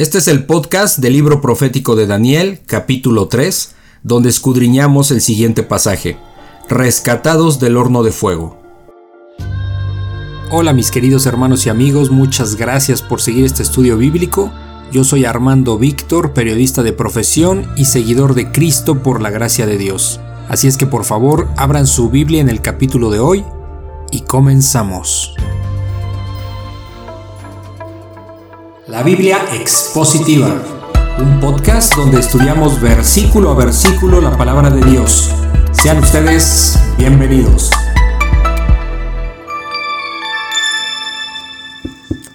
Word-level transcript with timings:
Este 0.00 0.16
es 0.16 0.28
el 0.28 0.46
podcast 0.46 0.96
del 1.00 1.12
libro 1.12 1.42
profético 1.42 1.94
de 1.94 2.06
Daniel, 2.06 2.60
capítulo 2.64 3.28
3, 3.28 3.74
donde 4.02 4.30
escudriñamos 4.30 5.10
el 5.10 5.20
siguiente 5.20 5.62
pasaje, 5.62 6.16
Rescatados 6.70 7.60
del 7.60 7.76
horno 7.76 8.02
de 8.02 8.10
fuego. 8.10 8.58
Hola 10.50 10.72
mis 10.72 10.90
queridos 10.90 11.26
hermanos 11.26 11.66
y 11.66 11.68
amigos, 11.68 12.10
muchas 12.10 12.56
gracias 12.56 13.02
por 13.02 13.20
seguir 13.20 13.44
este 13.44 13.62
estudio 13.62 13.98
bíblico. 13.98 14.50
Yo 14.90 15.04
soy 15.04 15.26
Armando 15.26 15.76
Víctor, 15.76 16.32
periodista 16.32 16.82
de 16.82 16.94
profesión 16.94 17.70
y 17.76 17.84
seguidor 17.84 18.32
de 18.32 18.50
Cristo 18.52 19.02
por 19.02 19.20
la 19.20 19.28
gracia 19.28 19.66
de 19.66 19.76
Dios. 19.76 20.18
Así 20.48 20.66
es 20.66 20.78
que 20.78 20.86
por 20.86 21.04
favor 21.04 21.50
abran 21.58 21.86
su 21.86 22.08
Biblia 22.08 22.40
en 22.40 22.48
el 22.48 22.62
capítulo 22.62 23.10
de 23.10 23.18
hoy 23.18 23.44
y 24.10 24.22
comenzamos. 24.22 25.34
La 28.90 29.04
Biblia 29.04 29.38
Expositiva, 29.54 30.60
un 31.20 31.38
podcast 31.38 31.94
donde 31.94 32.18
estudiamos 32.18 32.80
versículo 32.80 33.50
a 33.50 33.54
versículo 33.54 34.20
la 34.20 34.36
palabra 34.36 34.68
de 34.68 34.84
Dios. 34.90 35.30
Sean 35.70 35.98
ustedes 35.98 36.76
bienvenidos. 36.98 37.70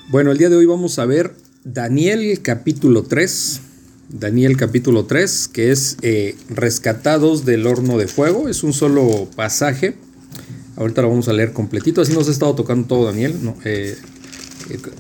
Bueno, 0.08 0.32
el 0.32 0.38
día 0.38 0.48
de 0.48 0.56
hoy 0.56 0.66
vamos 0.66 0.98
a 0.98 1.06
ver 1.06 1.36
Daniel 1.66 2.40
capítulo 2.42 3.04
3. 3.04 3.60
Daniel 4.08 4.56
capítulo 4.56 5.04
3, 5.04 5.50
que 5.50 5.72
es 5.72 5.98
eh, 6.04 6.38
Rescatados 6.48 7.44
del 7.44 7.68
horno 7.68 7.98
de 7.98 8.08
fuego. 8.08 8.48
Es 8.48 8.64
un 8.64 8.72
solo 8.72 9.28
pasaje. 9.36 9.98
Ahorita 10.78 11.02
lo 11.02 11.10
vamos 11.10 11.28
a 11.28 11.34
leer 11.34 11.52
completito. 11.52 12.00
Así 12.00 12.14
nos 12.14 12.30
ha 12.30 12.32
estado 12.32 12.56
tocando 12.56 12.88
todo 12.88 13.06
Daniel. 13.08 13.40
No, 13.42 13.58
eh, 13.66 13.98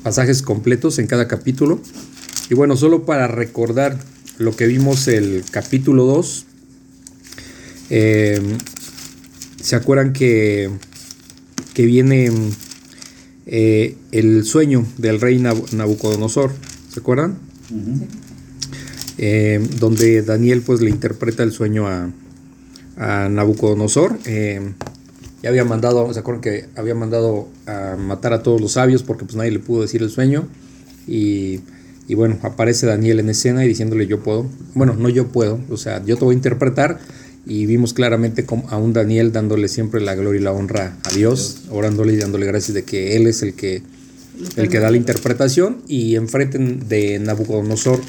pasajes 0.03 0.41
completos 0.41 0.99
en 0.99 1.07
cada 1.07 1.27
capítulo. 1.27 1.79
Y 2.49 2.53
bueno, 2.53 2.77
solo 2.77 3.05
para 3.05 3.27
recordar 3.27 3.97
lo 4.37 4.55
que 4.55 4.67
vimos 4.67 5.07
el 5.07 5.43
capítulo 5.49 6.05
2, 6.05 6.45
eh, 7.89 8.41
¿se 9.61 9.75
acuerdan 9.75 10.13
que, 10.13 10.69
que 11.73 11.85
viene 11.85 12.31
eh, 13.45 13.97
el 14.11 14.43
sueño 14.45 14.85
del 14.97 15.21
rey 15.21 15.39
Nabucodonosor? 15.39 16.51
¿Se 16.91 16.99
acuerdan? 16.99 17.37
donde 19.79 20.21
Daniel 20.23 20.61
pues 20.61 20.81
le 20.81 20.89
interpreta 20.89 21.41
el 21.41 21.53
sueño 21.53 21.87
a, 21.87 22.11
a 22.97 23.29
Nabucodonosor 23.29 24.19
ya 25.45 25.49
había 25.49 25.63
mandado, 25.63 26.11
¿se 26.11 26.19
acuerdan 26.21 26.41
que 26.41 26.65
había 26.75 26.95
mandado 26.95 27.47
a 27.67 27.95
matar 27.99 28.33
a 28.33 28.41
todos 28.41 28.59
los 28.59 28.71
sabios 28.71 29.03
porque 29.03 29.25
pues 29.25 29.35
nadie 29.35 29.51
le 29.51 29.59
pudo 29.59 29.83
decir 29.83 30.01
el 30.01 30.09
sueño? 30.09 30.47
Y, 31.05 31.61
bueno, 32.15 32.39
aparece 32.41 32.87
Daniel 32.87 33.19
en 33.19 33.29
escena 33.29 33.63
y 33.63 33.67
diciéndole 33.67 34.07
yo 34.07 34.23
puedo, 34.23 34.47
bueno, 34.73 34.95
no 34.97 35.07
yo 35.07 35.27
puedo, 35.27 35.59
o 35.69 35.77
sea, 35.77 36.03
yo 36.03 36.17
te 36.17 36.25
voy 36.25 36.33
a 36.33 36.37
interpretar 36.37 36.99
y 37.45 37.67
vimos 37.67 37.93
claramente 37.93 38.43
a 38.69 38.77
un 38.77 38.93
Daniel 38.93 39.31
dándole 39.31 39.67
siempre 39.67 40.01
la 40.01 40.15
gloria 40.15 40.41
y 40.41 40.43
la 40.43 40.51
honra 40.51 40.97
a 41.03 41.11
Dios, 41.11 41.65
orándole 41.69 42.13
y 42.13 42.17
dándole 42.17 42.47
gracias 42.47 42.73
de 42.73 42.83
que 42.83 43.15
Él 43.15 43.27
es 43.27 43.43
el 43.43 43.53
que, 43.53 43.83
el 44.55 44.67
que 44.67 44.79
da 44.79 44.89
la 44.89 44.97
interpretación 44.97 45.83
y 45.87 46.15
enfrente 46.15 46.57
de 46.57 47.19
Nabucodonosor 47.19 48.01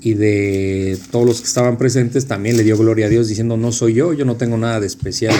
y 0.00 0.14
de 0.14 0.98
todos 1.12 1.26
los 1.26 1.40
que 1.42 1.46
estaban 1.46 1.78
presentes 1.78 2.26
también 2.26 2.56
le 2.56 2.64
dio 2.64 2.76
gloria 2.76 3.06
a 3.06 3.08
Dios 3.08 3.28
diciendo 3.28 3.56
no 3.56 3.70
soy 3.70 3.94
yo, 3.94 4.12
yo 4.14 4.24
no 4.24 4.34
tengo 4.34 4.58
nada 4.58 4.80
de 4.80 4.88
especial. 4.88 5.36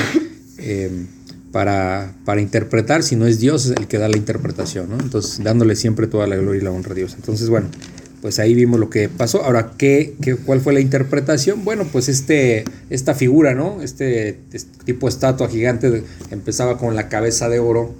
Eh, 0.68 0.90
para, 1.52 2.12
para, 2.24 2.40
interpretar, 2.40 3.04
si 3.04 3.14
no 3.16 3.26
es 3.26 3.38
Dios 3.38 3.72
el 3.78 3.86
que 3.86 3.98
da 3.98 4.08
la 4.08 4.16
interpretación. 4.16 4.88
Entonces, 5.00 5.42
dándole 5.42 5.76
siempre 5.76 6.06
toda 6.08 6.26
la 6.26 6.36
gloria 6.36 6.60
y 6.60 6.64
la 6.64 6.72
honra 6.72 6.92
a 6.92 6.94
Dios. 6.96 7.14
Entonces, 7.14 7.48
bueno, 7.48 7.68
pues 8.20 8.40
ahí 8.40 8.52
vimos 8.52 8.80
lo 8.80 8.90
que 8.90 9.08
pasó. 9.08 9.44
Ahora, 9.44 9.72
¿qué, 9.78 10.16
qué, 10.20 10.34
cuál 10.34 10.60
fue 10.60 10.72
la 10.72 10.80
interpretación? 10.80 11.64
Bueno, 11.64 11.86
pues 11.90 12.08
este, 12.08 12.64
esta 12.90 13.14
figura, 13.14 13.54
¿no? 13.54 13.80
Este, 13.80 14.40
este 14.52 14.84
tipo 14.84 15.06
de 15.06 15.10
estatua 15.12 15.48
gigante 15.48 16.02
empezaba 16.32 16.76
con 16.78 16.96
la 16.96 17.08
cabeza 17.08 17.48
de 17.48 17.60
oro, 17.60 17.94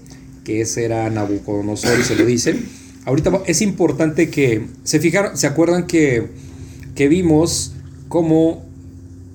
que 0.44 0.60
ese 0.60 0.84
era 0.84 1.08
Nabucodonosor 1.08 1.98
y 2.00 2.02
se 2.02 2.16
lo 2.16 2.26
dice. 2.26 2.56
Ahorita 3.04 3.42
es 3.46 3.62
importante 3.62 4.28
que 4.28 4.66
se 4.82 4.98
fijaron, 4.98 5.36
se 5.38 5.46
acuerdan 5.46 5.86
que, 5.86 6.26
que 6.96 7.06
vimos 7.06 7.74
cómo 8.08 8.65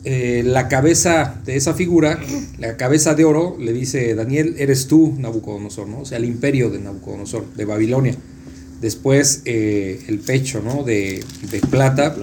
eh, 0.03 0.41
la 0.43 0.67
cabeza 0.67 1.41
de 1.45 1.55
esa 1.55 1.75
figura, 1.75 2.19
la 2.57 2.75
cabeza 2.75 3.13
de 3.13 3.23
oro, 3.23 3.55
le 3.59 3.71
dice 3.71 4.15
Daniel, 4.15 4.55
eres 4.57 4.87
tú, 4.87 5.13
Nabucodonosor, 5.19 5.87
¿no? 5.87 6.01
O 6.01 6.05
sea, 6.05 6.17
el 6.17 6.25
imperio 6.25 6.71
de 6.71 6.79
Nabucodonosor, 6.79 7.53
de 7.53 7.65
Babilonia. 7.65 8.15
Después 8.81 9.43
eh, 9.45 10.01
el 10.07 10.19
pecho, 10.19 10.63
¿no? 10.63 10.83
De, 10.83 11.23
plata, 11.69 12.15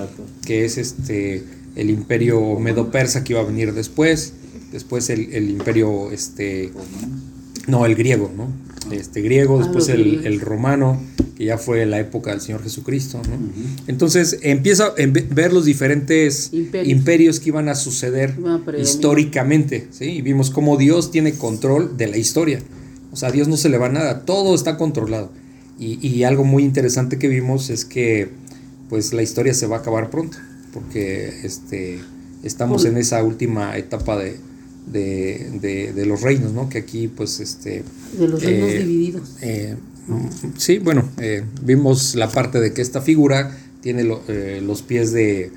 que 0.44 0.64
es 0.64 0.76
este 0.76 1.44
el 1.76 1.90
imperio 1.90 2.58
medo-persa 2.58 3.22
que 3.22 3.34
iba 3.34 3.42
a 3.42 3.44
venir 3.44 3.72
después. 3.72 4.32
Después 4.72 5.08
el, 5.08 5.48
imperio, 5.48 6.10
este, 6.10 6.72
no, 7.68 7.86
el 7.86 7.94
griego, 7.94 8.30
¿no? 8.36 8.52
Este 8.92 9.22
griego, 9.22 9.56
ah, 9.56 9.62
después 9.62 9.88
el, 9.88 10.26
el 10.26 10.40
romano, 10.40 11.00
que 11.38 11.44
ya 11.44 11.56
fue 11.56 11.86
la 11.86 12.00
época 12.00 12.32
del 12.32 12.40
Señor 12.40 12.64
Jesucristo. 12.64 13.22
¿no? 13.30 13.38
Entonces 13.86 14.40
empieza 14.42 14.86
a 14.86 14.94
ver 14.96 15.52
los 15.52 15.64
diferentes 15.64 16.50
imperios, 16.52 17.38
que 17.38 17.50
iban 17.50 17.68
a 17.68 17.76
suceder 17.76 18.34
históricamente, 18.76 19.86
¿sí? 19.92 20.06
y 20.06 20.22
vimos 20.22 20.50
cómo 20.50 20.76
Dios 20.76 21.12
tiene 21.12 21.34
control 21.34 21.96
de 21.96 22.08
la 22.08 22.16
historia. 22.16 22.60
O 23.12 23.16
sea, 23.16 23.28
a 23.28 23.32
Dios 23.32 23.46
no 23.46 23.56
se 23.56 23.68
le 23.68 23.78
va 23.78 23.88
nada, 23.88 24.24
todo 24.24 24.52
está 24.52 24.76
controlado. 24.76 25.30
Y, 25.78 26.04
y, 26.04 26.24
algo 26.24 26.42
muy 26.42 26.64
interesante 26.64 27.20
que 27.20 27.28
vimos 27.28 27.70
es 27.70 27.84
que 27.84 28.30
pues 28.88 29.12
la 29.12 29.22
historia 29.22 29.54
se 29.54 29.68
va 29.68 29.76
a 29.76 29.78
acabar 29.78 30.10
pronto, 30.10 30.36
porque 30.74 31.28
este, 31.44 32.00
estamos 32.42 32.84
en 32.84 32.96
esa 32.96 33.22
última 33.22 33.76
etapa 33.76 34.16
de, 34.16 34.38
de, 34.90 35.92
de, 35.94 36.06
los 36.06 36.20
reinos, 36.22 36.52
¿no? 36.52 36.68
Que 36.68 36.78
aquí, 36.78 37.06
pues, 37.06 37.38
este... 37.38 37.84
De 38.18 38.26
los 38.26 38.42
reinos 38.42 38.70
eh, 38.70 38.78
divididos. 38.78 39.36
Eh, 39.40 39.76
Sí, 40.56 40.78
bueno, 40.78 41.08
eh, 41.18 41.44
vimos 41.62 42.14
la 42.14 42.28
parte 42.28 42.60
de 42.60 42.72
que 42.72 42.82
esta 42.82 43.00
figura 43.00 43.56
tiene 43.80 44.06
eh, 44.28 44.62
los 44.64 44.82
pies 44.82 45.12
de, 45.12 45.52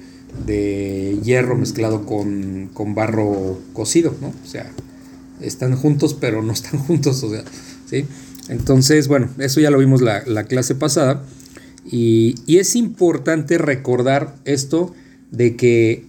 hierro 1.24 1.58
mezclado 1.58 2.06
con, 2.06 2.70
barro 2.94 3.60
cocido, 3.74 4.16
¿no? 4.22 4.28
O 4.28 4.48
sea, 4.48 4.72
están 5.40 5.76
juntos, 5.76 6.14
pero 6.14 6.42
no 6.42 6.54
están 6.54 6.80
juntos, 6.88 7.24
o 7.24 7.30
sea, 7.30 7.44
¿sí? 7.90 8.06
Entonces, 8.50 9.08
bueno, 9.08 9.30
eso 9.38 9.60
ya 9.60 9.72
lo 9.72 9.78
vimos 9.78 10.02
la, 10.02 10.24
la 10.26 10.44
clase 10.44 10.76
pasada. 10.76 11.24
Y, 11.90 12.36
y, 12.46 12.58
es 12.58 12.76
importante 12.76 13.58
recordar 13.58 14.36
esto 14.46 14.94
de 15.32 15.56
que, 15.56 16.06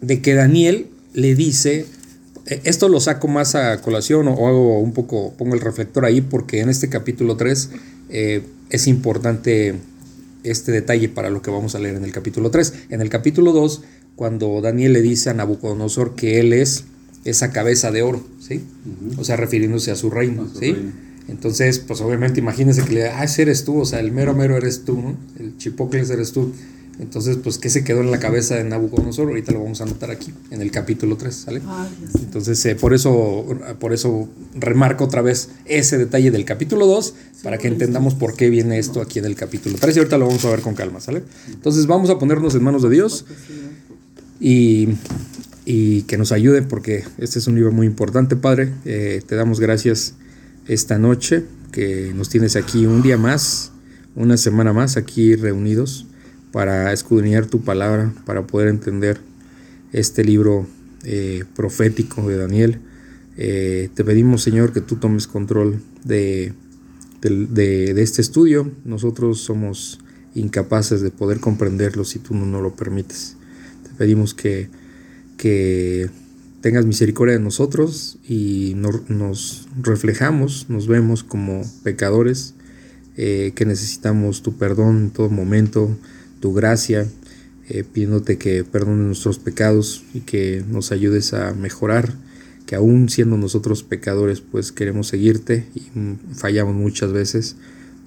de 0.00 0.20
que 0.20 0.34
Daniel 0.34 0.86
le 1.12 1.34
dice 1.34 1.86
esto 2.46 2.88
lo 2.88 3.00
saco 3.00 3.28
más 3.28 3.54
a 3.54 3.80
colación 3.80 4.28
o, 4.28 4.48
hago 4.48 4.80
un 4.80 4.92
poco, 4.92 5.32
pongo 5.38 5.54
el 5.54 5.60
reflector 5.60 6.04
ahí 6.04 6.20
porque 6.20 6.60
en 6.60 6.68
este 6.68 6.88
capítulo 6.88 7.36
3 7.36 7.70
eh, 8.10 8.42
es 8.70 8.86
importante 8.86 9.74
este 10.42 10.72
detalle 10.72 11.08
para 11.08 11.30
lo 11.30 11.42
que 11.42 11.50
vamos 11.50 11.74
a 11.74 11.78
leer 11.78 11.94
en 11.94 12.04
el 12.04 12.12
capítulo 12.12 12.50
3. 12.50 12.74
En 12.90 13.00
el 13.00 13.08
capítulo 13.08 13.52
2, 13.52 13.82
cuando 14.16 14.60
Daniel 14.60 14.92
le 14.92 15.02
dice 15.02 15.30
a 15.30 15.34
Nabucodonosor 15.34 16.14
que 16.14 16.40
él 16.40 16.52
es 16.52 16.84
esa 17.24 17.52
cabeza 17.52 17.90
de 17.92 18.02
oro, 18.02 18.24
¿sí? 18.40 18.64
O 19.16 19.24
sea, 19.24 19.36
refiriéndose 19.36 19.90
a 19.92 19.96
su 19.96 20.10
reino, 20.10 20.48
¿sí? 20.58 20.74
Entonces, 21.28 21.78
pues 21.78 22.00
obviamente 22.00 22.40
imagínense 22.40 22.84
que 22.84 22.92
le 22.92 23.08
ah, 23.08 23.22
ese 23.22 23.42
eres 23.42 23.64
tú, 23.64 23.78
o 23.78 23.84
sea, 23.84 24.00
el 24.00 24.10
mero 24.10 24.34
mero 24.34 24.56
eres 24.56 24.84
tú, 24.84 25.00
¿no? 25.00 25.16
El 25.38 25.56
chipocles 25.56 26.10
eres 26.10 26.32
tú. 26.32 26.52
Entonces, 26.98 27.38
pues, 27.42 27.58
¿qué 27.58 27.70
se 27.70 27.84
quedó 27.84 28.00
en 28.00 28.10
la 28.10 28.20
cabeza 28.20 28.54
de 28.56 28.64
Nabucodonosor? 28.64 29.28
Ahorita 29.28 29.52
lo 29.52 29.62
vamos 29.62 29.80
a 29.80 29.84
anotar 29.84 30.10
aquí, 30.10 30.32
en 30.50 30.60
el 30.60 30.70
capítulo 30.70 31.16
3, 31.16 31.34
¿sale? 31.34 31.62
Entonces, 32.20 32.64
eh, 32.66 32.74
por, 32.74 32.92
eso, 32.94 33.46
por 33.80 33.92
eso 33.92 34.28
remarco 34.54 35.04
otra 35.04 35.22
vez 35.22 35.48
ese 35.64 35.98
detalle 35.98 36.30
del 36.30 36.44
capítulo 36.44 36.86
2, 36.86 37.14
para 37.42 37.58
que 37.58 37.68
entendamos 37.68 38.14
por 38.14 38.36
qué 38.36 38.50
viene 38.50 38.78
esto 38.78 39.00
aquí 39.00 39.18
en 39.18 39.24
el 39.24 39.34
capítulo 39.34 39.76
3, 39.80 39.96
y 39.96 39.98
ahorita 40.00 40.18
lo 40.18 40.26
vamos 40.26 40.44
a 40.44 40.50
ver 40.50 40.60
con 40.60 40.74
calma, 40.74 41.00
¿sale? 41.00 41.22
Entonces, 41.48 41.86
vamos 41.86 42.10
a 42.10 42.18
ponernos 42.18 42.54
en 42.54 42.62
manos 42.62 42.82
de 42.82 42.90
Dios 42.90 43.24
y, 44.38 44.90
y 45.64 46.02
que 46.02 46.18
nos 46.18 46.30
ayude, 46.30 46.62
porque 46.62 47.04
este 47.18 47.38
es 47.38 47.46
un 47.46 47.54
libro 47.54 47.72
muy 47.72 47.86
importante, 47.86 48.36
Padre. 48.36 48.72
Eh, 48.84 49.22
te 49.26 49.34
damos 49.34 49.60
gracias 49.60 50.14
esta 50.68 50.98
noche, 50.98 51.44
que 51.72 52.12
nos 52.14 52.28
tienes 52.28 52.54
aquí 52.54 52.84
un 52.84 53.02
día 53.02 53.16
más, 53.16 53.72
una 54.14 54.36
semana 54.36 54.74
más 54.74 54.98
aquí 54.98 55.34
reunidos 55.36 56.06
para 56.52 56.92
escudriñar 56.92 57.46
tu 57.46 57.62
palabra, 57.62 58.12
para 58.26 58.46
poder 58.46 58.68
entender 58.68 59.20
este 59.92 60.22
libro 60.22 60.66
eh, 61.04 61.44
profético 61.56 62.28
de 62.28 62.36
Daniel. 62.36 62.78
Eh, 63.36 63.88
te 63.94 64.04
pedimos, 64.04 64.42
Señor, 64.42 64.72
que 64.72 64.80
tú 64.80 64.96
tomes 64.96 65.26
control 65.26 65.80
de, 66.04 66.52
de, 67.22 68.02
este 68.02 68.20
estudio. 68.20 68.70
Nosotros 68.84 69.40
somos 69.40 69.98
incapaces 70.34 71.00
de 71.00 71.10
poder 71.10 71.40
comprenderlo 71.40 72.04
si 72.04 72.18
tú 72.18 72.34
no 72.34 72.46
nos 72.46 72.62
lo 72.62 72.76
permites. 72.76 73.36
Te 73.84 73.90
pedimos 73.96 74.34
que, 74.34 74.68
que 75.36 76.10
tengas 76.60 76.86
misericordia 76.86 77.34
de 77.34 77.42
nosotros 77.42 78.18
y 78.28 78.74
nos 78.76 79.66
reflejamos, 79.80 80.66
nos 80.68 80.86
vemos 80.86 81.24
como 81.24 81.62
pecadores, 81.82 82.54
eh, 83.16 83.52
que 83.54 83.66
necesitamos 83.66 84.42
tu 84.42 84.56
perdón 84.56 84.98
en 84.98 85.10
todo 85.10 85.28
momento, 85.28 85.90
tu 86.42 86.52
gracia, 86.52 87.06
eh, 87.68 87.84
pidiéndote 87.84 88.36
que 88.36 88.64
perdones 88.64 89.06
nuestros 89.06 89.38
pecados 89.38 90.02
y 90.12 90.20
que 90.20 90.64
nos 90.68 90.90
ayudes 90.90 91.32
a 91.34 91.54
mejorar, 91.54 92.12
que 92.66 92.74
aún 92.74 93.08
siendo 93.08 93.36
nosotros 93.36 93.84
pecadores, 93.84 94.40
pues 94.40 94.72
queremos 94.72 95.06
seguirte 95.06 95.66
y 95.74 95.82
fallamos 96.34 96.74
muchas 96.74 97.12
veces, 97.12 97.54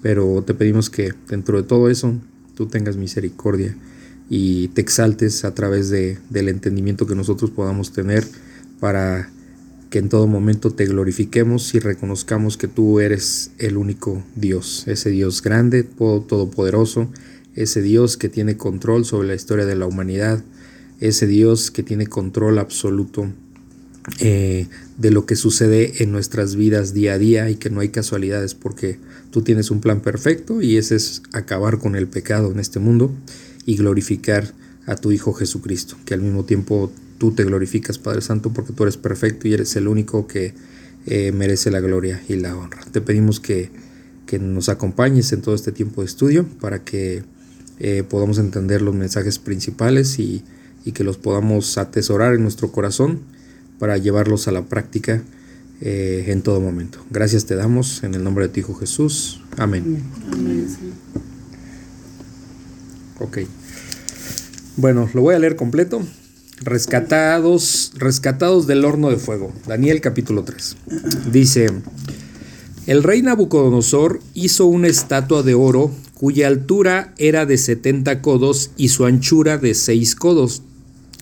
pero 0.02 0.44
te 0.46 0.52
pedimos 0.52 0.90
que 0.90 1.14
dentro 1.28 1.56
de 1.56 1.66
todo 1.66 1.88
eso 1.88 2.14
tú 2.54 2.66
tengas 2.66 2.98
misericordia 2.98 3.74
y 4.28 4.68
te 4.68 4.82
exaltes 4.82 5.46
a 5.46 5.54
través 5.54 5.88
de, 5.88 6.18
del 6.28 6.50
entendimiento 6.50 7.06
que 7.06 7.14
nosotros 7.14 7.50
podamos 7.50 7.92
tener 7.92 8.24
para 8.80 9.30
que 9.88 9.98
en 9.98 10.10
todo 10.10 10.26
momento 10.26 10.72
te 10.72 10.84
glorifiquemos 10.84 11.74
y 11.74 11.78
reconozcamos 11.78 12.58
que 12.58 12.68
tú 12.68 13.00
eres 13.00 13.52
el 13.58 13.78
único 13.78 14.22
Dios, 14.34 14.84
ese 14.88 15.08
Dios 15.10 15.42
grande, 15.42 15.84
todopoderoso, 15.84 17.08
ese 17.56 17.82
Dios 17.82 18.16
que 18.16 18.28
tiene 18.28 18.56
control 18.56 19.04
sobre 19.04 19.28
la 19.28 19.34
historia 19.34 19.66
de 19.66 19.74
la 19.74 19.86
humanidad, 19.86 20.44
ese 21.00 21.26
Dios 21.26 21.70
que 21.70 21.82
tiene 21.82 22.06
control 22.06 22.58
absoluto 22.58 23.32
eh, 24.20 24.68
de 24.98 25.10
lo 25.10 25.26
que 25.26 25.34
sucede 25.34 26.02
en 26.02 26.12
nuestras 26.12 26.54
vidas 26.54 26.94
día 26.94 27.14
a 27.14 27.18
día 27.18 27.50
y 27.50 27.56
que 27.56 27.70
no 27.70 27.80
hay 27.80 27.88
casualidades 27.88 28.54
porque 28.54 28.98
tú 29.30 29.42
tienes 29.42 29.70
un 29.70 29.80
plan 29.80 30.00
perfecto 30.00 30.62
y 30.62 30.76
ese 30.76 30.94
es 30.94 31.22
acabar 31.32 31.78
con 31.78 31.96
el 31.96 32.06
pecado 32.06 32.52
en 32.52 32.60
este 32.60 32.78
mundo 32.78 33.12
y 33.64 33.76
glorificar 33.76 34.54
a 34.86 34.94
tu 34.94 35.10
Hijo 35.10 35.32
Jesucristo, 35.32 35.96
que 36.04 36.14
al 36.14 36.20
mismo 36.20 36.44
tiempo 36.44 36.92
tú 37.18 37.32
te 37.32 37.44
glorificas, 37.44 37.98
Padre 37.98 38.20
Santo, 38.20 38.52
porque 38.52 38.72
tú 38.72 38.84
eres 38.84 38.96
perfecto 38.96 39.48
y 39.48 39.54
eres 39.54 39.74
el 39.74 39.88
único 39.88 40.28
que 40.28 40.54
eh, 41.06 41.32
merece 41.32 41.70
la 41.70 41.80
gloria 41.80 42.22
y 42.28 42.36
la 42.36 42.56
honra. 42.56 42.82
Te 42.92 43.00
pedimos 43.00 43.40
que, 43.40 43.70
que, 44.26 44.38
nos 44.38 44.68
acompañes 44.68 45.32
en 45.32 45.42
todo 45.42 45.54
este 45.54 45.72
tiempo 45.72 46.02
de 46.02 46.06
estudio 46.06 46.46
para 46.60 46.84
que 46.84 47.24
eh, 47.78 48.04
podamos 48.08 48.38
entender 48.38 48.82
los 48.82 48.94
mensajes 48.94 49.38
principales 49.38 50.18
y, 50.18 50.42
y, 50.84 50.92
que 50.92 51.04
los 51.04 51.16
podamos 51.16 51.78
atesorar 51.78 52.34
en 52.34 52.42
nuestro 52.42 52.72
corazón 52.72 53.20
para 53.78 53.98
llevarlos 53.98 54.48
a 54.48 54.52
la 54.52 54.62
práctica 54.62 55.22
eh, 55.80 56.24
en 56.28 56.40
todo 56.40 56.60
momento. 56.60 57.04
Gracias 57.10 57.44
te 57.44 57.54
damos 57.54 58.02
en 58.02 58.14
el 58.14 58.24
nombre 58.24 58.46
de 58.46 58.52
tu 58.54 58.60
Hijo 58.60 58.74
Jesús. 58.74 59.42
Amén. 59.58 60.02
Amén. 60.32 60.66
Ok. 63.20 63.38
Bueno, 64.76 65.08
lo 65.12 65.20
voy 65.20 65.34
a 65.34 65.38
leer 65.38 65.56
completo. 65.56 66.02
Rescatados, 66.62 67.92
rescatados 67.96 68.66
del 68.66 68.86
horno 68.86 69.10
de 69.10 69.16
fuego. 69.16 69.52
Daniel 69.66 70.00
capítulo 70.00 70.44
3. 70.44 70.76
Dice, 71.30 71.68
el 72.86 73.02
rey 73.02 73.20
Nabucodonosor 73.20 74.20
hizo 74.32 74.64
una 74.64 74.88
estatua 74.88 75.42
de 75.42 75.52
oro 75.52 75.90
cuya 76.16 76.46
altura 76.48 77.12
era 77.18 77.44
de 77.44 77.58
70 77.58 78.22
codos 78.22 78.70
y 78.78 78.88
su 78.88 79.04
anchura 79.04 79.58
de 79.58 79.74
6 79.74 80.14
codos. 80.14 80.62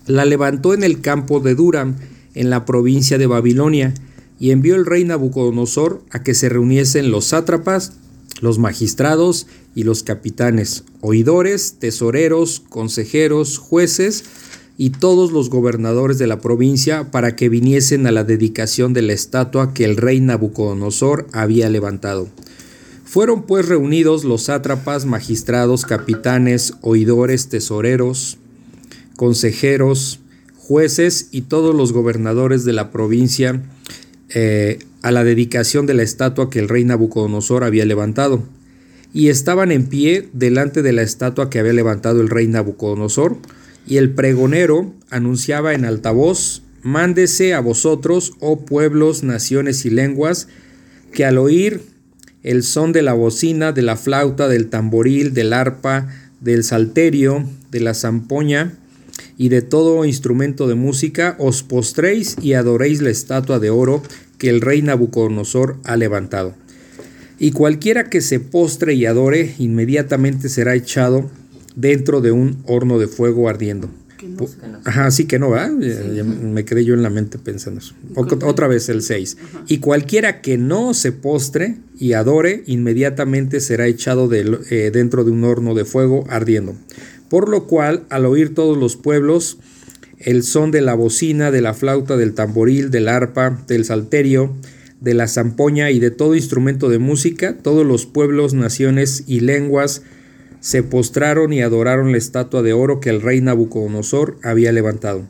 La 0.07 0.25
levantó 0.25 0.73
en 0.73 0.85
el 0.85 1.01
campo 1.01 1.41
de 1.41 1.57
Duram, 1.57 1.97
en 2.35 2.49
la 2.49 2.65
provincia 2.65 3.19
de 3.19 3.27
Babilonia, 3.27 3.93
y 4.39 4.53
envió 4.53 4.77
el 4.77 4.87
rey 4.87 5.05
Nabucodonosor 5.05 6.03
a 6.11 6.23
que 6.23 6.35
se 6.35 6.49
reuniesen 6.49 7.11
los 7.11 7.27
sátrapas, 7.27 7.95
los 8.41 8.59
magistrados 8.59 9.49
y 9.75 9.83
los 9.83 10.05
capitanes, 10.05 10.85
oidores, 11.01 11.77
tesoreros, 11.81 12.63
consejeros, 12.69 13.59
jueces, 13.59 14.25
y 14.77 14.91
todos 14.91 15.33
los 15.33 15.51
gobernadores 15.51 16.19
de 16.19 16.27
la 16.27 16.41
provincia 16.41 17.11
para 17.11 17.37
que 17.37 17.49
viniesen 17.49 18.07
a 18.07 18.13
la 18.13 18.25
dedicación 18.25 18.93
de 18.93 19.03
la 19.03 19.13
estatua 19.13 19.73
que 19.73 19.85
el 19.85 19.97
rey 19.97 20.21
Nabucodonosor 20.21 21.27
había 21.33 21.69
levantado. 21.69 22.29
Fueron 23.15 23.45
pues 23.45 23.69
reunidos 23.69 24.25
los 24.25 24.43
sátrapas, 24.43 25.07
magistrados, 25.07 25.85
capitanes, 25.85 26.75
oidores, 26.81 27.49
tesoreros, 27.49 28.39
consejeros, 29.15 30.19
jueces 30.57 31.29
y 31.31 31.43
todos 31.43 31.77
los 31.77 31.93
gobernadores 31.93 32.65
de 32.65 32.73
la 32.73 32.91
provincia 32.91 33.63
eh, 34.31 34.81
a 35.03 35.13
la 35.13 35.23
dedicación 35.23 35.87
de 35.87 35.95
la 35.95 36.03
estatua 36.03 36.51
que 36.51 36.59
el 36.59 36.69
rey 36.69 36.85
Nabucodonosor 36.85 37.63
había 37.63 37.85
levantado. 37.85 38.43
Y 39.13 39.29
estaban 39.29 39.71
en 39.71 39.87
pie 39.87 40.29
delante 40.33 40.83
de 40.83 40.93
la 40.93 41.03
estatua 41.03 41.51
que 41.51 41.61
había 41.61 41.73
levantado 41.73 42.21
el 42.21 42.29
rey 42.29 42.49
Nabucodonosor, 42.49 43.37
y 43.87 43.99
el 43.99 44.11
pregonero 44.11 44.93
anunciaba 45.11 45.75
en 45.75 45.85
alta 45.85 46.11
voz, 46.11 46.65
Mándese 46.83 47.55
a 47.55 47.61
vosotros, 47.61 48.33
oh 48.41 48.65
pueblos, 48.65 49.23
naciones 49.23 49.87
y 49.87 49.91
lenguas, 49.91 50.49
que 51.13 51.25
al 51.25 51.39
oír 51.39 51.94
el 52.45 52.63
son 52.63 52.93
de 52.93 53.03
la 53.03 53.15
bocina, 53.15 53.73
de 53.73 53.83
la 53.83 53.97
flauta, 53.97 54.47
del 54.49 54.69
tamboril, 54.69 55.35
del 55.35 55.53
arpa, 55.53 56.09
del 56.41 56.63
salterio, 56.63 57.45
de 57.71 57.81
la 57.81 57.95
zampoña 57.95 58.75
y 59.37 59.49
de 59.49 59.63
todo 59.63 60.05
instrumento 60.05 60.69
de 60.69 60.75
música, 60.75 61.37
os 61.39 61.63
postréis 61.63 62.37
y 62.41 62.53
adoréis 62.53 63.01
la 63.01 63.11
estatua 63.11 63.59
de 63.59 63.71
oro 63.71 64.03
que 64.39 64.51
el 64.51 64.61
rey 64.61 64.83
Nabucodonosor 64.83 65.79
ha 65.85 65.97
levantado. 65.97 66.55
Y 67.39 67.51
cualquiera 67.53 68.11
que 68.11 68.21
se 68.21 68.41
postre 68.41 68.95
y 68.95 69.07
adore, 69.07 69.55
inmediatamente 69.59 70.49
será 70.49 70.75
echado 70.75 71.31
dentro 71.75 72.21
de 72.21 72.31
un 72.31 72.63
horno 72.67 72.99
de 72.99 73.09
fuego 73.09 73.49
ardiendo. 73.49 73.91
Ajá, 74.85 75.11
sí 75.11 75.27
que 75.27 75.39
no 75.39 75.51
va. 75.51 75.69
Me 75.69 76.65
quedé 76.65 76.85
yo 76.85 76.95
en 76.95 77.03
la 77.03 77.11
mente 77.11 77.39
pensando 77.39 77.81
eso. 77.81 77.95
otra 78.15 78.69
vez 78.69 78.89
el 78.89 79.03
6. 79.03 79.37
Y 79.69 79.79
cualquiera 79.79 80.41
que 80.41 80.59
no 80.59 80.95
se 80.95 81.13
postre 81.13 81.77
y 81.99 82.13
adore, 82.13 82.63
inmediatamente 82.67 83.61
será 83.61 83.87
echado 83.87 84.29
eh, 84.33 84.91
dentro 84.93 85.25
de 85.25 85.31
un 85.31 85.45
horno 85.45 85.75
de 85.75 85.85
fuego 85.85 86.25
ardiendo. 86.29 86.75
Por 87.29 87.49
lo 87.49 87.67
cual, 87.67 88.05
al 88.11 88.27
oír 88.27 88.55
todos 88.55 88.77
los 88.77 88.97
pueblos 88.97 89.59
el 90.19 90.43
son 90.43 90.71
de 90.71 90.81
la 90.81 90.95
bocina, 90.95 91.51
de 91.51 91.61
la 91.61 91.75
flauta, 91.75 92.17
del 92.17 92.35
tamboril, 92.35 92.91
del 92.91 93.09
arpa, 93.09 93.63
del 93.67 93.85
salterio, 93.85 94.55
de 95.01 95.15
la 95.15 95.29
zampoña 95.29 95.91
y 95.91 95.99
de 95.99 96.11
todo 96.11 96.35
instrumento 96.35 96.89
de 96.89 96.99
música, 96.99 97.59
todos 97.59 97.87
los 97.87 98.07
pueblos, 98.07 98.55
naciones 98.55 99.25
y 99.27 99.41
lenguas 99.41 100.03
se 100.65 100.83
postraron 100.83 101.53
y 101.53 101.61
adoraron 101.61 102.11
la 102.13 102.17
estatua 102.17 102.63
de 102.63 102.73
oro 102.73 102.99
que 102.99 103.11
el 103.11 103.21
rey 103.21 103.39
Nabucodonosor 103.43 104.39
había 104.43 104.73
levantado. 104.73 105.27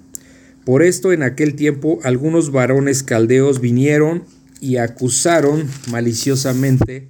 Por 0.65 0.85
esto 0.85 1.13
en 1.13 1.25
aquel 1.25 1.57
tiempo 1.57 1.99
algunos 2.05 2.53
varones 2.53 3.03
caldeos 3.03 3.61
vinieron 3.61 4.23
y 4.61 4.77
acusaron 4.77 5.67
maliciosamente 5.91 7.09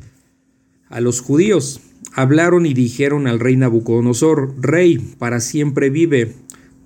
a 0.88 1.03
los 1.03 1.21
judíos. 1.21 1.82
Hablaron 2.15 2.65
y 2.65 2.73
dijeron 2.73 3.26
al 3.26 3.41
rey 3.41 3.59
Nabucodonosor, 3.59 4.55
Rey, 4.59 4.97
para 5.19 5.38
siempre 5.41 5.91
vive. 5.91 6.32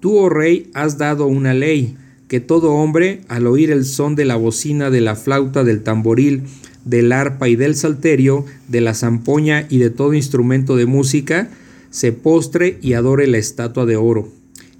Tú, 0.00 0.16
oh 0.18 0.28
rey, 0.30 0.72
has 0.74 0.98
dado 0.98 1.28
una 1.28 1.54
ley, 1.54 1.96
que 2.26 2.40
todo 2.40 2.72
hombre, 2.72 3.20
al 3.28 3.46
oír 3.46 3.70
el 3.70 3.84
son 3.84 4.16
de 4.16 4.24
la 4.24 4.34
bocina, 4.34 4.90
de 4.90 5.02
la 5.02 5.14
flauta, 5.14 5.62
del 5.62 5.84
tamboril, 5.84 6.42
del 6.84 7.12
arpa 7.12 7.48
y 7.48 7.56
del 7.56 7.74
salterio, 7.74 8.44
de 8.68 8.80
la 8.80 8.94
zampoña 8.94 9.66
y 9.68 9.78
de 9.78 9.90
todo 9.90 10.14
instrumento 10.14 10.76
de 10.76 10.86
música, 10.86 11.50
se 11.90 12.12
postre 12.12 12.78
y 12.82 12.94
adore 12.94 13.26
la 13.26 13.38
estatua 13.38 13.86
de 13.86 13.96
oro. 13.96 14.28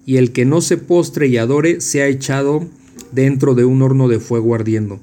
Y 0.06 0.16
el 0.16 0.32
que 0.32 0.44
no 0.44 0.60
se 0.60 0.76
postre 0.76 1.26
y 1.26 1.36
adore 1.36 1.80
sea 1.80 2.06
echado 2.06 2.66
dentro 3.12 3.54
de 3.54 3.64
un 3.64 3.82
horno 3.82 4.08
de 4.08 4.20
fuego 4.20 4.54
ardiendo. 4.54 5.00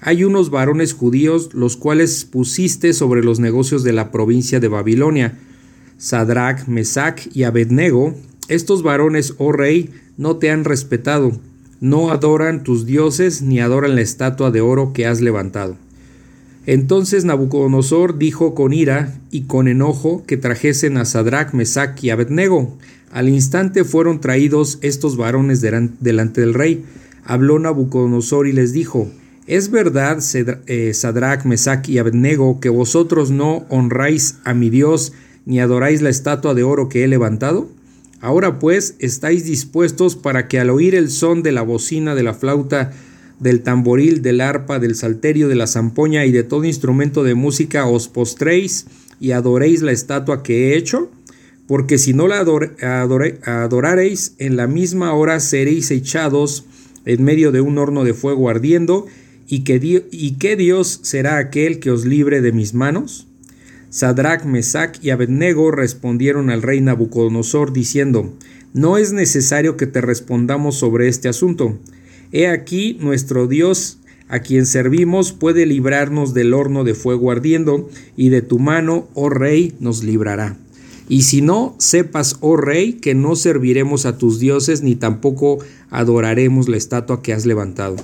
Hay 0.00 0.24
unos 0.24 0.50
varones 0.50 0.92
judíos, 0.92 1.50
los 1.54 1.76
cuales 1.76 2.24
pusiste 2.24 2.92
sobre 2.92 3.22
los 3.22 3.40
negocios 3.40 3.82
de 3.82 3.92
la 3.92 4.12
provincia 4.12 4.60
de 4.60 4.68
Babilonia, 4.68 5.38
Sadrach, 5.98 6.66
Mesach 6.68 7.26
y 7.34 7.42
Abednego. 7.42 8.14
Estos 8.48 8.82
varones, 8.82 9.34
oh 9.38 9.52
rey, 9.52 9.90
no 10.16 10.36
te 10.36 10.50
han 10.50 10.64
respetado, 10.64 11.32
no 11.80 12.10
adoran 12.10 12.62
tus 12.62 12.86
dioses 12.86 13.42
ni 13.42 13.60
adoran 13.60 13.96
la 13.96 14.00
estatua 14.00 14.50
de 14.50 14.60
oro 14.60 14.92
que 14.92 15.06
has 15.06 15.20
levantado. 15.20 15.76
Entonces 16.68 17.24
Nabucodonosor 17.24 18.18
dijo 18.18 18.54
con 18.54 18.74
ira 18.74 19.18
y 19.30 19.44
con 19.44 19.68
enojo 19.68 20.22
que 20.26 20.36
trajesen 20.36 20.98
a 20.98 21.06
Sadrach, 21.06 21.54
Mesach 21.54 22.04
y 22.04 22.10
Abednego. 22.10 22.76
Al 23.10 23.30
instante 23.30 23.84
fueron 23.84 24.20
traídos 24.20 24.78
estos 24.82 25.16
varones 25.16 25.62
delante 25.62 26.42
del 26.42 26.52
rey. 26.52 26.84
Habló 27.24 27.58
Nabucodonosor 27.58 28.46
y 28.46 28.52
les 28.52 28.74
dijo, 28.74 29.10
¿Es 29.46 29.70
verdad, 29.70 30.18
eh, 30.66 30.92
Sadrach, 30.92 31.46
Mesach 31.46 31.88
y 31.88 31.96
Abednego, 31.96 32.60
que 32.60 32.68
vosotros 32.68 33.30
no 33.30 33.64
honráis 33.70 34.36
a 34.44 34.52
mi 34.52 34.68
Dios 34.68 35.14
ni 35.46 35.60
adoráis 35.60 36.02
la 36.02 36.10
estatua 36.10 36.52
de 36.52 36.64
oro 36.64 36.90
que 36.90 37.02
he 37.02 37.08
levantado? 37.08 37.70
Ahora 38.20 38.58
pues 38.58 38.94
estáis 38.98 39.46
dispuestos 39.46 40.16
para 40.16 40.48
que 40.48 40.60
al 40.60 40.68
oír 40.68 40.94
el 40.94 41.08
son 41.08 41.42
de 41.42 41.52
la 41.52 41.62
bocina, 41.62 42.14
de 42.14 42.24
la 42.24 42.34
flauta, 42.34 42.92
del 43.40 43.62
tamboril, 43.62 44.22
del 44.22 44.40
arpa, 44.40 44.78
del 44.78 44.94
salterio, 44.94 45.48
de 45.48 45.54
la 45.54 45.66
zampoña 45.66 46.24
y 46.26 46.32
de 46.32 46.42
todo 46.42 46.64
instrumento 46.64 47.22
de 47.22 47.34
música 47.34 47.86
os 47.86 48.08
postréis 48.08 48.86
y 49.20 49.32
adoréis 49.32 49.82
la 49.82 49.92
estatua 49.92 50.42
que 50.42 50.68
he 50.72 50.76
hecho? 50.76 51.10
Porque 51.66 51.98
si 51.98 52.14
no 52.14 52.28
la 52.28 52.40
adoraréis, 52.40 54.34
en 54.38 54.56
la 54.56 54.66
misma 54.66 55.12
hora 55.12 55.38
seréis 55.38 55.90
echados 55.90 56.64
en 57.04 57.22
medio 57.22 57.52
de 57.52 57.60
un 57.60 57.78
horno 57.78 58.04
de 58.04 58.14
fuego 58.14 58.48
ardiendo, 58.48 59.06
y 59.46 59.60
que, 59.60 60.04
¿y 60.10 60.32
qué 60.32 60.56
Dios 60.56 61.00
será 61.02 61.38
aquel 61.38 61.80
que 61.80 61.90
os 61.90 62.04
libre 62.04 62.42
de 62.42 62.52
mis 62.52 62.74
manos? 62.74 63.26
Sadrach, 63.90 64.44
Mesach 64.44 65.02
y 65.02 65.10
Abednego 65.10 65.70
respondieron 65.70 66.50
al 66.50 66.60
rey 66.60 66.80
Nabucodonosor 66.82 67.72
diciendo, 67.72 68.34
No 68.74 68.98
es 68.98 69.12
necesario 69.12 69.78
que 69.78 69.86
te 69.86 70.02
respondamos 70.02 70.76
sobre 70.76 71.08
este 71.08 71.28
asunto. 71.28 71.78
He 72.32 72.48
aquí 72.48 72.96
nuestro 73.00 73.46
Dios 73.46 73.98
a 74.28 74.40
quien 74.40 74.66
servimos 74.66 75.32
puede 75.32 75.66
librarnos 75.66 76.34
del 76.34 76.52
horno 76.54 76.84
de 76.84 76.94
fuego 76.94 77.30
ardiendo, 77.30 77.88
y 78.16 78.28
de 78.28 78.42
tu 78.42 78.58
mano, 78.58 79.08
oh 79.14 79.30
rey, 79.30 79.74
nos 79.80 80.04
librará. 80.04 80.56
Y 81.08 81.22
si 81.22 81.40
no, 81.40 81.74
sepas, 81.78 82.36
oh 82.40 82.56
rey, 82.56 82.94
que 82.94 83.14
no 83.14 83.34
serviremos 83.34 84.04
a 84.04 84.18
tus 84.18 84.38
dioses, 84.38 84.82
ni 84.82 84.94
tampoco 84.94 85.58
adoraremos 85.88 86.68
la 86.68 86.76
estatua 86.76 87.22
que 87.22 87.32
has 87.32 87.46
levantado. 87.46 87.96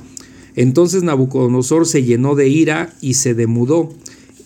Entonces 0.56 1.02
Nabucodonosor 1.02 1.86
se 1.86 2.02
llenó 2.02 2.34
de 2.34 2.48
ira 2.48 2.94
y 3.02 3.14
se 3.14 3.34
demudó. 3.34 3.92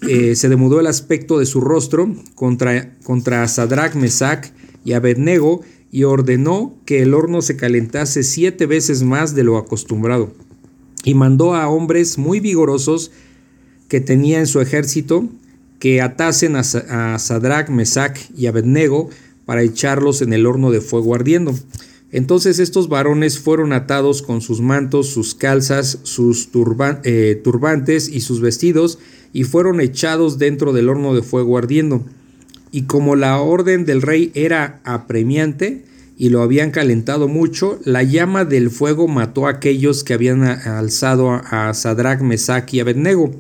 Eh, 0.09 0.37
se 0.37 0.49
demudó 0.49 0.81
el 0.81 0.87
aspecto 0.87 1.39
de 1.39 1.47
su 1.47 1.61
rostro 1.61 2.15
contra, 2.35 2.97
contra 3.03 3.47
Sadrach, 3.47 3.95
Mesach 3.95 4.47
y 4.85 4.93
Abednego 4.93 5.61
y 5.91 6.05
ordenó 6.05 6.75
que 6.85 7.03
el 7.03 7.15
horno 7.15 7.43
se 7.43 7.57
calentase 7.57 8.23
siete 8.23 8.67
veces 8.67 9.03
más 9.03 9.35
de 9.35 9.45
lo 9.45 9.57
acostumbrado. 9.57 10.33
Y 11.05 11.15
mandó 11.15 11.55
a 11.55 11.69
hombres 11.69 12.19
muy 12.19 12.41
vigorosos 12.41 13.11
que 13.89 14.01
tenía 14.01 14.39
en 14.41 14.47
su 14.47 14.61
ejército 14.61 15.29
que 15.79 16.03
atasen 16.03 16.57
a, 16.57 17.19
Sadrach, 17.19 17.69
Mesach 17.71 18.19
y 18.37 18.47
Abednego 18.47 19.09
para 19.47 19.63
echarlos 19.63 20.23
en 20.23 20.33
el 20.33 20.45
horno 20.45 20.71
de 20.71 20.81
fuego 20.81 21.15
ardiendo. 21.15 21.55
Entonces 22.11 22.59
estos 22.59 22.89
varones 22.89 23.39
fueron 23.39 23.73
atados 23.73 24.23
con 24.23 24.41
sus 24.41 24.61
mantos, 24.61 25.09
sus 25.09 25.35
calzas, 25.35 26.01
sus 26.03 26.49
eh, 27.05 27.41
turbantes 27.45 28.09
y 28.09 28.21
sus 28.21 28.41
vestidos, 28.41 28.99
y 29.33 29.45
fueron 29.45 29.81
echados 29.81 30.39
dentro 30.39 30.73
del 30.73 30.89
horno 30.89 31.15
de 31.15 31.23
fuego 31.23 31.59
ardiendo. 31.59 32.03
Y 32.71 32.83
como 32.83 33.17
la 33.17 33.41
orden 33.41 33.85
del 33.85 34.03
rey 34.03 34.31
era 34.35 34.81
apremiante 34.85 35.85
y 36.17 36.31
lo 36.31 36.43
habían 36.43 36.71
calentado 36.71 37.29
mucho, 37.29 37.79
la 37.85 38.03
llama 38.03 38.45
del 38.45 38.71
fuego 38.71 39.07
mató 39.07 39.47
a 39.47 39.51
aquellos 39.51 40.03
que 40.03 40.15
habían 40.15 40.43
alzado 40.43 41.31
a 41.31 41.73
Sadrach, 41.75 42.21
Mesach 42.21 42.75
y 42.75 42.81
Abednego. 42.81 43.31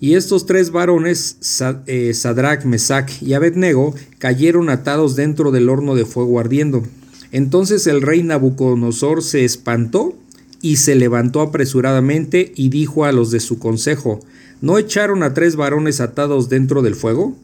Y 0.00 0.14
estos 0.14 0.46
tres 0.46 0.70
varones, 0.70 1.38
eh, 1.86 2.14
Sadrach, 2.14 2.64
Mesach 2.64 3.20
y 3.20 3.32
Abednego, 3.34 3.94
cayeron 4.18 4.70
atados 4.70 5.16
dentro 5.16 5.50
del 5.50 5.68
horno 5.68 5.96
de 5.96 6.04
fuego 6.04 6.38
ardiendo. 6.38 6.84
Entonces 7.32 7.86
el 7.88 8.00
rey 8.00 8.22
Nabucodonosor 8.22 9.22
se 9.22 9.44
espantó 9.44 10.16
y 10.62 10.76
se 10.76 10.94
levantó 10.94 11.40
apresuradamente 11.40 12.52
y 12.54 12.68
dijo 12.68 13.04
a 13.04 13.12
los 13.12 13.30
de 13.32 13.40
su 13.40 13.58
consejo, 13.58 14.20
¿no 14.60 14.78
echaron 14.78 15.24
a 15.24 15.34
tres 15.34 15.56
varones 15.56 16.00
atados 16.00 16.48
dentro 16.48 16.82
del 16.82 16.94
fuego? 16.94 17.36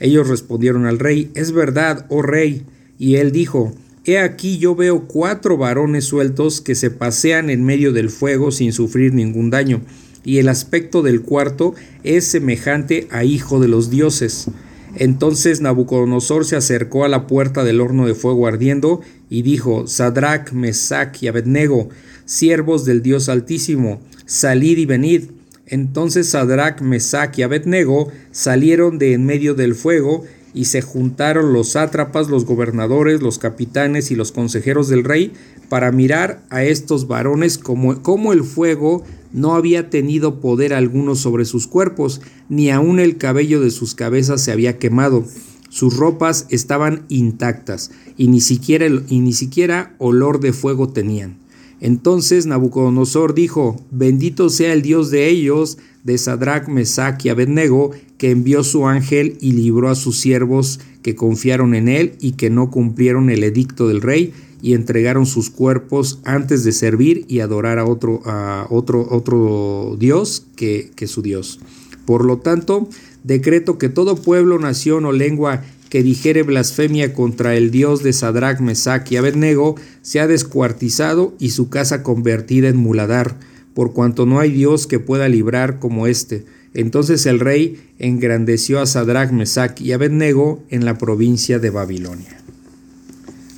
Ellos 0.00 0.28
respondieron 0.28 0.86
al 0.86 0.98
rey, 0.98 1.30
es 1.34 1.52
verdad, 1.52 2.06
oh 2.08 2.22
rey. 2.22 2.64
Y 2.98 3.16
él 3.16 3.30
dijo, 3.30 3.74
He 4.04 4.18
aquí 4.18 4.58
yo 4.58 4.74
veo 4.74 5.06
cuatro 5.06 5.58
varones 5.58 6.06
sueltos 6.06 6.62
que 6.62 6.74
se 6.74 6.90
pasean 6.90 7.50
en 7.50 7.64
medio 7.64 7.92
del 7.92 8.08
fuego 8.08 8.50
sin 8.50 8.72
sufrir 8.72 9.12
ningún 9.12 9.50
daño, 9.50 9.82
y 10.24 10.38
el 10.38 10.48
aspecto 10.48 11.02
del 11.02 11.20
cuarto 11.20 11.74
es 12.02 12.24
semejante 12.24 13.08
a 13.10 13.24
hijo 13.24 13.60
de 13.60 13.68
los 13.68 13.90
dioses. 13.90 14.48
Entonces 14.96 15.60
Nabucodonosor 15.60 16.44
se 16.44 16.56
acercó 16.56 17.04
a 17.04 17.08
la 17.08 17.26
puerta 17.26 17.62
del 17.62 17.80
horno 17.80 18.06
de 18.06 18.14
fuego 18.14 18.46
ardiendo 18.46 19.02
y 19.28 19.42
dijo, 19.42 19.86
Sadrach, 19.86 20.52
Mesach 20.52 21.22
y 21.22 21.28
Abednego, 21.28 21.90
siervos 22.24 22.84
del 22.84 23.02
Dios 23.02 23.28
Altísimo, 23.28 24.00
salid 24.24 24.78
y 24.78 24.86
venid. 24.86 25.24
Entonces 25.70 26.28
Sadrach, 26.28 26.82
Mesach 26.82 27.38
y 27.38 27.42
Abednego 27.42 28.08
salieron 28.32 28.98
de 28.98 29.12
en 29.12 29.24
medio 29.24 29.54
del 29.54 29.76
fuego 29.76 30.24
y 30.52 30.64
se 30.64 30.82
juntaron 30.82 31.52
los 31.52 31.70
sátrapas, 31.70 32.28
los 32.28 32.44
gobernadores, 32.44 33.22
los 33.22 33.38
capitanes 33.38 34.10
y 34.10 34.16
los 34.16 34.32
consejeros 34.32 34.88
del 34.88 35.04
rey 35.04 35.32
para 35.68 35.92
mirar 35.92 36.42
a 36.50 36.64
estos 36.64 37.06
varones 37.06 37.56
como, 37.56 38.02
como 38.02 38.32
el 38.32 38.42
fuego 38.42 39.04
no 39.32 39.54
había 39.54 39.90
tenido 39.90 40.40
poder 40.40 40.74
alguno 40.74 41.14
sobre 41.14 41.44
sus 41.44 41.68
cuerpos, 41.68 42.20
ni 42.48 42.70
aun 42.70 42.98
el 42.98 43.16
cabello 43.16 43.60
de 43.60 43.70
sus 43.70 43.94
cabezas 43.94 44.42
se 44.42 44.50
había 44.50 44.78
quemado. 44.78 45.24
Sus 45.68 45.96
ropas 45.96 46.46
estaban 46.50 47.04
intactas 47.08 47.92
y 48.16 48.26
ni 48.26 48.40
siquiera, 48.40 48.86
y 48.86 49.20
ni 49.20 49.32
siquiera 49.32 49.94
olor 49.98 50.40
de 50.40 50.52
fuego 50.52 50.88
tenían. 50.88 51.36
Entonces 51.80 52.46
Nabucodonosor 52.46 53.34
dijo, 53.34 53.80
bendito 53.90 54.50
sea 54.50 54.72
el 54.72 54.82
Dios 54.82 55.10
de 55.10 55.28
ellos, 55.28 55.78
de 56.04 56.18
Sadrach, 56.18 56.68
Mesach 56.68 57.24
y 57.24 57.28
Abednego, 57.30 57.90
que 58.18 58.30
envió 58.30 58.62
su 58.64 58.86
ángel 58.86 59.38
y 59.40 59.52
libró 59.52 59.88
a 59.88 59.94
sus 59.94 60.18
siervos 60.18 60.80
que 61.02 61.14
confiaron 61.14 61.74
en 61.74 61.88
él 61.88 62.12
y 62.20 62.32
que 62.32 62.50
no 62.50 62.70
cumplieron 62.70 63.30
el 63.30 63.44
edicto 63.44 63.88
del 63.88 64.02
rey 64.02 64.32
y 64.62 64.74
entregaron 64.74 65.24
sus 65.24 65.48
cuerpos 65.48 66.20
antes 66.24 66.64
de 66.64 66.72
servir 66.72 67.24
y 67.28 67.40
adorar 67.40 67.78
a 67.78 67.86
otro, 67.86 68.20
a 68.26 68.66
otro, 68.68 69.06
otro 69.10 69.96
Dios 69.98 70.46
que, 70.56 70.90
que 70.94 71.06
su 71.06 71.22
Dios. 71.22 71.60
Por 72.04 72.24
lo 72.26 72.38
tanto, 72.38 72.88
decreto 73.24 73.78
que 73.78 73.88
todo 73.88 74.16
pueblo, 74.16 74.58
nación 74.58 75.06
o 75.06 75.12
lengua 75.12 75.62
que 75.90 76.02
dijere 76.02 76.44
blasfemia 76.44 77.12
contra 77.12 77.56
el 77.56 77.70
Dios 77.70 78.02
de 78.02 78.12
Sadrach, 78.12 78.60
Mesach 78.60 79.10
y 79.10 79.16
Abednego 79.16 79.74
sea 80.02 80.26
descuartizado 80.28 81.34
y 81.38 81.50
su 81.50 81.68
casa 81.68 82.02
convertida 82.02 82.68
en 82.68 82.76
muladar, 82.76 83.36
por 83.74 83.92
cuanto 83.92 84.24
no 84.24 84.38
hay 84.38 84.52
Dios 84.52 84.86
que 84.86 85.00
pueda 85.00 85.28
librar 85.28 85.80
como 85.80 86.06
éste. 86.06 86.46
Entonces 86.72 87.26
el 87.26 87.40
rey 87.40 87.82
engrandeció 87.98 88.80
a 88.80 88.86
Sadrach, 88.86 89.32
Mesach 89.32 89.80
y 89.80 89.92
Abednego 89.92 90.62
en 90.70 90.84
la 90.84 90.96
provincia 90.96 91.58
de 91.58 91.70
Babilonia. 91.70 92.38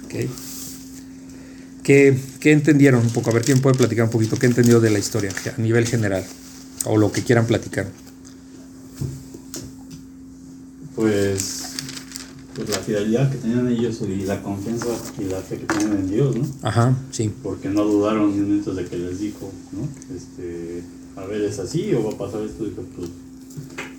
¿Qué, 0.09 0.29
¿Qué, 1.83 2.53
entendieron 2.53 3.03
un 3.03 3.11
poco? 3.11 3.31
A 3.31 3.35
ver, 3.35 3.43
¿quién 3.43 3.61
puede 3.61 3.77
platicar 3.77 4.05
un 4.05 4.11
poquito? 4.11 4.39
¿Qué 4.39 4.47
entendió 4.47 4.81
de 4.81 4.91
la 4.91 4.99
historia 4.99 5.31
a 5.57 5.61
nivel 5.61 5.87
general? 5.87 6.25
O 6.85 6.97
lo 6.97 7.13
que 7.13 7.23
quieran 7.23 7.47
platicar. 7.47 7.87
Pues, 10.95 11.62
pues 12.55 12.69
la 12.69 12.79
fidelidad 12.79 13.31
que 13.31 13.39
tenían 13.39 13.69
ellos 13.69 14.01
y 14.03 14.25
la 14.25 14.43
confianza 14.43 14.87
y 15.19 15.25
la 15.25 15.41
fe 15.41 15.59
que 15.59 15.67
tenían 15.67 15.93
en 15.93 16.11
Dios, 16.11 16.37
¿no? 16.37 16.47
Ajá, 16.63 16.97
sí. 17.11 17.31
Porque 17.43 17.69
no 17.69 17.85
dudaron 17.85 18.35
ni 18.35 18.41
un 18.41 18.49
momento 18.49 18.75
de 18.75 18.85
que 18.87 18.97
les 18.99 19.21
dijo, 19.21 19.51
¿no? 19.73 19.89
Este, 20.15 20.83
a 21.17 21.25
ver, 21.27 21.43
¿es 21.43 21.59
así 21.59 21.93
o 21.95 22.05
va 22.05 22.13
a 22.13 22.19
pasar 22.19 22.43
esto? 22.43 22.65
Dijo, 22.65 22.83
pues 22.97 23.09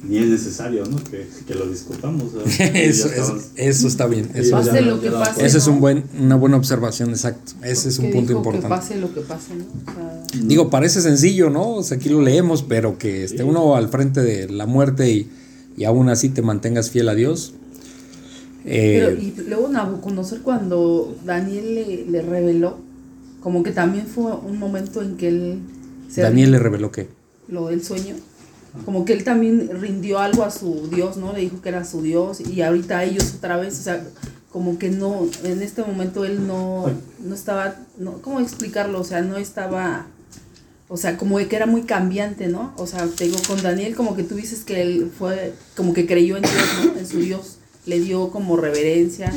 ni 0.04 0.18
es 0.18 0.26
necesario 0.26 0.86
¿no? 0.86 1.02
que, 1.04 1.28
que 1.48 1.56
lo 1.56 1.66
discutamos. 1.70 2.26
eso, 2.60 3.10
eso, 3.56 3.88
está 3.88 4.06
bien. 4.06 4.30
Eso, 4.34 4.52
pase 4.52 4.82
lo 4.82 5.00
que 5.00 5.10
pase. 5.10 5.46
Esa 5.46 5.58
es 5.58 5.68
un 5.68 5.80
buen, 5.80 6.04
una 6.20 6.36
buena 6.36 6.58
observación, 6.58 7.10
exacto. 7.12 7.54
Ese 7.64 7.90
es 7.90 8.00
un 8.00 8.12
punto 8.12 8.34
importante. 8.34 8.68
Que 8.68 8.70
pase 8.70 8.98
lo 8.98 9.14
que 9.14 9.22
pase, 9.22 9.56
¿no? 9.56 9.64
O 9.64 9.94
sea, 9.94 10.24
Digo, 10.44 10.70
parece 10.70 11.02
sencillo, 11.02 11.50
¿no? 11.50 11.76
O 11.76 11.84
sea, 11.84 11.98
aquí 11.98 12.10
lo 12.10 12.22
leemos, 12.22 12.64
pero 12.64 12.98
que 12.98 13.24
esté 13.24 13.44
uno 13.44 13.76
al 13.76 13.88
frente 13.90 14.22
de 14.22 14.50
la 14.50 14.66
muerte 14.66 15.10
y, 15.10 15.30
y 15.78 15.86
aún 15.86 16.10
así 16.10 16.30
te 16.30 16.42
mantengas 16.42 16.90
fiel 16.90 17.08
a 17.08 17.16
Dios. 17.16 17.54
Pero, 18.64 19.10
eh, 19.10 19.18
y 19.22 19.42
luego 19.48 19.68
Nabucodonosor, 19.68 20.42
cuando 20.42 21.16
Daniel 21.26 21.76
le, 21.76 22.06
le 22.06 22.22
reveló, 22.22 22.78
como 23.42 23.64
que 23.64 23.72
también 23.72 24.08
fue 24.08 24.32
un 24.34 24.58
momento 24.58 25.02
en 25.02 25.18
que 25.18 25.28
él. 25.28 25.60
¿Daniel 26.16 26.52
le 26.52 26.60
reveló 26.60 26.92
qué? 26.92 27.10
Lo 27.48 27.68
del 27.68 27.84
sueño 27.84 28.16
como 28.86 29.06
que 29.06 29.14
él 29.14 29.24
también 29.24 29.70
rindió 29.80 30.20
algo 30.20 30.44
a 30.44 30.52
su 30.52 30.90
Dios, 30.90 31.18
¿no? 31.18 31.34
Le 31.34 31.42
dijo 31.42 31.62
que 31.62 31.70
era 31.70 31.86
su 31.86 32.02
Dios 32.02 32.42
y 32.42 32.62
ahorita 32.62 33.04
ellos 33.04 33.36
otra 33.38 33.58
vez, 33.58 33.80
o 33.80 33.84
sea, 33.84 34.04
como 34.52 34.80
que 34.80 34.90
no, 34.90 35.28
en 35.44 35.62
este 35.62 35.84
momento 35.84 36.26
él 36.26 36.48
no, 36.48 36.90
no 37.24 37.36
estaba, 37.36 37.76
no, 37.98 38.22
¿cómo 38.22 38.40
explicarlo? 38.40 39.00
O 39.00 39.04
sea, 39.04 39.22
no 39.22 39.38
estaba, 39.38 40.08
o 40.90 40.98
sea, 40.98 41.18
como 41.18 41.38
que 41.38 41.56
era 41.56 41.68
muy 41.68 41.84
cambiante, 41.84 42.48
¿no? 42.48 42.74
O 42.78 42.88
sea, 42.88 43.08
te 43.08 43.26
digo, 43.26 43.38
con 43.48 43.62
Daniel 43.62 43.96
como 43.96 44.16
que 44.16 44.24
tú 44.24 44.36
dices 44.36 44.64
que 44.64 44.82
él 44.82 45.12
fue, 45.18 45.54
como 45.78 45.94
que 45.94 46.08
creyó 46.08 46.38
en 46.38 46.44
Dios, 46.44 46.54
¿no? 46.86 47.00
En 47.00 47.08
su 47.08 47.20
Dios, 47.20 47.60
le 47.86 48.00
dio 48.00 48.30
como 48.30 48.58
reverencia, 48.58 49.34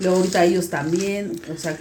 luego 0.00 0.18
ahorita 0.18 0.44
ellos 0.44 0.68
también, 0.68 1.40
o 1.54 1.58
sea, 1.58 1.78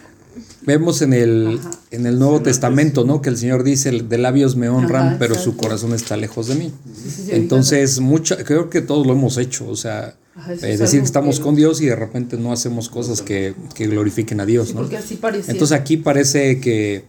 Vemos 0.62 1.02
en 1.02 1.14
el, 1.14 1.60
en 1.90 2.06
el 2.06 2.20
Nuevo 2.20 2.42
Testamento, 2.42 3.04
¿no? 3.04 3.22
Que 3.22 3.30
el 3.30 3.38
Señor 3.38 3.64
dice, 3.64 3.92
de 3.92 4.18
labios 4.18 4.56
me 4.56 4.70
honran, 4.70 5.18
pero 5.20 5.36
su 5.36 5.58
corazón 5.58 5.94
está 5.94 6.16
lejos 6.16 6.48
de 6.48 6.56
mí. 6.56 6.72
Entonces, 7.30 8.00
mucha, 8.00 8.38
creo 8.44 8.70
que 8.70 8.82
todos 8.82 9.06
lo 9.06 9.14
hemos 9.14 9.38
hecho, 9.38 9.68
o 9.68 9.76
sea, 9.76 10.16
eh, 10.62 10.78
decir 10.78 11.02
que 11.02 11.06
estamos 11.06 11.40
con 11.40 11.56
Dios 11.56 11.82
y 11.82 11.88
de 11.88 11.96
repente 11.96 12.38
no 12.38 12.54
hacemos 12.54 12.90
cosas 12.90 13.22
que, 13.22 13.56
que 13.76 13.88
glorifiquen 13.88 14.40
a 14.40 14.46
Dios, 14.46 14.74
¿no? 14.74 14.88
Entonces 14.88 15.72
aquí 15.72 15.98
parece 15.98 16.62
que 16.62 17.04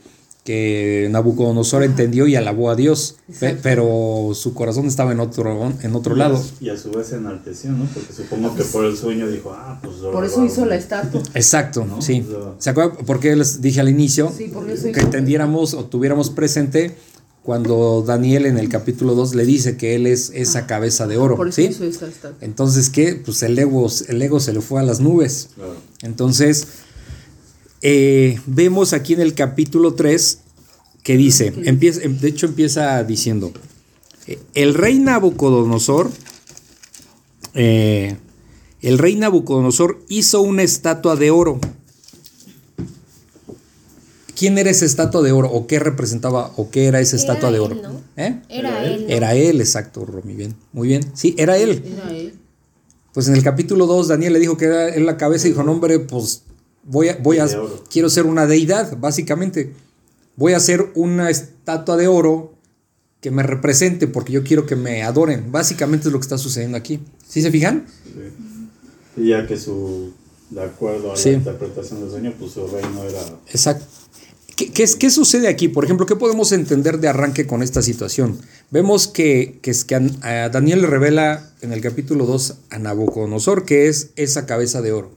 que 0.44 1.06
Nabucodonosor 1.10 1.84
entendió 1.84 2.26
y 2.26 2.34
alabó 2.34 2.70
a 2.70 2.76
Dios, 2.76 3.16
pero 3.62 4.32
su 4.34 4.54
corazón 4.54 4.86
estaba 4.86 5.12
en 5.12 5.20
otro, 5.20 5.72
en 5.80 5.94
otro 5.94 6.16
lado. 6.16 6.42
Y 6.60 6.68
a 6.68 6.76
su 6.76 6.90
vez 6.90 7.08
se 7.08 7.16
enalteció, 7.16 7.70
¿no? 7.70 7.84
Porque 7.86 8.12
supongo 8.12 8.54
que 8.56 8.64
por 8.64 8.84
el 8.84 8.96
sueño 8.96 9.28
dijo, 9.28 9.52
ah, 9.54 9.78
pues... 9.82 9.96
Por 9.96 10.24
eso 10.24 10.44
hizo 10.44 10.66
la 10.66 10.74
estatua. 10.74 11.22
Exacto, 11.34 11.86
sí. 12.00 12.26
¿Se 12.58 12.70
acuerdan? 12.70 13.04
Porque 13.06 13.36
les 13.36 13.60
dije 13.60 13.80
al 13.80 13.88
inicio 13.88 14.32
que 14.36 15.00
entendiéramos 15.00 15.74
o 15.74 15.84
tuviéramos 15.84 16.30
presente 16.30 16.96
cuando 17.44 18.02
Daniel 18.06 18.46
en 18.46 18.58
el 18.58 18.68
capítulo 18.68 19.14
2 19.14 19.34
le 19.34 19.44
dice 19.44 19.76
que 19.76 19.94
él 19.94 20.06
es 20.06 20.30
esa 20.34 20.66
cabeza 20.66 21.06
de 21.06 21.18
oro. 21.18 21.36
Por 21.36 21.48
eso 21.48 21.56
¿sí? 21.56 21.68
hizo 21.70 21.84
esta 21.84 22.06
estatua. 22.06 22.38
Entonces, 22.40 22.88
¿qué? 22.88 23.14
Pues 23.16 23.42
el 23.42 23.58
ego, 23.58 23.88
el 24.08 24.22
ego 24.22 24.40
se 24.40 24.52
le 24.52 24.60
fue 24.60 24.80
a 24.80 24.84
las 24.84 25.00
nubes. 25.00 25.50
Claro. 25.54 25.74
Entonces, 26.02 26.66
eh, 27.82 28.38
vemos 28.46 28.92
aquí 28.92 29.12
en 29.12 29.20
el 29.20 29.34
capítulo 29.34 29.94
3 29.94 30.38
que 31.02 31.16
dice, 31.16 31.52
empieza, 31.64 32.00
de 32.00 32.28
hecho 32.28 32.46
empieza 32.46 33.02
diciendo, 33.02 33.52
eh, 34.28 34.38
el 34.54 34.74
rey 34.74 35.00
Nabucodonosor, 35.00 36.10
eh, 37.54 38.16
el 38.80 38.98
rey 38.98 39.16
Nabucodonosor 39.16 40.00
hizo 40.08 40.42
una 40.42 40.62
estatua 40.62 41.16
de 41.16 41.32
oro. 41.32 41.58
¿Quién 44.36 44.58
era 44.58 44.70
esa 44.70 44.84
estatua 44.84 45.22
de 45.22 45.32
oro? 45.32 45.50
¿O 45.50 45.66
qué 45.66 45.78
representaba? 45.78 46.52
¿O 46.56 46.70
qué 46.70 46.86
era 46.86 47.00
esa 47.00 47.16
Era 47.16 47.22
estatua 47.22 47.50
de 47.50 47.56
él, 47.56 47.62
oro? 47.62 47.74
¿no? 47.76 48.00
¿Eh? 48.16 48.40
Era 48.48 48.84
él. 48.84 49.06
¿no? 49.06 49.08
Era 49.08 49.34
él, 49.34 49.60
exacto, 49.60 50.04
Romy, 50.04 50.34
bien. 50.34 50.54
Muy 50.72 50.88
bien. 50.88 51.04
Sí, 51.14 51.34
era 51.36 51.58
él. 51.58 51.84
Era 51.84 52.16
él. 52.16 52.34
Pues 53.12 53.28
en 53.28 53.36
el 53.36 53.42
capítulo 53.42 53.86
2 53.86 54.08
Daniel 54.08 54.32
le 54.32 54.38
dijo 54.38 54.56
que 54.56 54.64
era 54.66 54.94
en 54.94 55.04
la 55.04 55.16
cabeza 55.16 55.46
y 55.46 55.50
dijo, 55.50 55.62
no 55.62 55.72
hombre, 55.72 55.98
pues 55.98 56.44
voy 56.84 57.08
a, 57.08 57.16
voy 57.16 57.38
a, 57.38 57.48
quiero 57.90 58.08
ser 58.10 58.26
una 58.26 58.46
deidad, 58.46 58.96
básicamente. 58.98 59.72
Voy 60.36 60.52
a 60.54 60.56
hacer 60.56 60.90
una 60.94 61.30
estatua 61.30 61.96
de 61.96 62.08
oro 62.08 62.54
que 63.20 63.30
me 63.30 63.42
represente 63.42 64.06
porque 64.08 64.32
yo 64.32 64.42
quiero 64.42 64.66
que 64.66 64.76
me 64.76 65.02
adoren. 65.02 65.52
Básicamente 65.52 66.08
es 66.08 66.12
lo 66.12 66.18
que 66.18 66.24
está 66.24 66.38
sucediendo 66.38 66.76
aquí. 66.76 67.00
¿Sí 67.26 67.42
se 67.42 67.50
fijan? 67.50 67.86
Sí. 68.04 69.22
Y 69.22 69.28
ya 69.28 69.46
que 69.46 69.56
su, 69.58 70.12
de 70.50 70.62
acuerdo 70.62 71.12
a 71.12 71.16
Sí. 71.16 71.30
la 71.30 71.36
interpretación 71.36 72.00
del 72.00 72.10
sueño, 72.10 72.34
pues 72.38 72.52
su 72.52 72.66
reino 72.66 73.04
era 73.04 73.20
Exacto. 73.48 73.84
¿Qué, 74.56 74.70
qué, 74.70 74.82
es- 74.82 74.96
qué 74.96 75.10
sucede 75.10 75.48
aquí? 75.48 75.68
Por 75.68 75.84
ejemplo, 75.84 76.04
¿qué 76.06 76.16
podemos 76.16 76.52
entender 76.52 76.98
de 76.98 77.08
arranque 77.08 77.46
con 77.46 77.62
esta 77.62 77.80
situación? 77.82 78.38
Vemos 78.70 79.06
que, 79.08 79.58
que, 79.62 79.70
es 79.70 79.84
que 79.84 79.94
a, 79.94 80.02
a 80.22 80.48
Daniel 80.48 80.82
le 80.82 80.86
revela 80.88 81.50
en 81.62 81.72
el 81.72 81.80
capítulo 81.80 82.26
2 82.26 82.54
a 82.70 82.78
Nabucodonosor 82.78 83.64
que 83.64 83.88
es 83.88 84.10
esa 84.16 84.46
cabeza 84.46 84.82
de 84.82 84.92
oro. 84.92 85.10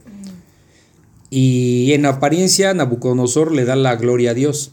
Y 1.30 1.92
en 1.92 2.06
apariencia 2.06 2.72
Nabucodonosor 2.74 3.52
le 3.52 3.64
da 3.64 3.76
la 3.76 3.96
gloria 3.96 4.30
a 4.30 4.34
Dios, 4.34 4.72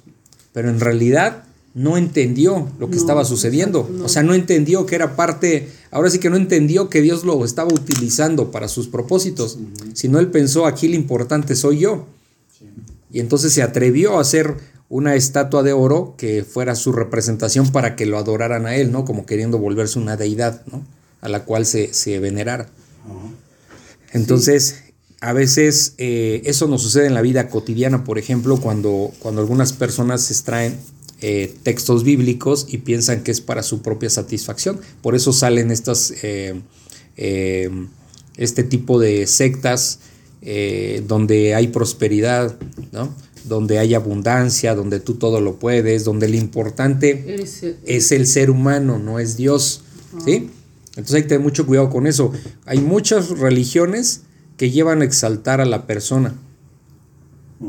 pero 0.53 0.69
en 0.69 0.79
realidad 0.79 1.43
no 1.73 1.97
entendió 1.97 2.69
lo 2.79 2.87
que 2.89 2.95
No, 2.95 3.01
estaba 3.01 3.25
sucediendo. 3.25 3.89
no. 3.91 4.05
O 4.05 4.09
sea, 4.09 4.21
no 4.21 4.35
entendió 4.35 4.85
que 4.85 4.93
era 4.95 5.15
parte, 5.15 5.69
ahora 5.89 6.09
sí 6.11 6.19
que 6.19 6.29
no 6.29 6.35
entendió 6.37 6.89
que 6.89 7.01
Dios 7.01 7.23
lo 7.23 7.43
estaba 7.43 7.73
utilizando 7.73 8.51
para 8.51 8.67
sus 8.67 8.87
propósitos, 8.87 9.57
sino 9.93 10.19
él 10.19 10.27
pensó, 10.27 10.67
aquí 10.67 10.87
lo 10.87 10.95
importante 10.95 11.55
soy 11.55 11.79
yo. 11.79 12.05
Y 13.11 13.19
entonces 13.19 13.53
se 13.53 13.63
atrevió 13.63 14.17
a 14.17 14.21
hacer 14.21 14.55
una 14.89 15.15
estatua 15.15 15.63
de 15.63 15.73
oro 15.73 16.13
que 16.17 16.43
fuera 16.43 16.75
su 16.75 16.91
representación 16.91 17.71
para 17.71 17.95
que 17.95 18.05
lo 18.05 18.19
adoraran 18.19 18.67
a 18.67 18.75
él, 18.75 18.91
¿no? 18.91 19.05
Como 19.05 19.25
queriendo 19.25 19.57
volverse 19.57 19.97
una 19.97 20.17
deidad, 20.17 20.63
¿no? 20.71 20.85
A 21.21 21.29
la 21.29 21.43
cual 21.45 21.65
se, 21.65 21.93
se 21.93 22.19
venerara. 22.19 22.69
Entonces, 24.11 24.83
a 25.23 25.31
veces 25.31 25.93
eh, 25.99 26.41
eso 26.43 26.67
nos 26.67 26.81
sucede 26.81 27.07
en 27.07 27.13
la 27.13 27.21
vida 27.21 27.47
cotidiana, 27.47 28.03
por 28.03 28.19
ejemplo, 28.19 28.57
cuando, 28.57 29.09
cuando 29.19 29.39
algunas 29.39 29.71
personas 29.71 30.29
extraen 30.29 30.75
eh, 31.21 31.55
textos 31.63 32.03
bíblicos 32.03 32.65
y 32.67 32.79
piensan 32.79 33.23
que 33.23 33.31
es 33.31 33.39
para 33.39 33.63
su 33.63 33.81
propia 33.81 34.09
satisfacción. 34.09 34.81
Por 35.01 35.15
eso 35.15 35.31
salen 35.31 35.71
estas, 35.71 36.13
eh, 36.23 36.61
este 38.35 38.63
tipo 38.65 38.99
de 38.99 39.25
sectas 39.25 39.99
donde 41.07 41.55
hay 41.55 41.67
prosperidad, 41.67 42.57
¿no? 42.91 43.15
donde 43.45 43.79
hay 43.79 43.93
abundancia, 43.93 44.75
donde 44.75 44.99
tú 44.99 45.13
todo 45.13 45.39
lo 45.39 45.55
puedes, 45.57 46.03
donde 46.03 46.27
lo 46.27 46.35
importante 46.35 47.37
es 47.85 48.11
el 48.11 48.27
ser 48.27 48.49
humano, 48.49 48.99
no 48.99 49.19
es 49.19 49.37
Dios. 49.37 49.83
¿Sí? 50.25 50.49
Entonces 50.89 51.15
hay 51.15 51.21
que 51.21 51.29
tener 51.29 51.43
mucho 51.43 51.65
cuidado 51.65 51.89
con 51.89 52.07
eso. 52.07 52.33
Hay 52.65 52.79
muchas 52.79 53.29
religiones 53.29 54.23
que 54.63 54.71
llevan 54.71 55.01
a 55.01 55.03
exaltar 55.03 55.59
a 55.59 55.65
la 55.65 55.85
persona. 55.85 56.35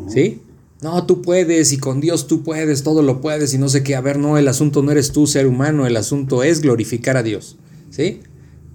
¿Sí? 0.08 0.40
No, 0.80 1.04
tú 1.06 1.22
puedes 1.22 1.72
y 1.72 1.78
con 1.78 2.00
Dios 2.00 2.28
tú 2.28 2.44
puedes, 2.44 2.84
todo 2.84 3.02
lo 3.02 3.20
puedes 3.20 3.52
y 3.52 3.58
no 3.58 3.68
sé 3.68 3.82
qué. 3.82 3.96
A 3.96 4.00
ver, 4.00 4.16
no, 4.16 4.38
el 4.38 4.46
asunto 4.46 4.80
no 4.80 4.92
eres 4.92 5.10
tú, 5.10 5.26
ser 5.26 5.48
humano, 5.48 5.88
el 5.88 5.96
asunto 5.96 6.44
es 6.44 6.60
glorificar 6.60 7.16
a 7.16 7.24
Dios. 7.24 7.56
¿Sí? 7.90 8.20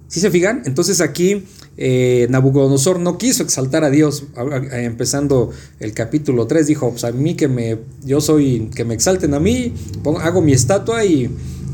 ¿Sí 0.08 0.20
se 0.20 0.30
fijan? 0.30 0.64
Entonces 0.66 1.00
aquí 1.00 1.44
eh, 1.78 2.26
Nabucodonosor 2.28 3.00
no 3.00 3.16
quiso 3.16 3.42
exaltar 3.42 3.84
a 3.84 3.90
Dios. 3.90 4.24
Empezando 4.70 5.50
el 5.78 5.94
capítulo 5.94 6.46
3, 6.46 6.66
dijo, 6.66 6.90
pues 6.90 7.04
a 7.04 7.12
mí 7.12 7.36
que 7.36 7.48
me, 7.48 7.78
yo 8.04 8.20
soy, 8.20 8.68
que 8.74 8.84
me 8.84 8.92
exalten 8.92 9.32
a 9.32 9.40
mí, 9.40 9.72
pongo- 10.02 10.20
hago 10.20 10.42
mi 10.42 10.52
estatua 10.52 11.06
y, 11.06 11.30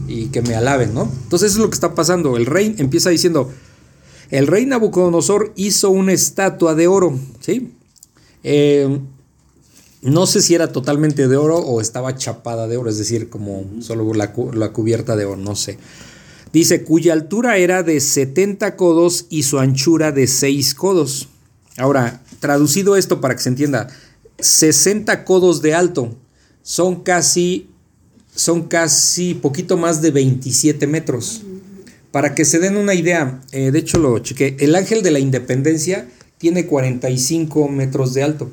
y 0.07 0.27
que 0.27 0.43
me 0.43 0.55
alaben, 0.55 0.95
¿no? 0.95 1.11
Entonces 1.25 1.51
eso 1.51 1.59
es 1.59 1.65
lo 1.65 1.71
que 1.71 1.75
está 1.75 1.97
pasando. 1.97 2.37
El 2.37 2.47
rey 2.47 2.77
empieza 2.79 3.11
diciendo, 3.11 3.51
el 4.31 4.47
rey 4.47 4.67
Nabucodonosor 4.67 5.53
hizo 5.57 5.91
una 5.91 6.13
estatua 6.13 6.75
de 6.75 6.89
oro, 6.89 7.19
¿sí? 7.41 7.73
Eh, 8.43 8.99
no 10.03 10.27
sé 10.27 10.41
si 10.41 10.55
era 10.55 10.73
totalmente 10.73 11.27
de 11.27 11.37
oro 11.37 11.59
o 11.59 11.81
estaba 11.81 12.17
chapada 12.17 12.69
de 12.69 12.77
oro, 12.77 12.91
es 12.91 12.99
decir, 12.99 13.29
como 13.29 13.65
solo 13.81 14.13
la, 14.15 14.33
la 14.53 14.73
cubierta 14.73 15.17
de 15.17 15.25
oro, 15.25 15.37
no 15.37 15.57
sé. 15.57 15.79
Dice, 16.53 16.85
cuya 16.85 17.13
altura 17.13 17.59
era 17.59 17.83
de 17.83 18.01
70 18.01 18.77
codos 18.77 19.27
y 19.31 19.43
su 19.43 19.59
anchura 19.59 20.13
de 20.13 20.27
6 20.27 20.75
codos. 20.75 21.29
Ahora, 21.77 22.23
traducido 22.41 22.97
esto 22.97 23.21
para 23.21 23.35
que 23.35 23.43
se 23.43 23.49
entienda, 23.49 23.89
60 24.39 25.25
codos 25.25 25.61
de 25.61 25.75
alto 25.75 26.15
son 26.63 27.03
casi, 27.03 27.69
son 28.35 28.69
casi 28.69 29.35
poquito 29.35 29.77
más 29.77 30.03
de 30.03 30.11
27 30.11 30.87
metros. 30.87 31.43
Para 32.17 32.35
que 32.35 32.47
se 32.47 32.59
den 32.61 32.79
una 32.79 32.95
idea, 32.95 33.43
eh, 33.53 33.71
de 33.71 33.79
hecho 33.79 33.99
lo 33.99 34.19
chequé, 34.21 34.57
el 34.61 34.75
ángel 34.75 35.03
de 35.03 35.11
la 35.11 35.19
independencia 35.19 36.09
tiene 36.39 36.65
45 36.65 37.69
metros 37.69 38.15
de 38.15 38.23
alto. 38.23 38.51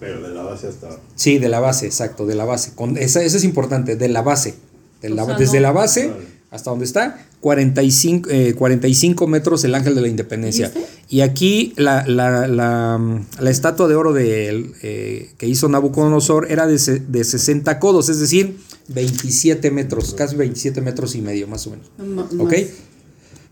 Pero 0.00 0.20
de 0.20 0.34
la 0.34 0.42
base 0.42 0.66
hasta. 0.66 0.98
Sí, 1.14 1.38
de 1.38 1.48
la 1.48 1.60
base, 1.60 1.86
exacto, 1.86 2.26
de 2.26 2.34
la 2.34 2.44
base. 2.44 2.72
Con, 2.74 2.98
esa, 2.98 3.22
eso 3.22 3.36
es 3.36 3.44
importante, 3.44 3.94
de 3.94 4.08
la 4.08 4.22
base. 4.22 4.56
De 5.00 5.10
la- 5.10 5.22
O 5.22 5.26
sea, 5.26 5.36
desde 5.38 5.58
no- 5.58 5.62
la 5.62 5.70
base 5.70 6.08
Vale. 6.08 6.24
hasta 6.50 6.70
donde 6.70 6.86
está, 6.86 7.24
45, 7.40 8.28
eh, 8.32 8.54
45 8.54 9.28
metros 9.28 9.62
el 9.62 9.76
ángel 9.76 9.94
de 9.94 10.00
la 10.00 10.08
independencia. 10.08 10.72
¿Y 10.74 10.78
este? 10.80 10.90
Y 11.10 11.20
aquí 11.20 11.72
la, 11.76 12.04
la, 12.08 12.48
la, 12.48 13.00
la 13.38 13.50
estatua 13.50 13.86
de 13.86 13.94
oro 13.94 14.12
de, 14.12 14.72
eh, 14.82 15.30
que 15.38 15.46
hizo 15.46 15.68
Nabucodonosor 15.68 16.50
era 16.50 16.66
de, 16.66 16.80
se- 16.80 16.98
de 16.98 17.22
60 17.22 17.78
codos, 17.78 18.08
es 18.08 18.18
decir, 18.18 18.56
27 18.88 19.70
metros, 19.70 20.14
casi 20.14 20.34
27 20.34 20.80
metros 20.80 21.14
y 21.14 21.20
medio 21.22 21.46
más 21.46 21.64
o 21.68 21.70
menos. 21.70 21.86
¿Ok? 22.40 22.50
más. 22.52 22.60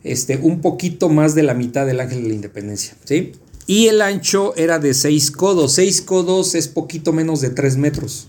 Este, 0.05 0.37
un 0.37 0.61
poquito 0.61 1.09
más 1.09 1.35
de 1.35 1.43
la 1.45 1.55
mitad 1.55 1.87
del 1.87 2.01
ángel 2.01 2.23
de 2.23 2.29
la 2.31 2.35
independencia, 2.35 2.95
¿sí? 3.05 3.33
Y 3.67 3.87
el 3.87 4.03
ancho 4.03 4.55
era 4.57 4.79
de 4.81 4.93
6 4.95 5.31
codos. 5.31 5.73
6 5.75 6.03
codos 6.03 6.55
es 6.57 6.67
poquito 6.69 7.13
menos 7.13 7.41
de 7.41 7.51
3 7.51 7.77
metros. 7.77 8.29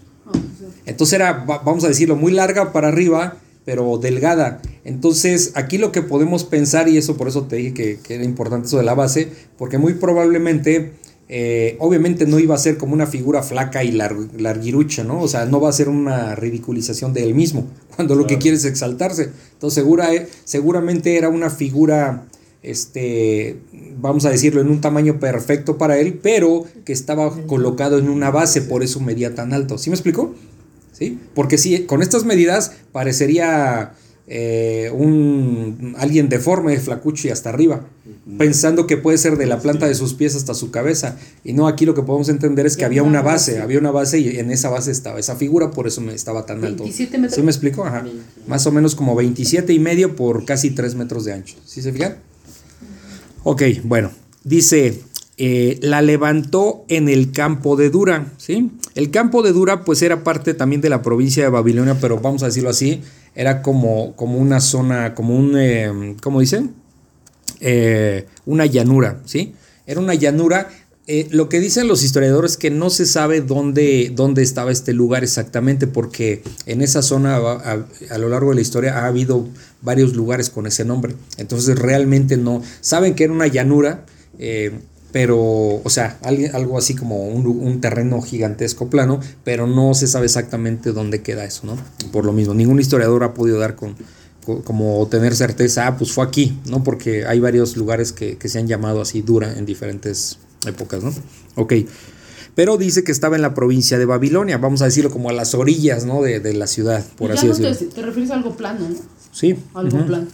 Entonces 0.85 1.13
era, 1.13 1.31
va- 1.45 1.59
vamos 1.59 1.83
a 1.83 1.87
decirlo, 1.87 2.15
muy 2.15 2.31
larga 2.31 2.71
para 2.71 2.89
arriba, 2.89 3.37
pero 3.65 3.97
delgada. 3.97 4.61
Entonces 4.83 5.51
aquí 5.55 5.77
lo 5.77 5.91
que 5.91 6.01
podemos 6.03 6.43
pensar, 6.43 6.87
y 6.89 6.97
eso 6.97 7.17
por 7.17 7.27
eso 7.29 7.43
te 7.45 7.55
dije 7.55 7.73
que, 7.73 7.99
que 8.03 8.15
era 8.15 8.23
importante 8.25 8.67
eso 8.67 8.77
de 8.77 8.83
la 8.83 8.93
base, 8.93 9.31
porque 9.57 9.77
muy 9.79 9.93
probablemente, 9.93 10.93
eh, 11.35 11.77
obviamente 11.79 12.27
no 12.27 12.37
iba 12.37 12.53
a 12.53 12.59
ser 12.59 12.77
como 12.77 12.93
una 12.93 13.07
figura 13.07 13.41
flaca 13.41 13.83
y 13.83 13.91
lar- 13.91 14.29
larguirucha, 14.37 15.03
¿no? 15.03 15.19
O 15.19 15.27
sea, 15.27 15.45
no 15.45 15.59
va 15.59 15.69
a 15.69 15.73
ser 15.73 15.89
una 15.89 16.35
ridiculización 16.35 17.11
de 17.13 17.23
él 17.23 17.33
mismo, 17.33 17.65
cuando 17.95 18.13
lo 18.13 18.27
que 18.27 18.37
quiere 18.37 18.55
es 18.57 18.65
exaltarse. 18.65 19.31
Entonces 19.53 19.73
segura, 19.81 20.13
eh, 20.13 20.27
seguramente 20.43 21.17
era 21.17 21.29
una 21.29 21.49
figura, 21.49 22.25
este, 22.61 23.57
vamos 23.97 24.25
a 24.25 24.29
decirlo, 24.29 24.61
en 24.61 24.67
un 24.69 24.79
tamaño 24.79 25.19
perfecto 25.19 25.77
para 25.79 25.97
él, 25.97 26.19
pero 26.21 26.65
que 26.85 26.93
estaba 26.93 27.31
colocado 27.47 27.97
en 27.97 28.09
una 28.09 28.29
base, 28.29 28.61
por 28.61 28.83
eso 28.83 28.99
medía 28.99 29.33
tan 29.33 29.53
alto. 29.53 29.79
¿Sí 29.79 29.89
me 29.89 29.95
explicó? 29.95 30.35
¿Sí? 30.91 31.17
Porque 31.33 31.57
si 31.57 31.85
con 31.85 32.03
estas 32.03 32.25
medidas 32.25 32.73
parecería 32.91 33.93
eh, 34.27 34.91
un 34.93 35.95
alguien 35.97 36.29
deforme, 36.29 36.77
flacucho 36.79 37.27
y 37.27 37.31
hasta 37.31 37.49
arriba, 37.49 37.87
pensando 38.37 38.87
que 38.87 38.97
puede 38.97 39.17
ser 39.17 39.37
de 39.37 39.45
la 39.45 39.59
planta 39.59 39.87
de 39.87 39.95
sus 39.95 40.13
pies 40.13 40.35
hasta 40.35 40.53
su 40.53 40.71
cabeza. 40.71 41.17
Y 41.43 41.53
no, 41.53 41.67
aquí 41.67 41.85
lo 41.85 41.93
que 41.93 42.03
podemos 42.03 42.29
entender 42.29 42.65
es 42.65 42.77
que 42.77 42.85
había 42.85 43.03
una 43.03 43.21
base, 43.21 43.61
había 43.61 43.79
una 43.79 43.91
base 43.91 44.19
y 44.19 44.39
en 44.39 44.51
esa 44.51 44.69
base 44.69 44.91
estaba 44.91 45.19
esa 45.19 45.35
figura, 45.35 45.71
por 45.71 45.87
eso 45.87 46.01
me 46.01 46.13
estaba 46.13 46.45
tan 46.45 46.63
alto. 46.63 46.83
27 46.83 47.17
metros. 47.17 47.35
¿Sí 47.35 47.41
me 47.41 47.51
explicó? 47.51 47.85
Ajá. 47.85 48.05
Más 48.47 48.65
o 48.65 48.71
menos 48.71 48.95
como 48.95 49.15
27 49.15 49.73
y 49.73 49.79
medio 49.79 50.15
por 50.15 50.45
casi 50.45 50.71
3 50.71 50.95
metros 50.95 51.25
de 51.25 51.33
ancho. 51.33 51.55
¿Sí 51.65 51.81
se 51.81 51.91
fijan? 51.91 52.17
Ok, 53.43 53.61
bueno, 53.83 54.09
dice, 54.45 55.01
eh, 55.37 55.77
la 55.81 56.01
levantó 56.01 56.85
en 56.87 57.09
el 57.09 57.31
campo 57.31 57.75
de 57.75 57.89
Dura, 57.89 58.31
¿sí? 58.37 58.71
El 58.95 59.11
campo 59.11 59.43
de 59.43 59.51
Dura 59.51 59.83
pues 59.83 60.01
era 60.01 60.23
parte 60.23 60.53
también 60.53 60.79
de 60.79 60.89
la 60.89 61.01
provincia 61.01 61.43
de 61.43 61.49
Babilonia, 61.49 61.97
pero 61.99 62.19
vamos 62.19 62.43
a 62.43 62.45
decirlo 62.45 62.69
así, 62.69 63.01
era 63.35 63.61
como, 63.61 64.15
como 64.15 64.37
una 64.37 64.61
zona, 64.61 65.13
como 65.13 65.35
un, 65.35 65.57
eh, 65.57 66.15
¿cómo 66.21 66.39
dicen? 66.39 66.82
Eh, 67.65 68.25
una 68.45 68.65
llanura, 68.65 69.21
¿sí? 69.25 69.53
Era 69.85 69.99
una 69.99 70.13
llanura 70.13 70.69
eh, 71.05 71.27
lo 71.31 71.49
que 71.49 71.59
dicen 71.59 71.89
los 71.89 72.01
historiadores 72.01 72.51
es 72.51 72.57
que 72.57 72.69
no 72.69 72.89
se 72.89 73.05
sabe 73.05 73.41
dónde, 73.41 74.11
dónde 74.15 74.41
estaba 74.41 74.71
este 74.71 74.93
lugar 74.93 75.23
exactamente, 75.23 75.85
porque 75.85 76.41
en 76.65 76.81
esa 76.81 77.01
zona 77.01 77.35
a, 77.35 78.17
lo 78.17 78.29
largo 78.29 78.51
de 78.51 78.55
la 78.55 78.61
historia 78.61 78.99
ha 78.99 79.07
habido 79.07 79.49
varios 79.81 80.13
lugares 80.15 80.49
con 80.49 80.65
ese 80.65 80.85
nombre. 80.85 81.15
Entonces 81.37 81.77
realmente 81.77 82.37
no. 82.37 82.61
Saben 82.79 83.15
que 83.15 83.25
era 83.25 83.33
una 83.33 83.47
llanura, 83.47 84.05
eh, 84.39 84.71
pero, 85.11 85.37
o 85.37 85.89
sea, 85.89 86.17
algo 86.21 86.77
así 86.77 86.95
como 86.95 87.27
un, 87.27 87.47
un, 87.47 87.81
terreno 87.81 88.21
gigantesco 88.21 88.89
plano, 88.89 89.19
pero 89.43 89.67
no 89.67 89.93
se 89.93 90.07
sabe 90.07 90.25
exactamente 90.25 90.93
dónde 90.93 91.21
queda 91.21 91.43
eso, 91.43 91.67
¿no? 91.67 91.77
Por 92.11 92.23
lo 92.23 92.31
mismo, 92.31 92.53
ningún 92.53 92.79
historiador 92.79 93.25
ha 93.25 93.33
podido 93.33 93.59
dar 93.59 93.75
con, 93.75 93.95
como 94.43 95.07
tener 95.09 95.35
certeza, 95.35 95.87
ah, 95.87 95.97
pues 95.97 96.11
fue 96.11 96.25
aquí, 96.25 96.57
¿no? 96.69 96.83
Porque 96.83 97.25
hay 97.25 97.39
varios 97.39 97.77
lugares 97.77 98.11
que, 98.11 98.37
que 98.37 98.49
se 98.49 98.59
han 98.59 98.67
llamado 98.67 99.01
así 99.01 99.21
dura 99.21 99.57
en 99.57 99.65
diferentes 99.65 100.39
épocas, 100.65 101.03
¿no? 101.03 101.13
Ok. 101.55 101.73
Pero 102.55 102.77
dice 102.77 103.03
que 103.03 103.11
estaba 103.11 103.35
en 103.35 103.41
la 103.41 103.53
provincia 103.53 103.97
de 103.97 104.05
Babilonia, 104.05 104.57
vamos 104.57 104.81
a 104.81 104.85
decirlo 104.85 105.09
como 105.09 105.29
a 105.29 105.33
las 105.33 105.55
orillas, 105.55 106.05
¿no? 106.05 106.21
De, 106.21 106.39
de 106.39 106.53
la 106.53 106.67
ciudad, 106.67 107.03
por 107.17 107.31
así 107.31 107.47
no 107.47 107.55
decirlo. 107.55 107.75
Te, 107.75 107.85
te, 107.85 108.01
refieres 108.01 108.31
a 108.31 108.35
algo 108.35 108.55
plano, 108.55 108.89
¿no? 108.89 108.95
Sí. 109.31 109.55
Algo 109.73 109.97
uh 109.97 110.01
-huh. 110.01 110.05
plano. 110.05 110.27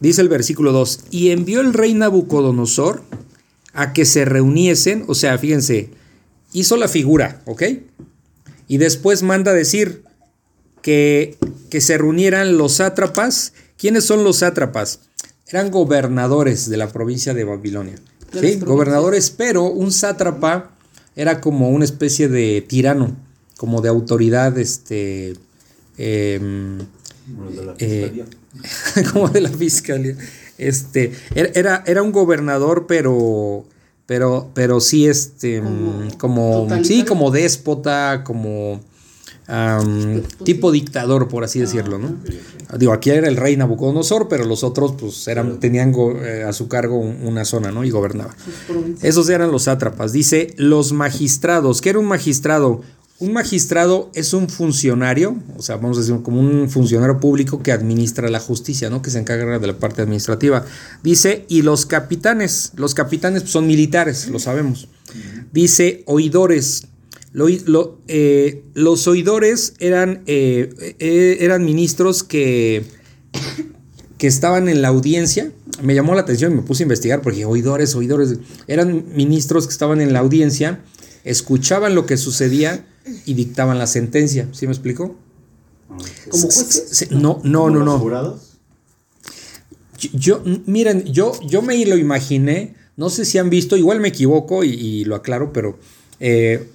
Dice 0.00 0.22
el 0.22 0.30
versículo 0.30 0.72
2, 0.72 1.00
y 1.10 1.30
envió 1.30 1.60
el 1.60 1.74
rey 1.74 1.92
Nabucodonosor 1.92 3.02
a 3.74 3.92
que 3.92 4.06
se 4.06 4.24
reuniesen, 4.24 5.04
o 5.06 5.14
sea, 5.14 5.36
fíjense, 5.36 5.90
hizo 6.52 6.76
la 6.76 6.88
figura, 6.88 7.42
¿ok? 7.44 7.62
Y 8.66 8.78
después 8.78 9.22
manda 9.22 9.52
decir 9.52 10.04
que, 10.82 11.36
que 11.70 11.80
se 11.80 11.98
reunieran 11.98 12.56
los 12.56 12.74
sátrapas. 12.74 13.52
¿Quiénes 13.76 14.04
son 14.04 14.24
los 14.24 14.38
sátrapas? 14.38 15.00
Eran 15.48 15.70
gobernadores 15.70 16.68
de 16.68 16.76
la 16.76 16.88
provincia 16.88 17.34
de 17.34 17.44
Babilonia. 17.44 17.96
¿sí? 18.38 18.56
Gobernadores, 18.56 19.30
pero 19.30 19.64
un 19.64 19.92
sátrapa 19.92 20.70
era 21.16 21.40
como 21.40 21.70
una 21.70 21.84
especie 21.84 22.28
de 22.28 22.64
tirano, 22.66 23.16
como 23.56 23.80
de 23.80 23.88
autoridad, 23.88 24.56
este... 24.58 25.34
Eh, 25.98 26.40
de 26.40 27.64
la 27.64 27.74
eh, 27.78 28.24
como 29.12 29.28
de 29.28 29.40
la 29.40 29.50
fiscalía. 29.50 30.16
Este, 30.58 31.12
era, 31.34 31.82
era 31.86 32.02
un 32.02 32.12
gobernador, 32.12 32.86
pero, 32.86 33.64
pero, 34.06 34.50
pero 34.54 34.80
sí, 34.80 35.06
este, 35.06 35.60
como, 36.18 36.66
como 36.66 36.84
sí, 36.84 37.04
como 37.04 37.30
déspota, 37.30 38.24
como 38.24 38.80
um, 39.50 40.22
tipo 40.44 40.70
dictador, 40.72 41.28
por 41.28 41.44
así 41.44 41.60
decirlo, 41.60 41.98
¿no? 41.98 42.16
Digo, 42.78 42.92
aquí 42.92 43.10
era 43.10 43.28
el 43.28 43.36
rey 43.36 43.56
Nabucodonosor, 43.56 44.28
pero 44.28 44.44
los 44.44 44.62
otros, 44.62 44.94
pues, 44.98 45.26
eran, 45.28 45.58
tenían 45.58 45.92
eh, 46.22 46.44
a 46.46 46.52
su 46.52 46.68
cargo 46.68 46.98
una 46.98 47.44
zona, 47.44 47.72
¿no? 47.72 47.84
Y 47.84 47.90
gobernaban. 47.90 48.34
Esos 49.02 49.28
eran 49.28 49.50
los 49.50 49.64
sátrapas. 49.64 50.12
Dice, 50.12 50.54
los 50.56 50.92
magistrados. 50.92 51.80
¿Qué 51.80 51.90
era 51.90 51.98
un 51.98 52.06
magistrado? 52.06 52.82
Un 53.18 53.34
magistrado 53.34 54.10
es 54.14 54.32
un 54.32 54.48
funcionario, 54.48 55.36
o 55.58 55.60
sea, 55.60 55.76
vamos 55.76 55.98
a 55.98 56.00
decir 56.00 56.22
como 56.22 56.40
un 56.40 56.70
funcionario 56.70 57.20
público 57.20 57.62
que 57.62 57.70
administra 57.70 58.30
la 58.30 58.40
justicia, 58.40 58.88
¿no? 58.88 59.02
Que 59.02 59.10
se 59.10 59.18
encarga 59.18 59.58
de 59.58 59.66
la 59.66 59.78
parte 59.78 60.00
administrativa. 60.00 60.64
Dice, 61.02 61.44
y 61.48 61.60
los 61.60 61.84
capitanes, 61.84 62.72
los 62.76 62.94
capitanes 62.94 63.42
son 63.44 63.66
militares, 63.66 64.28
lo 64.28 64.38
sabemos. 64.38 64.88
Dice, 65.52 66.02
oidores. 66.06 66.86
Lo, 67.32 67.46
lo, 67.66 67.98
eh, 68.08 68.64
los 68.74 69.06
oidores 69.06 69.74
eran, 69.78 70.22
eh, 70.26 70.96
eh, 70.98 71.38
eran 71.40 71.64
ministros 71.64 72.24
que, 72.24 72.84
que 74.18 74.26
estaban 74.26 74.68
en 74.68 74.82
la 74.82 74.88
audiencia. 74.88 75.52
Me 75.82 75.94
llamó 75.94 76.14
la 76.14 76.22
atención 76.22 76.52
y 76.52 76.56
me 76.56 76.62
puse 76.62 76.82
a 76.82 76.84
investigar 76.84 77.22
porque 77.22 77.44
oidores, 77.44 77.94
oidores, 77.94 78.36
eran 78.66 79.04
ministros 79.14 79.66
que 79.66 79.72
estaban 79.72 80.00
en 80.00 80.12
la 80.12 80.18
audiencia, 80.18 80.82
escuchaban 81.24 81.94
lo 81.94 82.04
que 82.04 82.16
sucedía 82.16 82.84
y 83.24 83.34
dictaban 83.34 83.78
la 83.78 83.86
sentencia. 83.86 84.48
¿Sí 84.52 84.66
me 84.66 84.72
explico? 84.72 85.16
¿Como 86.30 86.42
jueces? 86.44 87.10
No, 87.12 87.40
no, 87.44 87.70
no, 87.70 87.84
no. 87.84 87.98
jurados? 87.98 88.58
Yo, 90.12 90.42
miren, 90.66 91.04
yo, 91.04 91.32
yo 91.46 91.62
me 91.62 91.84
lo 91.84 91.96
imaginé, 91.96 92.74
no 92.96 93.10
sé 93.10 93.24
si 93.24 93.38
han 93.38 93.50
visto, 93.50 93.76
igual 93.76 94.00
me 94.00 94.08
equivoco 94.08 94.64
y, 94.64 94.70
y 94.70 95.04
lo 95.04 95.14
aclaro, 95.14 95.52
pero 95.52 95.78
eh, 96.20 96.70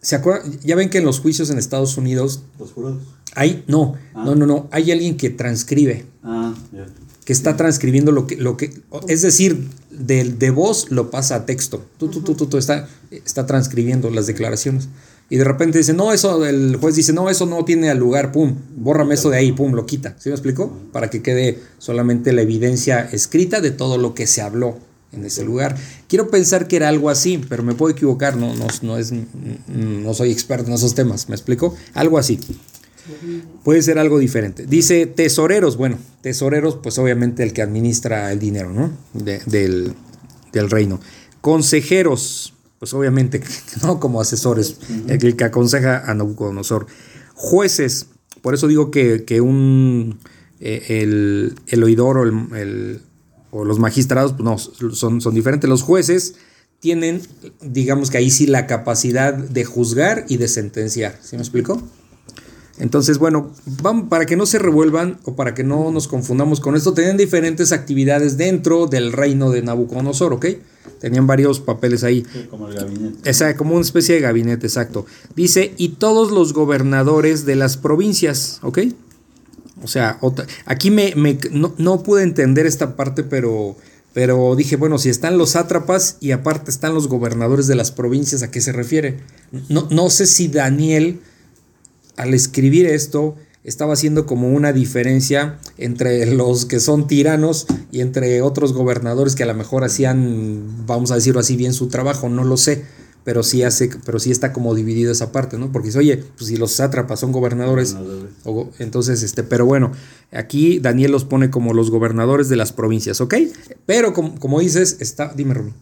¿se 0.00 0.16
acuerdan? 0.16 0.58
Ya 0.62 0.76
ven 0.76 0.90
que 0.90 0.98
en 0.98 1.04
los 1.04 1.20
juicios 1.20 1.50
en 1.50 1.58
Estados 1.58 1.96
Unidos 1.96 2.42
Los 2.58 2.72
jurados. 2.72 2.98
hay, 3.34 3.64
no, 3.66 3.94
Ah. 4.14 4.22
no, 4.24 4.34
no, 4.34 4.46
no, 4.46 4.68
hay 4.70 4.90
alguien 4.92 5.16
que 5.16 5.30
transcribe, 5.30 6.06
Ah, 6.22 6.54
ya. 6.72 6.86
que 7.24 7.32
está 7.32 7.56
transcribiendo 7.56 8.12
lo 8.12 8.26
que, 8.26 8.36
lo 8.36 8.56
que, 8.56 8.72
es 9.08 9.22
decir, 9.22 9.68
de, 9.90 10.24
de 10.24 10.50
voz 10.50 10.90
lo 10.90 11.10
pasa 11.10 11.34
a 11.36 11.46
texto, 11.46 11.84
tú, 11.98 12.08
tú, 12.08 12.22
tú, 12.22 12.34
tú, 12.34 12.46
tú, 12.46 12.56
está, 12.58 12.88
está 13.10 13.46
transcribiendo 13.46 14.10
las 14.10 14.26
declaraciones. 14.26 14.88
Y 15.32 15.36
de 15.36 15.44
repente 15.44 15.78
dice, 15.78 15.92
no, 15.92 16.12
eso, 16.12 16.44
el 16.44 16.74
juez 16.74 16.96
dice, 16.96 17.12
no, 17.12 17.30
eso 17.30 17.46
no 17.46 17.64
tiene 17.64 17.94
lugar, 17.94 18.32
pum, 18.32 18.56
bórrame 18.76 19.14
eso 19.14 19.30
de 19.30 19.36
ahí, 19.36 19.52
pum, 19.52 19.72
lo 19.74 19.86
quita. 19.86 20.16
¿Sí 20.18 20.28
me 20.28 20.34
explico? 20.34 20.76
Para 20.92 21.08
que 21.08 21.22
quede 21.22 21.60
solamente 21.78 22.32
la 22.32 22.42
evidencia 22.42 23.00
escrita 23.12 23.60
de 23.60 23.70
todo 23.70 23.96
lo 23.96 24.12
que 24.14 24.26
se 24.26 24.40
habló 24.42 24.78
en 25.12 25.24
ese 25.24 25.44
lugar. 25.44 25.76
Quiero 26.08 26.30
pensar 26.30 26.68
que 26.68 26.76
era 26.76 26.88
algo 26.88 27.10
así, 27.10 27.38
pero 27.48 27.62
me 27.62 27.74
puedo 27.74 27.92
equivocar, 27.92 28.36
no, 28.36 28.54
no, 28.54 28.66
no, 28.82 28.98
es, 28.98 29.12
no 29.66 30.14
soy 30.14 30.30
experto 30.30 30.68
en 30.68 30.74
esos 30.74 30.94
temas, 30.94 31.28
¿me 31.28 31.34
explico? 31.34 31.74
Algo 31.94 32.18
así. 32.18 32.38
Puede 33.64 33.82
ser 33.82 33.98
algo 33.98 34.18
diferente. 34.18 34.66
Dice 34.66 35.06
tesoreros, 35.06 35.76
bueno, 35.76 35.98
tesoreros, 36.22 36.78
pues 36.82 36.98
obviamente 36.98 37.42
el 37.42 37.52
que 37.52 37.62
administra 37.62 38.30
el 38.32 38.38
dinero, 38.38 38.72
¿no? 38.72 38.92
De, 39.14 39.40
del, 39.46 39.94
del 40.52 40.70
reino. 40.70 41.00
Consejeros, 41.40 42.54
pues 42.78 42.94
obviamente, 42.94 43.42
¿no? 43.82 44.00
Como 44.00 44.20
asesores, 44.20 44.76
el, 45.08 45.36
que 45.36 45.44
aconseja 45.44 46.10
a 46.10 46.14
Nabucodonosor. 46.14 46.86
Jueces, 47.34 48.06
por 48.42 48.54
eso 48.54 48.68
digo 48.68 48.90
que, 48.90 49.24
que 49.24 49.40
un, 49.40 50.18
eh, 50.60 51.00
el, 51.02 51.54
el, 51.66 51.82
oidor 51.82 52.18
o, 52.18 52.24
el, 52.56 53.00
o 53.50 53.64
los 53.64 53.78
magistrados, 53.78 54.32
pues 54.32 54.44
no, 54.44 54.58
son, 54.94 55.20
son 55.20 55.34
diferentes. 55.34 55.68
Los 55.68 55.82
jueces 55.82 56.34
tienen, 56.80 57.20
digamos 57.60 58.10
que 58.10 58.18
ahí 58.18 58.30
sí, 58.30 58.46
la 58.46 58.66
capacidad 58.66 59.34
de 59.34 59.64
juzgar 59.64 60.24
y 60.28 60.38
de 60.38 60.48
sentenciar. 60.48 61.18
¿Sí 61.22 61.36
me 61.36 61.42
explico? 61.42 61.82
Entonces, 62.78 63.18
bueno, 63.18 63.52
vamos, 63.82 64.08
para 64.08 64.24
que 64.24 64.36
no 64.36 64.46
se 64.46 64.58
revuelvan 64.58 65.18
o 65.24 65.36
para 65.36 65.54
que 65.54 65.62
no 65.62 65.92
nos 65.92 66.08
confundamos 66.08 66.60
con 66.60 66.76
esto, 66.76 66.94
tenían 66.94 67.18
diferentes 67.18 67.72
actividades 67.72 68.38
dentro 68.38 68.86
del 68.86 69.12
reino 69.12 69.50
de 69.50 69.60
Nabucodonosor, 69.60 70.32
¿ok? 70.32 70.46
Tenían 70.98 71.26
varios 71.26 71.60
papeles 71.60 72.04
ahí. 72.04 72.24
Sí, 72.32 72.46
como 72.48 72.68
el 72.68 72.74
gabinete. 72.74 73.28
Esa, 73.28 73.54
como 73.54 73.74
una 73.74 73.82
especie 73.82 74.14
de 74.14 74.22
gabinete, 74.22 74.66
exacto. 74.66 75.04
Dice, 75.36 75.74
y 75.76 75.90
todos 75.90 76.30
los 76.30 76.54
gobernadores 76.54 77.44
de 77.44 77.56
las 77.56 77.76
provincias, 77.76 78.60
¿ok? 78.62 78.78
O 79.82 79.88
sea, 79.88 80.18
aquí 80.66 80.90
me, 80.90 81.14
me 81.16 81.38
no, 81.52 81.74
no, 81.78 82.02
pude 82.02 82.22
entender 82.22 82.66
esta 82.66 82.96
parte, 82.96 83.22
pero, 83.22 83.76
pero 84.12 84.54
dije, 84.56 84.76
bueno, 84.76 84.98
si 84.98 85.08
están 85.08 85.38
los 85.38 85.50
sátrapas 85.50 86.16
y 86.20 86.32
aparte 86.32 86.70
están 86.70 86.94
los 86.94 87.08
gobernadores 87.08 87.66
de 87.66 87.76
las 87.76 87.90
provincias, 87.90 88.42
¿a 88.42 88.50
qué 88.50 88.60
se 88.60 88.72
refiere? 88.72 89.18
No, 89.68 89.88
no 89.90 90.10
sé 90.10 90.26
si 90.26 90.48
Daniel 90.48 91.20
al 92.16 92.34
escribir 92.34 92.86
esto 92.86 93.36
estaba 93.64 93.92
haciendo 93.94 94.26
como 94.26 94.48
una 94.48 94.72
diferencia 94.72 95.58
entre 95.78 96.26
los 96.26 96.66
que 96.66 96.80
son 96.80 97.06
tiranos 97.06 97.66
y 97.92 98.00
entre 98.00 98.42
otros 98.42 98.72
gobernadores 98.72 99.34
que 99.34 99.42
a 99.42 99.46
lo 99.46 99.54
mejor 99.54 99.84
hacían, 99.84 100.86
vamos 100.86 101.10
a 101.10 101.14
decirlo 101.14 101.40
así, 101.40 101.56
bien 101.56 101.72
su 101.72 101.88
trabajo, 101.88 102.28
no 102.28 102.44
lo 102.44 102.56
sé, 102.56 102.84
pero 103.24 103.42
sí 103.42 103.62
hace, 103.62 103.90
pero 104.04 104.18
sí 104.18 104.30
está 104.30 104.52
como 104.52 104.74
dividido 104.74 105.12
esa 105.12 105.32
parte, 105.32 105.58
¿no? 105.58 105.72
Porque 105.72 105.88
dice, 105.88 105.98
oye, 105.98 106.16
pues 106.36 106.48
si 106.48 106.56
los 106.56 106.72
sátrapas 106.72 107.20
son 107.20 107.32
gobernadores, 107.32 107.94
Gobernadores. 107.94 108.34
o, 108.44 108.70
entonces, 108.78 109.22
este, 109.22 109.42
pero 109.42 109.66
bueno, 109.66 109.92
aquí 110.32 110.78
Daniel 110.80 111.12
los 111.12 111.24
pone 111.24 111.50
como 111.50 111.74
los 111.74 111.90
gobernadores 111.90 112.48
de 112.48 112.56
las 112.56 112.72
provincias, 112.72 113.20
¿ok? 113.20 113.34
Pero 113.86 114.12
como, 114.12 114.38
como 114.38 114.60
dices, 114.60 114.96
está, 115.00 115.32
dime 115.34 115.54
Rumi. 115.54 115.72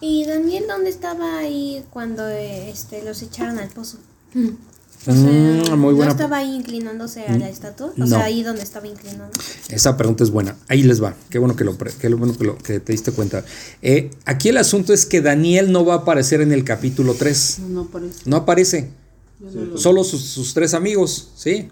¿Y 0.00 0.24
Daniel 0.26 0.64
dónde 0.68 0.90
estaba 0.90 1.38
ahí 1.38 1.84
cuando 1.90 2.28
eh, 2.28 2.70
este, 2.70 3.02
los 3.02 3.22
echaron 3.22 3.58
al 3.58 3.68
pozo? 3.68 3.98
O 5.06 5.12
Mm, 5.12 5.64
sea, 5.64 5.76
muy 5.76 5.94
buena. 5.94 6.06
¿No 6.12 6.16
estaba 6.18 6.38
ahí 6.38 6.54
inclinándose 6.54 7.24
a 7.26 7.38
la 7.38 7.48
estatua? 7.48 7.88
O 7.88 7.92
No. 7.96 8.06
sea, 8.06 8.24
ahí 8.24 8.42
donde 8.42 8.62
estaba 8.62 8.86
inclinando. 8.88 9.30
Esa 9.68 9.96
pregunta 9.96 10.24
es 10.24 10.30
buena. 10.30 10.56
Ahí 10.68 10.82
les 10.82 11.02
va. 11.02 11.14
Qué 11.30 11.38
bueno 11.38 11.56
que 11.56 11.64
lo, 11.64 11.76
pre- 11.78 11.92
qué 11.98 12.08
bueno 12.08 12.36
que, 12.36 12.44
lo, 12.44 12.58
que 12.58 12.80
te 12.80 12.92
diste 12.92 13.12
cuenta. 13.12 13.44
Eh, 13.80 14.10
aquí 14.26 14.48
el 14.48 14.56
asunto 14.58 14.92
es 14.92 15.06
que 15.06 15.20
Daniel 15.22 15.70
no 15.72 15.84
va 15.84 15.94
a 15.94 15.96
aparecer 15.98 16.40
en 16.40 16.52
el 16.52 16.64
capítulo 16.64 17.14
3. 17.14 17.58
No, 17.60 17.68
no 17.68 17.86
parece. 17.86 18.18
No 18.26 18.36
aparece. 18.36 18.90
No 19.40 19.78
Solo 19.78 20.02
sus, 20.04 20.20
sus 20.22 20.52
tres 20.52 20.74
amigos, 20.74 21.30
¿sí? 21.36 21.68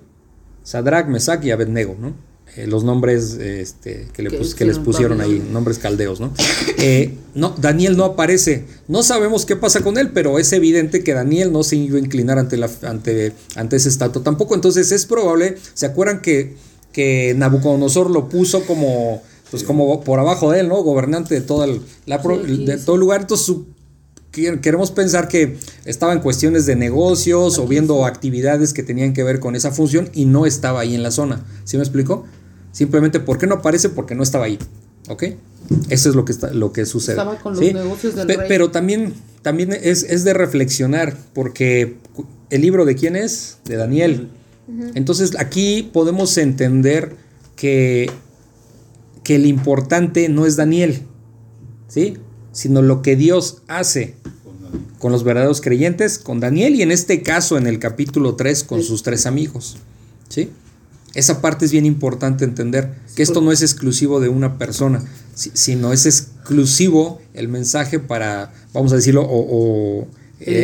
Sadrach, 0.63 1.09
Mesach 1.09 1.45
y 1.45 1.51
Abednego, 1.51 1.97
¿no? 2.01 2.15
Eh, 2.57 2.67
los 2.67 2.85
nombres 2.85 3.35
este, 3.35 4.09
que, 4.15 4.23
le 4.23 4.31
Que 4.31 4.39
pus- 4.39 4.55
que 4.55 4.65
les 4.65 4.79
pusieron 4.79 5.21
ahí, 5.21 5.47
nombres 5.53 5.79
caldeos, 5.79 6.21
¿no? 6.21 6.33
Eh, 6.79 7.15
no, 7.35 7.55
Daniel 7.61 7.97
no 7.99 8.05
aparece. 8.05 8.65
No 8.89 9.03
sabemos 9.03 9.45
qué 9.45 9.57
pasa 9.57 9.81
con 9.83 9.99
él, 9.99 10.11
pero 10.15 10.39
es 10.39 10.51
evidente 10.55 11.05
que 11.05 11.13
Daniel 11.13 11.53
no 11.53 11.63
se 11.63 11.77
iba 11.77 11.97
a 11.99 12.01
inclinar 12.01 12.39
ante, 12.39 12.57
la, 12.57 12.71
ante, 12.83 13.33
ante 13.57 13.77
ese 13.77 13.91
estatua 13.91 14.23
tampoco. 14.23 14.55
Entonces 14.55 14.91
es 14.91 15.05
probable, 15.05 15.57
¿se 15.75 15.85
acuerdan 15.85 16.23
que, 16.23 16.57
que 16.93 17.35
Nabucodonosor 17.37 18.11
lo 18.11 18.31
puso 18.31 18.63
como, 18.65 19.23
pues 19.51 19.63
como 19.63 20.01
por 20.03 20.19
abajo 20.19 20.51
de 20.51 20.61
él, 20.61 20.69
¿no? 20.69 20.83
Gobernante 20.83 21.35
de, 21.35 21.43
toda 21.43 21.67
el, 21.67 21.83
la 22.07 22.23
pro- 22.23 22.39
de 22.39 22.79
todo 22.79 22.97
el 22.97 23.01
lugar. 23.01 23.21
Entonces 23.21 23.45
su- 23.47 23.67
queremos 24.33 24.91
pensar 24.91 25.29
que 25.29 25.57
estaba 25.87 26.13
en 26.13 26.21
cuestiones 26.21 26.67
de 26.67 26.77
negocios 26.77 27.59
o 27.59 27.67
viendo 27.67 28.05
actividades 28.05 28.75
que 28.75 28.83
tenían 28.83 29.15
que 29.15 29.23
ver 29.23 29.41
con 29.41 29.57
esa 29.57 29.71
función 29.73 30.11
y 30.13 30.27
no 30.27 30.45
estaba 30.47 30.81
ahí 30.81 30.95
en 30.95 31.03
la 31.03 31.11
zona. 31.11 31.45
¿Sí 31.65 31.77
me 31.79 31.83
explico? 31.83 32.27
Simplemente, 32.77 33.21
¿por 33.21 33.39
qué 33.39 33.47
no 33.47 33.55
aparece? 33.55 33.89
Porque 33.89 34.15
no 34.15 34.23
estaba 34.23 34.45
ahí. 34.45 34.59
¿Ok? 35.09 35.23
Eso 35.89 36.11
es 36.11 36.15
lo 36.15 36.27
que, 36.27 36.33
está, 36.33 36.53
lo 36.53 36.73
que 36.75 36.85
sucede. 36.85 37.15
Estaba 37.15 37.39
con 37.39 37.55
los 37.55 37.65
¿sí? 37.65 37.73
negocios 37.73 38.15
del 38.15 38.27
Pe- 38.27 38.37
rey. 38.37 38.49
Pero 38.49 38.71
también, 38.71 39.15
también 39.41 39.73
es, 39.73 40.03
es 40.03 40.25
de 40.25 40.35
reflexionar, 40.35 41.17
porque 41.33 41.97
el 42.51 42.61
libro 42.61 42.85
de 42.85 42.95
quién 42.95 43.17
es? 43.17 43.57
De 43.65 43.77
Daniel. 43.77 44.29
Entonces 44.95 45.33
aquí 45.39 45.89
podemos 45.91 46.37
entender 46.37 47.17
que, 47.55 48.11
que 49.25 49.37
el 49.37 49.47
importante 49.47 50.29
no 50.29 50.45
es 50.45 50.57
Daniel, 50.57 51.01
¿sí? 51.89 52.19
Sino 52.53 52.83
lo 52.83 53.01
que 53.01 53.17
Dios 53.17 53.63
hace 53.69 54.17
con 54.99 55.13
los 55.13 55.25
verdaderos 55.25 55.63
creyentes, 55.63 56.19
con 56.19 56.41
Daniel 56.41 56.75
y 56.75 56.83
en 56.83 56.91
este 56.91 57.23
caso 57.23 57.57
en 57.57 57.67
el 57.67 57.79
capítulo 57.79 58.35
3 58.35 58.65
con 58.65 58.83
sus 58.83 59.03
tres 59.03 59.25
amigos, 59.25 59.79
¿sí? 60.29 60.51
Esa 61.17 61.41
parte 61.41 61.65
es 61.65 61.73
bien 61.73 61.87
importante 61.87 62.45
entender, 62.45 62.95
que 63.15 63.23
esto 63.23 63.41
no 63.41 63.51
es 63.53 63.63
exclusivo 63.63 64.21
de 64.21 64.29
una 64.29 64.59
persona, 64.59 65.03
si- 65.35 65.51
sino 65.55 65.93
es 65.93 66.07
exclusivo 66.07 67.21
el 67.35 67.49
mensaje 67.49 67.99
para, 67.99 68.53
vamos 68.73 68.93
a 68.93 68.97
decirlo, 68.97 69.23
o, 69.23 69.39
o, 70.03 70.09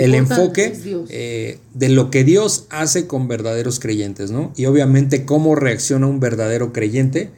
El 0.05 0.15
enfoque 0.15 0.67
eh, 1.09 1.59
de 1.75 1.89
lo 1.89 2.11
que 2.11 2.25
Dios 2.25 2.67
hace 2.69 3.07
con 3.07 3.27
verdaderos 3.29 3.81
creyentes, 3.81 4.31
¿no? 4.31 4.53
Y 4.55 4.67
obviamente 4.67 5.25
cómo 5.25 5.55
reacciona 5.55 6.07
un 6.07 6.21
verdadero 6.21 6.73
creyente 6.75 7.31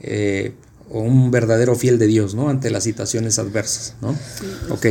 eh, 0.00 0.52
o 0.90 1.00
un 1.00 1.30
verdadero 1.30 1.74
fiel 1.74 1.98
de 1.98 2.06
Dios, 2.06 2.34
¿no? 2.34 2.50
Ante 2.50 2.70
las 2.70 2.84
situaciones 2.84 3.38
adversas, 3.38 3.94
¿no? 4.02 4.14
ok. 4.70 4.86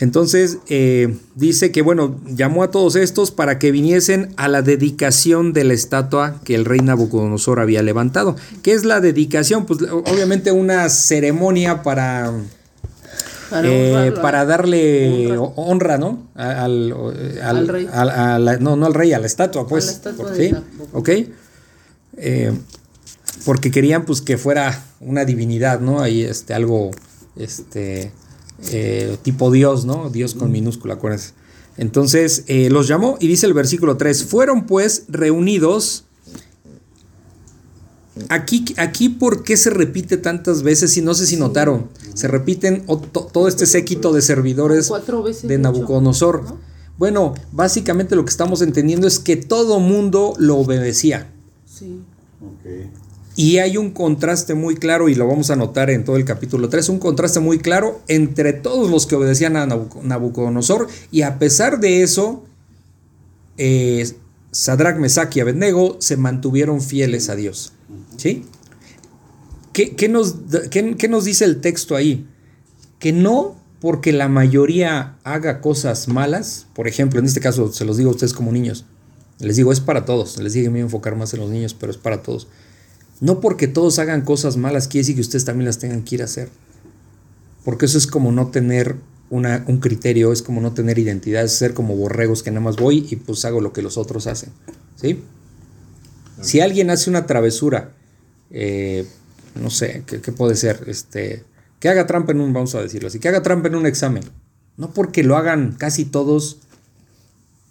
Entonces, 0.00 0.58
eh, 0.68 1.16
dice 1.34 1.72
que, 1.72 1.82
bueno, 1.82 2.20
llamó 2.26 2.62
a 2.62 2.70
todos 2.70 2.94
estos 2.96 3.30
para 3.32 3.58
que 3.58 3.72
viniesen 3.72 4.32
a 4.36 4.46
la 4.48 4.62
dedicación 4.62 5.52
de 5.52 5.64
la 5.64 5.74
estatua 5.74 6.40
que 6.44 6.54
el 6.54 6.64
rey 6.64 6.80
Nabucodonosor 6.80 7.58
había 7.60 7.82
levantado. 7.82 8.36
¿Qué 8.62 8.72
es 8.74 8.84
la 8.84 9.00
dedicación? 9.00 9.66
Pues 9.66 9.80
obviamente 9.90 10.52
una 10.52 10.88
ceremonia 10.88 11.82
para, 11.82 12.32
Para 13.50 13.68
eh, 13.68 14.12
para 14.12 14.44
darle 14.44 15.36
Honra. 15.36 15.52
honra, 15.56 15.98
¿no? 15.98 16.28
Al, 16.36 16.92
al- 16.92 17.40
Al 17.42 17.68
rey. 17.68 17.88
al- 17.92 18.10
a 18.10 18.38
la- 18.38 18.56
no, 18.58 18.76
no 18.76 18.86
al 18.86 18.94
rey, 18.94 19.12
a 19.14 19.18
la 19.18 19.26
estatua, 19.26 19.66
pues. 19.66 19.86
la 19.86 19.92
estatua 19.92 20.26
Por- 20.26 20.34
de 20.36 20.46
¿sí? 20.46 20.52
Nabucodonosor. 20.52 20.98
¿Ok? 21.00 21.08
Eh, 22.18 22.52
porque 23.44 23.70
querían 23.70 24.04
pues 24.04 24.20
que 24.20 24.36
fuera 24.38 24.84
una 25.00 25.24
divinidad, 25.24 25.80
¿no? 25.80 26.00
Ahí 26.00 26.22
este, 26.22 26.54
algo, 26.54 26.90
este, 27.36 28.10
eh, 28.70 29.16
tipo 29.22 29.50
Dios, 29.50 29.84
¿no? 29.84 30.10
Dios 30.10 30.34
con 30.34 30.50
minúscula, 30.50 30.94
acuérdense. 30.94 31.32
Entonces 31.76 32.44
eh, 32.48 32.70
los 32.70 32.88
llamó 32.88 33.16
y 33.20 33.28
dice 33.28 33.46
el 33.46 33.54
versículo 33.54 33.96
3, 33.96 34.24
fueron 34.24 34.66
pues 34.66 35.04
reunidos. 35.08 36.04
Aquí, 38.28 38.64
aquí, 38.76 39.08
¿por 39.08 39.44
qué 39.44 39.56
se 39.56 39.70
repite 39.70 40.16
tantas 40.16 40.64
veces? 40.64 40.96
Y 40.96 41.02
no 41.02 41.14
sé 41.14 41.24
si 41.24 41.36
notaron, 41.36 41.88
se 42.14 42.26
repiten 42.26 42.84
todo 43.32 43.46
este 43.46 43.64
séquito 43.64 44.12
de 44.12 44.22
servidores 44.22 44.88
Cuatro 44.88 45.22
veces 45.22 45.48
de 45.48 45.56
Nabucodonosor. 45.56 46.42
¿no? 46.42 46.58
Bueno, 46.98 47.34
básicamente 47.52 48.16
lo 48.16 48.24
que 48.24 48.30
estamos 48.30 48.60
entendiendo 48.60 49.06
es 49.06 49.20
que 49.20 49.36
todo 49.36 49.78
mundo 49.78 50.34
lo 50.36 50.56
obedecía. 50.56 51.30
Sí. 51.64 52.02
Ok. 52.40 52.90
Y 53.40 53.58
hay 53.58 53.76
un 53.76 53.92
contraste 53.92 54.54
muy 54.54 54.74
claro, 54.74 55.08
y 55.08 55.14
lo 55.14 55.28
vamos 55.28 55.50
a 55.50 55.54
notar 55.54 55.90
en 55.90 56.02
todo 56.04 56.16
el 56.16 56.24
capítulo 56.24 56.68
3, 56.68 56.88
un 56.88 56.98
contraste 56.98 57.38
muy 57.38 57.58
claro 57.58 58.00
entre 58.08 58.52
todos 58.52 58.90
los 58.90 59.06
que 59.06 59.14
obedecían 59.14 59.56
a 59.56 59.64
Nabuc- 59.64 60.02
Nabucodonosor, 60.02 60.88
y 61.12 61.22
a 61.22 61.38
pesar 61.38 61.78
de 61.78 62.02
eso, 62.02 62.44
eh, 63.56 64.10
Sadrach, 64.50 64.96
Mesach 64.98 65.36
y 65.36 65.40
Abednego 65.40 65.98
se 66.00 66.16
mantuvieron 66.16 66.80
fieles 66.80 67.28
a 67.28 67.36
Dios. 67.36 67.74
¿Sí? 68.16 68.44
¿Qué, 69.72 70.08
nos, 70.08 70.34
qué 70.72 71.08
nos 71.08 71.24
dice 71.24 71.44
el 71.44 71.60
texto 71.60 71.94
ahí? 71.94 72.26
Que 72.98 73.12
no 73.12 73.54
porque 73.80 74.12
la 74.12 74.26
mayoría 74.28 75.14
haga 75.22 75.60
cosas 75.60 76.08
malas, 76.08 76.66
por 76.74 76.88
ejemplo, 76.88 77.20
en 77.20 77.26
este 77.26 77.38
caso 77.38 77.72
se 77.72 77.84
los 77.84 77.98
digo 77.98 78.10
a 78.10 78.14
ustedes 78.14 78.32
como 78.32 78.50
niños, 78.50 78.84
les 79.38 79.54
digo, 79.54 79.70
es 79.70 79.78
para 79.78 80.04
todos, 80.04 80.38
les 80.38 80.54
digo, 80.54 80.66
me 80.72 80.78
voy 80.78 80.80
a 80.80 80.84
enfocar 80.86 81.14
más 81.14 81.32
en 81.34 81.38
los 81.38 81.50
niños, 81.50 81.72
pero 81.78 81.92
es 81.92 81.98
para 81.98 82.20
todos. 82.24 82.48
No 83.20 83.40
porque 83.40 83.66
todos 83.66 83.98
hagan 83.98 84.22
cosas 84.22 84.56
malas 84.56 84.88
quiere 84.88 85.02
decir 85.02 85.14
que 85.16 85.20
ustedes 85.20 85.44
también 85.44 85.66
las 85.66 85.78
tengan 85.78 86.02
que 86.02 86.16
ir 86.16 86.22
a 86.22 86.26
hacer. 86.26 86.48
Porque 87.64 87.86
eso 87.86 87.98
es 87.98 88.06
como 88.06 88.32
no 88.32 88.48
tener 88.48 88.96
una, 89.30 89.64
un 89.66 89.78
criterio, 89.78 90.32
es 90.32 90.42
como 90.42 90.60
no 90.60 90.72
tener 90.72 90.98
identidad, 90.98 91.44
es 91.44 91.52
ser 91.52 91.74
como 91.74 91.96
borregos 91.96 92.42
que 92.42 92.50
nada 92.50 92.62
más 92.62 92.76
voy 92.76 93.06
y 93.10 93.16
pues 93.16 93.44
hago 93.44 93.60
lo 93.60 93.72
que 93.72 93.82
los 93.82 93.98
otros 93.98 94.26
hacen. 94.26 94.50
¿Sí? 94.96 95.20
Si 96.40 96.60
alguien 96.60 96.90
hace 96.90 97.10
una 97.10 97.26
travesura, 97.26 97.92
eh, 98.50 99.06
no 99.60 99.70
sé, 99.70 100.04
¿qué, 100.06 100.20
qué 100.20 100.32
puede 100.32 100.54
ser? 100.54 100.84
Este, 100.86 101.44
que 101.80 101.88
haga 101.88 102.06
trampa 102.06 102.32
en 102.32 102.40
un, 102.40 102.52
vamos 102.52 102.74
a 102.74 102.82
decirlo 102.82 103.08
así, 103.08 103.18
que 103.18 103.28
haga 103.28 103.42
trampa 103.42 103.68
en 103.68 103.74
un 103.74 103.86
examen. 103.86 104.22
No 104.76 104.92
porque 104.92 105.24
lo 105.24 105.36
hagan 105.36 105.74
casi 105.76 106.04
todos, 106.04 106.58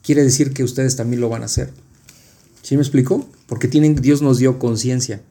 quiere 0.03 0.23
decir 0.23 0.53
que 0.53 0.63
ustedes 0.63 0.97
también 0.97 1.21
lo 1.21 1.29
van 1.29 1.43
a 1.43 1.45
hacer. 1.45 1.71
¿Sí 2.61 2.75
me 2.75 2.81
explico? 2.81 3.25
Porque 3.47 3.69
tienen, 3.69 3.95
Dios 3.95 4.21
nos 4.21 4.39
dio 4.39 4.59
conciencia. 4.59 5.21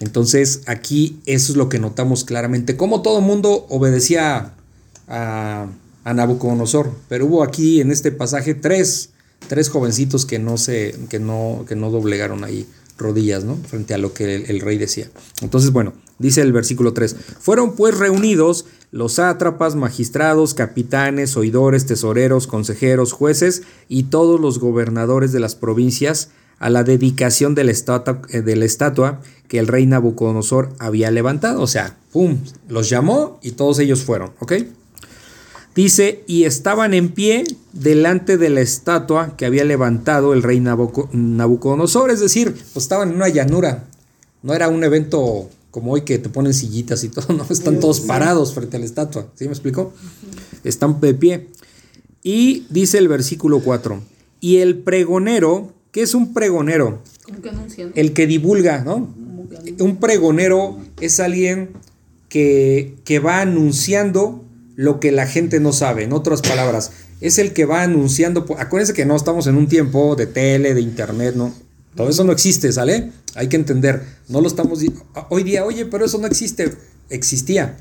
Entonces 0.00 0.62
aquí 0.66 1.20
eso 1.26 1.52
es 1.52 1.56
lo 1.56 1.68
que 1.68 1.78
notamos 1.78 2.24
claramente. 2.24 2.76
Como 2.76 3.02
todo 3.02 3.20
mundo 3.20 3.66
obedecía 3.68 4.54
a, 5.08 5.66
a 6.04 6.14
Nabucodonosor, 6.14 6.90
pero 7.08 7.26
hubo 7.26 7.42
aquí 7.42 7.80
en 7.80 7.90
este 7.90 8.10
pasaje 8.10 8.54
tres, 8.54 9.10
tres 9.48 9.68
jovencitos 9.68 10.26
que 10.26 10.38
no, 10.38 10.56
se, 10.56 10.96
que, 11.08 11.18
no, 11.18 11.64
que 11.68 11.76
no 11.76 11.90
doblegaron 11.90 12.44
ahí 12.44 12.66
rodillas, 12.98 13.44
¿no? 13.44 13.56
Frente 13.56 13.94
a 13.94 13.98
lo 13.98 14.12
que 14.12 14.34
el, 14.34 14.50
el 14.50 14.60
rey 14.60 14.78
decía. 14.78 15.08
Entonces, 15.40 15.70
bueno, 15.72 15.92
dice 16.18 16.40
el 16.40 16.52
versículo 16.52 16.92
3, 16.92 17.16
fueron 17.40 17.74
pues 17.74 17.96
reunidos 17.96 18.66
los 18.90 19.14
sátrapas, 19.14 19.74
magistrados, 19.74 20.54
capitanes, 20.54 21.36
oidores, 21.36 21.86
tesoreros, 21.86 22.46
consejeros, 22.46 23.12
jueces 23.12 23.62
y 23.88 24.04
todos 24.04 24.40
los 24.40 24.58
gobernadores 24.58 25.32
de 25.32 25.40
las 25.40 25.54
provincias 25.54 26.28
a 26.62 26.70
la 26.70 26.84
dedicación 26.84 27.54
de 27.54 27.64
la, 27.64 27.72
estatua, 27.72 28.22
eh, 28.30 28.40
de 28.40 28.56
la 28.56 28.64
estatua 28.64 29.20
que 29.48 29.58
el 29.58 29.66
rey 29.66 29.84
Nabucodonosor 29.86 30.70
había 30.78 31.10
levantado. 31.10 31.60
O 31.60 31.66
sea, 31.66 31.96
¡pum! 32.12 32.38
Los 32.68 32.88
llamó 32.88 33.38
y 33.42 33.50
todos 33.52 33.78
ellos 33.80 34.02
fueron, 34.02 34.30
¿ok? 34.38 34.52
Dice, 35.74 36.22
y 36.26 36.44
estaban 36.44 36.92
en 36.92 37.08
pie 37.08 37.44
delante 37.72 38.36
de 38.36 38.50
la 38.50 38.60
estatua 38.60 39.36
que 39.36 39.46
había 39.46 39.64
levantado 39.64 40.34
el 40.34 40.42
rey 40.42 40.60
Nabuco- 40.60 41.08
Nabucodonosor, 41.12 42.10
es 42.10 42.20
decir, 42.20 42.52
pues 42.52 42.84
estaban 42.84 43.10
en 43.10 43.16
una 43.16 43.28
llanura. 43.28 43.84
No 44.42 44.54
era 44.54 44.68
un 44.68 44.84
evento 44.84 45.48
como 45.70 45.92
hoy 45.92 46.02
que 46.02 46.18
te 46.18 46.28
ponen 46.28 46.52
sillitas 46.52 47.02
y 47.04 47.08
todo, 47.08 47.32
no, 47.34 47.46
están 47.48 47.80
todos 47.80 48.00
parados 48.00 48.52
frente 48.54 48.76
a 48.76 48.80
la 48.80 48.86
estatua, 48.86 49.26
¿sí 49.34 49.46
me 49.46 49.52
explico? 49.52 49.92
Están 50.62 51.00
de 51.00 51.14
pie. 51.14 51.48
Y 52.22 52.66
dice 52.68 52.98
el 52.98 53.08
versículo 53.08 53.60
4, 53.60 54.00
y 54.40 54.58
el 54.58 54.78
pregonero, 54.78 55.72
¿qué 55.92 56.02
es 56.02 56.14
un 56.14 56.34
pregonero? 56.34 57.02
Como 57.24 57.40
que 57.40 57.50
anunciando. 57.50 57.94
El 57.94 58.12
que 58.12 58.26
divulga, 58.26 58.82
¿no? 58.82 59.14
Que. 59.64 59.82
Un 59.82 59.98
pregonero 59.98 60.80
es 61.00 61.20
alguien 61.20 61.70
que, 62.28 62.96
que 63.04 63.20
va 63.20 63.40
anunciando 63.40 64.44
lo 64.74 64.98
que 64.98 65.12
la 65.12 65.26
gente 65.26 65.60
no 65.60 65.72
sabe. 65.72 66.02
En 66.02 66.12
otras 66.12 66.42
palabras, 66.42 66.90
es 67.20 67.38
el 67.38 67.52
que 67.52 67.64
va 67.66 67.82
anunciando. 67.82 68.44
Acuérdense 68.58 68.94
que 68.94 69.04
no 69.04 69.14
estamos 69.14 69.46
en 69.46 69.56
un 69.56 69.68
tiempo 69.68 70.16
de 70.16 70.26
tele, 70.26 70.74
de 70.74 70.80
internet, 70.80 71.34
¿no? 71.36 71.54
Todo 71.94 72.08
eso 72.08 72.24
no 72.24 72.32
existe, 72.32 72.72
¿sale? 72.72 73.12
Hay 73.34 73.48
que 73.48 73.56
entender. 73.56 74.02
No 74.28 74.40
lo 74.40 74.48
estamos. 74.48 74.80
Hoy 75.28 75.42
día, 75.42 75.64
oye, 75.64 75.86
pero 75.86 76.06
eso 76.06 76.18
no 76.18 76.26
existe. 76.26 76.72
Existía. 77.10 77.76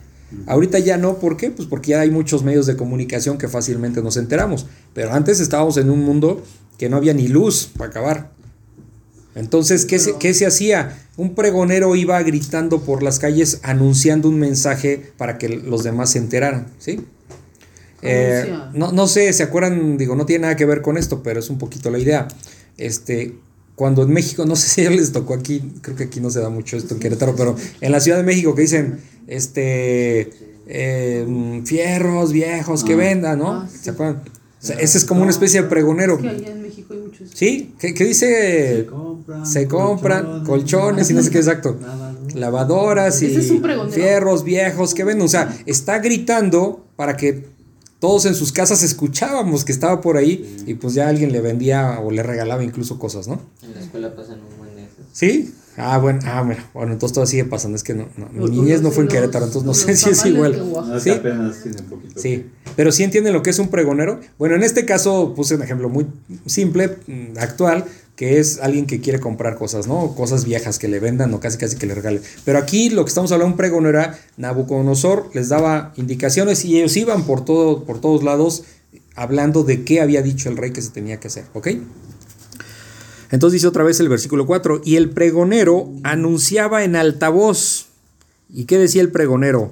Ahorita 0.47 0.79
ya 0.79 0.97
no, 0.97 1.17
¿por 1.17 1.37
qué? 1.37 1.51
Pues 1.51 1.67
porque 1.67 1.91
ya 1.91 2.01
hay 2.01 2.09
muchos 2.09 2.43
medios 2.43 2.65
de 2.65 2.75
comunicación 2.75 3.37
que 3.37 3.47
fácilmente 3.47 4.01
nos 4.01 4.17
enteramos. 4.17 4.67
Pero 4.93 5.13
antes 5.13 5.39
estábamos 5.39 5.77
en 5.77 5.89
un 5.89 6.03
mundo 6.03 6.43
que 6.77 6.89
no 6.89 6.97
había 6.97 7.13
ni 7.13 7.27
luz 7.27 7.69
para 7.77 7.89
acabar. 7.89 8.31
Entonces, 9.35 9.85
¿qué 9.85 9.99
se, 9.99 10.15
qué 10.17 10.33
se 10.33 10.45
hacía? 10.45 10.97
Un 11.15 11.35
pregonero 11.35 11.95
iba 11.95 12.21
gritando 12.23 12.81
por 12.81 13.03
las 13.03 13.19
calles 13.19 13.59
anunciando 13.63 14.27
un 14.29 14.39
mensaje 14.39 15.11
para 15.17 15.37
que 15.37 15.49
los 15.49 15.83
demás 15.83 16.11
se 16.11 16.19
enteraran, 16.19 16.67
¿sí? 16.79 17.05
Eh, 18.01 18.53
no, 18.73 18.91
no 18.91 19.07
sé, 19.07 19.31
¿se 19.31 19.43
acuerdan? 19.43 19.97
Digo, 19.97 20.15
no 20.15 20.25
tiene 20.25 20.43
nada 20.43 20.55
que 20.55 20.65
ver 20.65 20.81
con 20.81 20.97
esto, 20.97 21.21
pero 21.23 21.39
es 21.39 21.49
un 21.49 21.57
poquito 21.57 21.91
la 21.91 21.99
idea. 21.99 22.27
Este, 22.77 23.35
cuando 23.75 24.03
en 24.03 24.11
México, 24.11 24.45
no 24.47 24.55
sé 24.55 24.67
si 24.67 24.83
ya 24.83 24.89
les 24.89 25.11
tocó 25.11 25.33
aquí, 25.33 25.61
creo 25.81 25.95
que 25.95 26.05
aquí 26.05 26.19
no 26.19 26.29
se 26.29 26.39
da 26.39 26.49
mucho 26.49 26.77
esto 26.77 26.93
en 26.93 26.99
Querétaro, 26.99 27.35
pero 27.35 27.55
en 27.79 27.91
la 27.91 27.99
Ciudad 27.99 28.17
de 28.17 28.23
México 28.23 28.55
que 28.55 28.63
dicen, 28.63 28.99
este, 29.27 30.31
eh, 30.67 31.61
fierros 31.65 32.31
viejos 32.31 32.83
que 32.83 32.93
Ah. 32.93 32.97
vendan, 32.97 33.39
¿no? 33.39 33.51
Ah, 33.53 33.67
sí. 33.71 33.77
¿Se 33.83 33.89
acuerdan? 33.91 34.21
O 34.61 34.63
sea, 34.63 34.77
ese 34.79 34.99
es 34.99 35.05
como 35.05 35.21
una 35.23 35.31
especie 35.31 35.63
de 35.63 35.67
pregonero. 35.67 36.15
Es 36.15 36.21
que 36.21 36.29
allá 36.29 36.49
en 36.49 36.61
México 36.61 36.93
hay 36.93 36.99
muchos. 36.99 37.29
¿Sí? 37.33 37.73
¿Qué, 37.79 37.93
qué 37.95 38.03
dice? 38.03 38.85
compran, 38.87 39.45
se 39.45 39.67
compran 39.67 40.43
colchones 40.45 41.09
y 41.09 41.13
no 41.15 41.23
sé 41.23 41.31
qué 41.31 41.39
exacto. 41.39 41.79
Lavadoras 42.35 43.21
y 43.23 43.35
es 43.35 43.51
fierros 43.91 44.43
viejos 44.43 44.93
que 44.93 45.03
ven. 45.03 45.19
O 45.21 45.27
sea, 45.27 45.55
está 45.65 45.99
gritando 45.99 46.85
para 46.95 47.17
que 47.17 47.47
todos 47.99 48.25
en 48.25 48.35
sus 48.35 48.51
casas 48.51 48.83
escuchábamos 48.83 49.65
que 49.65 49.71
estaba 49.71 49.99
por 50.01 50.17
ahí 50.17 50.57
y 50.65 50.75
pues 50.75 50.93
ya 50.93 51.07
alguien 51.07 51.31
le 51.31 51.41
vendía 51.41 51.99
o 51.99 52.11
le 52.11 52.23
regalaba 52.23 52.63
incluso 52.63 52.97
cosas, 52.99 53.27
¿no? 53.27 53.41
En 53.63 53.73
la 53.73 53.81
escuela 53.81 54.15
pasan 54.15 54.39
un 54.41 54.57
buen 54.59 54.75
de 54.75 54.83
esos. 54.83 55.05
¿Sí? 55.11 55.53
Ah, 55.77 55.97
bueno, 55.97 56.19
ah, 56.25 56.43
mira, 56.43 56.69
bueno, 56.73 56.93
entonces 56.93 57.13
todo 57.15 57.25
sigue 57.25 57.45
pasando, 57.45 57.75
es 57.75 57.83
que 57.83 57.93
no, 57.93 58.07
no, 58.17 58.27
mi 58.31 58.49
niñez 58.49 58.81
no 58.81 58.91
fue 58.91 59.03
en 59.03 59.09
Querétaro, 59.09 59.45
entonces 59.45 59.65
no 59.65 59.73
sé 59.73 59.95
si 59.95 60.09
es 60.09 60.25
igual. 60.25 60.61
Sí. 60.99 61.11
que 61.11 61.11
apenas 61.11 61.63
tiene 61.63 61.81
poquito. 61.83 62.19
Sí, 62.19 62.45
pero 62.75 62.91
sí 62.91 63.03
entienden 63.03 63.33
lo 63.33 63.41
que 63.41 63.51
es 63.51 63.59
un 63.59 63.69
pregonero. 63.69 64.19
Bueno, 64.37 64.55
en 64.55 64.63
este 64.63 64.85
caso 64.85 65.33
puse 65.35 65.55
un 65.55 65.63
ejemplo 65.63 65.87
muy 65.87 66.07
simple, 66.45 66.97
mm, 67.07 67.37
actual, 67.39 67.85
que 68.15 68.39
es 68.39 68.59
alguien 68.59 68.85
que 68.85 68.99
quiere 68.99 69.19
comprar 69.19 69.55
cosas, 69.55 69.87
¿no? 69.87 70.13
Cosas 70.13 70.45
viejas 70.45 70.77
que 70.77 70.87
le 70.87 70.99
vendan 70.99 71.33
o 71.33 71.39
casi 71.39 71.57
casi 71.57 71.77
que 71.77 71.87
le 71.87 71.95
regalen. 71.95 72.21
Pero 72.45 72.59
aquí 72.59 72.89
lo 72.89 73.03
que 73.03 73.09
estamos 73.09 73.31
hablando, 73.31 73.53
un 73.53 73.57
pregonero 73.57 73.97
era 73.97 74.19
Nabucodonosor, 74.37 75.31
les 75.33 75.49
daba 75.49 75.93
indicaciones 75.95 76.65
y 76.65 76.77
ellos 76.77 76.95
iban 76.97 77.23
por, 77.23 77.45
todo, 77.45 77.83
por 77.85 77.99
todos 77.99 78.23
lados 78.23 78.63
hablando 79.15 79.63
de 79.63 79.83
qué 79.83 80.01
había 80.01 80.21
dicho 80.21 80.49
el 80.49 80.57
rey 80.57 80.71
que 80.71 80.81
se 80.81 80.91
tenía 80.91 81.19
que 81.19 81.27
hacer, 81.27 81.45
¿ok? 81.53 81.67
Entonces 83.31 83.53
dice 83.53 83.67
otra 83.67 83.83
vez 83.83 83.99
el 83.99 84.09
versículo 84.09 84.45
4, 84.45 84.81
y 84.83 84.97
el 84.97 85.09
pregonero 85.09 85.89
anunciaba 86.03 86.83
en 86.83 86.95
altavoz. 86.95 87.87
¿Y 88.49 88.65
qué 88.65 88.77
decía 88.77 89.01
el 89.01 89.11
pregonero? 89.11 89.71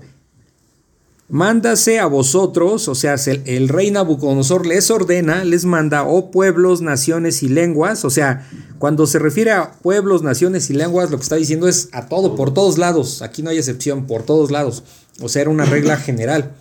Mándase 1.27 1.99
a 1.99 2.07
vosotros, 2.07 2.87
o 2.87 2.95
sea, 2.95 3.15
el, 3.45 3.69
rey 3.69 3.91
Nabucodonosor 3.91 4.65
les 4.65 4.89
ordena, 4.89 5.43
les 5.43 5.63
manda, 5.63 6.03
oh 6.03 6.31
pueblos, 6.31 6.81
naciones 6.81 7.43
y 7.43 7.49
lenguas, 7.49 8.03
o 8.03 8.09
sea, 8.09 8.49
cuando 8.79 9.05
se 9.05 9.19
refiere 9.19 9.51
a 9.51 9.73
pueblos, 9.73 10.23
naciones 10.23 10.71
y 10.71 10.73
lenguas, 10.73 11.11
lo 11.11 11.17
que 11.17 11.23
está 11.23 11.35
diciendo 11.35 11.67
es 11.67 11.89
a 11.91 12.07
todo, 12.07 12.35
por 12.35 12.51
todos 12.51 12.79
lados, 12.79 13.21
aquí 13.21 13.43
no 13.43 13.51
hay 13.51 13.59
excepción, 13.59 14.07
por 14.07 14.23
todos 14.23 14.49
lados, 14.49 14.83
o 15.21 15.29
sea, 15.29 15.43
era 15.43 15.51
una 15.51 15.65
regla 15.65 15.97
general. 15.97 16.55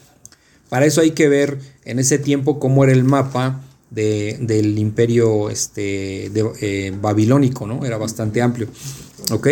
Para 0.69 0.85
eso 0.85 1.01
hay 1.01 1.13
que 1.13 1.31
ver 1.31 1.61
en 1.87 1.99
ese 1.99 2.19
tiempo 2.19 2.59
cómo 2.59 2.85
era 2.85 2.93
el 2.93 3.05
mapa 3.05 3.63
de- 3.91 4.39
del 4.41 4.79
imperio 4.79 5.51
este, 5.51 6.31
de- 6.33 6.51
eh, 6.61 6.93
babilónico, 7.01 7.67
¿no? 7.67 7.85
Era 7.85 7.97
bastante 7.97 8.43
amplio, 8.43 8.69
¿ok? 9.31 9.49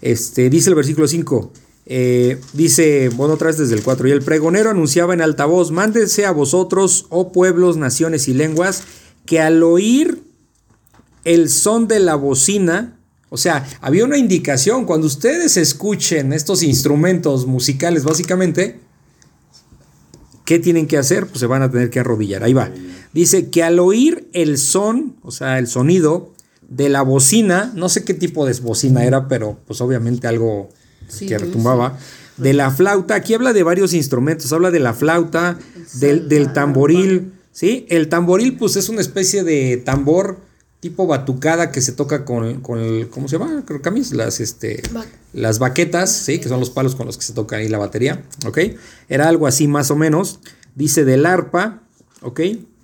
Este, 0.00 0.50
dice 0.50 0.70
el 0.70 0.76
versículo 0.76 1.06
5, 1.08 1.52
eh, 1.86 2.38
dice, 2.52 3.08
bueno, 3.10 3.34
otra 3.34 3.48
vez 3.48 3.58
desde 3.58 3.74
el 3.74 3.82
4, 3.82 4.06
y 4.08 4.12
el 4.12 4.22
pregonero 4.22 4.70
anunciaba 4.70 5.14
en 5.14 5.20
altavoz, 5.20 5.70
mándense 5.72 6.26
a 6.26 6.30
vosotros, 6.32 7.06
oh 7.10 7.32
pueblos, 7.32 7.76
naciones 7.76 8.28
y 8.28 8.34
lenguas, 8.34 8.82
que 9.26 9.40
al 9.40 9.62
oír 9.62 10.22
el 11.24 11.48
son 11.48 11.86
de 11.88 12.00
la 12.00 12.14
bocina, 12.16 12.98
o 13.30 13.36
sea, 13.36 13.66
había 13.80 14.04
una 14.04 14.18
indicación, 14.18 14.84
cuando 14.84 15.06
ustedes 15.06 15.56
escuchen 15.56 16.32
estos 16.32 16.62
instrumentos 16.62 17.46
musicales, 17.46 18.04
básicamente, 18.04 18.80
¿qué 20.44 20.58
tienen 20.58 20.86
que 20.86 20.98
hacer? 20.98 21.26
Pues 21.26 21.40
se 21.40 21.46
van 21.46 21.62
a 21.62 21.70
tener 21.70 21.90
que 21.90 22.00
arrodillar. 22.00 22.42
Ahí 22.42 22.52
va. 22.52 22.70
Dice 23.12 23.50
que 23.50 23.62
al 23.62 23.78
oír 23.78 24.28
el 24.32 24.58
son, 24.58 25.16
o 25.22 25.30
sea, 25.30 25.58
el 25.58 25.66
sonido 25.66 26.32
de 26.68 26.88
la 26.88 27.02
bocina, 27.02 27.70
no 27.74 27.88
sé 27.88 28.04
qué 28.04 28.14
tipo 28.14 28.46
de 28.46 28.54
bocina 28.60 29.04
era, 29.04 29.28
pero 29.28 29.58
pues 29.66 29.80
obviamente 29.80 30.26
algo 30.26 30.70
Sí, 31.08 31.26
que 31.26 31.38
sí, 31.38 31.44
retumbaba, 31.44 31.98
de 32.38 32.54
la 32.54 32.70
flauta, 32.70 33.14
aquí 33.16 33.34
habla 33.34 33.52
de 33.52 33.62
varios 33.62 33.92
instrumentos, 33.92 34.50
habla 34.52 34.70
de 34.70 34.80
la 34.80 34.94
flauta, 34.94 35.58
del, 36.00 36.28
del 36.30 36.54
tamboril, 36.54 37.32
¿sí? 37.52 37.84
El 37.90 38.08
tamboril 38.08 38.56
pues 38.56 38.76
es 38.76 38.88
una 38.88 39.02
especie 39.02 39.44
de 39.44 39.76
tambor 39.76 40.38
tipo 40.80 41.06
batucada 41.06 41.70
que 41.70 41.80
se 41.80 41.92
toca 41.92 42.24
con, 42.24 42.60
con 42.60 42.80
el, 42.80 43.08
¿cómo 43.08 43.28
se 43.28 43.38
llama? 43.38 43.62
Creo 43.66 43.82
que 43.82 43.90
las, 44.12 44.40
este, 44.40 44.82
Ba- 44.92 45.04
las 45.32 45.58
baquetas, 45.58 46.10
¿sí? 46.10 46.40
Que 46.40 46.48
son 46.48 46.58
los 46.58 46.70
palos 46.70 46.94
con 46.96 47.06
los 47.06 47.16
que 47.18 47.24
se 47.24 47.34
toca 47.34 47.56
ahí 47.56 47.68
la 47.68 47.78
batería, 47.78 48.24
¿ok? 48.46 48.58
Era 49.08 49.28
algo 49.28 49.46
así 49.46 49.68
más 49.68 49.90
o 49.90 49.96
menos. 49.96 50.40
Dice 50.74 51.04
del 51.04 51.26
arpa, 51.26 51.82
¿ok? 52.22 52.40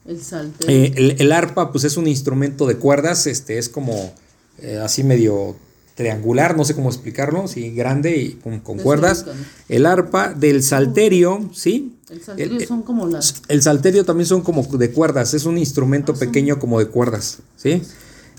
El. 0.09 0.21
Eh, 0.69 0.93
el, 0.97 1.17
el 1.19 1.33
arpa, 1.33 1.71
pues 1.71 1.85
es 1.85 1.97
un 1.97 2.07
instrumento 2.09 2.67
de 2.67 2.77
cuerdas, 2.77 3.27
este, 3.27 3.59
es 3.59 3.69
como 3.69 4.13
eh, 4.59 4.79
así 4.83 5.05
medio 5.05 5.57
triangular, 5.95 6.57
no 6.57 6.65
sé 6.65 6.75
cómo 6.75 6.89
explicarlo, 6.89 7.49
sí, 7.49 7.71
grande 7.73 8.17
y 8.17 8.33
con, 8.35 8.61
cuerdas. 8.79 9.27
El 9.69 9.85
arpa 9.85 10.33
del 10.33 10.63
salterio, 10.63 11.51
¿sí? 11.53 11.97
el 12.09 12.23
salterio 12.23 12.57
el- 12.59 12.67
son 12.67 12.83
como 12.83 13.07
las. 13.07 13.35
El 13.49 13.63
salterio 13.63 14.05
también 14.05 14.27
son 14.27 14.43
como 14.43 14.63
de 14.63 14.91
cuerdas, 14.93 15.35
es 15.35 15.45
un 15.45 15.59
instrumento 15.59 16.15
pequeño 16.15 16.59
como 16.59 16.79
de 16.79 16.87
cuerdas, 16.87 17.39
¿sí? 17.57 17.83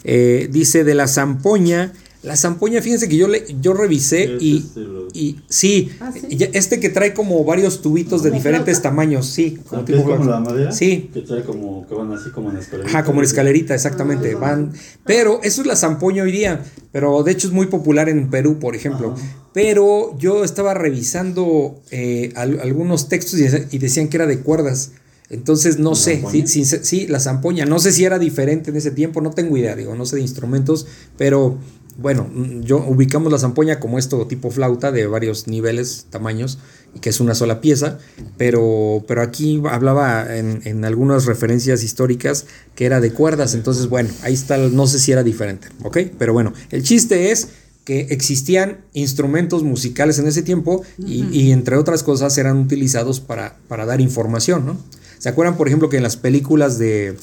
Eh, 0.05 0.47
dice 0.51 0.83
de 0.83 0.95
la 0.95 1.07
zampoña. 1.07 1.93
La 2.21 2.35
zampoña, 2.35 2.81
fíjense 2.81 3.07
que 3.07 3.15
yo 3.15 3.29
le, 3.29 3.45
yo 3.61 3.73
revisé 3.73 4.35
y, 4.41 4.57
este, 4.57 4.81
y 5.13 5.37
sí, 5.47 5.89
Ah, 6.01 6.11
¿sí? 6.11 6.37
este 6.51 6.81
que 6.81 6.89
trae 6.89 7.13
como 7.13 7.45
varios 7.45 7.81
tubitos 7.81 8.23
de 8.23 8.29
¿Como 8.29 8.39
diferentes 8.39 8.79
flauta? 8.79 8.89
tamaños, 8.89 9.25
sí, 9.27 9.57
como 9.69 9.81
Ah, 9.81 9.85
tipo 9.85 10.03
como 10.03 10.25
la 10.25 10.39
madera. 10.41 10.71
Sí. 10.73 11.09
Que 11.13 11.21
trae 11.21 11.43
como, 11.43 11.87
que 11.87 11.95
van 11.95 12.11
así 12.11 12.29
como 12.31 12.51
en 12.51 12.57
escalerita. 12.57 12.89
Ajá, 12.97 13.05
como 13.05 13.21
en 13.21 13.25
escalerita, 13.25 13.73
exactamente. 13.73 14.35
Van, 14.35 14.73
pero 15.05 15.39
eso 15.43 15.61
es 15.61 15.67
la 15.67 15.77
zampoña 15.77 16.23
hoy 16.23 16.33
día. 16.33 16.65
Pero 16.91 17.23
de 17.23 17.31
hecho 17.31 17.47
es 17.47 17.53
muy 17.53 17.67
popular 17.67 18.09
en 18.09 18.29
Perú, 18.29 18.59
por 18.59 18.75
ejemplo. 18.75 19.15
Pero 19.53 20.17
yo 20.19 20.43
estaba 20.43 20.73
revisando 20.73 21.81
eh, 21.91 22.33
al- 22.35 22.59
algunos 22.59 23.07
textos 23.09 23.39
y, 23.39 23.45
y 23.75 23.79
decían 23.79 24.09
que 24.09 24.17
era 24.17 24.27
de 24.27 24.39
cuerdas. 24.41 24.91
Entonces 25.29 25.77
no 25.77 25.91
¿La 25.91 25.95
sé, 25.95 26.23
sí, 26.31 26.47
sí, 26.47 26.65
sí, 26.65 27.07
la 27.07 27.19
zampoña. 27.19 27.65
No 27.65 27.77
sé 27.79 27.91
si 27.91 28.03
era 28.03 28.17
diferente 28.17 28.71
en 28.71 28.77
ese 28.77 28.89
tiempo, 28.91 29.21
no 29.21 29.29
tengo 29.29 29.55
idea, 29.57 29.75
digo, 29.75 29.93
no 29.95 30.05
sé 30.07 30.15
de 30.15 30.23
instrumentos, 30.23 30.87
pero 31.17 31.59
bueno, 32.01 32.29
mm, 32.31 32.61
yo 32.61 32.77
ubicamos 32.77 33.31
la 33.31 33.39
zampoña 33.39 33.79
como 33.79 33.99
esto 33.99 34.25
tipo 34.27 34.49
flauta 34.51 34.91
de 34.91 35.07
varios 35.07 35.47
niveles, 35.47 36.07
tamaños, 36.09 36.59
y 36.95 36.99
que 36.99 37.09
es 37.09 37.19
una 37.19 37.35
sola 37.35 37.61
pieza, 37.61 37.99
pero, 38.37 39.03
pero 39.07 39.21
aquí 39.21 39.61
hablaba 39.69 40.35
en, 40.35 40.61
en 40.65 40.85
algunas 40.85 41.25
referencias 41.25 41.83
históricas 41.83 42.45
que 42.75 42.85
era 42.85 42.99
de 43.01 43.11
cuerdas, 43.11 43.53
entonces 43.53 43.87
bueno, 43.87 44.09
ahí 44.23 44.33
está, 44.33 44.57
no 44.57 44.87
sé 44.87 44.99
si 44.99 45.11
era 45.11 45.23
diferente, 45.23 45.67
¿ok? 45.83 45.97
Pero 46.17 46.33
bueno, 46.33 46.53
el 46.71 46.83
chiste 46.83 47.31
es 47.31 47.49
que 47.83 48.01
existían 48.11 48.79
instrumentos 48.93 49.63
musicales 49.63 50.19
en 50.19 50.27
ese 50.27 50.41
tiempo 50.41 50.83
y, 50.97 51.25
y 51.31 51.51
entre 51.51 51.75
otras 51.75 52.03
cosas 52.03 52.37
eran 52.37 52.57
utilizados 52.57 53.19
para, 53.19 53.57
para 53.67 53.85
dar 53.85 53.99
información, 54.01 54.65
¿no? 54.65 54.77
¿Se 55.17 55.27
acuerdan, 55.27 55.57
por 55.57 55.67
ejemplo, 55.67 55.89
que 55.89 55.97
en 55.97 56.03
las 56.03 56.15
películas 56.15 56.79
de, 56.79 57.17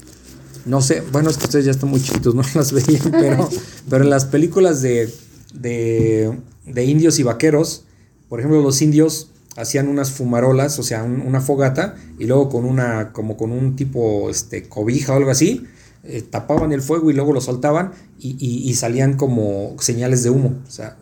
no 0.67 0.83
sé, 0.83 1.03
bueno, 1.13 1.31
es 1.31 1.39
que 1.39 1.45
ustedes 1.45 1.65
ya 1.65 1.71
están 1.71 1.89
muy 1.91 2.01
chiquitos, 2.03 2.35
no 2.35 2.43
las 2.55 2.73
veían, 2.73 3.11
pero, 3.11 3.49
pero 3.89 4.05
en 4.05 4.11
las 4.11 4.25
películas 4.27 4.83
de, 4.83 5.13
de, 5.55 6.39
de 6.67 6.85
indios 6.85 7.19
y 7.19 7.23
vaqueros, 7.23 7.85
por 8.29 8.41
ejemplo, 8.41 8.61
los 8.63 8.83
indios 8.83 9.31
hacían 9.57 9.89
unas 9.89 10.11
fumarolas, 10.11 10.79
o 10.79 10.83
sea, 10.83 11.03
un- 11.03 11.23
una 11.23 11.41
fogata, 11.41 11.95
y 12.19 12.25
luego 12.27 12.49
con 12.51 12.65
una, 12.65 13.13
como 13.13 13.37
con 13.37 13.53
un 13.53 13.77
tipo, 13.77 14.29
este, 14.29 14.69
cobija 14.69 15.13
o 15.15 15.17
algo 15.17 15.31
así, 15.31 15.65
eh, 16.05 16.23
tapaban 16.23 16.73
el 16.73 16.83
fuego 16.83 17.11
y 17.11 17.15
luego 17.15 17.33
lo 17.33 17.41
soltaban 17.41 17.93
y, 18.19 18.37
y- 18.39 18.69
y 18.69 18.75
salían 18.75 19.17
como 19.17 19.75
señales 19.81 20.23
de 20.23 20.31
humo, 20.31 20.55
o 20.67 20.71
sea, 20.71 20.97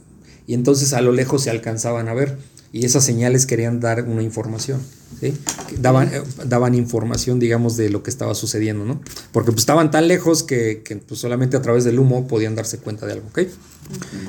y 0.47 0.55
entonces 0.55 0.93
a 0.93 1.01
lo 1.01 1.13
lejos 1.13 1.43
se 1.43 1.51
alcanzaban 1.51 2.09
a 2.09 2.15
ver, 2.15 2.39
y 2.75 2.85
esas 2.85 3.05
señales 3.05 3.47
querían 3.47 3.79
dar 3.79 4.03
una 4.03 4.21
información, 4.25 4.81
¿sí? 5.21 5.33
Que 5.69 5.77
Daban, 5.77 6.13
eh, 6.13 6.23
daban 6.45 6.75
información, 6.75 7.39
digamos, 7.39 7.77
de 7.77 7.89
lo 7.89 8.03
que 8.03 8.11
estaba 8.11 8.35
sucediendo, 8.35 8.85
¿no? 8.85 9.01
Porque 9.31 9.53
pues 9.53 9.63
estaban 9.63 9.93
tan 9.93 10.09
lejos 10.09 10.43
que, 10.43 10.83
que, 10.85 10.97
pues, 10.97 11.21
solamente 11.21 11.57
a 11.57 11.63
través 11.63 11.85
del 11.85 12.01
humo 12.01 12.27
podían 12.27 12.57
darse 12.57 12.79
cuenta 12.79 13.07
de 13.07 13.13
algo, 13.13 13.29
¿ok? 13.29 13.43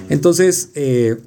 Entonces, 0.10 0.70
eh, 0.76 1.18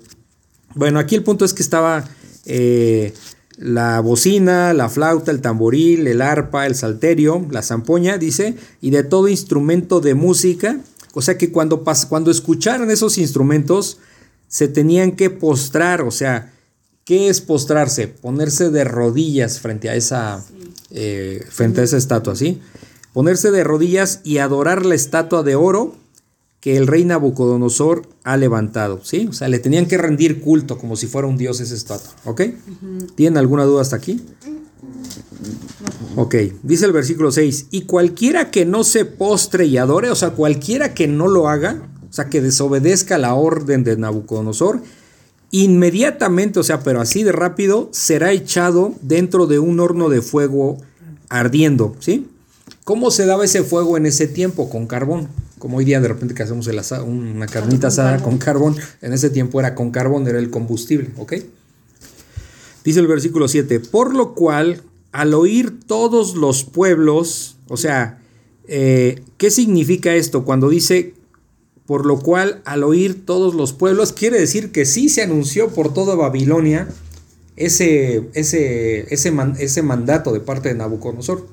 bueno, 0.76 1.00
aquí 1.00 1.16
el 1.16 1.24
punto 1.24 1.44
es 1.44 1.54
que 1.54 1.62
estaba 1.64 2.08
eh, 2.46 3.12
la 3.56 3.98
bocina, 3.98 4.72
la 4.72 4.88
flauta, 4.88 5.32
el 5.32 5.40
tamboril, 5.40 6.06
el 6.06 6.22
arpa, 6.22 6.66
el 6.66 6.76
salterio, 6.76 7.44
la 7.50 7.62
zampoña, 7.62 8.16
dice, 8.16 8.54
y 8.80 8.90
de 8.90 9.02
todo 9.02 9.26
instrumento 9.26 10.00
de 10.00 10.14
música. 10.14 10.78
O 11.14 11.20
sea 11.20 11.36
que 11.36 11.50
cuando, 11.50 11.82
cuando 12.08 12.30
escucharan 12.30 12.92
esos 12.92 13.18
instrumentos, 13.18 13.98
se 14.46 14.68
tenían 14.68 15.16
que 15.16 15.30
postrar, 15.30 16.02
o 16.02 16.12
sea, 16.12 16.52
¿qué 17.08 17.30
es 17.30 17.40
postrarse? 17.40 18.06
Ponerse 18.06 18.68
de 18.68 18.84
rodillas 18.84 19.60
frente 19.60 19.88
a 19.88 19.94
esa, 19.94 20.44
eh, 20.90 21.42
frente 21.48 21.80
a 21.80 21.84
esa 21.84 21.96
estatua, 21.96 22.36
¿sí? 22.36 22.60
Ponerse 23.14 23.50
de 23.50 23.64
rodillas 23.64 24.20
y 24.24 24.36
adorar 24.38 24.84
la 24.84 24.94
estatua 24.94 25.42
de 25.42 25.56
oro 25.56 25.96
que 26.60 26.76
el 26.76 26.86
rey 26.86 27.06
Nabucodonosor 27.06 28.02
ha 28.24 28.36
levantado, 28.36 29.00
¿sí? 29.04 29.26
O 29.30 29.32
sea, 29.32 29.48
le 29.48 29.58
tenían 29.58 29.86
que 29.86 29.96
rendir 29.96 30.42
culto 30.42 30.76
como 30.76 30.96
si 30.96 31.06
fuera 31.06 31.26
un 31.26 31.38
dios 31.38 31.60
esa 31.60 31.74
estatua, 31.74 32.12
¿ok? 32.26 32.42
¿Tienen 33.14 33.38
alguna 33.38 33.64
duda 33.64 33.80
hasta 33.80 33.96
aquí? 33.96 34.20
Ok, 36.14 36.34
dice 36.62 36.84
el 36.84 36.92
versículo 36.92 37.32
6, 37.32 37.68
y 37.70 37.82
cualquiera 37.82 38.50
que 38.50 38.66
no 38.66 38.84
se 38.84 39.06
postre 39.06 39.64
y 39.64 39.78
adore, 39.78 40.10
o 40.10 40.14
sea, 40.14 40.32
cualquiera 40.32 40.92
que 40.92 41.08
no 41.08 41.26
lo 41.26 41.48
haga, 41.48 41.88
o 42.10 42.12
sea, 42.12 42.28
que 42.28 42.42
desobedezca 42.42 43.16
la 43.16 43.32
orden 43.32 43.82
de 43.82 43.96
Nabucodonosor, 43.96 44.82
inmediatamente, 45.50 46.60
o 46.60 46.62
sea, 46.62 46.80
pero 46.82 47.00
así 47.00 47.22
de 47.22 47.32
rápido, 47.32 47.88
será 47.92 48.32
echado 48.32 48.94
dentro 49.02 49.46
de 49.46 49.58
un 49.58 49.80
horno 49.80 50.08
de 50.08 50.22
fuego 50.22 50.78
ardiendo, 51.28 51.96
¿sí? 52.00 52.26
¿Cómo 52.84 53.10
se 53.10 53.26
daba 53.26 53.44
ese 53.44 53.62
fuego 53.62 53.96
en 53.96 54.06
ese 54.06 54.26
tiempo? 54.26 54.70
Con 54.70 54.86
carbón. 54.86 55.28
Como 55.58 55.78
hoy 55.78 55.84
día 55.84 56.00
de 56.00 56.08
repente 56.08 56.34
que 56.34 56.42
hacemos 56.42 56.66
el 56.68 56.78
asa- 56.78 57.02
una 57.02 57.46
carnita 57.46 57.88
asada 57.88 58.22
con 58.22 58.38
carbón. 58.38 58.76
En 59.02 59.12
ese 59.12 59.28
tiempo 59.30 59.58
era 59.60 59.74
con 59.74 59.90
carbón, 59.90 60.26
era 60.28 60.38
el 60.38 60.50
combustible, 60.50 61.10
¿ok? 61.18 61.34
Dice 62.84 63.00
el 63.00 63.06
versículo 63.06 63.48
7, 63.48 63.80
por 63.80 64.14
lo 64.14 64.34
cual 64.34 64.82
al 65.12 65.34
oír 65.34 65.80
todos 65.86 66.34
los 66.36 66.64
pueblos, 66.64 67.56
o 67.68 67.76
sea, 67.76 68.20
eh, 68.68 69.22
¿qué 69.36 69.50
significa 69.50 70.14
esto 70.14 70.44
cuando 70.44 70.68
dice, 70.68 71.14
por 71.88 72.04
lo 72.04 72.20
cual 72.20 72.60
al 72.66 72.84
oír 72.84 73.24
todos 73.24 73.54
los 73.54 73.72
pueblos, 73.72 74.12
quiere 74.12 74.38
decir 74.38 74.72
que 74.72 74.84
sí 74.84 75.08
se 75.08 75.22
anunció 75.22 75.70
por 75.70 75.92
toda 75.94 76.14
Babilonia 76.14 76.86
ese, 77.56 78.28
ese, 78.34 79.12
ese, 79.12 79.30
man- 79.32 79.56
ese 79.58 79.80
mandato 79.82 80.32
de 80.32 80.40
parte 80.40 80.68
de 80.68 80.74
Nabucodonosor. 80.74 81.46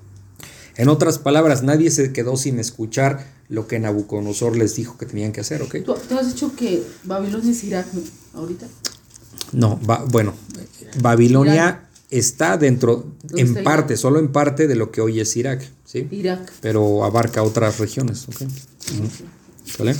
En 0.75 0.89
otras 0.89 1.19
palabras, 1.19 1.63
nadie 1.63 1.89
se 1.89 2.11
quedó 2.11 2.35
sin 2.35 2.59
escuchar 2.59 3.33
lo 3.47 3.65
que 3.65 3.79
Nabucodonosor 3.79 4.57
les 4.57 4.75
dijo 4.75 4.97
que 4.97 5.05
tenían 5.05 5.31
que 5.31 5.39
hacer, 5.39 5.61
¿ok? 5.61 5.77
Tú, 5.85 5.95
tú 6.09 6.19
has 6.19 6.27
dicho 6.27 6.53
que 6.55 6.83
Babilonia 7.05 7.51
es 7.51 7.63
Irak, 7.63 7.87
¿no? 7.93 8.01
Ahorita. 8.33 8.67
No, 9.53 9.79
ba- 9.85 10.03
bueno, 10.09 10.33
Babilonia 11.01 11.87
está 12.09 12.57
dentro, 12.57 13.05
¿Dónde 13.23 13.41
en 13.41 13.47
está 13.49 13.63
parte, 13.63 13.93
Irak? 13.93 14.01
solo 14.01 14.19
en 14.19 14.31
parte 14.33 14.67
de 14.67 14.75
lo 14.75 14.91
que 14.91 14.99
hoy 15.01 15.21
es 15.21 15.35
Irak, 15.37 15.63
¿sí? 15.85 16.07
Irak. 16.11 16.51
Pero 16.61 17.05
abarca 17.05 17.41
otras 17.41 17.79
regiones, 17.79 18.27
¿ok? 18.27 18.41
Ujú. 18.41 19.09
¿Vale? 19.79 19.95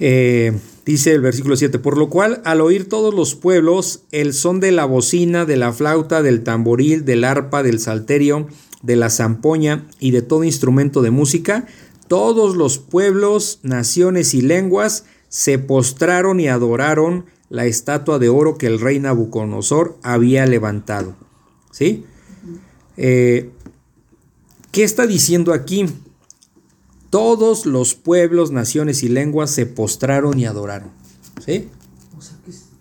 Eh, 0.00 0.56
dice 0.86 1.12
el 1.12 1.20
versículo 1.20 1.56
7, 1.56 1.78
por 1.78 1.98
lo 1.98 2.08
cual 2.08 2.40
al 2.44 2.60
oír 2.60 2.88
todos 2.88 3.14
los 3.14 3.34
pueblos 3.34 4.02
el 4.12 4.32
son 4.32 4.60
de 4.60 4.72
la 4.72 4.84
bocina, 4.84 5.44
de 5.44 5.56
la 5.56 5.72
flauta, 5.72 6.22
del 6.22 6.42
tamboril, 6.44 7.04
del 7.04 7.24
arpa, 7.24 7.62
del 7.62 7.80
salterio, 7.80 8.46
de 8.82 8.96
la 8.96 9.10
zampoña 9.10 9.86
y 9.98 10.12
de 10.12 10.22
todo 10.22 10.44
instrumento 10.44 11.02
de 11.02 11.10
música, 11.10 11.66
todos 12.06 12.56
los 12.56 12.78
pueblos, 12.78 13.60
naciones 13.62 14.34
y 14.34 14.40
lenguas 14.40 15.04
se 15.28 15.58
postraron 15.58 16.40
y 16.40 16.48
adoraron 16.48 17.26
la 17.50 17.66
estatua 17.66 18.18
de 18.18 18.28
oro 18.28 18.56
que 18.56 18.66
el 18.66 18.80
rey 18.80 18.98
Nabucodonosor 18.98 19.98
había 20.02 20.46
levantado. 20.46 21.14
¿Sí? 21.70 22.04
Eh, 22.96 23.50
¿Qué 24.70 24.84
está 24.84 25.06
diciendo 25.06 25.52
aquí? 25.52 25.86
Todos 27.10 27.66
los 27.66 27.94
pueblos, 27.94 28.50
naciones 28.50 29.02
y 29.02 29.08
lenguas 29.08 29.50
se 29.50 29.66
postraron 29.66 30.38
y 30.38 30.46
adoraron. 30.46 30.90
¿Sí? 31.44 31.68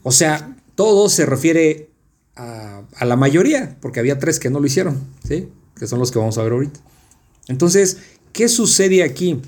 O 0.03 0.11
sea, 0.11 0.57
todo 0.75 1.09
se 1.09 1.25
refiere 1.25 1.89
a, 2.36 2.84
a 2.95 3.05
la 3.05 3.15
mayoría, 3.15 3.78
porque 3.82 3.99
había 3.99 4.19
tres 4.19 4.39
que 4.39 4.49
no 4.49 4.59
lo 4.59 4.67
hicieron, 4.67 4.99
¿sí? 5.28 5.49
Que 5.75 5.88
son 5.88 5.99
los 5.99 6.11
que 6.11 6.19
vamos 6.19 6.38
a 6.38 6.43
ver 6.43 6.53
ahorita. 6.53 6.80
Entonces, 7.47 7.97
¿qué 8.34 8.49
sucede 8.49 9.03
aquí? 9.03 9.41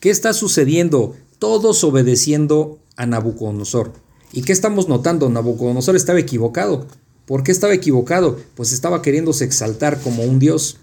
¿Qué 0.00 0.10
está 0.10 0.32
sucediendo? 0.32 1.16
Todos 1.38 1.84
obedeciendo 1.84 2.78
a 2.96 3.06
Nabucodonosor. 3.06 3.92
¿Y 4.32 4.42
qué 4.42 4.52
estamos 4.52 4.88
notando? 4.88 5.28
Nabucodonosor 5.28 5.96
estaba 5.96 6.18
equivocado. 6.20 6.86
¿Por 7.26 7.42
qué 7.42 7.52
estaba 7.52 7.72
equivocado? 7.72 8.38
Pues 8.54 8.72
estaba 8.72 9.02
queriéndose 9.02 9.44
exaltar 9.44 10.00
como 10.00 10.24
un 10.24 10.38
dios 10.38 10.78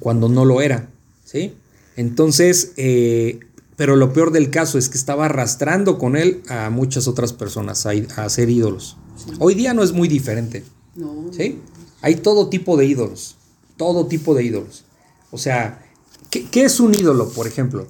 cuando 0.00 0.28
no 0.28 0.44
lo 0.44 0.60
era, 0.60 0.88
¿sí? 1.24 1.54
Entonces, 1.98 2.72
eh, 2.76 3.40
pero 3.76 3.96
lo 3.96 4.12
peor 4.12 4.30
del 4.30 4.50
caso 4.50 4.78
es 4.78 4.88
que 4.88 4.96
estaba 4.96 5.26
arrastrando 5.26 5.98
con 5.98 6.14
él 6.16 6.42
a 6.48 6.70
muchas 6.70 7.08
otras 7.08 7.32
personas 7.32 7.86
a, 7.86 7.90
a 8.16 8.28
ser 8.28 8.50
ídolos. 8.50 8.96
Hoy 9.40 9.54
día 9.54 9.74
no 9.74 9.82
es 9.82 9.92
muy 9.92 10.06
diferente, 10.06 10.62
No. 10.94 11.32
¿sí? 11.32 11.58
Hay 12.00 12.14
todo 12.14 12.48
tipo 12.48 12.76
de 12.76 12.86
ídolos, 12.86 13.34
todo 13.76 14.06
tipo 14.06 14.34
de 14.36 14.44
ídolos. 14.44 14.84
O 15.32 15.38
sea, 15.38 15.84
¿qué, 16.30 16.44
qué 16.48 16.64
es 16.64 16.78
un 16.78 16.94
ídolo, 16.94 17.28
por 17.30 17.48
ejemplo? 17.48 17.88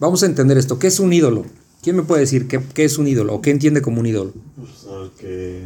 Vamos 0.00 0.24
a 0.24 0.26
entender 0.26 0.58
esto, 0.58 0.80
¿qué 0.80 0.88
es 0.88 0.98
un 0.98 1.12
ídolo? 1.12 1.46
¿Quién 1.82 1.94
me 1.94 2.02
puede 2.02 2.22
decir 2.22 2.48
qué, 2.48 2.60
qué 2.74 2.84
es 2.84 2.98
un 2.98 3.06
ídolo 3.06 3.32
o 3.34 3.40
qué 3.42 3.52
entiende 3.52 3.80
como 3.80 4.00
un 4.00 4.06
ídolo? 4.06 4.32
Pues 4.56 4.92
al 4.92 5.12
que 5.12 5.62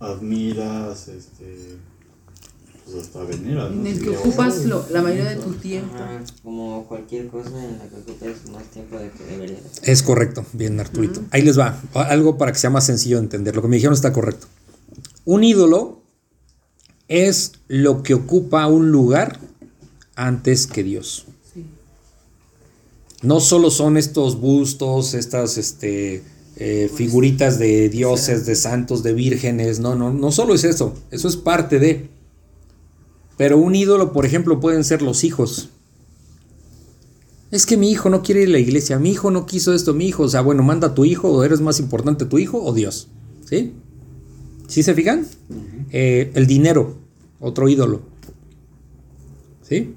admiras, 0.00 1.08
este, 1.08 1.76
pues 2.86 2.96
hasta 3.04 3.24
veneras. 3.24 3.70
¿no? 3.72 3.80
En 3.80 3.86
el 3.86 3.98
que 3.98 4.10
Sí, 4.10 4.16
ocupas 4.16 4.64
lo- 4.64 4.86
la 4.90 5.02
mayoría 5.02 5.24
de 5.30 5.36
tu 5.36 5.52
tiempo. 5.54 5.94
Ajá, 5.96 6.22
como 6.42 6.86
cualquier 6.86 7.26
cosa 7.28 7.48
en 7.64 7.78
la 7.78 7.88
que 7.88 7.96
ocupes 7.96 8.48
más 8.50 8.62
tiempo 8.70 8.96
de 8.98 9.10
que 9.10 9.24
deberías. 9.24 9.60
Es 9.82 10.02
correcto, 10.02 10.44
bien 10.52 10.78
Arturito. 10.78 11.22
Ahí 11.30 11.42
les 11.42 11.58
va, 11.58 11.80
algo 11.94 12.38
para 12.38 12.52
que 12.52 12.58
sea 12.58 12.70
más 12.70 12.86
sencillo 12.86 13.16
de 13.16 13.24
entender. 13.24 13.56
Lo 13.56 13.62
que 13.62 13.68
me 13.68 13.76
dijeron 13.76 13.94
está 13.94 14.12
correcto. 14.12 14.46
Un 15.24 15.42
ídolo 15.42 16.00
es 17.08 17.52
lo 17.68 18.02
que 18.02 18.14
ocupa 18.14 18.66
un 18.68 18.90
lugar 18.92 19.40
antes 20.14 20.66
que 20.66 20.82
Dios. 20.84 21.26
Sí. 21.52 21.64
No 23.22 23.40
solo 23.40 23.70
son 23.70 23.96
estos 23.96 24.40
bustos, 24.40 25.14
estas 25.14 25.58
este, 25.58 26.22
eh, 26.56 26.90
figuritas 26.94 27.58
de 27.58 27.88
dioses, 27.88 28.46
de 28.46 28.54
santos, 28.54 29.02
de 29.02 29.12
vírgenes. 29.12 29.80
No, 29.80 29.94
no, 29.96 30.12
no 30.12 30.30
solo 30.32 30.54
es 30.54 30.64
eso. 30.64 30.94
Eso 31.10 31.26
es 31.28 31.36
parte 31.36 31.78
de. 31.78 32.08
Pero 33.36 33.58
un 33.58 33.74
ídolo, 33.74 34.12
por 34.12 34.24
ejemplo, 34.24 34.60
pueden 34.60 34.84
ser 34.84 35.02
los 35.02 35.24
hijos. 35.24 35.70
Es 37.50 37.66
que 37.66 37.76
mi 37.76 37.90
hijo 37.90 38.10
no 38.10 38.22
quiere 38.22 38.42
ir 38.42 38.48
a 38.48 38.52
la 38.52 38.58
iglesia, 38.58 38.98
mi 38.98 39.10
hijo 39.10 39.30
no 39.30 39.46
quiso 39.46 39.72
esto, 39.72 39.94
mi 39.94 40.06
hijo, 40.06 40.24
o 40.24 40.28
sea, 40.28 40.40
bueno, 40.40 40.62
manda 40.62 40.88
a 40.88 40.94
tu 40.94 41.04
hijo, 41.04 41.28
o 41.28 41.44
eres 41.44 41.60
más 41.60 41.78
importante 41.78 42.24
tu 42.24 42.38
hijo 42.38 42.62
o 42.62 42.72
Dios. 42.72 43.08
¿Sí? 43.44 43.72
¿Sí 44.66 44.82
se 44.82 44.94
fijan? 44.94 45.26
Eh, 45.92 46.32
el 46.34 46.46
dinero, 46.46 46.96
otro 47.38 47.68
ídolo. 47.68 48.02
¿Sí? 49.62 49.94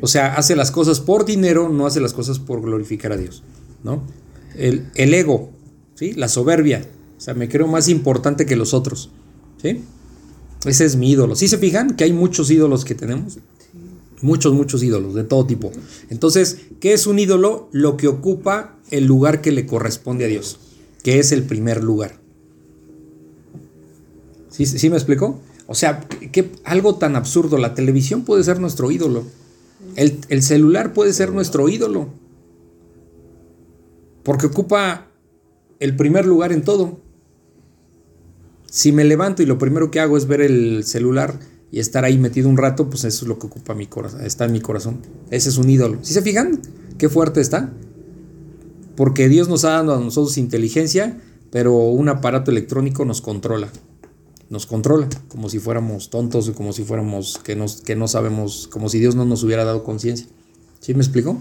O 0.00 0.06
sea, 0.06 0.34
hace 0.34 0.56
las 0.56 0.70
cosas 0.70 1.00
por 1.00 1.24
dinero, 1.24 1.68
no 1.68 1.86
hace 1.86 2.00
las 2.00 2.12
cosas 2.12 2.38
por 2.38 2.60
glorificar 2.60 3.12
a 3.12 3.16
Dios. 3.16 3.42
¿No? 3.82 4.02
El, 4.56 4.90
el 4.94 5.14
ego, 5.14 5.50
¿sí? 5.94 6.12
La 6.12 6.28
soberbia. 6.28 6.86
O 7.16 7.20
sea, 7.20 7.34
me 7.34 7.48
creo 7.48 7.66
más 7.66 7.88
importante 7.88 8.44
que 8.44 8.56
los 8.56 8.74
otros. 8.74 9.10
¿Sí? 9.62 9.82
Ese 10.66 10.84
es 10.84 10.96
mi 10.96 11.10
ídolo. 11.10 11.36
¿Sí 11.36 11.48
se 11.48 11.58
fijan 11.58 11.96
que 11.96 12.04
hay 12.04 12.12
muchos 12.12 12.50
ídolos 12.50 12.84
que 12.84 12.94
tenemos? 12.94 13.38
Muchos, 14.22 14.52
muchos 14.52 14.82
ídolos 14.82 15.14
de 15.14 15.24
todo 15.24 15.46
tipo. 15.46 15.70
Entonces, 16.10 16.58
¿qué 16.80 16.92
es 16.92 17.06
un 17.06 17.18
ídolo? 17.18 17.68
Lo 17.72 17.96
que 17.96 18.08
ocupa 18.08 18.76
el 18.90 19.04
lugar 19.04 19.40
que 19.40 19.52
le 19.52 19.66
corresponde 19.66 20.24
a 20.24 20.28
Dios, 20.28 20.58
que 21.02 21.18
es 21.18 21.32
el 21.32 21.44
primer 21.44 21.84
lugar. 21.84 22.18
¿Sí, 24.50 24.66
sí 24.66 24.90
me 24.90 24.96
explicó? 24.96 25.40
O 25.66 25.74
sea, 25.74 26.00
que 26.00 26.50
algo 26.64 26.96
tan 26.96 27.14
absurdo. 27.14 27.58
La 27.58 27.74
televisión 27.74 28.24
puede 28.24 28.42
ser 28.42 28.58
nuestro 28.58 28.90
ídolo. 28.90 29.24
El, 29.94 30.18
el 30.28 30.42
celular 30.42 30.92
puede 30.94 31.12
ser 31.12 31.32
nuestro 31.32 31.68
ídolo. 31.68 32.08
Porque 34.22 34.46
ocupa 34.46 35.08
el 35.78 35.94
primer 35.94 36.26
lugar 36.26 36.52
en 36.52 36.62
todo. 36.62 37.00
Si 38.76 38.92
me 38.92 39.04
levanto 39.04 39.42
y 39.42 39.46
lo 39.46 39.56
primero 39.56 39.90
que 39.90 40.00
hago 40.00 40.18
es 40.18 40.26
ver 40.26 40.42
el 40.42 40.84
celular 40.84 41.40
y 41.72 41.80
estar 41.80 42.04
ahí 42.04 42.18
metido 42.18 42.50
un 42.50 42.58
rato, 42.58 42.90
pues 42.90 43.04
eso 43.04 43.24
es 43.24 43.26
lo 43.26 43.38
que 43.38 43.46
ocupa 43.46 43.72
mi 43.74 43.86
corazón, 43.86 44.20
está 44.20 44.44
en 44.44 44.52
mi 44.52 44.60
corazón. 44.60 44.98
Ese 45.30 45.48
es 45.48 45.56
un 45.56 45.70
ídolo. 45.70 46.00
¿Sí 46.02 46.12
se 46.12 46.20
fijan? 46.20 46.60
Qué 46.98 47.08
fuerte 47.08 47.40
está. 47.40 47.72
Porque 48.94 49.30
Dios 49.30 49.48
nos 49.48 49.64
ha 49.64 49.70
dado 49.70 49.94
a 49.94 49.98
nosotros 49.98 50.36
inteligencia, 50.36 51.18
pero 51.50 51.74
un 51.74 52.10
aparato 52.10 52.50
electrónico 52.50 53.06
nos 53.06 53.22
controla. 53.22 53.70
Nos 54.50 54.66
controla, 54.66 55.08
como 55.28 55.48
si 55.48 55.58
fuéramos 55.58 56.10
tontos 56.10 56.50
como 56.50 56.74
si 56.74 56.84
fuéramos 56.84 57.40
que, 57.42 57.56
nos, 57.56 57.80
que 57.80 57.96
no 57.96 58.08
sabemos, 58.08 58.68
como 58.70 58.90
si 58.90 58.98
Dios 58.98 59.14
no 59.14 59.24
nos 59.24 59.42
hubiera 59.42 59.64
dado 59.64 59.84
conciencia. 59.84 60.26
¿Sí 60.80 60.92
me 60.92 61.00
explico? 61.00 61.40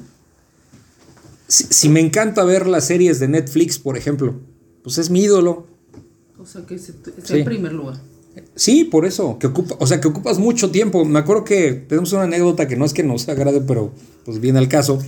Si, 1.49 1.65
si 1.65 1.89
me 1.89 1.99
encanta 1.99 2.45
ver 2.45 2.65
las 2.65 2.85
series 2.85 3.19
de 3.19 3.27
Netflix, 3.27 3.77
por 3.77 3.97
ejemplo, 3.97 4.35
pues 4.83 4.99
es 4.99 5.09
mi 5.09 5.23
ídolo. 5.23 5.74
O 6.45 6.47
sea, 6.47 6.65
que 6.65 6.75
es, 6.75 6.89
es 6.89 6.95
Sí. 7.23 7.33
el 7.39 7.43
primer 7.43 7.73
lugar. 7.73 7.97
Sí, 8.53 8.83
por 8.83 9.05
eso, 9.05 9.39
que 9.39 9.47
ocupa, 9.47 9.75
o 9.79 9.87
sea, 9.87 9.99
que 9.99 10.07
ocupas 10.09 10.37
mucho 10.39 10.69
tiempo. 10.69 11.03
Me 11.05 11.17
acuerdo 11.19 11.43
que 11.43 11.73
tenemos 11.73 12.13
una 12.13 12.23
anécdota 12.23 12.67
que 12.67 12.75
no 12.75 12.85
es 12.85 12.93
que 12.93 13.01
nos 13.03 13.27
agrade, 13.29 13.61
pero 13.61 13.91
pues 14.25 14.39
viene 14.39 14.59
al 14.59 14.67
caso. 14.67 14.99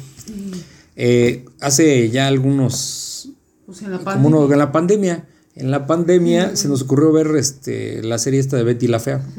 Eh, 0.95 1.45
hace 1.59 2.09
ya 2.09 2.25
algunos, 2.27 3.29
sea, 3.71 3.85
en 3.87 3.91
la 3.93 3.97
como 3.99 4.05
pandemia. 4.11 4.27
uno, 4.39 4.51
en 4.53 4.59
la 4.59 4.71
pandemia, 4.71 5.27
en 5.55 5.71
la 5.71 5.85
pandemia 5.87 6.55
se 6.55 6.67
nos 6.69 6.81
ocurrió 6.83 7.11
ver 7.11 7.27
este, 7.35 8.01
la 8.01 8.17
serie 8.17 8.39
esta 8.39 8.57
de 8.57 8.63
Betty 8.63 8.87
la 8.87 8.99
Fea. 8.99 9.23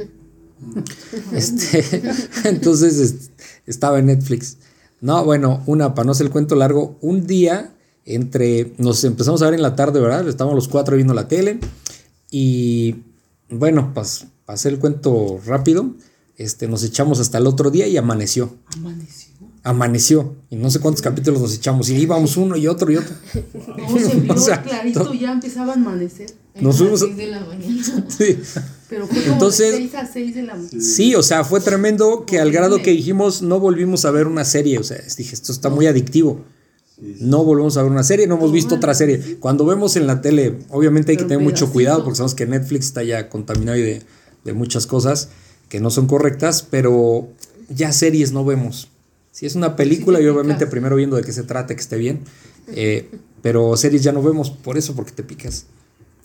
Este, 1.32 2.02
entonces 2.44 2.98
est- 2.98 3.30
estaba 3.66 3.98
en 3.98 4.06
Netflix. 4.06 4.56
No, 5.00 5.24
bueno, 5.24 5.62
una, 5.66 5.94
para 5.94 6.06
no 6.06 6.12
hacer 6.12 6.26
el 6.26 6.32
cuento 6.32 6.56
largo, 6.56 6.98
un 7.00 7.26
día 7.26 7.72
entre, 8.04 8.72
nos 8.78 9.04
empezamos 9.04 9.40
a 9.42 9.46
ver 9.46 9.54
en 9.54 9.62
la 9.62 9.76
tarde, 9.76 10.00
¿verdad? 10.00 10.26
Estábamos 10.28 10.56
los 10.56 10.66
cuatro 10.68 10.96
viendo 10.96 11.14
la 11.14 11.28
tele 11.28 11.60
y 12.30 12.96
bueno, 13.50 13.92
pues 13.94 14.26
para 14.44 14.54
hacer 14.54 14.72
el 14.74 14.78
cuento 14.78 15.40
rápido, 15.46 15.94
este, 16.36 16.68
nos 16.68 16.82
echamos 16.84 17.20
hasta 17.20 17.38
el 17.38 17.46
otro 17.46 17.70
día 17.70 17.86
y 17.86 17.96
amaneció. 17.96 18.54
Amaneció. 18.76 19.28
Amaneció. 19.64 20.36
Y 20.50 20.56
no 20.56 20.70
sé 20.70 20.80
cuántos 20.80 21.02
capítulos 21.02 21.40
nos 21.42 21.54
echamos. 21.54 21.88
Y 21.90 21.96
íbamos 21.96 22.36
uno 22.36 22.56
y 22.56 22.66
otro 22.68 22.90
y 22.90 22.96
otro. 22.96 23.14
No, 23.76 23.98
se 23.98 24.16
vio 24.20 24.32
O 24.34 24.38
sea, 24.38 24.62
clarito, 24.62 25.04
to- 25.04 25.14
ya 25.14 25.32
empezaba 25.32 25.72
a 25.72 25.76
amanecer. 25.76 26.32
Nos 26.60 26.76
a 26.76 26.78
fuimos- 26.78 27.00
las 27.02 27.08
6 27.10 27.16
de 27.16 27.26
la 27.26 27.40
mañana. 27.40 28.06
Sí. 28.08 28.38
Pero 28.88 29.06
fue 29.06 29.20
como 29.20 29.32
Entonces- 29.34 29.72
de 29.72 29.78
6 29.78 29.94
a 29.96 30.06
6 30.12 30.34
de 30.34 30.42
la 30.44 30.54
mañana. 30.54 30.80
Sí, 30.82 31.14
o 31.14 31.22
sea, 31.22 31.44
fue 31.44 31.60
tremendo 31.60 32.24
que 32.24 32.38
al 32.38 32.50
grado 32.52 32.80
que 32.82 32.90
dijimos 32.92 33.42
no 33.42 33.60
volvimos 33.60 34.04
a 34.04 34.10
ver 34.10 34.26
una 34.26 34.44
serie. 34.44 34.78
O 34.78 34.82
sea, 34.84 34.98
dije, 35.16 35.34
esto 35.34 35.52
está 35.52 35.68
muy 35.68 35.86
adictivo. 35.86 36.44
No 37.00 37.44
volvemos 37.44 37.76
a 37.76 37.82
ver 37.82 37.92
una 37.92 38.02
serie, 38.02 38.26
no 38.26 38.36
hemos 38.36 38.52
visto 38.52 38.74
otra 38.74 38.94
serie. 38.94 39.36
Cuando 39.38 39.64
vemos 39.64 39.96
en 39.96 40.06
la 40.06 40.20
tele, 40.20 40.58
obviamente 40.70 41.12
hay 41.12 41.16
que 41.16 41.24
tener 41.24 41.40
mucho 41.40 41.70
cuidado 41.72 42.02
porque 42.02 42.16
sabemos 42.16 42.34
que 42.34 42.46
Netflix 42.46 42.86
está 42.86 43.04
ya 43.04 43.28
contaminado 43.28 43.78
y 43.78 43.82
de, 43.82 44.02
de 44.44 44.52
muchas 44.52 44.86
cosas 44.86 45.28
que 45.68 45.80
no 45.80 45.90
son 45.90 46.06
correctas, 46.06 46.66
pero 46.68 47.28
ya 47.68 47.92
series 47.92 48.32
no 48.32 48.44
vemos. 48.44 48.88
Si 49.30 49.46
es 49.46 49.54
una 49.54 49.76
película, 49.76 50.18
Sí, 50.18 50.24
y 50.24 50.26
te 50.26 50.32
obviamente 50.32 50.66
primero 50.66 50.96
viendo 50.96 51.16
de 51.16 51.22
qué 51.22 51.32
se 51.32 51.44
trata, 51.44 51.74
que 51.74 51.80
esté 51.80 51.96
bien, 51.96 52.20
eh, 52.68 53.08
pero 53.42 53.76
series 53.76 54.02
ya 54.02 54.12
no 54.12 54.22
vemos, 54.22 54.50
por 54.50 54.76
eso, 54.76 54.96
porque 54.96 55.12
te 55.12 55.22
picas. 55.22 55.66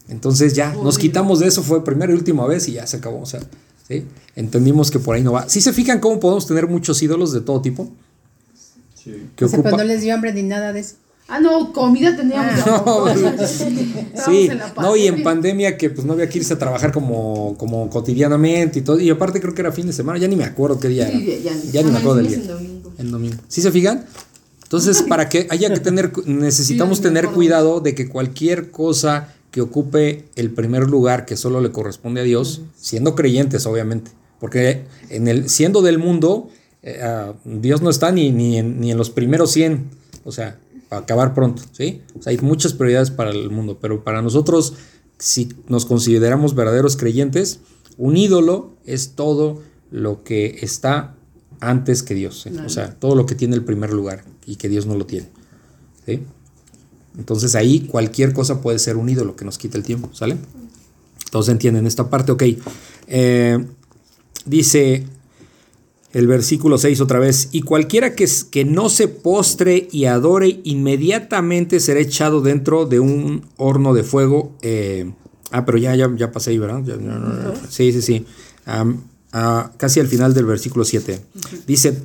Entonces 0.09 0.53
ya, 0.53 0.73
nos 0.73 0.97
quitamos 0.97 1.39
de 1.39 1.47
eso, 1.47 1.63
fue 1.63 1.83
primera 1.83 2.11
y 2.11 2.15
última 2.15 2.45
vez 2.47 2.67
y 2.67 2.73
ya 2.73 2.87
se 2.87 2.97
acabó. 2.97 3.21
O 3.21 3.25
sea, 3.25 3.41
¿sí? 3.87 4.05
entendimos 4.35 4.91
que 4.91 4.99
por 4.99 5.15
ahí 5.15 5.23
no 5.23 5.33
va. 5.33 5.47
Si 5.47 5.61
se 5.61 5.73
fijan 5.73 5.99
cómo 5.99 6.19
podemos 6.19 6.47
tener 6.47 6.67
muchos 6.67 7.01
ídolos 7.03 7.31
de 7.31 7.41
todo 7.41 7.61
tipo? 7.61 7.89
Sí. 9.03 9.27
Que 9.35 9.45
O 9.45 9.47
sea, 9.47 9.61
pues 9.61 9.75
no 9.75 9.83
les 9.83 10.01
dio 10.01 10.13
hambre 10.13 10.33
ni 10.33 10.43
nada 10.43 10.71
de 10.73 10.79
eso. 10.81 10.95
Ah, 11.27 11.39
no, 11.39 11.71
comida 11.73 12.15
teníamos. 12.15 12.65
No, 12.65 13.07
Estábamos 13.07 13.49
Sí, 14.25 14.49
no, 14.81 14.95
y 14.97 15.07
en 15.07 15.23
pandemia. 15.23 15.77
que 15.77 15.89
pues 15.89 16.05
no 16.05 16.13
había 16.13 16.27
que 16.29 16.39
irse 16.39 16.53
a 16.53 16.59
trabajar 16.59 16.91
como, 16.91 17.55
como 17.57 17.89
cotidianamente 17.89 18.79
y 18.79 18.81
todo. 18.81 18.99
Y 18.99 19.09
aparte 19.09 19.39
creo 19.39 19.53
que 19.53 19.61
era 19.61 19.71
fin 19.71 19.87
de 19.87 19.93
semana, 19.93 20.19
ya 20.19 20.27
ni 20.27 20.35
me 20.35 20.43
acuerdo 20.43 20.79
qué 20.79 20.89
día 20.89 21.07
era. 21.07 21.17
Ya- 21.71 21.81
ni 21.83 21.91
me 21.91 21.97
Ah, 21.97 21.99
acuerdo 21.99 22.15
del 22.17 22.27
día. 22.27 22.37
el 22.37 22.47
domingo. 22.47 22.93
El 22.97 23.11
domingo. 23.11 23.37
¿Sí 23.47 23.61
se 23.61 23.71
fijan? 23.71 24.05
Entonces, 24.63 25.01
para 25.09 25.29
que 25.29 25.47
haya 25.49 25.73
que 25.73 25.79
tener, 25.79 26.11
necesitamos 26.27 26.97
Sí, 26.97 27.03
tener 27.03 27.27
cuidado 27.29 27.79
de 27.79 27.95
que 27.95 28.09
cualquier 28.09 28.69
cosa 28.71 29.29
que 29.51 29.61
ocupe 29.61 30.25
el 30.35 30.51
primer 30.51 30.89
lugar 30.89 31.25
que 31.25 31.37
solo 31.37 31.61
le 31.61 31.71
corresponde 31.71 32.21
a 32.21 32.23
Dios, 32.23 32.61
siendo 32.79 33.15
creyentes, 33.15 33.65
obviamente, 33.65 34.11
porque 34.39 34.83
en 35.09 35.27
el, 35.27 35.47
siendo 35.49 35.81
del 35.83 35.99
mundo, 35.99 36.49
eh, 36.83 37.33
Dios 37.45 37.81
no 37.81 37.89
está 37.89 38.11
ni, 38.11 38.31
ni, 38.31 38.57
en, 38.57 38.79
ni 38.79 38.91
en 38.91 38.97
los 38.97 39.09
primeros 39.09 39.51
100, 39.51 39.89
o 40.25 40.31
sea, 40.31 40.59
para 40.89 41.01
acabar 41.01 41.33
pronto, 41.33 41.63
¿sí? 41.71 42.01
O 42.19 42.21
sea, 42.21 42.31
hay 42.31 42.37
muchas 42.39 42.73
prioridades 42.73 43.09
para 43.09 43.31
el 43.31 43.49
mundo, 43.49 43.79
pero 43.81 44.03
para 44.03 44.21
nosotros, 44.21 44.73
si 45.17 45.53
nos 45.67 45.85
consideramos 45.85 46.55
verdaderos 46.55 46.97
creyentes, 46.97 47.61
un 47.97 48.17
ídolo 48.17 48.75
es 48.85 49.11
todo 49.15 49.61
lo 49.91 50.23
que 50.23 50.59
está 50.61 51.15
antes 51.61 52.03
que 52.03 52.15
Dios, 52.15 52.41
¿sí? 52.41 52.49
o 52.65 52.69
sea, 52.69 52.95
todo 52.95 53.15
lo 53.15 53.25
que 53.25 53.35
tiene 53.35 53.55
el 53.55 53.63
primer 53.63 53.93
lugar 53.93 54.25
y 54.45 54.57
que 54.57 54.67
Dios 54.67 54.85
no 54.85 54.97
lo 54.97 55.05
tiene, 55.05 55.29
¿sí? 56.05 56.21
Entonces 57.17 57.55
ahí 57.55 57.81
cualquier 57.81 58.33
cosa 58.33 58.61
puede 58.61 58.79
ser 58.79 58.97
un 58.97 59.07
ídolo 59.07 59.35
que 59.35 59.45
nos 59.45 59.57
quita 59.57 59.77
el 59.77 59.83
tiempo, 59.83 60.09
¿sale? 60.13 60.35
Todos 61.31 61.47
entienden 61.47 61.87
esta 61.87 62.09
parte, 62.09 62.31
ok. 62.31 62.43
Eh, 63.07 63.65
dice 64.45 65.05
el 66.13 66.27
versículo 66.27 66.77
6 66.77 67.01
otra 67.01 67.19
vez, 67.19 67.49
y 67.51 67.61
cualquiera 67.61 68.13
que, 68.15 68.27
que 68.51 68.65
no 68.65 68.87
se 68.89 69.07
postre 69.07 69.87
y 69.91 70.05
adore 70.05 70.61
inmediatamente 70.63 71.79
será 71.79 71.99
echado 71.99 72.41
dentro 72.41 72.85
de 72.85 72.99
un 72.99 73.45
horno 73.57 73.93
de 73.93 74.03
fuego. 74.03 74.53
eh, 74.61 75.11
ah, 75.51 75.65
pero 75.65 75.77
ya, 75.79 75.95
ya, 75.95 76.09
ya 76.15 76.31
pasé 76.31 76.51
ahí, 76.51 76.59
¿verdad? 76.59 76.83
Ya- 76.85 76.97
no, 76.97 77.17
no, 77.19 77.29
no. 77.29 77.53
Sí, 77.69 77.91
sí, 77.91 78.01
sí. 78.01 78.25
Casi 79.77 79.99
al 79.99 80.07
final 80.07 80.33
del 80.33 80.45
versículo 80.45 80.85
7. 80.85 81.19
Dice, 81.65 81.97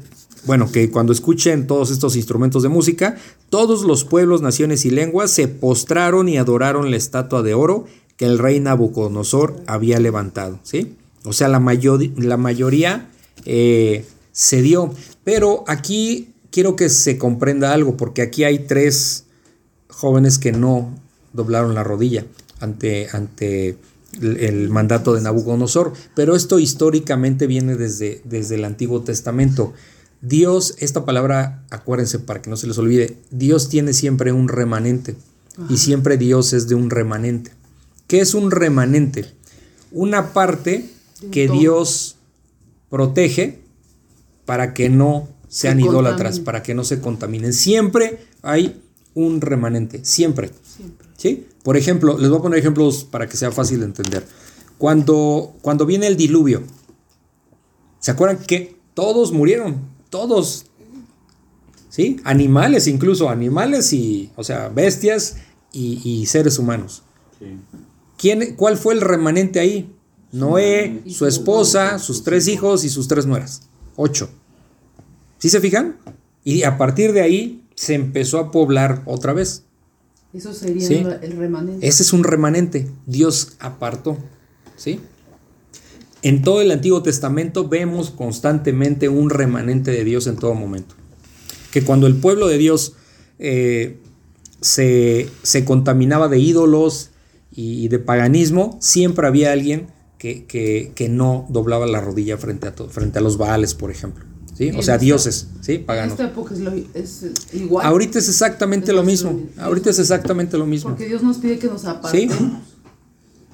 bueno, 0.47 0.71
que 0.73 0.91
cuando 0.91 1.13
escuchen 1.13 1.67
todos 1.67 1.91
estos 1.91 2.17
instrumentos 2.17 2.63
de 2.63 2.71
música, 2.71 3.17
todos 3.51 3.83
los 3.83 4.05
pueblos, 4.05 4.41
naciones 4.41 4.87
y 4.87 4.91
lenguas 4.91 5.31
se 5.31 5.49
postraron 5.49 6.29
y 6.29 6.39
adoraron 6.39 6.91
la 6.91 6.97
estatua 6.97 7.43
de 7.43 7.53
oro 7.55 7.85
que 8.17 8.25
el 8.25 8.39
rey 8.39 8.59
Nabucodonosor 8.61 9.57
había 9.67 10.01
levantado, 10.01 10.59
¿sí? 10.63 10.95
O 11.25 11.33
sea, 11.35 11.49
la, 11.49 11.61
mayor- 11.61 12.11
la 12.19 12.37
mayoría 12.39 13.11
eh, 13.45 14.05
cedió. 14.33 14.95
Pero 15.25 15.65
aquí 15.67 16.35
quiero 16.51 16.77
que 16.77 16.89
se 16.89 17.19
comprenda 17.19 17.73
algo, 17.73 17.97
porque 17.97 18.23
aquí 18.23 18.45
hay 18.45 18.61
tres 18.61 19.25
jóvenes 19.89 20.39
que 20.39 20.53
no 20.53 20.95
doblaron 21.33 21.75
la 21.75 21.85
rodilla 21.85 22.25
ante, 22.61 23.09
ante 23.13 23.77
el, 24.21 24.37
el 24.39 24.69
mandato 24.71 25.15
de 25.15 25.21
Nabucodonosor. 25.21 25.93
Pero 26.15 26.35
esto 26.35 26.59
históricamente 26.59 27.47
viene 27.47 27.77
desde, 27.77 28.23
desde 28.25 28.57
el 28.57 28.65
Antiguo 28.65 29.03
Testamento. 29.03 29.75
Dios, 30.21 30.75
esta 30.79 31.05
palabra, 31.05 31.65
acuérdense 31.71 32.19
para 32.19 32.43
que 32.43 32.51
no 32.51 32.57
se 32.57 32.67
les 32.67 32.79
olvide, 32.79 33.17
Dios 33.31 33.69
tiene 33.69 33.93
siempre 33.93 34.33
un 34.33 34.49
remanente 34.49 35.15
y 35.69 35.79
siempre 35.79 36.17
Dios 36.17 36.53
es 36.53 36.69
de 36.69 36.75
un 36.75 36.91
remanente. 36.91 37.53
¿Qué 38.07 38.21
es 38.21 38.35
un 38.35 38.51
remanente? 38.51 39.27
Una 39.91 40.33
parte 40.33 40.89
que. 41.31 41.49
Dios 41.49 42.17
protege 42.91 43.61
para 44.45 44.75
que 44.75 44.89
no 44.89 45.29
sean 45.49 45.79
Se 45.79 45.87
idólatras, 45.87 46.41
para 46.41 46.63
que 46.63 46.75
no 46.75 46.85
se 46.85 47.01
contaminen. 47.01 47.53
Siempre 47.53 48.27
hay 48.43 48.81
un 49.15 49.41
remanente, 49.41 50.05
siempre. 50.05 50.51
Siempre. 50.63 51.09
¿Sí? 51.17 51.47
Por 51.63 51.77
ejemplo, 51.77 52.17
les 52.19 52.31
voy 52.31 52.39
a 52.39 52.43
poner 52.43 52.59
ejemplos 52.59 53.05
para 53.05 53.29
que 53.29 53.37
sea 53.37 53.51
fácil 53.51 53.81
de 53.81 53.87
entender. 53.87 54.25
Cuando, 54.79 55.57
cuando 55.61 55.87
viene 55.87 56.07
el 56.07 56.17
diluvio, 56.17 56.63
¿se 57.99 58.11
acuerdan 58.11 58.39
que 58.39 58.77
todos 58.95 59.33
murieron? 59.33 59.81
Todos. 60.11 60.67
¿Sí? 61.89 62.21
Animales 62.25 62.87
incluso, 62.87 63.29
animales 63.29 63.93
y, 63.93 64.31
o 64.37 64.45
sea, 64.45 64.69
bestias 64.69 65.37
y, 65.73 66.01
y 66.05 66.27
seres 66.27 66.59
humanos. 66.59 67.03
Sí. 67.39 67.47
¿Quién, 68.17 68.55
¿Cuál 68.57 68.77
fue 68.77 68.95
el 68.95 69.01
remanente 69.01 69.61
ahí? 69.61 69.93
Noé, 70.33 71.03
su 71.09 71.27
esposa, 71.27 71.99
sus 71.99 72.23
tres 72.23 72.49
hijos 72.49 72.85
y 72.85 72.91
sus 72.91 73.09
tres 73.09 73.27
nueras. 73.27 73.63
Ocho. 73.97 74.29
¿Sí 75.39 75.49
se 75.49 75.61
fijan? 75.61 75.97
Y 76.45 76.63
a 76.65 76.77
partir 76.79 77.13
de 77.13 77.23
ahí 77.23 77.65
se 77.75 77.95
empezó 77.95 78.39
a 78.39 78.51
poblar 78.51 79.03
otra 79.07 79.33
vez. 79.33 79.65
Eso 80.35 80.53
sería 80.53 80.87
Sí. 80.87 81.05
el 81.23 81.37
remanente. 81.37 81.87
Ese 81.87 82.03
es 82.03 82.13
un 82.13 82.25
remanente. 82.25 82.89
Dios 83.07 83.57
apartó. 83.61 84.19
¿Sí? 84.77 85.01
En 86.23 86.43
todo 86.43 86.61
el 86.61 86.71
Antiguo 86.71 87.03
Testamento 87.03 87.69
vemos 87.69 88.11
constantemente 88.11 89.09
un 89.09 89.31
remanente 89.31 89.91
de 89.93 90.05
Dios 90.05 90.27
en 90.27 90.37
todo 90.37 90.55
momento. 90.55 90.95
Que 91.73 91.83
cuando 91.83 92.07
el 92.07 92.17
pueblo 92.17 92.49
de 92.49 92.59
Dios 92.59 92.95
eh, 93.39 93.99
se, 94.61 95.31
se 95.43 95.65
contaminaba 95.65 96.29
de 96.29 96.39
ídolos 96.41 97.11
y 97.53 97.89
de 97.89 97.99
paganismo, 97.99 98.77
siempre 98.81 99.27
había 99.27 99.53
alguien 99.53 99.87
que, 100.19 100.45
que- 100.47 100.93
que 100.95 101.09
no 101.09 101.47
doblaba 101.49 101.87
la 101.87 102.01
rodilla 102.01 102.37
frente 102.39 102.67
a, 102.69 102.75
to- 102.75 102.89
frente 102.89 103.19
a 103.19 103.23
los 103.23 103.37
Baales, 103.39 103.75
por 103.75 103.91
ejemplo. 103.91 104.25
¿sí? 104.57 104.65
O 104.71 104.75
en 104.75 104.83
sea, 104.83 104.95
esta- 104.95 104.99
dioses, 104.99 105.47
¿sí? 105.61 105.75
En 105.77 105.87
paganos. 105.87 106.13
esta 106.13 106.25
época 106.27 106.55
es, 106.55 106.61
lo- 106.61 106.73
es 106.95 107.27
igual. 107.53 107.87
Ahorita 107.87 108.19
es 108.19 108.29
exactamente 108.29 108.91
Es 108.91 108.97
lo 108.97 109.05
mismo. 109.05 109.33
mismo. 109.33 109.51
Ahorita 109.63 109.91
es 109.91 109.99
exactamente 110.01 110.59
lo 110.59 110.67
mismo. 110.67 110.91
Porque 110.91 111.07
Dios 111.07 111.23
nos 111.23 111.39
pide 111.39 111.59
que 111.59 111.69
nos 111.69 111.85
apartemos. 111.85 112.37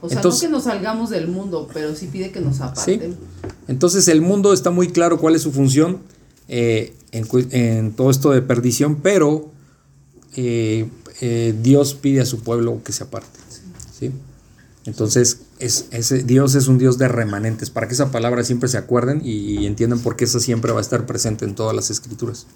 O 0.00 0.08
sea, 0.08 0.18
Entonces- 0.18 0.42
no 0.42 0.48
que 0.48 0.52
nos 0.52 0.64
salgamos 0.64 1.10
del 1.10 1.28
mundo, 1.28 1.68
pero 1.72 1.94
sí 1.94 2.06
pide 2.10 2.30
que 2.30 2.40
nos 2.40 2.60
apartemos. 2.60 3.16
Entonces 3.68 4.08
el 4.08 4.20
mundo 4.20 4.52
está 4.52 4.70
muy 4.70 4.88
claro 4.88 5.18
cuál 5.18 5.34
es 5.34 5.42
su 5.42 5.52
función 5.52 5.98
eh, 6.48 6.94
en, 7.12 7.26
en 7.52 7.92
todo 7.92 8.10
esto 8.10 8.30
de 8.30 8.42
perdición, 8.42 8.96
pero 9.02 9.50
eh, 10.36 10.88
eh, 11.20 11.54
Dios 11.62 11.94
pide 11.94 12.20
a 12.20 12.26
su 12.26 12.40
pueblo 12.40 12.82
que 12.84 12.92
se 12.92 13.04
aparte. 13.04 13.38
¿sí? 13.98 14.10
Entonces 14.84 15.38
es, 15.58 16.26
Dios 16.26 16.54
es 16.54 16.68
un 16.68 16.78
Dios 16.78 16.98
de 16.98 17.08
remanentes, 17.08 17.70
para 17.70 17.86
que 17.88 17.94
esa 17.94 18.10
palabra 18.10 18.44
siempre 18.44 18.68
se 18.68 18.78
acuerden 18.78 19.20
y, 19.24 19.66
entiendan 19.66 20.00
por 20.00 20.16
qué 20.16 20.24
esa 20.24 20.40
siempre 20.40 20.72
va 20.72 20.78
a 20.78 20.82
estar 20.82 21.06
presente 21.06 21.44
en 21.44 21.54
todas 21.54 21.74
las 21.74 21.90
escrituras. 21.90 22.46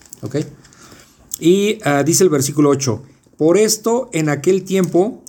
Y 1.41 1.79
ah, 1.85 2.03
dice 2.03 2.25
el 2.25 2.31
versículo 2.31 2.71
8, 2.71 3.03
por 3.37 3.57
esto 3.57 4.11
en 4.13 4.29
aquel 4.29 4.65
tiempo 4.65 5.23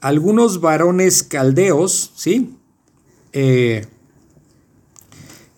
algunos 0.00 0.60
varones 0.60 1.22
caldeos, 1.24 2.12
¿sí? 2.14 2.54
Eh, 3.32 3.84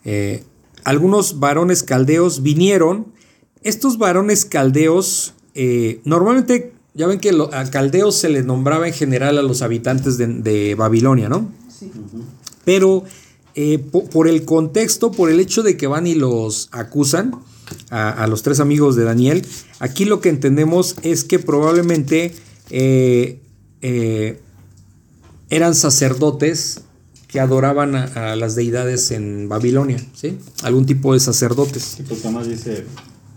eh, 0.05 0.43
algunos 0.85 1.39
varones 1.39 1.83
caldeos 1.83 2.43
vinieron. 2.43 3.13
Estos 3.63 3.99
varones 3.99 4.47
caldeos, 4.47 5.35
eh, 5.55 6.01
normalmente, 6.05 6.73
ya 6.99 7.07
ven 7.07 7.19
que 7.21 7.33
lo- 7.33 7.53
a 7.55 7.65
caldeos 7.71 8.17
se 8.17 8.29
les 8.29 8.45
nombraba 8.45 8.87
en 8.89 8.93
general 8.93 9.39
a 9.39 9.43
los 9.43 9.63
habitantes 9.63 10.19
de, 10.19 10.27
de 10.27 10.75
Babilonia, 10.75 11.29
¿no? 11.31 11.49
Sí. 11.79 11.91
Pero 12.65 13.05
eh, 13.55 13.79
po- 13.79 14.05
por 14.11 14.29
el 14.29 14.45
contexto, 14.45 15.11
por 15.13 15.31
el 15.31 15.41
hecho 15.41 15.63
de 15.63 15.77
que 15.79 15.87
van 15.87 16.07
y 16.07 16.15
los 16.15 16.69
acusan 16.73 17.35
a, 17.91 18.11
a 18.11 18.27
los 18.27 18.43
tres 18.43 18.61
amigos 18.61 18.97
de 18.97 19.05
Daniel, 19.05 19.47
aquí 19.79 20.05
lo 20.05 20.21
que 20.21 20.29
entendemos 20.29 20.97
es 21.03 21.25
que 21.25 21.39
probablemente 21.39 22.35
eh, 22.71 23.41
eh, 23.81 24.41
eran 25.51 25.75
sacerdotes 25.75 26.83
que 27.29 27.41
adoraban 27.41 27.95
a, 27.95 28.33
a 28.33 28.37
las 28.37 28.55
deidades 28.55 29.11
en 29.11 29.49
Babilonia, 29.49 30.05
¿sí? 30.15 30.39
Algún 30.63 30.85
tipo 30.87 31.15
de 31.15 31.21
sacerdotes. 31.21 31.97
Sí, 31.99 32.05
además 32.25 32.49
dice 32.49 32.85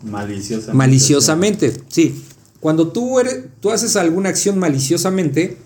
maliciosamente. 0.04 0.74
Maliciosamente, 0.78 1.74
sí. 1.90 2.24
Cuando 2.62 2.88
tú, 2.94 3.20
eres, 3.20 3.46
tú 3.60 3.72
haces 3.72 3.96
alguna 3.98 4.30
acción 4.30 4.58
maliciosamente, 4.58 5.58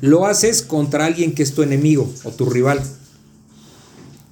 lo 0.00 0.24
haces 0.26 0.62
contra 0.62 1.04
alguien 1.04 1.34
que 1.34 1.42
es 1.42 1.52
tu 1.54 1.62
enemigo 1.62 2.10
o 2.24 2.30
tu 2.30 2.48
rival. 2.48 2.80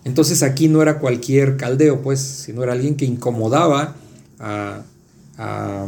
Entonces 0.05 0.43
aquí 0.43 0.69
no 0.69 0.81
era 0.81 0.99
cualquier 0.99 1.57
caldeo, 1.59 2.01
pues, 2.03 2.21
sino 2.21 2.63
era 2.63 2.73
alguien 2.73 2.95
que 2.97 3.05
incomodaba 3.05 3.95
a... 4.39 4.83
a- 5.37 5.87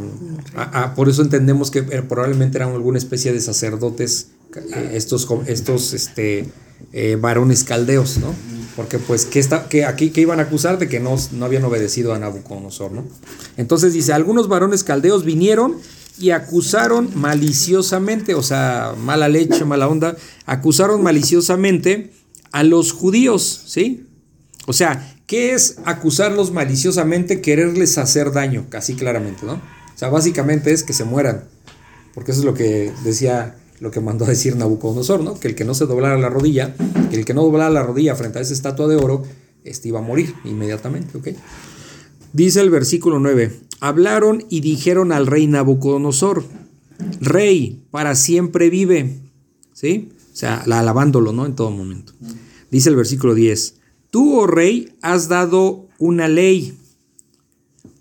por 0.95 1.09
eso 1.09 1.21
entendemos 1.21 1.71
que 1.71 1.79
eh, 1.79 2.01
probablemente 2.07 2.57
eran 2.57 2.69
alguna 2.73 2.97
especie 2.97 3.31
de 3.33 3.39
sacerdotes, 3.41 4.27
eh, 4.55 4.91
estos, 4.93 5.27
estos 5.47 5.93
este, 5.93 6.49
eh, 6.91 7.17
varones 7.19 7.63
caldeos, 7.63 8.17
¿no? 8.17 8.33
Porque 8.75 8.97
pues 8.97 9.25
que, 9.25 9.39
está, 9.39 9.69
que 9.69 9.85
aquí 9.85 10.09
que 10.09 10.21
iban 10.21 10.39
a 10.39 10.43
acusar 10.43 10.79
de 10.79 10.89
que 10.89 10.99
no, 10.99 11.15
no 11.31 11.45
habían 11.45 11.63
obedecido 11.63 12.13
a 12.13 12.19
Nabucodonosor, 12.19 12.91
¿no? 12.91 13.05
Entonces 13.57 13.93
dice, 13.93 14.13
algunos 14.13 14.47
varones 14.47 14.83
caldeos 14.83 15.23
vinieron 15.23 15.77
y 16.17 16.31
acusaron 16.31 17.09
maliciosamente, 17.15 18.35
o 18.35 18.43
sea, 18.43 18.93
mala 18.97 19.29
leche, 19.29 19.65
mala 19.65 19.87
onda, 19.87 20.15
acusaron 20.45 21.01
maliciosamente 21.01 22.11
a 22.51 22.63
los 22.63 22.91
judíos, 22.91 23.63
¿sí? 23.65 24.07
O 24.65 24.73
sea, 24.73 25.15
¿qué 25.25 25.53
es 25.53 25.77
acusarlos 25.85 26.51
maliciosamente? 26.51 27.41
Quererles 27.41 27.97
hacer 27.97 28.31
daño, 28.31 28.67
casi 28.69 28.95
claramente, 28.95 29.45
¿no? 29.45 29.53
O 29.53 29.97
sea, 29.97 30.09
básicamente 30.09 30.71
es 30.71 30.83
que 30.83 30.93
se 30.93 31.03
mueran, 31.03 31.45
porque 32.13 32.31
eso 32.31 32.41
es 32.41 32.45
lo 32.45 32.53
que 32.53 32.91
decía, 33.03 33.55
lo 33.79 33.91
que 33.91 33.99
mandó 33.99 34.25
a 34.25 34.29
decir 34.29 34.55
Nabucodonosor, 34.55 35.21
¿no? 35.21 35.39
Que 35.39 35.47
el 35.47 35.55
que 35.55 35.65
no 35.65 35.73
se 35.73 35.85
doblara 35.85 36.17
la 36.17 36.29
rodilla, 36.29 36.75
que 37.09 37.17
el 37.17 37.25
que 37.25 37.33
no 37.33 37.43
doblara 37.43 37.69
la 37.69 37.83
rodilla 37.83 38.15
frente 38.15 38.39
a 38.39 38.41
esa 38.41 38.53
estatua 38.53 38.87
de 38.87 38.95
oro, 38.95 39.23
este 39.63 39.89
iba 39.89 39.99
a 39.99 40.01
morir 40.03 40.33
inmediatamente, 40.45 41.17
¿ok? 41.17 41.29
Dice 42.33 42.61
el 42.61 42.69
versículo 42.69 43.19
9, 43.19 43.59
hablaron 43.79 44.45
y 44.49 44.61
dijeron 44.61 45.11
al 45.11 45.27
rey 45.27 45.47
Nabucodonosor, 45.47 46.43
rey, 47.19 47.83
para 47.91 48.15
siempre 48.15 48.69
vive, 48.69 49.19
¿sí? 49.73 50.11
O 50.33 50.35
sea, 50.35 50.63
la 50.65 50.79
alabándolo, 50.79 51.31
¿no? 51.31 51.45
En 51.45 51.55
todo 51.55 51.69
momento. 51.69 52.13
Dice 52.71 52.89
el 52.89 52.95
versículo 52.95 53.35
10, 53.35 53.75
tú, 54.09 54.39
oh 54.39 54.47
rey, 54.47 54.95
has 55.01 55.27
dado 55.27 55.87
una 55.99 56.27
ley, 56.27 56.77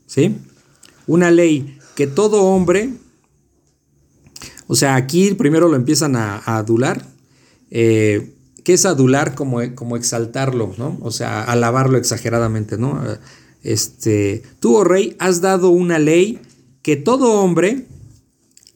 ¿sí? 0.06 0.36
Una 1.06 1.30
ley 1.30 1.78
que 1.94 2.06
todo 2.06 2.42
hombre, 2.44 2.94
o 4.66 4.74
sea, 4.74 4.94
aquí 4.96 5.34
primero 5.34 5.68
lo 5.68 5.76
empiezan 5.76 6.16
a, 6.16 6.38
adular, 6.38 7.06
eh, 7.70 8.32
¿qué 8.64 8.74
es 8.74 8.86
adular? 8.86 9.34
Como, 9.34 9.60
como 9.74 9.96
exaltarlo, 9.96 10.74
¿no? 10.78 10.98
O 11.02 11.10
sea, 11.10 11.42
alabarlo 11.42 11.98
exageradamente, 11.98 12.78
¿no? 12.78 13.00
Este, 13.62 14.42
tú, 14.60 14.76
oh 14.76 14.84
rey, 14.84 15.16
has 15.18 15.40
dado 15.40 15.70
una 15.70 15.98
ley 15.98 16.40
que 16.82 16.96
todo 16.96 17.40
hombre, 17.40 17.86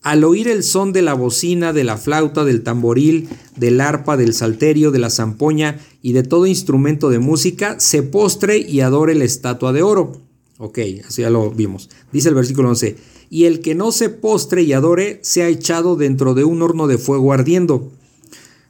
al 0.03 0.22
oír 0.22 0.47
el 0.47 0.62
son 0.62 0.93
de 0.93 1.03
la 1.03 1.14
bocina, 1.14 1.72
de 1.72 1.82
la 1.82 1.97
flauta, 1.97 2.45
del 2.45 2.62
tamboril, 2.62 3.28
del 3.57 3.80
arpa, 3.80 4.16
del 4.16 4.32
salterio, 4.32 4.93
de 4.93 5.01
la 5.01 5.11
zampoña 5.11 5.80
y 6.03 6.12
de 6.12 6.22
todo 6.22 6.47
instrumento 6.47 7.11
de 7.11 7.18
música, 7.18 7.80
se 7.80 8.05
postre 8.05 8.59
y 8.59 8.80
adore 8.80 9.16
la 9.16 9.24
estatua 9.24 9.72
de 9.72 9.82
oro. 9.82 10.20
Ok, 10.59 10.78
así 11.07 11.22
ya 11.22 11.30
lo 11.30 11.51
vimos. 11.51 11.91
Dice 12.12 12.28
el 12.28 12.37
versículo 12.37 12.68
11, 12.70 12.97
y 13.31 13.45
el 13.45 13.61
que 13.61 13.74
no 13.74 13.93
se 13.93 14.09
postre 14.09 14.62
y 14.62 14.72
adore, 14.72 15.18
sea 15.22 15.49
echado 15.49 15.97
dentro 15.97 16.35
de 16.35 16.45
un 16.45 16.62
horno 16.62 16.87
de 16.87 16.99
fuego 16.99 17.33
ardiendo. 17.33 17.91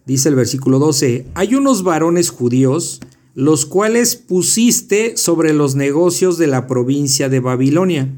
Dice 0.07 0.29
el 0.29 0.35
versículo 0.37 0.79
12, 0.79 1.27
hay 1.35 1.55
unos 1.55 1.83
varones 1.83 2.31
judíos, 2.31 3.01
los 3.35 3.67
cuales 3.67 4.17
pusiste 4.17 5.17
sobre 5.17 5.53
los 5.53 5.75
negocios 5.75 6.39
de 6.39 6.47
la 6.47 6.67
provincia 6.67 7.29
de 7.29 7.41
Babilonia. 7.41 8.09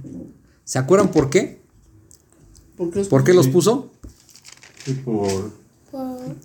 ¿Se 0.64 0.78
acuerdan 0.78 1.11
por 1.11 1.30
qué? 1.30 1.59
¿Por 2.76 2.91
qué 2.91 2.99
los 3.01 3.09
¿Por 3.09 3.24
qué 3.24 3.34
los 3.34 3.49
puso? 3.49 3.91
Sí, 4.84 4.93
por, 5.05 5.51
Por- 5.91 6.36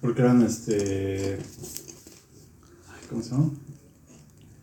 porque 0.00 0.22
eran 0.22 0.42
este. 0.42 1.38
ay, 2.88 3.00
¿Cómo 3.08 3.22
se 3.22 3.30
llama? 3.30 3.50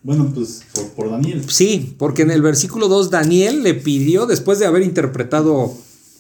Bueno, 0.07 0.31
pues 0.33 0.63
por, 0.73 0.87
por 0.91 1.11
Daniel. 1.11 1.43
Sí, 1.49 1.93
porque 1.99 2.21
en 2.21 2.31
el 2.31 2.41
versículo 2.41 2.87
2 2.87 3.09
Daniel 3.09 3.61
le 3.61 3.73
pidió, 3.73 4.25
después 4.25 4.57
de 4.57 4.65
haber 4.65 4.83
interpretado 4.83 5.73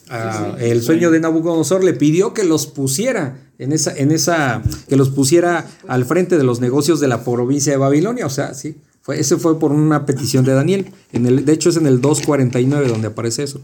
ah, 0.09 0.57
el 0.59 0.81
sueño 0.83 1.09
de 1.09 1.21
Nabucodonosor, 1.21 1.85
le 1.85 1.93
pidió 1.93 2.33
que 2.33 2.43
los 2.43 2.67
pusiera 2.67 3.39
en 3.57 3.71
esa, 3.71 3.95
en 3.95 4.11
esa, 4.11 4.61
que 4.89 4.97
los 4.97 5.09
pusiera 5.09 5.65
al 5.87 6.03
frente 6.03 6.37
de 6.37 6.43
los 6.43 6.59
negocios 6.59 6.99
de 6.99 7.07
la 7.07 7.23
provincia 7.23 7.71
de 7.71 7.77
Babilonia. 7.77 8.25
O 8.25 8.29
sea, 8.29 8.53
sí, 8.55 8.75
fue, 9.01 9.21
ese 9.21 9.37
fue 9.37 9.57
por 9.57 9.71
una 9.71 10.05
petición 10.05 10.43
de 10.43 10.51
Daniel. 10.51 10.91
En 11.13 11.25
el, 11.25 11.45
de 11.45 11.53
hecho, 11.53 11.69
es 11.69 11.77
en 11.77 11.87
el 11.87 12.01
2.49 12.01 12.87
donde 12.87 13.07
aparece 13.07 13.43
eso. 13.43 13.61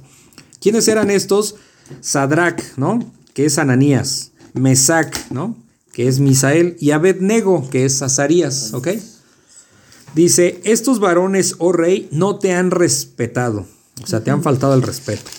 ¿Quiénes 0.61 0.87
eran 0.87 1.11
estos? 1.11 1.55
Sadrach, 1.99 2.61
¿no? 2.77 3.11
Que 3.33 3.43
es 3.43 3.57
Ananías. 3.57 4.31
Mesac, 4.53 5.31
¿no? 5.31 5.57
Que 5.91 6.07
es 6.07 6.21
Misael. 6.21 6.77
Y 6.79 6.91
Abednego, 6.91 7.69
que 7.69 7.83
es 7.83 8.01
Azarías, 8.01 8.73
¿ok? 8.73 8.87
Dice, 10.13 10.61
estos 10.63 10.99
varones, 10.99 11.55
oh 11.57 11.71
rey, 11.71 12.07
no 12.11 12.37
te 12.37 12.53
han 12.53 12.71
respetado. 12.71 13.65
O 14.03 14.07
sea, 14.07 14.23
te 14.23 14.31
han 14.31 14.43
faltado 14.43 14.73
el 14.73 14.81
respeto. 14.81 15.29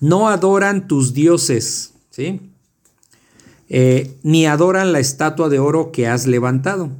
No 0.00 0.28
adoran 0.28 0.86
tus 0.86 1.14
dioses, 1.14 1.94
¿sí? 2.10 2.52
Eh, 3.68 4.18
ni 4.22 4.46
adoran 4.46 4.92
la 4.92 5.00
estatua 5.00 5.48
de 5.48 5.58
oro 5.58 5.92
que 5.92 6.06
has 6.06 6.26
levantado. 6.26 6.90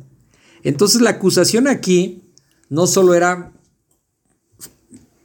Entonces 0.63 1.01
la 1.01 1.11
acusación 1.11 1.69
aquí 1.69 2.23
no 2.69 2.87
solo 2.87 3.15
era, 3.15 3.53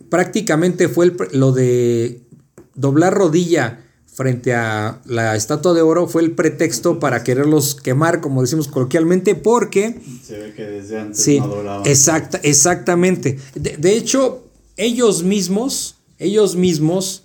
prácticamente 0.09 0.87
fue 0.87 1.05
el 1.05 1.17
lo 1.33 1.51
de 1.51 2.21
doblar 2.75 3.13
rodilla 3.13 3.82
frente 4.13 4.53
a 4.53 5.01
la 5.05 5.35
estatua 5.35 5.73
de 5.73 5.81
oro, 5.81 6.07
fue 6.07 6.21
el 6.21 6.31
pretexto 6.31 6.99
para 6.99 7.23
quererlos 7.23 7.75
quemar, 7.75 8.21
como 8.21 8.41
decimos 8.41 8.67
coloquialmente, 8.67 9.33
porque 9.35 9.99
Se 10.23 10.37
ve 10.37 10.53
que 10.53 10.63
desde 10.65 10.99
antes 10.99 11.17
Sí, 11.21 11.39
no 11.39 11.83
exacta, 11.85 12.39
exactamente. 12.43 13.39
De, 13.55 13.75
de 13.77 13.97
hecho, 13.97 14.43
ellos 14.77 15.23
mismos, 15.23 15.95
ellos 16.19 16.55
mismos 16.55 17.23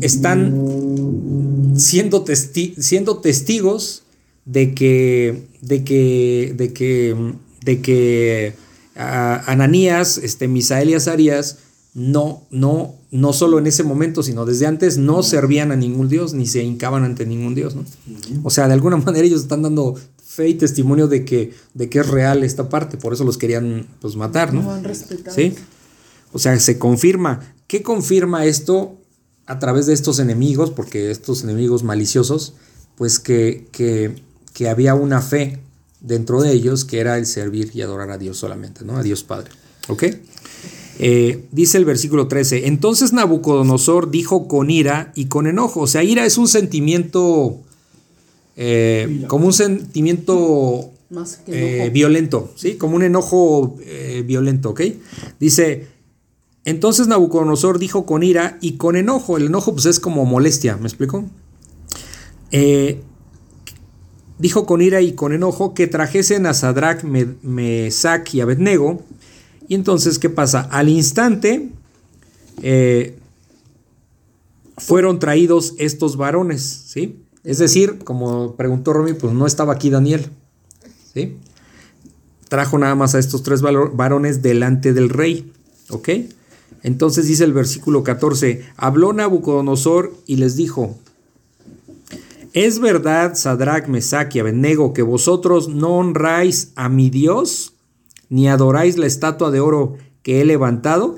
están 0.00 1.72
siendo, 1.76 2.24
testi- 2.24 2.74
siendo 2.78 3.18
testigos 3.18 4.02
de 4.44 4.74
que, 4.74 5.44
de 5.60 5.82
que, 5.84 6.52
de 6.56 6.72
que, 6.72 7.16
de 7.64 7.80
que 7.80 8.54
Ananías, 8.94 10.18
este, 10.18 10.46
Misael 10.48 10.90
y 10.90 10.94
Azarías 10.94 11.58
no, 11.94 12.42
no, 12.50 12.94
no 13.12 13.34
solo 13.34 13.58
en 13.58 13.66
ese 13.66 13.84
momento, 13.84 14.22
sino 14.22 14.46
desde 14.46 14.66
antes 14.66 14.96
no 14.96 15.22
servían 15.22 15.70
a 15.70 15.76
ningún 15.76 16.08
dios 16.08 16.32
ni 16.32 16.46
se 16.46 16.62
hincaban 16.62 17.04
ante 17.04 17.26
ningún 17.26 17.54
dios, 17.54 17.76
¿no? 17.76 17.84
O 18.42 18.48
sea, 18.48 18.66
de 18.68 18.72
alguna 18.72 18.96
manera 19.04 19.26
ellos 19.26 19.42
están 19.42 19.60
dando 19.60 19.96
fe 20.24 20.48
y 20.48 20.54
testimonio 20.54 21.08
de 21.08 21.26
que, 21.26 21.52
de 21.74 21.90
que 21.90 21.98
es 22.00 22.08
real 22.08 22.42
esta 22.42 22.70
parte, 22.70 22.96
por 22.96 23.12
eso 23.12 23.24
los 23.24 23.36
querían 23.36 23.86
pues 24.00 24.16
matar, 24.16 24.54
no 24.54 24.62
¿no? 24.62 24.72
han 24.72 24.82
respetado? 24.82 25.36
¿Sí? 25.36 25.54
O 26.32 26.38
sea, 26.38 26.58
se 26.58 26.78
confirma. 26.78 27.54
¿Qué 27.66 27.82
confirma 27.82 28.46
esto 28.46 28.96
a 29.44 29.58
través 29.58 29.84
de 29.84 29.92
estos 29.92 30.18
enemigos? 30.18 30.70
Porque 30.70 31.10
estos 31.10 31.44
enemigos 31.44 31.82
maliciosos, 31.82 32.54
pues 32.96 33.18
que, 33.18 33.68
que, 33.72 34.22
que 34.54 34.70
había 34.70 34.94
una 34.94 35.20
fe 35.20 35.60
dentro 36.00 36.40
de 36.40 36.52
ellos 36.52 36.86
que 36.86 37.00
era 37.00 37.18
el 37.18 37.26
servir 37.26 37.70
y 37.74 37.82
adorar 37.82 38.10
a 38.10 38.16
Dios 38.16 38.38
solamente, 38.38 38.86
¿no? 38.86 38.96
A 38.96 39.02
Dios 39.02 39.22
Padre. 39.22 39.50
¿Ok? 39.88 40.04
Eh, 40.98 41.44
dice 41.52 41.78
el 41.78 41.84
versículo 41.84 42.28
13, 42.28 42.66
entonces 42.66 43.12
Nabucodonosor 43.12 44.10
dijo 44.10 44.46
con 44.46 44.70
ira 44.70 45.10
y 45.14 45.24
con 45.26 45.46
enojo, 45.46 45.80
o 45.80 45.86
sea, 45.86 46.02
ira 46.04 46.24
es 46.26 46.36
un 46.38 46.48
sentimiento, 46.48 47.58
eh, 48.56 49.24
como 49.26 49.46
un 49.46 49.52
sentimiento 49.52 50.90
Más 51.10 51.36
que 51.46 51.86
eh, 51.86 51.90
violento, 51.90 52.52
¿sí? 52.56 52.74
Como 52.74 52.96
un 52.96 53.02
enojo 53.02 53.76
violento, 54.26 54.70
¿ok? 54.70 54.82
Dice, 55.40 55.86
entonces 56.64 57.08
Nabucodonosor 57.08 57.78
dijo 57.78 58.04
con 58.06 58.22
ira 58.22 58.58
y 58.60 58.72
con 58.72 58.94
enojo, 58.96 59.36
el 59.38 59.46
enojo 59.46 59.72
pues 59.72 59.86
es 59.86 59.98
como 59.98 60.24
molestia, 60.26 60.76
¿me 60.76 60.86
explico? 60.86 61.24
Dijo 64.38 64.66
con 64.66 64.82
ira 64.82 65.00
y 65.00 65.12
con 65.12 65.32
enojo 65.32 65.72
que 65.74 65.86
trajesen 65.86 66.46
a 66.46 66.54
Sadrach, 66.54 67.04
Me- 67.04 67.34
Mesach 67.42 68.34
y 68.34 68.40
Abednego, 68.40 69.00
y 69.68 69.74
entonces, 69.74 70.18
¿qué 70.18 70.30
pasa? 70.30 70.68
Al 70.70 70.88
instante 70.88 71.70
eh, 72.62 73.18
fueron 74.76 75.18
traídos 75.18 75.74
estos 75.78 76.16
varones, 76.16 76.62
¿sí? 76.62 77.22
Es 77.44 77.58
decir, 77.58 77.98
como 78.04 78.54
preguntó 78.54 78.92
Romy, 78.92 79.14
pues 79.14 79.32
no 79.32 79.46
estaba 79.46 79.72
aquí 79.72 79.90
Daniel, 79.90 80.26
¿sí? 81.12 81.36
Trajo 82.48 82.78
nada 82.78 82.94
más 82.94 83.14
a 83.14 83.18
estos 83.18 83.42
tres 83.42 83.62
varones 83.62 84.42
delante 84.42 84.92
del 84.92 85.08
rey, 85.08 85.52
¿ok? 85.88 86.08
Entonces 86.82 87.26
dice 87.26 87.44
el 87.44 87.52
versículo 87.52 88.02
14, 88.02 88.64
habló 88.76 89.12
Nabucodonosor 89.12 90.12
y 90.26 90.36
les 90.36 90.56
dijo, 90.56 90.96
¿es 92.52 92.78
verdad, 92.80 93.34
Sadrach, 93.34 93.86
Mesach 93.86 94.34
y 94.34 94.40
Abednego, 94.40 94.92
que 94.92 95.02
vosotros 95.02 95.68
no 95.68 95.96
honráis 95.96 96.72
a 96.74 96.88
mi 96.88 97.08
Dios, 97.08 97.71
ni 98.32 98.48
adoráis 98.48 98.96
la 98.96 99.06
estatua 99.06 99.50
de 99.50 99.60
oro 99.60 99.98
que 100.22 100.40
he 100.40 100.46
levantado? 100.46 101.16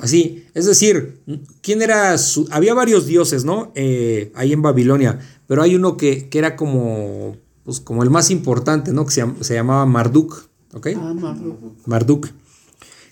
Así, 0.00 0.44
es 0.54 0.66
decir, 0.66 1.20
¿quién 1.62 1.82
era 1.82 2.18
su... 2.18 2.48
Había 2.50 2.74
varios 2.74 3.06
dioses, 3.06 3.44
¿no? 3.44 3.70
Eh, 3.76 4.32
ahí 4.34 4.52
en 4.52 4.60
Babilonia, 4.60 5.20
pero 5.46 5.62
hay 5.62 5.76
uno 5.76 5.96
que, 5.96 6.28
que 6.28 6.36
era 6.36 6.56
como, 6.56 7.36
pues, 7.62 7.78
como 7.78 8.02
el 8.02 8.10
más 8.10 8.32
importante, 8.32 8.92
¿no? 8.92 9.06
Que 9.06 9.12
se, 9.12 9.24
se 9.40 9.54
llamaba 9.54 9.86
Marduk, 9.86 10.48
¿ok? 10.72 10.88
Ah, 10.96 11.14
Marduk. 11.14 11.86
Marduk. 11.86 12.28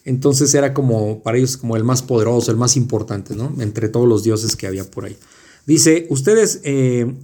Entonces 0.04 0.52
era 0.52 0.74
como, 0.74 1.22
para 1.22 1.38
ellos, 1.38 1.56
como 1.56 1.76
el 1.76 1.84
más 1.84 2.02
poderoso, 2.02 2.50
el 2.50 2.56
más 2.56 2.76
importante, 2.76 3.36
¿no? 3.36 3.54
Entre 3.60 3.88
todos 3.88 4.08
los 4.08 4.24
dioses 4.24 4.56
que 4.56 4.66
había 4.66 4.90
por 4.90 5.04
ahí. 5.04 5.16
Dice, 5.66 6.08
ustedes, 6.10 6.62
eh, 6.64 7.14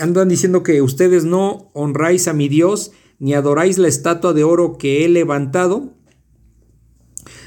andan 0.00 0.28
diciendo 0.28 0.64
que 0.64 0.82
ustedes 0.82 1.24
no 1.24 1.70
honráis 1.74 2.26
a 2.26 2.32
mi 2.32 2.48
Dios 2.48 2.90
ni 3.24 3.32
adoráis 3.32 3.78
la 3.78 3.88
estatua 3.88 4.34
de 4.34 4.44
oro 4.44 4.76
que 4.76 5.02
he 5.02 5.08
levantado. 5.08 5.94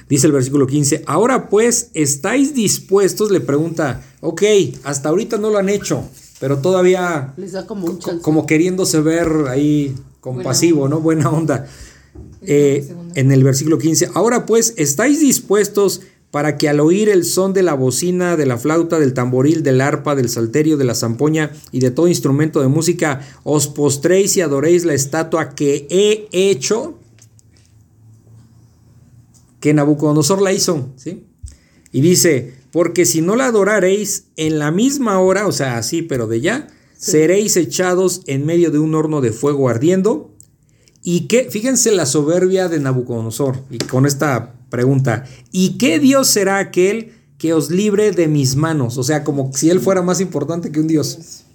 Dice 0.10 0.26
el 0.26 0.34
versículo 0.34 0.66
15, 0.66 1.04
ahora 1.06 1.50
pues 1.50 1.92
estáis 1.94 2.56
dispuestos, 2.56 3.30
le 3.30 3.42
pregunta, 3.42 4.02
ok, 4.22 4.42
hasta 4.84 5.10
ahorita 5.10 5.38
no 5.38 5.52
lo 5.52 5.60
han 5.60 5.70
hecho, 5.70 6.04
pero 6.40 6.58
todavía 6.58 7.36
Les 7.38 7.52
da 7.52 7.68
como 7.68 7.86
un 7.86 8.00
chance. 8.00 8.24
como 8.24 8.48
queriéndose 8.48 9.02
ver 9.02 9.30
ahí 9.50 9.96
compasivo, 10.20 10.90
¿no? 10.90 11.00
Buena 11.00 11.30
onda. 11.30 11.68
Eh, 12.42 12.92
en 13.14 13.32
el 13.32 13.44
versículo 13.44 13.78
15, 13.78 14.10
ahora 14.16 14.48
pues, 14.48 14.74
¿estáis 14.78 15.20
dispuestos 15.20 16.02
para 16.32 16.58
que 16.58 16.68
al 16.68 16.80
oír 16.80 17.10
el 17.10 17.24
son 17.24 17.54
de 17.54 17.64
la 17.64 17.74
bocina, 17.74 18.36
de 18.36 18.46
la 18.46 18.58
flauta, 18.58 19.00
del 19.00 19.14
tamboril, 19.14 19.64
del 19.64 19.82
arpa, 19.82 20.16
del 20.16 20.30
salterio, 20.30 20.78
de 20.78 20.84
la 20.84 20.96
zampoña 20.96 21.52
y 21.72 21.80
de 21.80 21.92
todo 21.92 22.08
instrumento 22.08 22.62
de 22.62 22.68
música, 22.68 23.22
os 23.44 23.68
postréis 23.68 24.36
y 24.38 24.42
adoréis 24.42 24.86
la 24.86 24.94
estatua 24.94 25.56
que 25.56 25.88
he 25.90 26.28
hecho? 26.32 27.00
Que 29.60 29.74
Nabucodonosor 29.74 30.42
la 30.42 30.54
hizo, 30.54 30.90
¿sí? 30.98 31.24
Y 31.92 32.02
dice, 32.02 32.54
porque 32.72 33.06
si 33.06 33.22
no 33.22 33.36
la 33.36 33.48
adoraréis 33.48 34.26
en 34.36 34.60
la 34.60 34.72
misma 34.72 35.20
hora, 35.20 35.48
o 35.48 35.52
sea, 35.52 35.78
así, 35.78 36.02
pero 36.02 36.28
de 36.28 36.42
ya, 36.42 36.68
seréis 36.98 37.56
echados 37.58 38.22
en 38.28 38.46
medio 38.46 38.72
de 38.72 38.80
un 38.80 38.94
horno 38.96 39.22
de 39.22 39.32
fuego 39.32 39.70
ardiendo. 39.70 40.32
Y 41.10 41.22
que, 41.28 41.50
fíjense 41.50 41.94
la 41.94 42.06
soberbia 42.06 42.68
de 42.68 42.82
Nabucodonosor, 42.82 43.62
y 43.70 43.78
con 43.78 44.06
esta 44.06 44.56
pregunta, 44.70 45.24
¿y 45.54 45.78
qué 45.78 46.00
Dios 46.00 46.28
será 46.28 46.58
aquel 46.58 47.14
que 47.38 47.54
os 47.54 47.72
libre 47.72 48.12
de 48.12 48.28
mis 48.28 48.58
manos? 48.58 48.98
O 48.98 49.04
sea, 49.04 49.24
como 49.24 49.50
si 49.54 49.70
él 49.70 49.80
fuera 49.80 50.02
más 50.02 50.20
importante 50.20 50.70
que 50.70 50.82
un 50.82 50.88
Dios. 50.88 51.46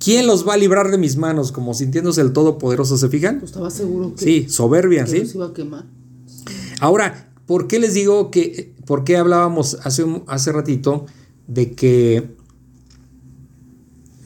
¿Quién 0.00 0.26
los 0.26 0.44
va 0.48 0.54
a 0.54 0.56
librar 0.56 0.90
de 0.90 0.98
mis 0.98 1.16
manos? 1.16 1.52
Como 1.52 1.74
sintiéndose 1.74 2.20
el 2.22 2.32
Todopoderoso, 2.32 2.98
¿se 2.98 3.08
fijan? 3.08 3.38
Pues 3.38 3.52
estaba 3.52 3.70
seguro 3.70 4.16
que, 4.16 4.24
Sí, 4.24 4.46
soberbia, 4.48 5.04
que 5.04 5.10
¿sí? 5.12 5.18
los 5.20 5.34
iba 5.36 5.46
a 5.46 5.52
quemar. 5.54 5.84
Ahora, 6.80 7.30
¿por 7.46 7.68
qué 7.68 7.78
les 7.78 7.94
digo 7.94 8.32
que, 8.32 8.74
por 8.84 9.04
qué 9.04 9.16
hablábamos 9.16 9.78
hace, 9.84 10.04
hace 10.26 10.50
ratito 10.50 11.06
de 11.46 11.74
que, 11.74 12.34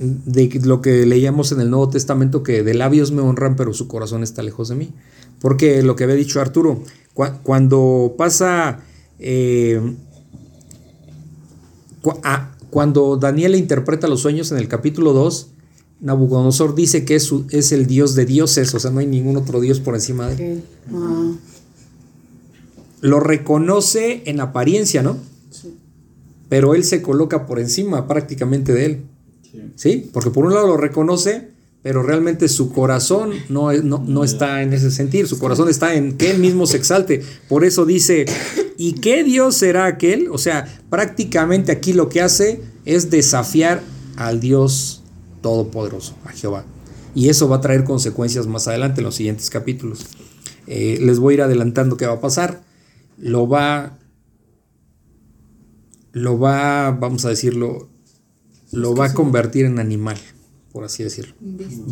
de 0.01 0.49
lo 0.65 0.81
que 0.81 1.05
leíamos 1.07 1.53
en 1.53 1.61
el 1.61 1.71
Nuevo 1.71 1.91
Testamento, 1.91 2.43
que 2.43 2.63
de 2.63 2.75
labios 2.75 3.13
me 3.13 3.21
honran, 3.23 3.55
pero 3.55 3.73
su 3.75 3.87
corazón 3.87 4.23
está 4.23 4.43
lejos 4.43 4.69
de 4.71 4.75
mí? 4.75 4.91
Porque 5.41 5.83
lo 5.83 5.95
que 5.95 6.05
había 6.05 6.17
dicho 6.17 6.41
Arturo, 6.41 6.83
cua- 7.15 7.39
cuando 7.43 8.15
pasa, 8.17 8.81
eh, 9.19 9.81
ah, 12.25 12.51
cuando 12.71 13.17
Daniel 13.17 13.55
interpreta 13.55 14.07
los 14.09 14.21
sueños 14.21 14.51
en 14.53 14.59
el 14.59 14.69
capítulo 14.69 15.13
2, 15.13 15.49
Nabucodonosor 16.01 16.75
dice 16.75 17.05
que 17.05 17.17
es, 17.17 17.25
su- 17.25 17.47
es 17.51 17.73
el 17.73 17.87
Dios 17.87 18.15
de 18.15 18.25
dioses, 18.25 18.75
o 18.75 18.81
sea, 18.81 18.91
no 18.91 19.01
hay 19.01 19.07
ningún 19.07 19.37
otro 19.37 19.61
Dios 19.61 19.81
por 19.81 19.95
encima 19.95 20.29
de 20.29 20.53
él 20.53 20.63
lo 23.03 23.19
reconoce 23.19 24.23
en 24.27 24.41
apariencia, 24.41 25.03
¿no? 25.03 25.17
sí. 25.51 25.75
Pero 26.51 26.75
él 26.75 26.85
se 26.85 27.01
coloca 27.01 27.47
por 27.47 27.59
encima 27.59 28.07
prácticamente 28.07 28.75
de 28.75 28.85
él, 28.85 29.03
Sí. 29.51 29.73
¿sí? 29.77 30.11
Porque 30.13 30.31
por 30.31 30.45
un 30.47 30.55
lado 30.55 30.67
lo 30.69 30.77
reconoce, 30.77 31.49
pero 31.83 32.03
realmente 32.03 32.49
su 32.49 32.71
corazón 32.73 33.33
no, 33.49 33.71
es- 33.71 33.83
no, 33.85 34.05
no 34.07 34.23
está 34.25 34.63
en 34.63 34.73
ese 34.73 34.91
sentir, 34.91 35.27
su 35.27 35.39
corazón 35.39 35.69
está 35.69 35.95
en 35.95 36.17
que 36.19 36.31
él 36.31 36.39
mismo 36.39 36.67
se 36.67 36.77
exalte. 36.77 37.23
Por 37.49 37.65
eso 37.65 37.87
dice, 37.87 38.27
¿y 38.77 38.93
qué 38.95 39.25
Dios 39.25 39.57
será 39.57 39.87
aquel? 39.87 40.29
O 40.31 40.39
sea, 40.39 40.67
prácticamente 40.91 41.73
aquí 41.73 41.93
lo 41.93 42.09
que 42.09 42.21
hace 42.21 42.61
es 42.85 43.11
desafiar 43.11 43.83
al 44.17 44.41
Dios 44.41 45.03
Todopoderoso, 45.41 46.17
a 46.25 46.33
Jehová. 46.33 46.65
Y 47.15 47.31
eso 47.31 47.49
va 47.49 47.57
a 47.57 47.61
traer 47.63 47.83
consecuencias 47.85 48.47
más 48.47 48.69
adelante 48.69 49.01
en 49.01 49.07
los 49.07 49.15
siguientes 49.15 49.49
capítulos. 49.49 50.07
Eh, 50.67 50.99
les 51.01 51.19
voy 51.19 51.33
a 51.33 51.37
ir 51.37 51.43
adelantando 51.43 51.97
qué 51.97 52.07
va 52.07 52.13
a 52.15 52.21
pasar. 52.21 52.63
Lo 53.19 53.49
va 53.49 53.97
lo 56.13 56.39
va, 56.39 56.91
vamos 56.91 57.25
a 57.25 57.29
decirlo, 57.31 57.89
lo 58.73 58.95
va 58.95 59.07
a 59.07 59.15
convertir 59.15 59.65
en 59.65 59.79
animal, 59.79 60.17
por 60.73 60.85
así 60.85 61.03
decirlo. 61.03 61.35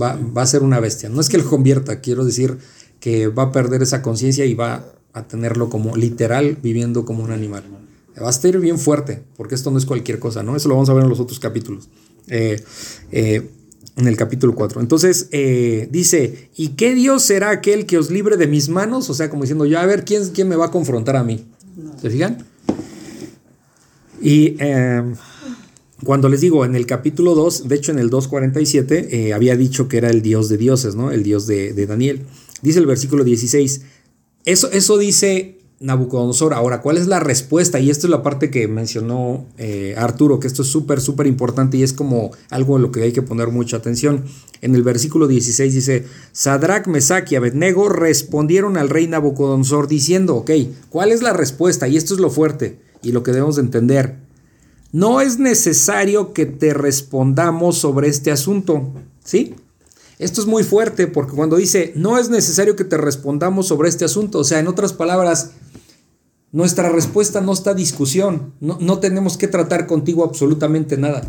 Va, 0.00 0.16
va 0.16 0.42
a 0.42 0.46
ser 0.46 0.62
una 0.62 0.80
bestia. 0.80 1.08
No 1.08 1.20
es 1.20 1.28
que 1.28 1.38
lo 1.38 1.48
convierta, 1.48 2.00
quiero 2.00 2.24
decir 2.24 2.58
que 3.00 3.28
va 3.28 3.44
a 3.44 3.52
perder 3.52 3.82
esa 3.82 4.02
conciencia 4.02 4.44
y 4.44 4.54
va 4.54 4.92
a 5.12 5.26
tenerlo 5.26 5.68
como 5.70 5.96
literal 5.96 6.58
viviendo 6.62 7.04
como 7.04 7.24
un 7.24 7.30
animal. 7.30 7.64
Va 8.20 8.26
a 8.26 8.30
estar 8.30 8.58
bien 8.58 8.78
fuerte, 8.78 9.22
porque 9.36 9.54
esto 9.54 9.70
no 9.70 9.78
es 9.78 9.86
cualquier 9.86 10.18
cosa, 10.18 10.42
¿no? 10.42 10.56
Eso 10.56 10.68
lo 10.68 10.74
vamos 10.74 10.88
a 10.90 10.94
ver 10.94 11.04
en 11.04 11.10
los 11.10 11.20
otros 11.20 11.38
capítulos. 11.38 11.88
Eh, 12.26 12.62
eh, 13.12 13.48
en 13.98 14.06
el 14.06 14.16
capítulo 14.16 14.54
4. 14.54 14.80
Entonces 14.80 15.28
eh, 15.32 15.88
dice, 15.90 16.50
¿y 16.56 16.68
qué 16.70 16.94
Dios 16.94 17.22
será 17.22 17.50
aquel 17.50 17.84
que 17.84 17.98
os 17.98 18.10
libre 18.10 18.36
de 18.36 18.46
mis 18.46 18.68
manos? 18.68 19.10
O 19.10 19.14
sea, 19.14 19.28
como 19.28 19.42
diciendo, 19.42 19.66
yo 19.66 19.78
a 19.78 19.86
ver, 19.86 20.04
¿quién, 20.04 20.28
quién 20.30 20.48
me 20.48 20.56
va 20.56 20.66
a 20.66 20.70
confrontar 20.70 21.16
a 21.16 21.24
mí? 21.24 21.46
¿Se 22.00 22.08
fijan? 22.08 22.44
Y 24.20 24.56
eh, 24.60 25.02
cuando 26.04 26.28
les 26.28 26.40
digo, 26.40 26.64
en 26.64 26.76
el 26.76 26.86
capítulo 26.86 27.34
2, 27.34 27.66
de 27.66 27.74
hecho 27.74 27.90
en 27.90 27.98
el 27.98 28.10
2.47, 28.10 29.08
eh, 29.10 29.32
había 29.32 29.56
dicho 29.56 29.88
que 29.88 29.98
era 29.98 30.10
el 30.10 30.22
Dios 30.22 30.48
de 30.48 30.56
dioses, 30.56 30.94
¿no? 30.94 31.10
El 31.10 31.24
Dios 31.24 31.46
de, 31.46 31.86
Daniel. 31.86 32.22
Dice 32.62 32.78
el 32.78 32.86
versículo 32.86 33.24
16, 33.24 33.82
eso, 34.44 34.70
eso 34.70 34.96
dice 34.96 35.58
Nabucodonosor. 35.80 36.54
Ahora, 36.54 36.82
¿cuál 36.82 36.98
es 36.98 37.08
la 37.08 37.18
respuesta? 37.18 37.80
Y 37.80 37.90
esto 37.90 38.06
es 38.06 38.12
la 38.12 38.22
parte 38.22 38.48
que 38.48 38.68
mencionó 38.68 39.46
eh, 39.58 39.94
Arturo, 39.96 40.38
que 40.38 40.46
esto 40.46 40.62
es 40.62 40.68
súper, 40.68 41.00
súper 41.00 41.26
importante 41.26 41.76
y 41.76 41.82
es 41.82 41.92
como 41.92 42.30
algo 42.50 42.76
en 42.76 42.82
lo 42.82 42.92
que 42.92 43.02
hay 43.02 43.12
que 43.12 43.22
poner 43.22 43.48
mucha 43.48 43.78
atención. 43.78 44.24
En 44.60 44.76
el 44.76 44.84
versículo 44.84 45.26
16 45.26 45.74
dice, 45.74 46.04
Sadrach, 46.30 46.86
Mesach 46.86 47.30
y 47.32 47.34
Abednego 47.34 47.88
respondieron 47.88 48.76
al 48.76 48.88
rey 48.88 49.08
Nabucodonosor 49.08 49.88
diciendo, 49.88 50.36
ok, 50.36 50.50
¿cuál 50.90 51.10
es 51.10 51.22
la 51.22 51.32
respuesta? 51.32 51.88
Y 51.88 51.96
esto 51.96 52.14
es 52.14 52.20
lo 52.20 52.30
fuerte 52.30 52.78
y 53.02 53.10
lo 53.10 53.24
que 53.24 53.32
debemos 53.32 53.56
de 53.56 53.62
entender. 53.62 54.27
No 54.92 55.20
es 55.20 55.38
necesario 55.38 56.32
que 56.32 56.46
te 56.46 56.72
respondamos 56.72 57.78
sobre 57.78 58.08
este 58.08 58.30
asunto, 58.30 58.90
¿sí? 59.22 59.54
Esto 60.18 60.40
es 60.40 60.46
muy 60.46 60.64
fuerte 60.64 61.06
porque 61.06 61.36
cuando 61.36 61.56
dice, 61.56 61.92
no 61.94 62.18
es 62.18 62.28
necesario 62.30 62.74
que 62.74 62.84
te 62.84 62.96
respondamos 62.96 63.68
sobre 63.68 63.88
este 63.88 64.04
asunto, 64.04 64.40
o 64.40 64.44
sea, 64.44 64.58
en 64.58 64.66
otras 64.66 64.92
palabras, 64.92 65.52
nuestra 66.50 66.88
respuesta 66.88 67.40
no 67.40 67.52
está 67.52 67.70
a 67.70 67.74
discusión, 67.74 68.54
no, 68.60 68.78
no 68.80 68.98
tenemos 68.98 69.36
que 69.36 69.46
tratar 69.46 69.86
contigo 69.86 70.24
absolutamente 70.24 70.96
nada. 70.96 71.22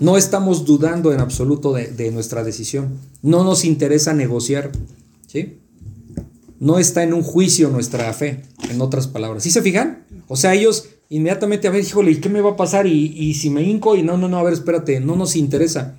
No 0.00 0.18
estamos 0.18 0.66
dudando 0.66 1.12
en 1.12 1.20
absoluto 1.20 1.72
de, 1.72 1.86
de 1.86 2.10
nuestra 2.10 2.44
decisión, 2.44 2.98
no 3.22 3.44
nos 3.44 3.64
interesa 3.64 4.12
negociar, 4.12 4.72
¿sí? 5.26 5.58
No 6.58 6.78
está 6.78 7.02
en 7.02 7.14
un 7.14 7.22
juicio 7.22 7.70
nuestra 7.70 8.12
fe, 8.12 8.42
en 8.68 8.80
otras 8.80 9.06
palabras. 9.06 9.42
¿Sí 9.42 9.50
se 9.50 9.62
fijan? 9.62 10.04
O 10.28 10.36
sea, 10.36 10.54
ellos 10.54 10.86
inmediatamente, 11.10 11.68
a 11.68 11.70
ver, 11.70 11.82
híjole, 11.82 12.10
¿y 12.12 12.16
qué 12.20 12.28
me 12.28 12.40
va 12.40 12.50
a 12.52 12.56
pasar? 12.56 12.86
Y, 12.86 13.06
y 13.16 13.34
si 13.34 13.50
me 13.50 13.62
hinco 13.62 13.96
y 13.96 14.02
no, 14.02 14.16
no, 14.16 14.28
no, 14.28 14.38
a 14.38 14.42
ver, 14.42 14.52
espérate, 14.52 15.00
no 15.00 15.16
nos 15.16 15.36
interesa. 15.36 15.98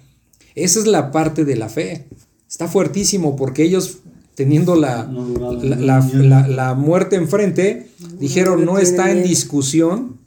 Esa 0.55 0.79
es 0.79 0.87
la 0.87 1.11
parte 1.11 1.45
de 1.45 1.55
la 1.55 1.69
fe. 1.69 2.07
Está 2.49 2.67
fuertísimo 2.67 3.35
porque 3.35 3.63
ellos, 3.63 3.99
teniendo 4.35 4.75
la, 4.75 5.03
No 5.03 5.53
la, 5.53 6.47
la- 6.47 6.73
muerte 6.73 7.15
enfrente, 7.15 7.89
dijeron, 8.19 8.65
no 8.65 8.79
está 8.79 9.11
en 9.11 9.23
discusión 9.23 10.17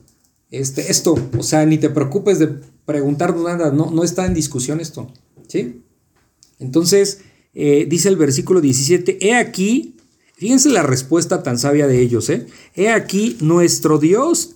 este, 0.51 0.91
esto. 0.91 1.17
O 1.39 1.43
sea, 1.43 1.65
ni 1.67 1.79
te 1.79 1.91
preocupes 1.91 2.39
de 2.39 2.49
preguntar 2.85 3.37
nada, 3.37 3.71
no, 3.71 3.91
no 3.91 4.05
está 4.05 4.27
en 4.27 4.35
discusión 4.35 4.81
esto. 4.81 5.11
¿Sí? 5.49 5.83
Entonces, 6.59 7.23
eh, 7.55 7.87
dice 7.89 8.09
el 8.09 8.17
versículo 8.17 8.61
17, 8.61 9.27
he 9.27 9.35
aquí, 9.35 9.97
fíjense 10.37 10.69
la 10.71 10.83
respuesta 10.83 11.43
tan 11.43 11.59
sabia 11.59 11.87
de 11.87 12.01
ellos, 12.01 12.29
¿eh? 12.31 12.47
He 12.77 12.89
aquí 12.91 13.37
nuestro 13.41 13.99
Dios. 13.99 14.55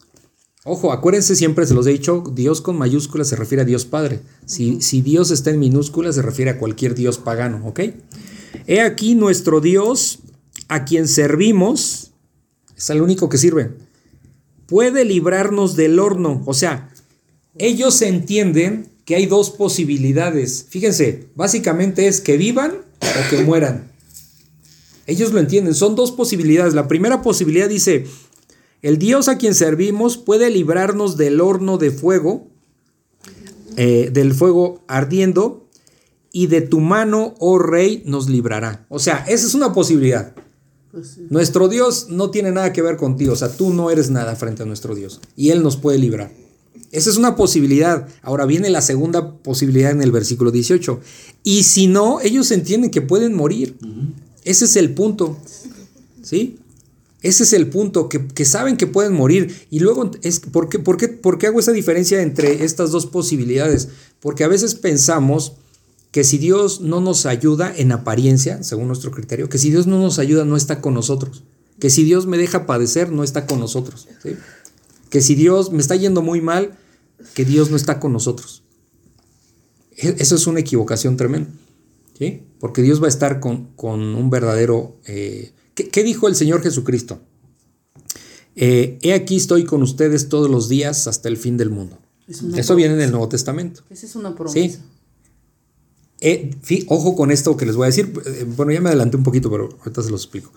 Ojo, 0.67 0.93
acuérdense 0.93 1.37
siempre, 1.37 1.67
se 1.67 1.75
los 1.75 1.87
he 1.87 1.91
dicho, 1.91 2.25
Dios 2.33 2.63
con 2.63 2.79
mayúsculas 2.79 3.29
se 3.29 3.37
refiere 3.37 3.63
a 3.63 3.67
Dios 3.67 3.85
Padre. 3.85 4.21
Si, 4.47 4.81
si 4.81 5.03
Dios 5.03 5.31
está 5.31 5.51
en 5.51 5.59
minúsculas, 5.59 6.15
se 6.15 6.23
refiere 6.23 6.53
a 6.53 6.59
cualquier 6.59 6.95
Dios 6.95 7.19
pagano, 7.19 7.67
¿ok? 7.67 7.81
He 8.67 8.81
aquí 8.81 9.15
nuestro 9.15 9.61
Dios, 9.61 10.21
a 10.69 10.87
quien 10.87 11.07
servimos, 11.07 12.13
es 12.75 12.89
el 12.89 13.03
único 13.03 13.29
que 13.29 13.37
sirve, 13.37 13.73
puede 14.67 15.05
librarnos 15.05 15.77
del 15.77 15.99
horno. 15.99 16.43
O 16.47 16.55
sea, 16.55 16.91
ellos 17.59 18.01
entienden 18.01 18.89
que 19.05 19.17
hay 19.17 19.27
dos 19.27 19.51
posibilidades. 19.51 20.65
Fíjense, 20.71 21.29
básicamente 21.35 22.09
es 22.09 22.23
que 22.23 22.39
vivan 22.39 22.73
o 22.73 23.31
que 23.31 23.43
mueran. 23.43 23.93
Ellos 25.07 25.33
lo 25.33 25.41
entienden, 25.41 25.75
son 25.75 25.95
dos 25.95 26.11
posibilidades. 26.11 26.73
La 26.73 26.89
primera 26.89 27.21
posibilidad 27.21 27.69
dice, 27.69 28.07
el 28.85 28.99
Dios 28.99 29.29
a 29.29 29.39
quien 29.39 29.55
servimos 29.55 30.19
puede 30.19 30.51
librarnos 30.51 31.17
del 31.17 31.41
horno 31.41 31.79
de 31.79 31.91
fuego, 31.91 32.49
eh, 33.77 34.11
del 34.13 34.35
fuego 34.35 34.85
ardiendo, 34.89 35.67
y 36.33 36.49
de 36.49 36.61
tu 36.61 36.81
mano, 36.81 37.35
oh 37.39 37.59
rey, 37.59 38.03
nos 38.05 38.29
librará. 38.29 38.85
O 38.91 38.99
sea, 38.99 39.25
esa 39.27 39.47
es 39.47 39.55
una 39.55 39.73
posibilidad. 39.73 40.35
Pues 40.93 41.13
sí. 41.15 41.27
Nuestro 41.31 41.69
Dios 41.69 42.09
no 42.11 42.31
tiene 42.31 42.53
nada 42.53 42.75
que 42.75 42.83
ver 42.83 42.99
contigo, 42.99 43.33
o 43.33 43.37
sea, 43.37 43.49
tú 43.49 43.73
no 43.73 43.91
eres 43.91 44.11
nada 44.11 44.37
frente 44.37 44.65
a 44.65 44.67
nuestro 44.67 44.95
Dios 44.95 45.19
y 45.35 45.49
Él 45.49 45.63
nos 45.63 45.79
puede 45.79 45.97
librar. 45.97 46.31
Esa 46.93 47.09
es 47.09 47.17
una 47.17 47.37
posibilidad. 47.37 48.07
Ahora 48.21 48.45
viene 48.45 48.69
la 48.69 48.83
segunda 48.83 49.33
posibilidad 49.39 49.93
en 49.93 50.03
el 50.03 50.13
versículo 50.13 50.51
18. 50.51 51.01
Y 51.43 51.63
si 51.63 51.87
no, 51.87 52.21
ellos 52.21 52.51
entienden 52.51 52.91
que 52.91 53.01
pueden 53.01 53.33
morir. 53.33 53.79
Ese 54.45 54.67
es 54.67 54.77
el 54.77 54.93
punto. 54.93 55.39
¿Sí? 56.23 56.59
Ese 57.25 57.45
es 57.45 57.55
el 57.55 57.69
punto, 57.69 58.11
que, 58.11 58.29
que 58.29 58.45
saben 58.45 58.77
que 58.77 58.87
pueden 58.87 59.15
morir. 59.15 59.67
Y 59.71 59.81
luego, 59.81 60.11
es, 60.21 60.41
¿por, 60.41 60.69
qué, 60.69 60.79
por, 60.79 60.99
qué, 60.99 61.09
¿por 61.09 61.39
qué 61.39 61.47
hago 61.47 61.59
esa 61.59 61.73
diferencia 61.73 62.21
entre 62.21 62.67
estas 62.67 62.91
dos 62.91 63.07
posibilidades? 63.07 63.89
Porque 64.21 64.45
a 64.45 64.49
veces 64.49 64.75
pensamos 64.75 65.55
que 66.11 66.23
si 66.23 66.37
Dios 66.37 66.83
no 66.83 67.01
nos 67.01 67.25
ayuda 67.25 67.73
en 67.75 67.93
apariencia, 67.93 68.63
según 68.63 68.89
nuestro 68.89 69.11
criterio, 69.11 69.49
que 69.49 69.57
si 69.57 69.71
Dios 69.71 69.87
no 69.87 69.99
nos 69.99 70.19
ayuda 70.19 70.45
no 70.45 70.55
está 70.55 70.83
con 70.83 70.93
nosotros, 70.93 71.45
que 71.81 71.89
si 71.89 72.05
Dios 72.05 72.27
me 72.27 72.37
deja 72.37 72.67
padecer 72.67 73.11
no 73.11 73.25
está 73.25 73.47
con 73.47 73.59
nosotros, 73.59 74.07
que 75.09 75.23
si 75.23 75.35
Dios 75.35 75.73
me 75.73 75.81
está 75.81 75.97
yendo 75.97 76.21
muy 76.21 76.43
mal, 76.43 76.77
que 77.33 77.47
Dios 77.47 77.71
no 77.71 77.77
está 77.77 78.01
con 78.01 78.13
nosotros. 78.13 78.65
E, 79.97 80.17
eso 80.19 80.35
es 80.35 80.47
una 80.47 80.61
equivocación 80.61 81.17
tremenda, 81.17 81.49
¿sí? 82.19 82.43
porque 82.61 82.83
Dios 82.83 83.01
va 83.01 83.07
a 83.07 83.09
estar 83.09 83.41
con, 83.41 83.69
con 83.77 84.15
un 84.15 84.29
verdadero... 84.29 84.99
Eh, 85.07 85.54
¿qué, 85.75 85.89
¿qué, 85.89 86.03
dijo 86.03 86.29
el 86.29 86.35
Señor 86.35 86.63
Jesucristo? 86.63 87.21
Eh, 88.57 88.99
He 89.03 89.13
aquí 89.13 89.37
estoy 89.37 89.65
con 89.65 89.83
ustedes 89.83 90.29
todos 90.29 90.51
los 90.51 90.69
días 90.69 91.07
hasta 91.07 91.29
el 91.29 91.37
fin 91.37 91.57
del 91.57 91.71
mundo. 91.71 91.99
Eso 92.29 92.47
promesa. 92.47 92.75
viene 92.75 92.95
en 92.95 93.01
el 93.01 93.11
Nuevo 93.11 93.29
Testamento. 93.29 93.83
Esa 93.91 94.07
es 94.07 94.17
una 94.17 94.35
promesa. 94.35 94.79
¿Sí? 94.79 94.79
Eh, 96.21 96.85
ojo 96.89 97.17
con 97.17 97.31
esto 97.31 97.57
que 97.57 97.67
les 97.67 97.77
voy 97.77 97.85
a 97.85 97.87
decir. 97.89 98.13
Bueno, 98.57 98.73
ya 98.73 98.81
me 98.81 98.89
adelanté 98.89 99.17
un 99.17 99.25
poquito, 99.25 99.51
pero 99.51 99.69
ahorita 99.81 100.03
se 100.03 100.11
los 100.11 100.23
explico. 100.23 100.53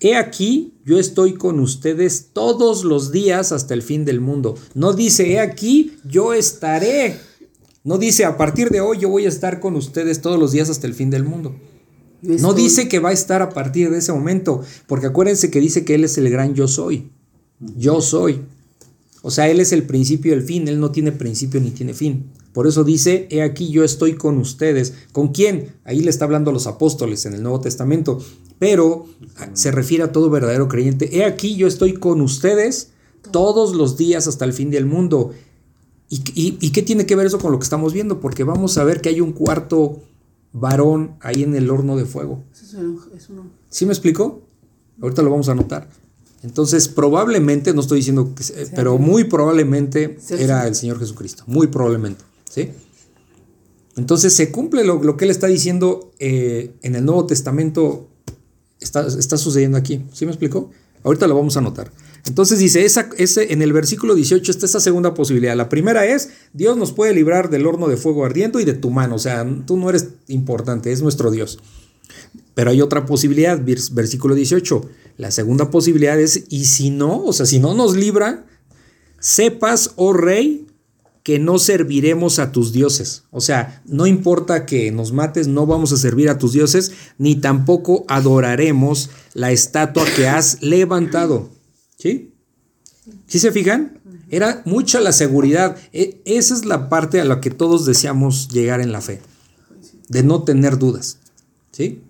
He 0.00 0.16
aquí, 0.16 0.72
yo 0.86 0.98
estoy 0.98 1.34
con 1.34 1.60
ustedes 1.60 2.28
todos 2.32 2.84
los 2.84 3.12
días 3.12 3.52
hasta 3.52 3.74
el 3.74 3.82
fin 3.82 4.06
del 4.06 4.20
mundo. 4.20 4.56
No 4.72 4.94
dice, 4.94 5.32
he 5.32 5.40
aquí, 5.40 5.98
yo 6.04 6.32
estaré. 6.32 7.18
No 7.84 7.98
dice, 7.98 8.24
a 8.24 8.38
partir 8.38 8.70
de 8.70 8.80
hoy 8.80 8.98
yo 8.98 9.10
voy 9.10 9.26
a 9.26 9.28
estar 9.28 9.60
con 9.60 9.76
ustedes 9.76 10.22
todos 10.22 10.38
los 10.38 10.52
días 10.52 10.70
hasta 10.70 10.86
el 10.86 10.94
fin 10.94 11.10
del 11.10 11.24
mundo. 11.24 11.54
No 12.22 12.52
dice 12.52 12.88
que 12.88 12.98
va 12.98 13.10
a 13.10 13.12
estar 13.12 13.42
a 13.42 13.50
partir 13.50 13.90
de 13.90 13.98
ese 13.98 14.12
momento, 14.12 14.62
porque 14.86 15.06
acuérdense 15.06 15.50
que 15.50 15.60
dice 15.60 15.84
que 15.84 15.94
Él 15.94 16.04
es 16.04 16.18
el 16.18 16.28
gran 16.30 16.54
yo 16.54 16.68
soy. 16.68 17.10
Yo 17.76 18.00
soy. 18.00 18.42
O 19.22 19.30
sea, 19.30 19.48
Él 19.48 19.60
es 19.60 19.72
el 19.72 19.84
principio 19.84 20.32
y 20.32 20.34
el 20.34 20.42
fin. 20.42 20.68
Él 20.68 20.80
no 20.80 20.90
tiene 20.90 21.12
principio 21.12 21.60
ni 21.60 21.70
tiene 21.70 21.94
fin. 21.94 22.30
Por 22.52 22.66
eso 22.66 22.84
dice, 22.84 23.28
he 23.30 23.42
aquí 23.42 23.70
yo 23.70 23.84
estoy 23.84 24.14
con 24.14 24.38
ustedes. 24.38 24.94
¿Con 25.12 25.28
quién? 25.28 25.74
Ahí 25.84 26.00
le 26.00 26.10
está 26.10 26.24
hablando 26.24 26.50
a 26.50 26.54
los 26.54 26.66
apóstoles 26.66 27.24
en 27.26 27.34
el 27.34 27.42
Nuevo 27.42 27.60
Testamento. 27.60 28.18
Pero 28.58 29.06
se 29.54 29.70
refiere 29.70 30.04
a 30.04 30.12
todo 30.12 30.30
verdadero 30.30 30.68
creyente. 30.68 31.16
He 31.16 31.24
aquí 31.24 31.56
yo 31.56 31.66
estoy 31.66 31.94
con 31.94 32.20
ustedes 32.20 32.90
todos 33.30 33.74
los 33.74 33.96
días 33.96 34.26
hasta 34.26 34.44
el 34.44 34.52
fin 34.52 34.70
del 34.70 34.86
mundo. 34.86 35.30
¿Y, 36.08 36.22
y, 36.34 36.58
y 36.60 36.70
qué 36.72 36.82
tiene 36.82 37.06
que 37.06 37.14
ver 37.14 37.26
eso 37.26 37.38
con 37.38 37.52
lo 37.52 37.58
que 37.58 37.64
estamos 37.64 37.92
viendo? 37.92 38.20
Porque 38.20 38.42
vamos 38.42 38.78
a 38.78 38.84
ver 38.84 39.00
que 39.00 39.10
hay 39.10 39.20
un 39.20 39.32
cuarto 39.32 40.02
varón 40.52 41.16
ahí 41.20 41.42
en 41.42 41.54
el 41.54 41.70
horno 41.70 41.96
de 41.96 42.04
fuego. 42.04 42.44
¿Sí 43.68 43.86
me 43.86 43.92
explico? 43.92 44.42
Ahorita 45.00 45.22
lo 45.22 45.30
vamos 45.30 45.48
a 45.48 45.54
notar. 45.54 45.88
Entonces, 46.42 46.88
probablemente, 46.88 47.74
no 47.74 47.82
estoy 47.82 47.98
diciendo 47.98 48.34
que, 48.34 48.44
pero 48.74 48.98
muy 48.98 49.24
probablemente 49.24 50.18
era 50.30 50.66
el 50.66 50.74
Señor 50.74 50.98
Jesucristo. 50.98 51.44
Muy 51.46 51.66
probablemente. 51.66 52.24
¿Sí? 52.48 52.70
Entonces 53.96 54.34
se 54.34 54.50
cumple 54.50 54.84
lo, 54.84 55.02
lo 55.02 55.16
que 55.16 55.26
él 55.26 55.30
está 55.30 55.46
diciendo 55.46 56.12
eh, 56.18 56.74
en 56.82 56.94
el 56.94 57.04
Nuevo 57.04 57.26
Testamento, 57.26 58.08
está, 58.80 59.06
está, 59.06 59.36
sucediendo 59.36 59.76
aquí. 59.76 60.06
¿Sí 60.12 60.24
me 60.24 60.32
explicó? 60.32 60.70
Ahorita 61.04 61.26
lo 61.26 61.34
vamos 61.34 61.56
a 61.56 61.60
notar. 61.60 61.90
Entonces 62.26 62.58
dice, 62.58 62.84
ese, 62.84 63.52
en 63.52 63.62
el 63.62 63.72
versículo 63.72 64.14
18 64.14 64.50
está 64.50 64.66
esa 64.66 64.80
segunda 64.80 65.14
posibilidad. 65.14 65.56
La 65.56 65.68
primera 65.68 66.06
es, 66.06 66.30
Dios 66.52 66.76
nos 66.76 66.92
puede 66.92 67.14
librar 67.14 67.50
del 67.50 67.66
horno 67.66 67.88
de 67.88 67.96
fuego 67.96 68.24
ardiendo 68.24 68.60
y 68.60 68.64
de 68.64 68.74
tu 68.74 68.90
mano. 68.90 69.16
O 69.16 69.18
sea, 69.18 69.46
tú 69.66 69.76
no 69.76 69.88
eres 69.88 70.08
importante, 70.28 70.92
es 70.92 71.02
nuestro 71.02 71.30
Dios. 71.30 71.58
Pero 72.54 72.70
hay 72.70 72.82
otra 72.82 73.06
posibilidad, 73.06 73.60
versículo 73.92 74.34
18. 74.34 74.88
La 75.16 75.30
segunda 75.30 75.70
posibilidad 75.70 76.18
es, 76.20 76.44
y 76.48 76.66
si 76.66 76.90
no, 76.90 77.24
o 77.24 77.32
sea, 77.32 77.46
si 77.46 77.58
no 77.58 77.74
nos 77.74 77.96
libra, 77.96 78.46
sepas, 79.18 79.92
oh 79.96 80.12
rey, 80.12 80.66
que 81.22 81.38
no 81.38 81.58
serviremos 81.58 82.38
a 82.38 82.52
tus 82.52 82.72
dioses. 82.72 83.24
O 83.30 83.40
sea, 83.40 83.82
no 83.86 84.06
importa 84.06 84.66
que 84.66 84.90
nos 84.90 85.12
mates, 85.12 85.48
no 85.48 85.66
vamos 85.66 85.92
a 85.92 85.96
servir 85.96 86.28
a 86.30 86.38
tus 86.38 86.52
dioses, 86.52 86.92
ni 87.18 87.36
tampoco 87.36 88.04
adoraremos 88.08 89.10
la 89.34 89.52
estatua 89.52 90.04
que 90.16 90.28
has 90.28 90.62
levantado. 90.62 91.50
¿Sí? 92.00 92.32
¿Sí 93.26 93.38
se 93.38 93.52
fijan? 93.52 94.00
Era 94.30 94.62
mucha 94.64 95.00
la 95.00 95.12
seguridad. 95.12 95.76
E 95.92 96.22
esa 96.24 96.54
es 96.54 96.64
la 96.64 96.88
parte 96.88 97.20
a 97.20 97.24
la 97.26 97.40
que 97.40 97.50
todos 97.50 97.84
deseamos 97.84 98.48
llegar 98.48 98.80
en 98.80 98.90
la 98.90 99.02
fe. 99.02 99.20
De 100.08 100.22
no 100.22 100.42
tener 100.44 100.78
dudas. 100.78 101.18
¿Sí? 101.72 102.02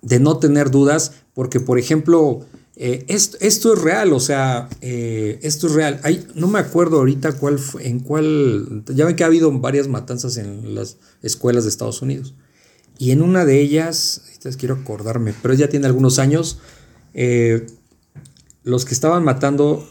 De 0.00 0.18
no 0.18 0.38
tener 0.38 0.70
dudas, 0.70 1.12
porque 1.34 1.60
por 1.60 1.78
ejemplo, 1.78 2.46
eh, 2.76 3.04
esto, 3.08 3.36
esto, 3.40 3.74
es 3.74 3.82
real, 3.82 4.14
o 4.14 4.20
sea, 4.20 4.70
eh, 4.80 5.38
esto 5.42 5.66
es 5.66 5.74
real. 5.74 6.00
Hay, 6.02 6.26
no 6.34 6.48
me 6.48 6.58
acuerdo 6.58 6.96
ahorita 6.98 7.32
cuál 7.32 7.58
fue, 7.58 7.86
en 7.86 8.00
cuál. 8.00 8.82
Ya 8.86 9.04
ven 9.04 9.14
que 9.14 9.24
ha 9.24 9.26
habido 9.26 9.52
varias 9.52 9.88
matanzas 9.88 10.38
en 10.38 10.74
las 10.74 10.96
escuelas 11.22 11.64
de 11.64 11.70
Estados 11.70 12.00
Unidos. 12.00 12.34
Y 12.96 13.10
en 13.10 13.20
una 13.20 13.44
de 13.44 13.60
ellas, 13.60 14.22
quiero 14.58 14.76
acordarme, 14.76 15.34
pero 15.42 15.52
ya 15.52 15.68
tiene 15.68 15.86
algunos 15.86 16.18
años, 16.18 16.58
eh, 17.12 17.66
los 18.62 18.84
que 18.84 18.94
estaban 18.94 19.24
matando 19.24 19.86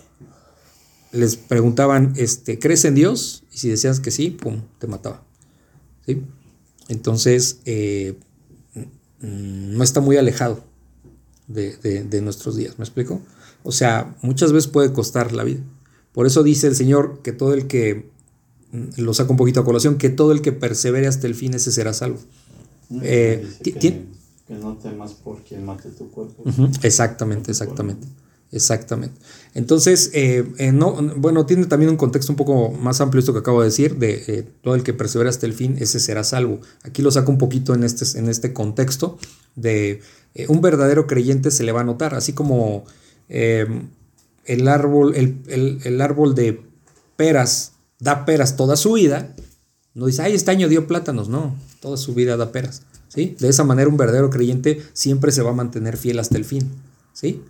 les 1.12 1.36
preguntaban, 1.38 2.14
este, 2.18 2.60
¿crees 2.60 2.86
en 2.86 2.96
Dios? 2.96 3.44
Y 3.52 3.58
si 3.58 3.70
decías 3.70 4.00
que 4.00 4.12
sí, 4.12 4.30
pum, 4.30 4.62
te 4.78 4.88
mataba. 4.88 5.24
¿Sí? 6.06 6.22
Entonces, 6.88 7.60
no 9.22 9.84
está 9.84 10.02
muy 10.02 10.18
alejado 10.18 10.64
de, 11.48 11.78
de, 12.04 12.22
nuestros 12.22 12.56
días. 12.56 12.78
¿Me 12.78 12.84
explico? 12.86 13.22
O 13.64 13.72
sea, 13.72 14.16
muchas 14.22 14.52
veces 14.52 14.70
puede 14.70 14.94
costar 14.94 15.34
la 15.34 15.44
vida. 15.44 15.62
Por 16.14 16.26
eso 16.26 16.44
dice 16.44 16.68
el 16.68 16.76
Señor 16.76 17.22
que 17.24 17.32
todo 17.32 17.54
el 17.54 17.68
que, 17.68 18.10
mm, 18.72 19.02
lo 19.02 19.14
saco 19.14 19.32
un 19.34 19.38
poquito 19.38 19.60
a 19.60 19.66
colación, 19.66 19.98
que 19.98 20.10
todo 20.10 20.32
el 20.32 20.42
que 20.42 20.52
persevere 20.52 21.08
hasta 21.08 21.28
el 21.28 21.36
fin, 21.36 21.54
ese 21.54 21.72
será 21.72 21.94
salvo. 21.94 22.20
Eh, 23.02 23.48
que, 23.64 23.74
que, 23.74 24.06
no 24.50 24.78
temas 24.78 25.14
por 25.14 25.44
quien 25.44 25.64
mate 25.66 25.90
tu 25.90 26.10
cuerpo. 26.10 26.42
Uh 26.44 26.50
-huh. 26.50 26.80
Exactamente, 26.84 27.52
exactamente. 27.52 28.08
Exactamente. 28.52 29.16
Entonces, 29.54 30.10
eh, 30.14 30.52
eh, 30.58 30.72
no, 30.72 30.94
bueno, 31.18 31.46
tiene 31.46 31.68
también 31.68 31.92
un 31.92 31.98
contexto 31.98 32.32
un 32.34 32.36
poco 32.36 32.72
más 32.72 33.00
amplio 33.00 33.20
esto 33.20 33.34
que 33.34 33.40
acabo 33.40 33.62
de 33.62 33.68
decir, 33.68 33.98
de 33.98 34.24
eh, 34.28 34.48
todo 34.64 34.76
el 34.76 34.84
que 34.84 34.94
persevera 34.94 35.30
hasta 35.30 35.46
el 35.46 35.54
fin, 35.54 35.78
ese 35.80 36.00
será 36.00 36.24
salvo. 36.24 36.60
Aquí 36.84 37.02
lo 37.02 37.12
saco 37.12 37.32
un 37.32 37.38
poquito 37.38 37.76
en 37.76 37.84
este, 37.84 38.18
en 38.18 38.28
este 38.28 38.54
contexto 38.54 39.18
de 39.56 40.02
un 40.48 40.62
verdadero 40.62 41.06
creyente 41.06 41.52
se 41.52 41.64
le 41.64 41.72
va 41.72 41.82
a 41.82 41.84
notar, 41.84 42.16
así 42.16 42.34
como 42.34 42.86
eh, 43.30 43.68
el, 44.46 44.68
árbol, 44.68 45.16
el, 45.16 45.38
el, 45.48 45.80
el, 45.84 46.02
árbol 46.02 46.34
de 46.34 46.62
peras 47.16 47.74
da 48.00 48.26
peras 48.26 48.56
toda 48.56 48.76
su 48.76 48.94
vida, 48.94 49.36
no 49.94 50.06
dice, 50.06 50.22
ay, 50.22 50.34
este 50.34 50.52
año 50.52 50.70
dio 50.70 50.88
plátanos, 50.88 51.30
no, 51.30 51.56
toda 51.82 51.98
su 51.98 52.14
vida 52.14 52.38
da 52.38 52.52
peras. 52.52 52.84
¿sí? 53.10 53.36
De 53.40 53.50
esa 53.50 53.64
manera 53.64 53.90
un 53.90 53.98
verdadero 53.98 54.30
creyente 54.30 54.82
siempre 54.94 55.32
se 55.32 55.42
va 55.42 55.52
a 55.52 55.54
mantener 55.54 55.98
fiel 55.98 56.20
hasta 56.20 56.38
el 56.38 56.46
fin. 56.46 56.72
¿sí? 57.14 57.42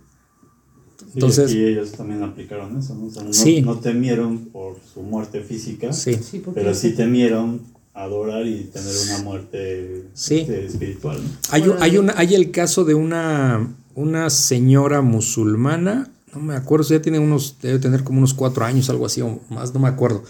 Entonces, 1.14 1.52
y 1.52 1.64
ellos 1.64 1.92
también 1.92 2.22
aplicaron 2.22 2.78
eso, 2.78 2.94
¿no? 2.94 3.06
O 3.06 3.10
sea, 3.10 3.22
no, 3.22 3.32
sí. 3.32 3.62
no, 3.62 3.78
temieron 3.78 4.46
por 4.46 4.76
su 4.92 5.02
muerte 5.02 5.40
física, 5.40 5.92
sí. 5.92 6.18
pero 6.54 6.74
sí 6.74 6.92
temieron 6.92 7.62
adorar 7.94 8.46
y 8.46 8.64
tener 8.72 8.94
una 9.06 9.18
muerte 9.24 10.04
sí. 10.14 10.38
este, 10.38 10.66
espiritual. 10.66 11.20
¿no? 11.22 11.30
Hay, 11.50 11.62
un, 11.62 11.82
hay, 11.82 11.98
una, 11.98 12.14
hay 12.16 12.34
el 12.34 12.50
caso 12.52 12.84
de 12.84 12.94
una, 12.94 13.74
una 13.94 14.30
señora 14.30 15.02
musulmana, 15.02 16.10
no 16.32 16.40
me 16.40 16.54
acuerdo, 16.54 16.88
ya 16.88 17.02
tiene 17.02 17.18
unos, 17.18 17.56
debe 17.60 17.80
tener 17.80 18.04
como 18.04 18.18
unos 18.18 18.34
cuatro 18.34 18.64
años, 18.64 18.88
algo 18.88 19.06
así, 19.06 19.20
o 19.20 19.40
más, 19.50 19.74
no 19.74 19.80
me 19.80 19.88
acuerdo, 19.88 20.22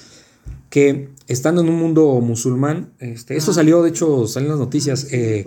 que 0.70 1.10
estando 1.26 1.60
en 1.60 1.68
un 1.68 1.76
mundo 1.76 2.20
musulmán, 2.22 2.90
este, 3.00 3.36
eso 3.36 3.52
salió, 3.52 3.82
de 3.82 3.90
hecho, 3.90 4.26
salen 4.26 4.48
las 4.48 4.58
noticias, 4.58 5.08
eh, 5.10 5.46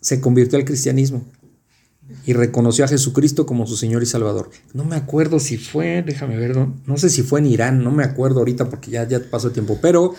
se 0.00 0.20
convirtió 0.20 0.58
al 0.58 0.64
cristianismo 0.64 1.24
y 2.26 2.32
reconoció 2.32 2.84
a 2.84 2.88
Jesucristo 2.88 3.46
como 3.46 3.66
su 3.66 3.76
Señor 3.76 4.02
y 4.02 4.06
Salvador. 4.06 4.50
No 4.72 4.84
me 4.84 4.96
acuerdo 4.96 5.38
si 5.40 5.58
fue, 5.58 6.02
déjame 6.02 6.36
ver, 6.36 6.56
no, 6.56 6.74
no 6.86 6.96
sé 6.96 7.10
si 7.10 7.22
fue 7.22 7.40
en 7.40 7.46
Irán, 7.46 7.82
no 7.82 7.90
me 7.90 8.04
acuerdo 8.04 8.40
ahorita 8.40 8.68
porque 8.68 8.90
ya, 8.90 9.06
ya 9.06 9.20
pasó 9.30 9.48
el 9.48 9.52
tiempo, 9.52 9.78
pero 9.80 10.14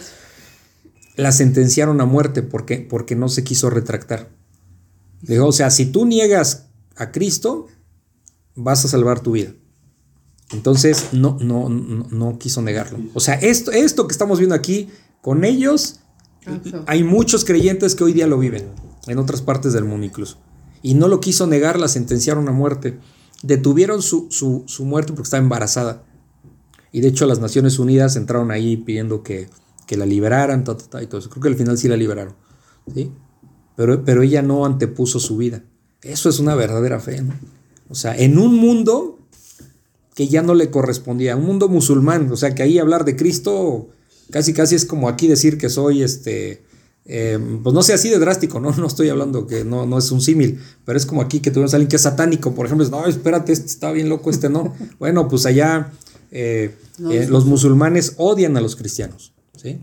la 1.15 1.31
sentenciaron 1.31 2.01
a 2.01 2.05
muerte 2.05 2.43
porque, 2.43 2.77
porque 2.77 3.15
no 3.15 3.29
se 3.29 3.43
quiso 3.43 3.69
retractar. 3.69 4.29
Dijo, 5.21 5.47
o 5.47 5.51
sea, 5.51 5.69
si 5.69 5.85
tú 5.85 6.05
niegas 6.05 6.67
a 6.95 7.11
Cristo, 7.11 7.67
vas 8.55 8.83
a 8.85 8.87
salvar 8.87 9.21
tu 9.21 9.31
vida. 9.31 9.53
Entonces 10.51 11.09
no, 11.13 11.37
no, 11.39 11.69
no, 11.69 12.07
no 12.09 12.39
quiso 12.39 12.61
negarlo. 12.61 12.99
O 13.13 13.19
sea, 13.19 13.35
esto, 13.35 13.71
esto 13.71 14.07
que 14.07 14.11
estamos 14.11 14.39
viendo 14.39 14.55
aquí, 14.55 14.89
con 15.21 15.43
ellos, 15.45 15.99
hay 16.85 17.03
muchos 17.03 17.45
creyentes 17.45 17.95
que 17.95 18.03
hoy 18.03 18.13
día 18.13 18.27
lo 18.27 18.37
viven, 18.37 18.67
en 19.07 19.17
otras 19.17 19.41
partes 19.41 19.73
del 19.73 19.85
mundo 19.85 20.05
incluso. 20.05 20.37
Y 20.83 20.93
no 20.93 21.07
lo 21.07 21.19
quiso 21.19 21.47
negar, 21.47 21.79
la 21.79 21.87
sentenciaron 21.87 22.47
a 22.47 22.51
muerte. 22.51 22.99
Detuvieron 23.41 24.03
su, 24.03 24.27
su, 24.29 24.63
su 24.67 24.85
muerte 24.85 25.13
porque 25.13 25.27
estaba 25.27 25.41
embarazada. 25.41 26.03
Y 26.91 27.01
de 27.01 27.07
hecho 27.07 27.25
las 27.25 27.39
Naciones 27.39 27.79
Unidas 27.79 28.15
entraron 28.15 28.51
ahí 28.51 28.77
pidiendo 28.77 29.23
que, 29.23 29.49
que 29.87 29.97
la 29.97 30.05
liberaran, 30.05 30.63
ta, 30.63 30.77
ta, 30.77 30.85
ta, 30.85 31.03
y 31.03 31.07
todo 31.07 31.19
eso. 31.19 31.31
Creo 31.31 31.41
que 31.41 31.49
al 31.49 31.55
final 31.55 31.77
sí 31.79 31.87
la 31.87 31.97
liberaron. 31.97 32.35
¿sí? 32.93 33.11
Pero, 33.75 34.05
pero 34.05 34.21
ella 34.21 34.43
no 34.43 34.65
antepuso 34.65 35.19
su 35.19 35.37
vida. 35.37 35.63
Eso 36.03 36.29
es 36.29 36.37
una 36.37 36.53
verdadera 36.53 36.99
fe. 36.99 37.23
¿no? 37.23 37.33
O 37.89 37.95
sea, 37.95 38.15
en 38.15 38.37
un 38.37 38.55
mundo 38.55 39.19
que 40.13 40.27
ya 40.27 40.41
no 40.41 40.53
le 40.53 40.69
correspondía, 40.69 41.35
un 41.35 41.45
mundo 41.45 41.69
musulmán, 41.69 42.31
o 42.31 42.37
sea, 42.37 42.53
que 42.53 42.63
ahí 42.63 42.77
hablar 42.77 43.05
de 43.05 43.15
Cristo 43.15 43.89
casi 44.29 44.53
casi 44.53 44.75
es 44.75 44.85
como 44.85 45.09
aquí 45.09 45.27
decir 45.27 45.57
que 45.57 45.69
soy 45.69 46.03
este 46.03 46.63
eh, 47.05 47.37
pues 47.61 47.73
no 47.73 47.83
sé 47.83 47.93
así 47.93 48.09
de 48.09 48.17
drástico, 48.19 48.59
¿no? 48.59 48.71
No 48.77 48.87
estoy 48.87 49.09
hablando 49.09 49.45
que 49.47 49.63
no, 49.63 49.85
no 49.85 49.97
es 49.97 50.11
un 50.11 50.21
símil, 50.21 50.59
pero 50.85 50.97
es 50.97 51.05
como 51.05 51.21
aquí 51.21 51.39
que 51.39 51.51
tuvimos 51.51 51.73
a 51.73 51.77
alguien 51.77 51.89
que 51.89 51.97
es 51.97 52.01
satánico, 52.01 52.53
por 52.55 52.65
ejemplo, 52.65 52.87
no, 52.89 53.05
espérate, 53.05 53.51
este 53.51 53.67
está 53.67 53.91
bien 53.91 54.09
loco, 54.09 54.29
este 54.29 54.49
no. 54.49 54.73
Bueno, 54.99 55.27
pues 55.27 55.45
allá 55.45 55.91
eh, 56.31 56.75
eh, 57.11 57.27
los 57.29 57.45
musulmanes 57.45 58.13
odian 58.17 58.55
a 58.57 58.61
los 58.61 58.75
cristianos, 58.75 59.33
¿sí? 59.61 59.79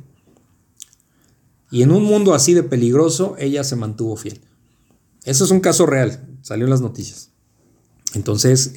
Y 1.71 1.83
en 1.83 1.93
un 1.93 2.03
mundo 2.03 2.35
así 2.35 2.55
de 2.55 2.65
peligroso, 2.65 3.37
ella 3.39 3.63
se 3.63 3.77
mantuvo 3.77 4.17
fiel. 4.17 4.41
Eso 5.25 5.45
es 5.45 5.51
un 5.53 5.61
caso 5.61 5.87
real, 5.87 6.27
salió 6.43 6.65
en 6.65 6.71
las 6.71 6.81
noticias. 6.81 7.31
Entonces, 8.15 8.73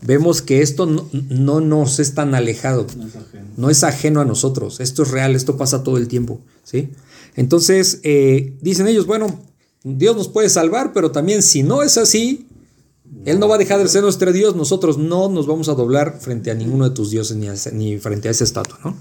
vemos 0.00 0.40
que 0.40 0.62
esto 0.62 0.86
no, 0.86 1.10
no, 1.12 1.60
nos 1.60 1.98
es 1.98 2.14
tan 2.14 2.34
alejado, 2.34 2.86
No 2.96 3.06
es 3.06 3.16
ajeno. 3.16 3.46
no 3.58 3.68
es 3.68 3.84
ajeno 3.84 4.20
a 4.22 4.24
nosotros, 4.24 4.80
esto 4.80 5.02
es 5.02 5.10
real, 5.10 5.36
esto 5.36 5.58
pasa 5.58 5.82
todo 5.82 5.98
el 5.98 6.08
tiempo, 6.08 6.40
¿sí? 6.64 6.90
Entonces, 7.36 8.00
eh, 8.02 8.56
dicen 8.60 8.88
ellos, 8.88 9.06
bueno, 9.06 9.40
Dios 9.84 10.16
nos 10.16 10.28
puede 10.28 10.48
salvar, 10.48 10.92
pero 10.92 11.12
también 11.12 11.42
si 11.42 11.62
no 11.62 11.82
es 11.82 11.96
así, 11.98 12.48
Él 13.24 13.38
no 13.38 13.46
va 13.46 13.54
a 13.54 13.58
dejar 13.58 13.78
de 13.78 13.88
ser 13.88 14.02
nuestro 14.02 14.32
Dios, 14.32 14.56
nosotros 14.56 14.98
no 14.98 15.28
nos 15.28 15.46
vamos 15.46 15.68
a 15.68 15.74
doblar 15.74 16.18
frente 16.20 16.50
a 16.50 16.54
ninguno 16.54 16.88
de 16.88 16.94
tus 16.94 17.10
dioses 17.10 17.36
ni, 17.72 17.98
frente 17.98 18.28
a 18.28 18.30
esa 18.32 18.44
estatua, 18.44 18.78
¿no? 18.82 18.96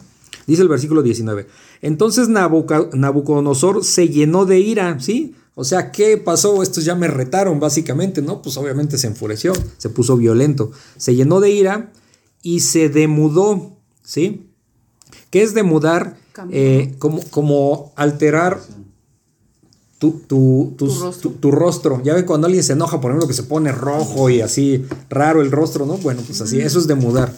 Dice 0.45 0.61
el 0.61 0.67
versículo 0.67 1.01
19. 1.01 1.47
Entonces 1.81 2.27
Nabucodonosor 2.27 3.83
se 3.83 4.09
llenó 4.09 4.45
de 4.45 4.59
ira, 4.59 4.99
¿sí? 4.99 5.33
O 5.55 5.63
sea, 5.63 5.91
¿qué 5.91 6.17
pasó? 6.17 6.61
Estos 6.61 6.85
ya 6.85 6.93
me 6.93 7.07
retaron, 7.07 7.59
básicamente, 7.59 8.21
¿no? 8.21 8.41
Pues 8.41 8.57
obviamente 8.57 8.97
se 8.97 9.07
enfureció, 9.07 9.53
se 9.77 9.89
puso 9.89 10.17
violento, 10.17 10.71
se 10.97 11.15
llenó 11.15 11.39
de 11.39 11.49
ira 11.49 11.91
y 12.43 12.59
se 12.59 12.89
demudó, 12.89 13.77
¿sí? 14.03 14.51
¿Qué 15.31 15.41
es 15.41 15.53
demudar? 15.53 16.17
Eh, 16.51 16.95
como, 16.99 17.21
como 17.29 17.91
alterar 17.95 18.59
tu, 19.97 20.11
tu, 20.27 20.73
tus- 20.77 20.95
Tu 20.97 21.03
rostro. 21.03 21.31
tu- 21.31 21.51
rostro. 21.51 22.01
Ya 22.03 22.13
ve 22.13 22.25
cuando 22.25 22.47
alguien 22.47 22.63
se 22.63 22.73
enoja, 22.73 22.99
por 22.99 23.11
ejemplo, 23.11 23.27
que 23.27 23.33
se 23.33 23.43
pone 23.43 23.71
rojo 23.71 24.29
y 24.29 24.41
así 24.41 24.85
raro 25.09 25.41
el 25.41 25.51
rostro, 25.51 25.85
¿no? 25.85 25.97
Bueno, 25.97 26.21
pues 26.25 26.41
así, 26.41 26.59
eso 26.59 26.79
es 26.79 26.87
demudar. 26.87 27.31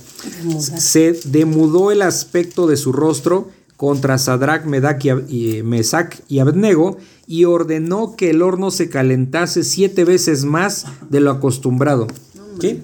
Se 0.59 1.17
demudó 1.25 1.91
el 1.91 2.01
aspecto 2.01 2.65
de 2.67 2.75
su 2.77 2.91
rostro 2.91 3.49
contra 3.77 4.17
Sadrach, 4.17 4.65
Medak 4.65 5.05
y, 5.29 5.57
y 5.59 5.63
Mesac 5.63 6.19
y 6.27 6.39
Abednego 6.39 6.97
y 7.27 7.45
ordenó 7.45 8.15
que 8.15 8.31
el 8.31 8.41
horno 8.41 8.71
se 8.71 8.89
calentase 8.89 9.63
siete 9.63 10.03
veces 10.03 10.43
más 10.45 10.85
de 11.11 11.19
lo 11.19 11.29
acostumbrado. 11.29 12.07
¿Sí? 12.59 12.81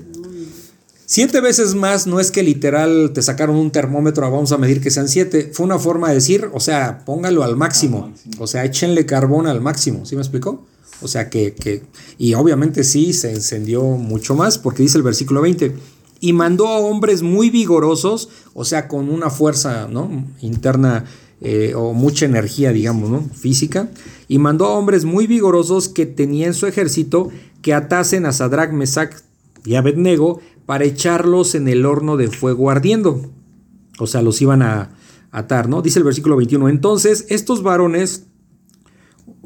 Siete 1.06 1.42
veces 1.42 1.76
más 1.76 2.08
no 2.08 2.20
es 2.20 2.32
que 2.32 2.44
literal 2.44 3.12
te 3.14 3.22
sacaron 3.22 3.58
un 3.58 3.72
termómetro, 3.72 4.30
vamos 4.32 4.52
a 4.52 4.58
medir 4.58 4.82
que 4.82 4.90
sean 4.90 5.10
siete. 5.10 5.52
Fue 5.54 5.66
una 5.66 5.78
forma 5.78 6.10
de 6.10 6.16
decir, 6.16 6.50
o 6.54 6.60
sea, 6.60 7.04
póngalo 7.06 7.44
al 7.44 7.58
máximo. 7.58 8.06
Al 8.06 8.10
máximo. 8.12 8.36
O 8.40 8.48
sea, 8.48 8.64
échenle 8.66 9.06
carbón 9.06 9.48
al 9.48 9.62
máximo. 9.62 10.06
¿Sí 10.06 10.16
me 10.16 10.22
explicó? 10.22 10.66
O 11.02 11.08
sea, 11.08 11.30
que, 11.30 11.54
que. 11.54 11.84
Y 12.18 12.34
obviamente 12.34 12.84
sí 12.84 13.12
se 13.14 13.32
encendió 13.32 13.84
mucho 13.84 14.36
más, 14.36 14.58
porque 14.58 14.84
dice 14.84 14.98
el 14.98 15.04
versículo 15.04 15.42
20. 15.42 15.76
Y 16.22 16.32
mandó 16.32 16.70
a 16.70 16.78
hombres 16.78 17.22
muy 17.22 17.50
vigorosos, 17.50 18.30
o 18.54 18.64
sea, 18.64 18.88
con 18.88 19.10
una 19.10 19.30
fuerza 19.30 19.90
¿no? 19.90 20.26
interna 20.40 21.04
eh, 21.42 21.74
o 21.76 21.94
mucha 21.94 22.26
energía, 22.26 22.72
digamos, 22.72 23.10
¿no? 23.10 23.30
física. 23.36 23.90
Y 24.30 24.40
mandó 24.40 24.68
a 24.68 24.78
hombres 24.78 25.04
muy 25.04 25.28
vigorosos 25.28 25.90
que 25.90 26.06
tenían 26.06 26.50
en 26.50 26.54
su 26.54 26.66
ejército 26.66 27.30
que 27.62 27.74
atasen 27.74 28.26
a 28.26 28.32
Sadrach, 28.32 28.72
Mesach 28.72 29.14
y 29.66 29.76
Abednego 29.76 30.40
para 30.66 30.86
echarlos 30.86 31.56
en 31.56 31.68
el 31.68 31.86
horno 31.86 32.18
de 32.18 32.30
fuego 32.30 32.70
ardiendo. 32.70 33.32
O 34.00 34.08
sea, 34.08 34.22
los 34.22 34.42
iban 34.42 34.62
a 34.62 34.96
atar, 35.32 35.68
¿no? 35.68 35.82
Dice 35.82 36.00
el 36.00 36.06
versículo 36.06 36.38
21. 36.38 36.70
Entonces, 36.70 37.26
estos 37.30 37.64
varones 37.64 38.28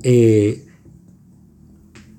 eh, 0.04 0.66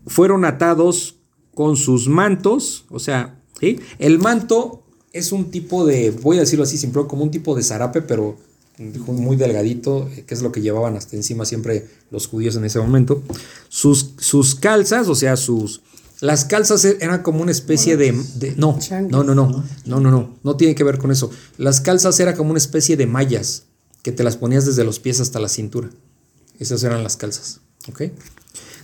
fueron 0.07 0.45
atados 0.45 1.17
con 1.55 1.77
sus 1.77 2.09
mantos, 2.09 2.87
o 2.89 2.99
sea, 2.99 3.43
¿sí? 3.61 3.81
El 3.99 4.19
manto 4.19 4.85
es 5.13 5.33
un 5.33 5.51
tipo 5.51 5.85
de, 5.85 6.11
voy 6.11 6.37
a 6.37 6.41
decirlo 6.41 6.65
así, 6.65 6.79
simple, 6.79 7.07
como 7.07 7.25
un 7.25 7.31
tipo 7.31 7.55
de 7.55 7.63
zarape, 7.63 8.03
pero 8.03 8.37
muy 8.79 9.37
delgadito, 9.37 10.09
eh, 10.15 10.25
que 10.27 10.35
es 10.35 10.43
lo 10.43 10.53
que 10.53 10.61
llevaban 10.61 10.97
hasta 10.97 11.17
encima 11.17 11.45
siempre 11.45 11.89
los 12.11 12.27
judíos 12.27 12.57
en 12.57 12.65
ese 12.65 12.79
momento. 12.79 13.23
Sus, 13.69 14.15
sus 14.19 14.55
calzas, 14.55 15.09
o 15.09 15.15
sea, 15.15 15.37
sus... 15.37 15.83
Las 16.21 16.45
calzas 16.45 16.85
e- 16.85 16.99
eran 17.01 17.23
como 17.23 17.43
una 17.43 17.53
especie 17.53 17.97
de, 17.97 18.13
de- 18.37 18.55
no, 18.57 18.79
no, 19.11 19.23
no, 19.23 19.35
no, 19.35 19.65
no, 19.87 20.01
no, 20.01 20.11
no, 20.11 20.37
no 20.43 20.57
tiene 20.57 20.75
que 20.75 20.85
ver 20.85 20.99
con 20.99 21.11
eso. 21.13 21.31
Las 21.59 21.81
calzas 21.81 22.19
era 22.21 22.35
como 22.35 22.51
una 22.51 22.59
especie 22.59 22.97
de 22.97 23.07
mallas 23.07 23.65
que 24.03 24.11
te 24.13 24.25
las 24.25 24.37
ponías 24.37 24.67
desde 24.67 24.85
los 24.85 24.99
pies 25.01 25.21
hasta 25.21 25.39
la 25.41 25.49
cintura. 25.49 25.91
Esas 26.59 26.83
eran 26.83 27.05
las 27.05 27.17
calzas, 27.17 27.61
¿ok? 27.89 28.03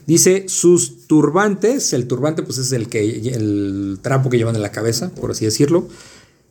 Dice 0.07 0.45
sus 0.49 1.07
turbantes, 1.09 1.93
el 1.93 2.07
turbante 2.07 2.43
pues 2.43 2.59
es 2.59 2.71
el 2.73 2.89
que 2.89 3.01
el 3.35 3.99
trapo 4.03 4.29
que 4.31 4.37
llevan 4.37 4.55
en 4.55 4.63
la 4.63 4.71
cabeza, 4.71 5.11
por 5.11 5.31
así 5.31 5.45
decirlo, 5.47 5.89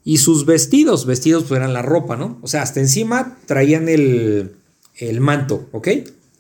y 0.03 0.17
sus 0.17 0.45
vestidos, 0.45 1.05
vestidos 1.05 1.43
pues 1.47 1.59
eran 1.59 1.71
la 1.71 1.81
ropa, 1.83 2.17
¿no? 2.17 2.39
O 2.41 2.47
sea, 2.47 2.61
hasta 2.63 2.79
encima 2.81 3.37
traían 3.45 3.87
el, 3.89 4.53
el 4.97 5.21
manto, 5.21 5.69
¿ok? 5.71 5.87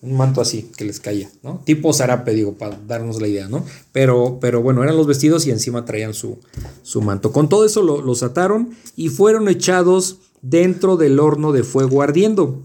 Un 0.03 0.17
manto 0.17 0.41
así 0.41 0.69
que 0.75 0.83
les 0.83 0.99
caía, 0.99 1.29
¿no? 1.43 1.61
Tipo 1.65 1.93
zarape, 1.93 2.33
digo, 2.33 2.53
para 2.55 2.77
darnos 2.87 3.21
la 3.21 3.27
idea, 3.29 3.47
¿no? 3.47 3.65
Pero, 3.93 4.37
pero 4.41 4.61
bueno, 4.61 4.83
eran 4.83 4.97
los 4.97 5.07
vestidos 5.07 5.47
y 5.47 5.51
encima 5.51 5.85
traían 5.85 6.13
su, 6.13 6.37
su 6.81 7.01
manto. 7.01 7.31
Con 7.31 7.47
todo 7.47 7.65
eso 7.65 7.81
lo- 7.81 8.01
los 8.01 8.21
ataron 8.21 8.71
y 8.97 9.07
fueron 9.07 9.47
echados 9.47 10.17
dentro 10.41 10.97
del 10.97 11.19
horno 11.21 11.53
de 11.53 11.63
fuego 11.63 12.01
ardiendo. 12.01 12.43
O 12.43 12.61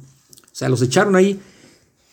sea, 0.53 0.69
los 0.69 0.83
echaron 0.83 1.15
ahí. 1.15 1.39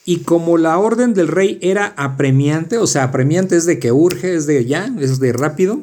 Y 0.05 0.17
como 0.17 0.59
la 0.59 0.77
orden 0.77 1.15
del 1.15 1.27
rey 1.27 1.57
era 1.63 1.95
apremiante, 1.97 2.77
o 2.77 2.85
sea, 2.85 3.05
apremiante 3.05 3.57
es 3.57 3.65
de 3.65 3.79
que 3.79 3.91
urge, 3.91 4.35
es 4.35 4.45
de 4.45 4.63
ya, 4.65 4.93
es 4.99 5.19
de 5.19 5.33
rápido, 5.33 5.79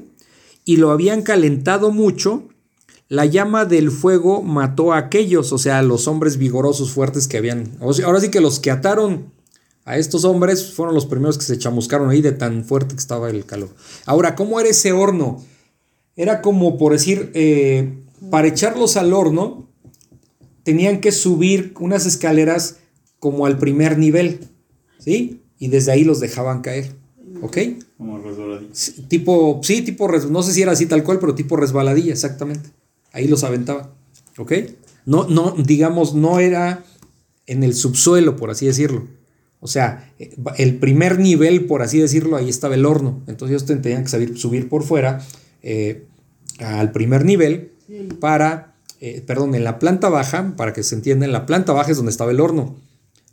y 0.64 0.76
lo 0.76 0.92
habían 0.92 1.22
calentado 1.22 1.90
mucho, 1.90 2.44
la 3.12 3.26
llama 3.26 3.66
del 3.66 3.90
fuego 3.90 4.40
mató 4.40 4.94
a 4.94 4.96
aquellos, 4.96 5.52
o 5.52 5.58
sea, 5.58 5.80
a 5.80 5.82
los 5.82 6.08
hombres 6.08 6.38
vigorosos, 6.38 6.92
fuertes 6.92 7.28
que 7.28 7.36
habían. 7.36 7.76
ahora 7.78 8.20
sí 8.20 8.30
que 8.30 8.40
los 8.40 8.58
que 8.58 8.70
ataron 8.70 9.26
a 9.84 9.98
estos 9.98 10.24
hombres 10.24 10.72
fueron 10.72 10.94
los 10.94 11.04
primeros 11.04 11.36
que 11.36 11.44
se 11.44 11.58
chamuscaron 11.58 12.08
ahí 12.08 12.22
de 12.22 12.32
tan 12.32 12.64
fuerte 12.64 12.94
que 12.94 13.00
estaba 13.00 13.28
el 13.28 13.44
calor. 13.44 13.68
Ahora, 14.06 14.34
¿cómo 14.34 14.58
era 14.58 14.70
ese 14.70 14.92
horno? 14.92 15.44
Era 16.16 16.40
como 16.40 16.78
por 16.78 16.92
decir, 16.92 17.30
eh, 17.34 17.92
para 18.30 18.48
echarlos 18.48 18.96
al 18.96 19.12
horno, 19.12 19.68
tenían 20.62 21.02
que 21.02 21.12
subir 21.12 21.74
unas 21.80 22.06
escaleras 22.06 22.78
como 23.18 23.44
al 23.44 23.58
primer 23.58 23.98
nivel, 23.98 24.48
¿sí? 24.98 25.42
Y 25.58 25.68
desde 25.68 25.92
ahí 25.92 26.04
los 26.04 26.18
dejaban 26.18 26.62
caer, 26.62 26.96
¿ok? 27.42 27.58
Como 27.98 28.16
resbaladito. 28.22 28.70
Sí, 28.72 29.02
Tipo, 29.06 29.60
sí, 29.62 29.82
tipo, 29.82 30.08
no 30.08 30.42
sé 30.42 30.54
si 30.54 30.62
era 30.62 30.72
así 30.72 30.86
tal 30.86 31.04
cual, 31.04 31.18
pero 31.18 31.34
tipo 31.34 31.58
resbaladilla, 31.58 32.14
exactamente. 32.14 32.70
Ahí 33.12 33.28
los 33.28 33.44
aventaba, 33.44 33.94
¿ok? 34.38 34.52
No, 35.06 35.26
no, 35.28 35.52
digamos, 35.58 36.14
no 36.14 36.38
era 36.40 36.84
en 37.46 37.62
el 37.64 37.74
subsuelo, 37.74 38.36
por 38.36 38.50
así 38.50 38.66
decirlo. 38.66 39.06
O 39.60 39.66
sea, 39.68 40.12
eh, 40.18 40.34
el 40.58 40.76
primer 40.76 41.18
nivel, 41.18 41.66
por 41.66 41.82
así 41.82 41.98
decirlo, 41.98 42.36
ahí 42.36 42.48
estaba 42.48 42.74
el 42.74 42.86
horno. 42.86 43.22
Entonces 43.26 43.54
ellos 43.56 43.66
ten- 43.66 43.82
tenían 43.82 44.04
que 44.04 44.08
saber 44.10 44.36
subir 44.36 44.68
por 44.68 44.82
fuera 44.84 45.24
eh, 45.62 46.04
al 46.58 46.90
primer 46.92 47.24
nivel 47.24 47.72
para, 48.20 48.74
eh, 49.00 49.22
perdón, 49.26 49.54
en 49.54 49.64
la 49.64 49.78
planta 49.78 50.08
baja, 50.08 50.54
para 50.56 50.72
que 50.72 50.82
se 50.82 50.94
entienda, 50.94 51.26
en 51.26 51.32
la 51.32 51.46
planta 51.46 51.72
baja 51.72 51.90
es 51.90 51.96
donde 51.96 52.10
estaba 52.10 52.30
el 52.30 52.40
horno. 52.40 52.76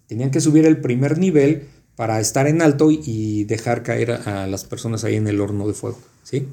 Tenían 0.08 0.32
que 0.32 0.42
subir 0.42 0.66
el 0.66 0.82
primer 0.82 1.18
nivel 1.18 1.68
para 1.96 2.20
estar 2.20 2.48
en 2.48 2.62
alto 2.62 2.92
y, 2.92 3.00
y 3.06 3.44
dejar 3.46 3.84
caer 3.84 4.12
a, 4.12 4.44
a 4.44 4.48
las 4.48 4.64
personas 4.66 5.04
ahí 5.04 5.16
en 5.16 5.28
el 5.28 5.40
horno 5.42 5.68
de 5.68 5.74
fuego, 5.74 6.00
¿sí? 6.24 6.48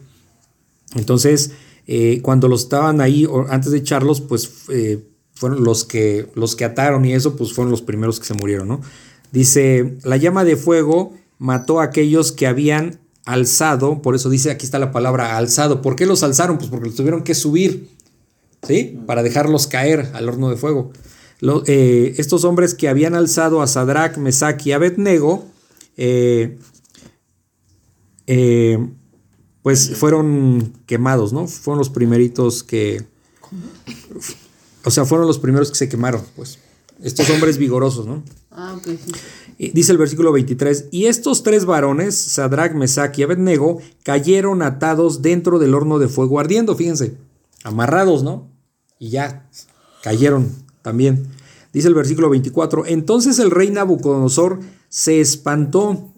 Entonces, 0.94 1.52
eh, 1.86 2.20
cuando 2.22 2.48
los 2.48 2.64
estaban 2.64 3.00
ahí, 3.00 3.26
o 3.26 3.46
antes 3.48 3.72
de 3.72 3.78
echarlos, 3.78 4.20
pues 4.20 4.50
eh, 4.70 5.04
fueron 5.34 5.64
los 5.64 5.84
que, 5.84 6.28
los 6.34 6.56
que 6.56 6.64
ataron 6.64 7.04
y 7.04 7.12
eso, 7.12 7.36
pues 7.36 7.52
fueron 7.52 7.70
los 7.70 7.82
primeros 7.82 8.18
que 8.18 8.26
se 8.26 8.34
murieron, 8.34 8.68
¿no? 8.68 8.80
Dice, 9.32 9.96
la 10.02 10.16
llama 10.16 10.44
de 10.44 10.56
fuego 10.56 11.14
mató 11.38 11.80
a 11.80 11.84
aquellos 11.84 12.32
que 12.32 12.46
habían 12.46 12.98
alzado, 13.24 14.00
por 14.02 14.14
eso 14.14 14.30
dice, 14.30 14.50
aquí 14.50 14.64
está 14.64 14.78
la 14.78 14.92
palabra 14.92 15.36
alzado. 15.36 15.82
¿Por 15.82 15.96
qué 15.96 16.06
los 16.06 16.22
alzaron? 16.22 16.58
Pues 16.58 16.70
porque 16.70 16.86
los 16.86 16.96
tuvieron 16.96 17.22
que 17.22 17.34
subir, 17.34 17.88
¿sí? 18.62 18.98
Para 19.06 19.22
dejarlos 19.22 19.66
caer 19.66 20.10
al 20.14 20.28
horno 20.28 20.48
de 20.48 20.56
fuego. 20.56 20.92
Eh, 21.66 22.14
estos 22.16 22.44
hombres 22.44 22.74
que 22.74 22.88
habían 22.88 23.14
alzado 23.14 23.60
a 23.60 23.66
Sadrach, 23.66 24.16
Mesach 24.16 24.64
y 24.64 24.72
Abednego, 24.72 25.44
eh, 25.96 26.58
eh, 28.26 28.78
pues 29.66 29.96
fueron 29.96 30.74
quemados, 30.86 31.32
¿no? 31.32 31.48
Fueron 31.48 31.80
los 31.80 31.90
primeritos 31.90 32.62
que, 32.62 33.04
O 34.84 34.92
sea, 34.92 35.04
fueron 35.04 35.26
los 35.26 35.40
primeros 35.40 35.70
que 35.70 35.76
se 35.76 35.88
quemaron, 35.88 36.22
pues. 36.36 36.60
Estos 37.02 37.28
hombres 37.30 37.58
vigorosos, 37.58 38.06
¿no? 38.06 38.22
Ah, 38.52 38.76
ok, 38.78 38.84
sí. 38.84 39.12
Y 39.58 39.70
dice 39.70 39.90
el 39.90 39.98
versículo 39.98 40.30
23, 40.30 40.84
y 40.92 41.06
estos 41.06 41.42
tres 41.42 41.64
varones, 41.64 42.14
Sadrach, 42.14 42.74
Mesach 42.74 43.18
y 43.18 43.24
Abednego, 43.24 43.80
cayeron 44.04 44.62
atados 44.62 45.20
dentro 45.20 45.58
del 45.58 45.74
horno 45.74 45.98
de 45.98 46.06
fuego 46.06 46.38
ardiendo, 46.38 46.76
fíjense, 46.76 47.16
amarrados, 47.64 48.22
¿no? 48.22 48.48
Y 49.00 49.08
ya, 49.08 49.50
cayeron 50.00 50.48
también. 50.82 51.26
Dice 51.72 51.88
el 51.88 51.94
versículo 51.94 52.30
24, 52.30 52.86
entonces 52.86 53.40
el 53.40 53.50
rey 53.50 53.70
Nabucodonosor 53.70 54.60
se 54.90 55.20
espantó. 55.20 56.12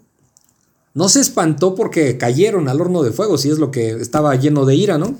No 0.98 1.08
se 1.08 1.20
espantó 1.20 1.76
porque 1.76 2.18
cayeron 2.18 2.68
al 2.68 2.80
horno 2.80 3.04
de 3.04 3.12
fuego, 3.12 3.38
si 3.38 3.48
es 3.48 3.60
lo 3.60 3.70
que 3.70 3.90
estaba 3.90 4.34
lleno 4.34 4.64
de 4.64 4.74
ira, 4.74 4.98
¿no? 4.98 5.16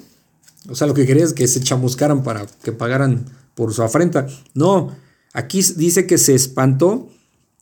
O 0.68 0.74
sea, 0.74 0.89
lo 0.89 0.93
que 0.93 1.07
quería 1.07 1.22
es 1.22 1.35
que 1.35 1.47
se 1.47 1.61
chamuscaran 1.61 2.24
para 2.24 2.47
que 2.64 2.72
pagaran 2.72 3.26
por 3.55 3.72
su 3.72 3.85
afrenta. 3.85 4.26
No, 4.55 4.97
aquí 5.33 5.62
dice 5.76 6.05
que 6.05 6.18
se 6.18 6.35
espantó 6.35 7.09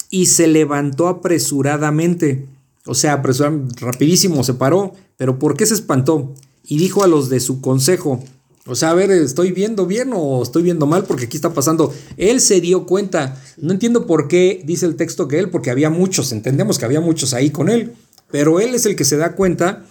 y 0.09 0.27
se 0.27 0.47
levantó 0.47 1.09
apresuradamente. 1.09 2.47
O 2.87 2.95
sea, 2.95 3.13
apresuradamente, 3.13 3.85
rapidísimo, 3.85 4.43
se 4.45 4.55
paró. 4.55 4.95
Pero 5.19 5.39
¿por 5.39 5.55
qué 5.55 5.67
se 5.67 5.75
espantó? 5.75 6.33
Y 6.65 6.79
dijo 6.79 7.05
a 7.05 7.09
los 7.09 7.29
de 7.29 7.41
su 7.41 7.61
consejo, 7.61 8.23
o 8.67 8.75
sea, 8.75 8.91
a 8.91 8.95
ver, 8.95 9.11
¿estoy 9.11 9.53
viendo 9.53 9.87
bien 9.87 10.11
o 10.15 10.43
estoy 10.43 10.63
viendo 10.63 10.87
mal? 10.87 11.05
Porque 11.05 11.27
aquí 11.27 11.37
está 11.37 11.55
pasando. 11.55 11.95
Él 12.17 12.41
se 12.41 12.61
dio 12.61 12.87
cuenta. 12.87 13.41
No 13.59 13.73
entiendo 13.73 14.07
por 14.07 14.27
qué 14.27 14.63
dice 14.65 14.87
el 14.87 14.97
texto 14.97 15.29
que 15.29 15.39
él, 15.39 15.51
porque 15.51 15.71
había 15.71 15.89
muchos, 15.89 16.33
entendemos 16.33 16.79
que 16.79 16.85
había 16.85 17.01
muchos 17.01 17.33
ahí 17.33 17.51
con 17.51 17.69
él. 17.69 17.93
Pero 18.31 18.61
él 18.61 18.75
es 18.75 18.87
el 18.87 18.97
que 18.97 19.05
se 19.05 19.17
da 19.17 19.35
cuenta 19.35 19.85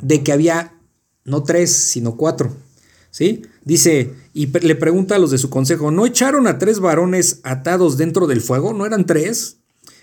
de 0.00 0.22
que 0.22 0.32
había 0.32 0.74
no 1.24 1.42
tres, 1.42 1.72
sino 1.72 2.16
cuatro. 2.16 2.54
¿Sí? 3.10 3.42
Dice, 3.64 4.14
y 4.34 4.46
le 4.46 4.74
pregunta 4.74 5.16
a 5.16 5.18
los 5.18 5.30
de 5.30 5.38
su 5.38 5.50
consejo, 5.50 5.90
¿no 5.90 6.06
echaron 6.06 6.46
a 6.46 6.58
tres 6.58 6.78
varones 6.78 7.40
atados 7.42 7.96
dentro 7.96 8.26
del 8.26 8.40
fuego? 8.40 8.72
¿No 8.72 8.86
eran 8.86 9.06
tres? 9.06 9.58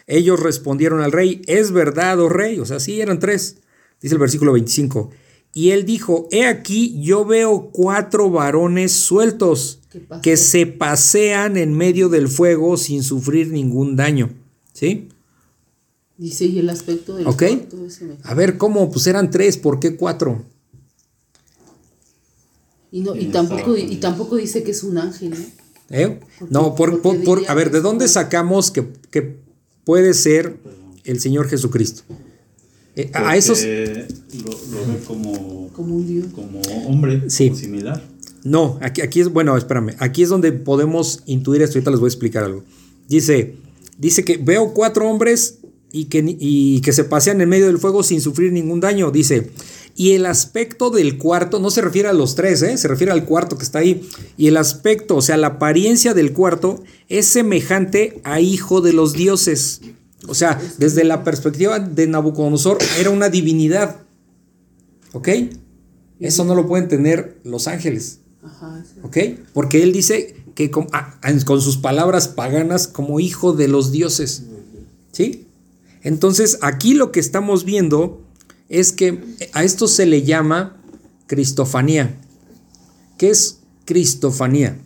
Ellos 0.07 0.39
respondieron 0.39 1.01
al 1.01 1.11
rey, 1.11 1.41
es 1.47 1.71
verdad, 1.71 2.19
oh 2.19 2.29
rey, 2.29 2.59
o 2.59 2.65
sea, 2.65 2.79
sí 2.79 3.01
eran 3.01 3.19
tres. 3.19 3.57
Dice 4.01 4.15
el 4.15 4.19
versículo 4.19 4.53
25. 4.53 5.11
Y 5.53 5.71
él 5.71 5.85
dijo, 5.85 6.27
he 6.31 6.45
aquí 6.45 7.01
yo 7.01 7.25
veo 7.25 7.69
cuatro 7.71 8.29
varones 8.29 8.91
sueltos 8.91 9.79
que 10.21 10.35
se 10.35 10.65
pasean 10.65 11.55
en 11.55 11.73
medio 11.73 12.09
del 12.09 12.27
fuego 12.27 12.75
sin 12.75 13.01
sufrir 13.03 13.51
ningún 13.51 13.95
daño. 13.95 14.31
¿Sí? 14.73 15.07
Dice, 16.17 16.45
y 16.45 16.59
el 16.59 16.69
aspecto 16.69 17.15
del 17.15 17.25
cuarto 17.25 17.45
A 18.23 18.33
ver, 18.33 18.57
¿cómo? 18.57 18.89
Pues 18.91 19.05
eran 19.07 19.29
tres, 19.31 19.57
¿por 19.57 19.79
qué 19.79 19.95
cuatro? 19.97 20.43
Y, 22.91 23.01
no, 23.01 23.15
y, 23.15 23.25
tampoco, 23.25 23.75
y 23.75 23.97
tampoco 23.97 24.37
dice 24.37 24.63
que 24.63 24.71
es 24.71 24.83
un 24.83 24.97
ángel, 24.97 25.31
¿no? 25.31 25.37
¿Eh? 25.89 26.19
¿Por 26.39 26.51
No, 26.51 26.71
qué- 26.73 26.77
por, 26.97 27.23
por 27.23 27.41
a 27.49 27.53
ver, 27.53 27.71
¿de 27.71 27.81
dónde 27.81 28.07
sacamos 28.07 28.71
que, 28.71 28.87
que 29.11 29.37
puede 29.83 30.13
ser 30.13 30.57
el 31.03 31.19
Señor 31.19 31.49
Jesucristo? 31.49 32.03
Eh, 32.95 33.11
a 33.13 33.35
esos, 33.35 33.61
Lo, 33.63 34.51
lo 34.51 34.87
ve 34.87 34.99
como, 35.05 35.69
Como 35.73 35.95
un 35.97 36.07
dios. 36.07 36.27
como 36.33 36.61
hombre, 36.87 37.29
Sí. 37.29 37.49
como 37.49 37.59
similar. 37.59 38.01
No, 38.45 38.77
aquí, 38.81 39.01
aquí 39.01 39.19
es, 39.19 39.27
bueno, 39.27 39.57
espérame, 39.57 39.95
aquí 39.99 40.23
es 40.23 40.29
donde 40.29 40.53
podemos 40.53 41.21
intuir 41.25 41.61
esto, 41.61 41.77
ahorita 41.77 41.91
les 41.91 41.99
voy 41.99 42.07
a 42.07 42.09
explicar 42.09 42.43
algo. 42.45 42.63
Dice, 43.09 43.55
dice 43.97 44.23
que 44.23 44.37
veo 44.37 44.73
cuatro 44.73 45.09
hombres 45.09 45.57
y 45.95 46.05
que, 46.05 46.21
y 46.27 46.81
que 46.81 46.91
se 46.91 47.05
pasean 47.05 47.39
en 47.39 47.47
medio 47.47 47.67
del 47.67 47.77
fuego 47.77 48.03
sin 48.03 48.19
sufrir 48.19 48.51
ningún 48.51 48.81
daño. 48.81 49.11
Dice, 49.11 49.51
y 49.95 50.11
el 50.11 50.25
aspecto 50.25 50.89
del 50.89 51.17
cuarto, 51.17 51.59
no 51.59 51.71
se 51.71 51.81
refiere 51.81 52.09
a 52.09 52.13
los 52.13 52.35
tres, 52.35 52.61
¿eh? 52.63 52.77
se 52.77 52.89
refiere 52.89 53.13
al 53.13 53.23
cuarto 53.23 53.57
que 53.57 53.63
está 53.63 53.79
ahí. 53.79 54.05
Y 54.35 54.47
el 54.47 54.57
aspecto, 54.57 55.15
o 55.15 55.21
sea, 55.21 55.37
la 55.37 55.47
apariencia 55.47 56.13
del 56.13 56.33
cuarto 56.33 56.83
es 57.07 57.27
semejante 57.27 58.19
a 58.25 58.41
hijo 58.41 58.81
de 58.81 58.91
los 58.91 59.13
dioses. 59.13 59.83
O 60.27 60.35
sea, 60.35 60.61
desde 60.79 61.05
la 61.05 61.23
perspectiva 61.23 61.79
de 61.79 62.07
Nabucodonosor, 62.07 62.79
era 62.99 63.09
una 63.09 63.29
divinidad. 63.29 64.01
¿Ok? 65.13 65.29
Eso 66.19 66.43
no 66.43 66.55
lo 66.55 66.67
pueden 66.67 66.89
tener 66.89 67.39
los 67.45 67.69
ángeles. 67.69 68.19
¿Ok? 69.03 69.17
Porque 69.53 69.81
él 69.81 69.93
dice 69.93 70.43
que 70.55 70.69
con, 70.71 70.87
ah, 70.91 71.17
con 71.45 71.61
sus 71.61 71.77
palabras 71.77 72.27
paganas 72.27 72.89
como 72.89 73.21
hijo 73.21 73.53
de 73.53 73.69
los 73.69 73.93
dioses. 73.93 74.43
¿Sí? 75.13 75.44
Entonces 76.05 76.59
aquí 76.61 76.93
lo 76.93 77.11
que 77.11 77.19
estamos 77.19 77.65
viendo 77.65 78.21
es 78.69 78.91
que 78.93 79.21
a 79.53 79.63
esto 79.63 79.87
se 79.87 80.05
le 80.05 80.21
llama 80.23 80.77
cristofanía. 81.27 82.17
¿Qué 83.17 83.29
es 83.31 83.59
cristofanía? 83.85 84.77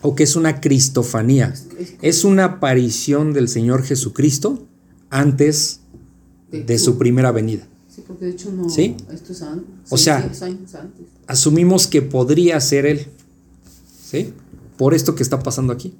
¿O 0.00 0.14
qué 0.14 0.22
es 0.24 0.36
una 0.36 0.60
cristofanía? 0.60 1.54
Es 2.02 2.24
una 2.24 2.44
aparición 2.44 3.32
del 3.34 3.48
Señor 3.48 3.82
Jesucristo 3.82 4.66
antes 5.10 5.80
de 6.50 6.78
su 6.78 6.96
primera 6.98 7.30
venida. 7.30 7.66
Sí, 7.94 8.02
porque 8.06 8.24
de 8.26 8.30
hecho 8.30 8.50
no. 8.50 8.70
¿Sí? 8.70 8.96
Esto 9.12 9.32
es 9.32 9.42
an- 9.42 9.64
O 9.90 9.98
sea- 9.98 10.18
600 10.22 10.42
años 10.42 10.74
antes. 10.76 11.06
asumimos 11.26 11.86
que 11.88 12.00
podría 12.00 12.58
ser 12.60 12.86
él. 12.86 13.06
¿Sí? 14.02 14.32
Por 14.78 14.94
esto 14.94 15.14
que 15.14 15.22
está 15.22 15.40
pasando 15.40 15.72
aquí. 15.74 15.94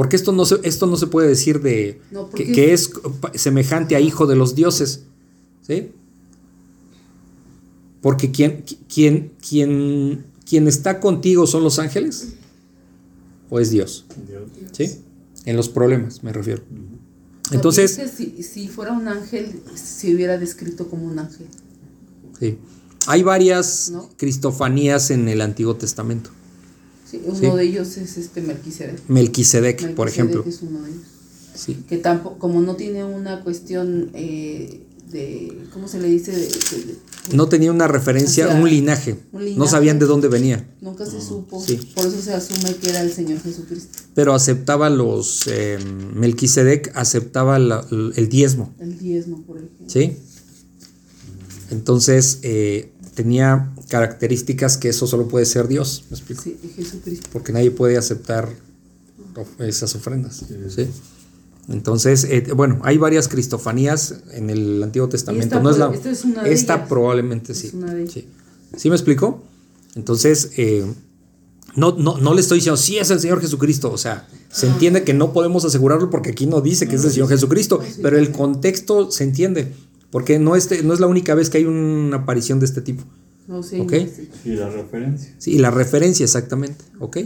Porque 0.00 0.16
esto 0.16 0.32
no 0.32 0.46
se, 0.46 0.58
esto 0.62 0.86
no 0.86 0.96
se 0.96 1.08
puede 1.08 1.28
decir 1.28 1.60
de 1.60 2.00
No, 2.10 2.30
que, 2.30 2.52
que 2.52 2.72
es 2.72 2.90
semejante 3.34 3.96
a 3.96 4.00
hijo 4.00 4.26
de 4.26 4.34
los 4.34 4.54
dioses. 4.54 5.02
¿Sí? 5.60 5.92
Porque 8.00 8.30
quien, 8.30 8.64
quien, 8.88 9.32
quien, 9.46 10.24
quien 10.48 10.68
está 10.68 11.00
contigo 11.00 11.46
son 11.46 11.64
los 11.64 11.78
ángeles 11.78 12.28
o 13.50 13.60
es 13.60 13.68
Dios. 13.68 14.06
Dios. 14.26 14.44
¿Sí? 14.72 15.02
En 15.44 15.58
los 15.58 15.68
problemas, 15.68 16.24
me 16.24 16.32
refiero. 16.32 16.62
Entonces, 17.52 18.00
si, 18.16 18.42
si 18.42 18.68
fuera 18.68 18.92
un 18.92 19.06
ángel, 19.06 19.60
se 19.74 20.14
hubiera 20.14 20.38
descrito 20.38 20.88
como 20.88 21.08
un 21.08 21.18
ángel. 21.18 21.46
sí. 22.38 22.56
hay 23.06 23.22
varias 23.22 23.90
¿No? 23.90 24.08
cristofanías 24.16 25.10
en 25.10 25.28
el 25.28 25.42
Antiguo 25.42 25.76
Testamento. 25.76 26.30
Sí, 27.10 27.20
uno 27.24 27.36
Sí. 27.38 27.56
de 27.56 27.62
ellos 27.64 27.96
es 27.96 28.16
este 28.16 28.40
Melquisedec. 28.40 29.00
Melquisedec, 29.08 29.94
por 29.94 30.08
ejemplo. 30.08 30.44
es 30.46 30.62
uno 30.62 30.82
de 30.82 30.90
ellos. 30.90 31.02
Sí. 31.54 31.76
Que 31.88 31.98
tampoco, 31.98 32.38
como 32.38 32.60
no 32.62 32.76
tiene 32.76 33.04
una 33.04 33.42
cuestión 33.42 34.10
eh, 34.14 34.82
de, 35.10 35.58
¿cómo 35.72 35.88
se 35.88 35.98
le 35.98 36.08
dice? 36.08 36.30
De- 36.30 36.38
de- 36.46 36.84
de- 36.86 36.96
No 37.36 37.48
tenía 37.48 37.72
una 37.72 37.88
referencia, 37.88 38.46
O 38.46 38.50
sea, 38.52 38.60
un, 38.60 38.70
linaje. 38.70 39.16
un 39.32 39.56
No 39.58 39.66
sabían 39.66 39.98
de 39.98 40.06
dónde 40.06 40.28
venía, 40.28 40.64
nunca 40.80 41.04
se 41.04 41.20
supo. 41.20 41.60
Sí. 41.60 41.80
Por 41.94 42.06
eso 42.06 42.22
se 42.22 42.32
asume 42.32 42.76
que 42.76 42.90
era 42.90 43.00
el 43.02 43.12
Señor 43.12 43.40
Jesucristo, 43.42 43.98
pero 44.14 44.32
aceptaba 44.34 44.88
los. 44.88 45.46
eh, 45.48 45.78
Melquisedec 46.14 46.92
aceptaba 46.94 47.58
la- 47.58 47.84
el 47.90 48.28
diezmo, 48.28 48.72
el 48.78 48.96
diezmo, 48.98 49.42
por 49.42 49.56
ejemplo. 49.58 49.86
¿sí? 49.88 50.16
Entonces 51.70 52.38
eh, 52.42 52.92
tenía 53.14 53.72
características 53.90 54.78
que 54.78 54.88
eso 54.88 55.06
solo 55.06 55.28
puede 55.28 55.44
ser 55.44 55.68
Dios, 55.68 56.04
¿me 56.10 56.16
explico? 56.16 56.42
Sí, 56.42 56.56
Jesucristo. 56.76 57.28
Porque 57.32 57.52
nadie 57.52 57.70
puede 57.72 57.98
aceptar 57.98 58.48
esas 59.58 59.94
ofrendas, 59.96 60.44
¿sí? 60.68 60.86
Entonces, 61.68 62.24
eh, 62.24 62.46
bueno, 62.54 62.80
hay 62.82 62.98
varias 62.98 63.28
cristofanías 63.28 64.14
en 64.32 64.48
el 64.48 64.82
Antiguo 64.82 65.08
Testamento. 65.08 65.44
esta 65.44 65.60
no 65.60 65.70
es 65.70 65.78
la, 65.78 65.92
esta 65.92 66.10
es 66.10 66.24
una 66.24 66.42
de 66.42 66.52
esta 66.52 66.74
ellas. 66.76 66.88
probablemente 66.88 67.52
Es 67.52 67.58
sí. 67.58 67.70
una 67.74 67.92
de 67.92 68.02
ellas. 68.02 68.14
sí. 68.14 68.28
¿Sí 68.76 68.88
me 68.88 68.96
explico? 68.96 69.42
Entonces, 69.96 70.52
eh, 70.56 70.84
no, 71.74 71.96
no, 71.96 72.18
no 72.18 72.34
le 72.34 72.40
estoy 72.40 72.58
diciendo, 72.58 72.76
sí 72.76 72.98
es 72.98 73.10
el 73.10 73.20
Señor 73.20 73.40
Jesucristo. 73.40 73.92
O 73.92 73.98
sea, 73.98 74.28
se 74.50 74.66
entiende 74.66 75.02
que 75.02 75.14
no 75.14 75.32
podemos 75.32 75.64
asegurarlo 75.64 76.10
porque 76.10 76.30
aquí 76.30 76.46
no 76.46 76.60
dice 76.60 76.86
que 76.88 76.96
es 76.96 77.04
el 77.04 77.10
Señor 77.10 77.28
Jesucristo, 77.28 77.80
pero 78.02 78.18
el 78.18 78.30
contexto 78.30 79.10
se 79.10 79.24
entiende. 79.24 79.72
Porque 80.10 80.38
no, 80.38 80.56
este, 80.56 80.82
no 80.82 80.92
es 80.92 81.00
la 81.00 81.06
única 81.06 81.34
vez 81.34 81.50
que 81.50 81.58
hay 81.58 81.64
una 81.64 82.18
aparición 82.18 82.58
de 82.58 82.66
este 82.66 82.80
tipo. 82.80 83.04
No 83.50 83.64
sé. 83.64 83.80
Ok. 83.80 83.92
Y 84.44 84.50
la 84.50 84.70
referencia. 84.70 85.34
Sí, 85.38 85.54
y 85.54 85.58
la 85.58 85.72
referencia 85.72 86.22
exactamente, 86.22 86.84
¿ok? 87.00 87.18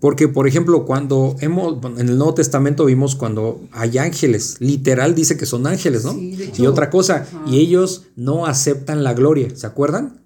Porque, 0.00 0.26
por 0.26 0.48
ejemplo, 0.48 0.86
cuando 0.86 1.36
hemos, 1.40 1.78
en 1.98 2.08
el 2.08 2.16
Nuevo 2.16 2.32
Testamento 2.34 2.86
vimos 2.86 3.14
cuando 3.14 3.60
hay 3.72 3.98
ángeles, 3.98 4.56
literal 4.58 5.14
dice 5.14 5.36
que 5.36 5.44
son 5.44 5.66
ángeles, 5.66 6.04
¿no? 6.04 6.14
Sí, 6.14 6.34
de 6.34 6.52
y 6.56 6.66
otra 6.66 6.88
cosa, 6.88 7.16
ajá. 7.18 7.44
y 7.46 7.58
ellos 7.60 8.04
no 8.16 8.46
aceptan 8.46 9.04
la 9.04 9.12
gloria, 9.14 9.54
¿se 9.54 9.66
acuerdan? 9.66 10.18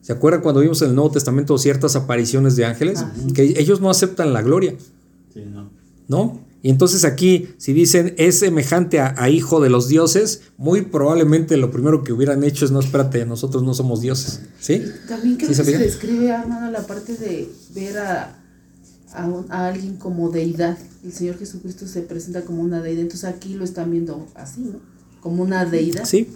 ¿Se 0.00 0.12
acuerdan 0.12 0.40
cuando 0.40 0.60
vimos 0.60 0.80
en 0.82 0.90
el 0.90 0.94
Nuevo 0.94 1.10
Testamento 1.10 1.58
ciertas 1.58 1.96
apariciones 1.96 2.54
de 2.56 2.64
ángeles? 2.64 3.00
Ah, 3.00 3.12
Que 3.34 3.42
ellos 3.58 3.80
no 3.80 3.90
aceptan 3.90 4.32
la 4.32 4.40
gloria, 4.42 4.76
Sí, 5.34 5.42
no. 5.52 5.68
¿no? 6.06 6.40
Y 6.64 6.70
entonces 6.70 7.04
aquí, 7.04 7.50
si 7.58 7.74
dicen 7.74 8.14
es 8.16 8.38
semejante 8.38 8.98
a, 8.98 9.14
a 9.18 9.28
hijo 9.28 9.60
de 9.60 9.68
los 9.68 9.86
dioses, 9.86 10.40
muy 10.56 10.80
probablemente 10.80 11.58
lo 11.58 11.70
primero 11.70 12.02
que 12.02 12.14
hubieran 12.14 12.42
hecho 12.42 12.64
es 12.64 12.70
no, 12.70 12.80
espérate, 12.80 13.26
nosotros 13.26 13.62
no 13.62 13.74
somos 13.74 14.00
dioses, 14.00 14.40
¿sí? 14.58 14.82
También 15.06 15.36
creo 15.36 15.50
¿Sí 15.50 15.56
que 15.58 15.64
se 15.64 15.76
describe, 15.78 16.28
hermano, 16.28 16.70
la 16.70 16.86
parte 16.86 17.14
de 17.16 17.50
ver 17.74 17.98
a, 17.98 18.38
a, 19.12 19.26
un- 19.26 19.44
a 19.52 19.66
alguien 19.68 19.96
como 19.96 20.30
deidad. 20.30 20.78
El 21.04 21.12
Señor 21.12 21.36
Jesucristo 21.38 21.86
se 21.86 22.00
presenta 22.00 22.46
como 22.46 22.62
una 22.62 22.80
deidad. 22.80 23.02
Entonces 23.02 23.28
aquí 23.28 23.52
lo 23.52 23.62
están 23.64 23.90
viendo 23.90 24.26
así, 24.34 24.62
¿no? 24.62 24.80
Como 25.20 25.42
una 25.42 25.66
deidad. 25.66 26.06
Sí, 26.06 26.28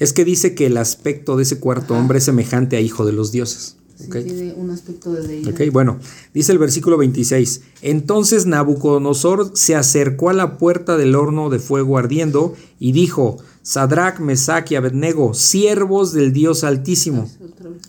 es 0.00 0.12
que 0.12 0.24
dice 0.24 0.56
que 0.56 0.66
el 0.66 0.76
aspecto 0.76 1.36
de 1.36 1.44
ese 1.44 1.60
cuarto 1.60 1.94
Ajá. 1.94 2.02
hombre 2.02 2.18
es 2.18 2.24
semejante 2.24 2.76
a 2.76 2.80
hijo 2.80 3.06
de 3.06 3.12
los 3.12 3.30
dioses. 3.30 3.76
Sí, 3.98 4.04
Ok. 4.06 4.22
tiene 4.22 4.54
un 4.56 4.70
aspecto 4.70 5.12
de 5.12 5.26
deidad. 5.26 5.52
Ok, 5.52 5.72
bueno, 5.72 5.98
dice 6.32 6.52
el 6.52 6.58
versículo 6.58 6.96
26. 6.98 7.62
Entonces 7.82 8.46
Nabucodonosor 8.46 9.50
se 9.54 9.74
acercó 9.74 10.30
a 10.30 10.34
la 10.34 10.56
puerta 10.56 10.96
del 10.96 11.16
horno 11.16 11.50
de 11.50 11.58
fuego 11.58 11.98
ardiendo 11.98 12.54
y 12.78 12.92
dijo, 12.92 13.38
Sadrach, 13.62 14.20
Mesach 14.20 14.70
y 14.70 14.76
Abednego, 14.76 15.34
siervos 15.34 16.12
del 16.12 16.32
Dios 16.32 16.62
Altísimo. 16.62 17.28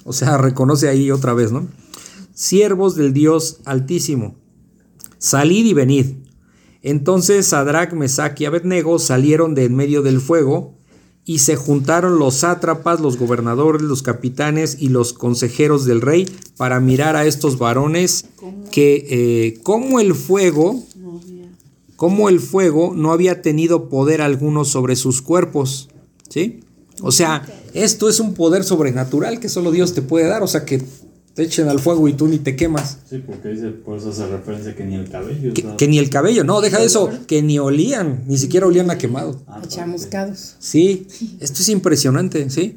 O 0.03 0.11
sea, 0.13 0.37
reconoce 0.39 0.89
ahí 0.89 1.11
otra 1.11 1.33
vez, 1.35 1.51
¿no? 1.51 1.67
Siervos 2.33 2.95
del 2.95 3.13
Dios 3.13 3.59
Altísimo, 3.65 4.35
salid 5.19 5.65
y 5.65 5.73
venid. 5.73 6.05
Entonces 6.81 7.47
Sadrach, 7.47 7.93
Mesach 7.93 8.39
y 8.41 8.45
Abednego 8.45 8.97
salieron 8.99 9.53
de 9.53 9.65
en 9.65 9.75
medio 9.75 10.01
del 10.01 10.21
fuego 10.21 10.78
y 11.29 11.37
se 11.37 11.55
juntaron 11.55 12.17
los 12.17 12.37
sátrapas, 12.37 13.01
los 13.01 13.19
gobernadores, 13.19 13.83
los 13.83 14.01
capitanes 14.01 14.77
y 14.79 14.89
los 14.89 15.13
consejeros 15.13 15.85
del 15.85 16.01
rey 16.01 16.27
para 16.57 16.79
mirar 16.79 17.15
a 17.15 17.23
estos 17.27 17.59
varones 17.59 18.25
que 18.71 19.05
eh, 19.07 19.59
como 19.61 19.99
el 19.99 20.15
fuego, 20.15 20.83
como 21.97 22.29
el 22.29 22.39
fuego 22.39 22.93
no 22.95 23.11
había 23.11 23.43
tenido 23.43 23.89
poder 23.89 24.23
alguno 24.23 24.65
sobre 24.65 24.95
sus 24.95 25.21
cuerpos, 25.21 25.89
¿sí? 26.29 26.61
O 27.03 27.11
sea, 27.11 27.45
esto 27.75 28.09
es 28.09 28.19
un 28.19 28.33
poder 28.33 28.63
sobrenatural 28.63 29.39
que 29.39 29.49
solo 29.49 29.69
Dios 29.69 29.93
te 29.93 30.01
puede 30.01 30.25
dar, 30.25 30.41
o 30.41 30.47
sea, 30.47 30.65
que 30.65 30.81
te 31.39 31.45
echen 31.45 31.69
al 31.69 31.79
fuego 31.79 32.05
y 32.09 32.11
tú 32.11 32.27
ni 32.27 32.37
te 32.37 32.57
quemas. 32.57 32.97
Sí, 33.09 33.23
porque 33.25 33.47
dice, 33.47 33.69
por 33.69 33.97
eso 33.97 34.09
hace 34.09 34.27
referencia 34.27 34.75
que 34.75 34.83
ni 34.83 34.95
el 34.95 35.09
cabello. 35.09 35.53
Que, 35.77 35.87
ni 35.87 35.97
el 35.97 36.09
cabello, 36.09 36.43
no, 36.43 36.59
deja 36.59 36.79
de 36.79 36.85
eso, 36.85 37.09
que 37.27 37.41
ni 37.41 37.57
olían, 37.59 38.25
ni 38.27 38.37
siquiera 38.37 38.67
olían 38.67 38.91
a 38.91 38.97
quemado. 38.97 39.41
Ah, 39.47 39.61
A 39.63 39.65
chamuscados. 39.65 40.57
Sí, 40.59 41.07
esto 41.39 41.61
es 41.61 41.69
impresionante, 41.69 42.49
¿sí? 42.49 42.75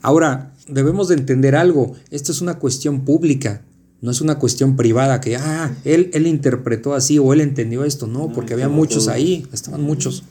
Ahora, 0.00 0.54
debemos 0.68 1.08
de 1.08 1.16
entender 1.16 1.54
algo, 1.54 1.92
esto 2.10 2.32
es 2.32 2.40
una 2.40 2.58
cuestión 2.58 3.04
pública, 3.04 3.60
no 4.00 4.10
es 4.10 4.22
una 4.22 4.38
cuestión 4.38 4.74
privada 4.76 5.20
que, 5.20 5.36
ah, 5.36 5.76
él, 5.84 6.08
él 6.14 6.26
interpretó 6.26 6.94
así 6.94 7.18
o 7.18 7.34
él 7.34 7.42
entendió 7.42 7.84
esto, 7.84 8.06
no, 8.06 8.20
No, 8.28 8.32
porque 8.32 8.54
había 8.54 8.70
muchos 8.70 9.04
todo. 9.04 9.14
ahí, 9.16 9.46
estaban 9.52 9.82
muchos, 9.82 10.22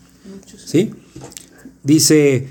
¿sí? 0.66 0.94
Dice, 1.84 2.48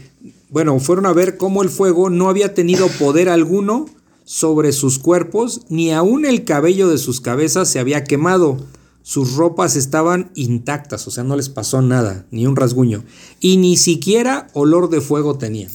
bueno, 0.51 0.79
fueron 0.79 1.07
a 1.07 1.13
ver 1.13 1.37
cómo 1.37 1.65
el 1.65 1.69
fuego 1.69 2.11
no 2.11 2.29
había 2.29 2.55
tenido 2.55 2.87
poder 2.87 3.29
alguno 3.29 3.87
sobre 4.31 4.71
sus 4.71 5.01
cuerpos, 5.01 5.63
ni 5.71 5.91
aun 5.91 6.25
el 6.25 6.45
cabello 6.45 6.89
de 6.89 6.99
sus 6.99 7.21
cabezas 7.21 7.69
se 7.69 7.81
había 7.81 8.05
quemado. 8.05 8.65
Sus 9.03 9.35
ropas 9.35 9.75
estaban 9.75 10.31
intactas, 10.37 11.09
o 11.09 11.11
sea, 11.11 11.25
no 11.25 11.35
les 11.35 11.49
pasó 11.49 11.83
nada, 11.83 12.29
ni 12.31 12.47
un 12.47 12.55
rasguño. 12.55 13.03
Y 13.41 13.57
ni 13.57 13.77
siquiera 13.77 14.47
olor 14.53 14.89
de 14.89 15.01
fuego 15.01 15.37
tenían. 15.37 15.73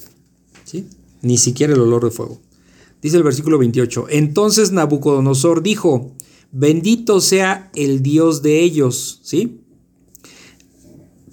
¿Sí? 0.63 0.87
Ni 1.21 1.37
siquiera 1.37 1.73
el 1.73 1.81
olor 1.81 2.05
de 2.05 2.11
fuego. 2.11 2.39
Dice 3.01 3.17
el 3.17 3.23
versículo 3.23 3.57
28. 3.57 4.05
Entonces 4.09 4.71
Nabucodonosor 4.71 5.61
dijo, 5.61 6.13
bendito 6.53 7.19
sea 7.19 7.69
el 7.75 8.01
Dios 8.01 8.41
de 8.41 8.61
ellos. 8.61 9.19
¿Sí? 9.21 9.59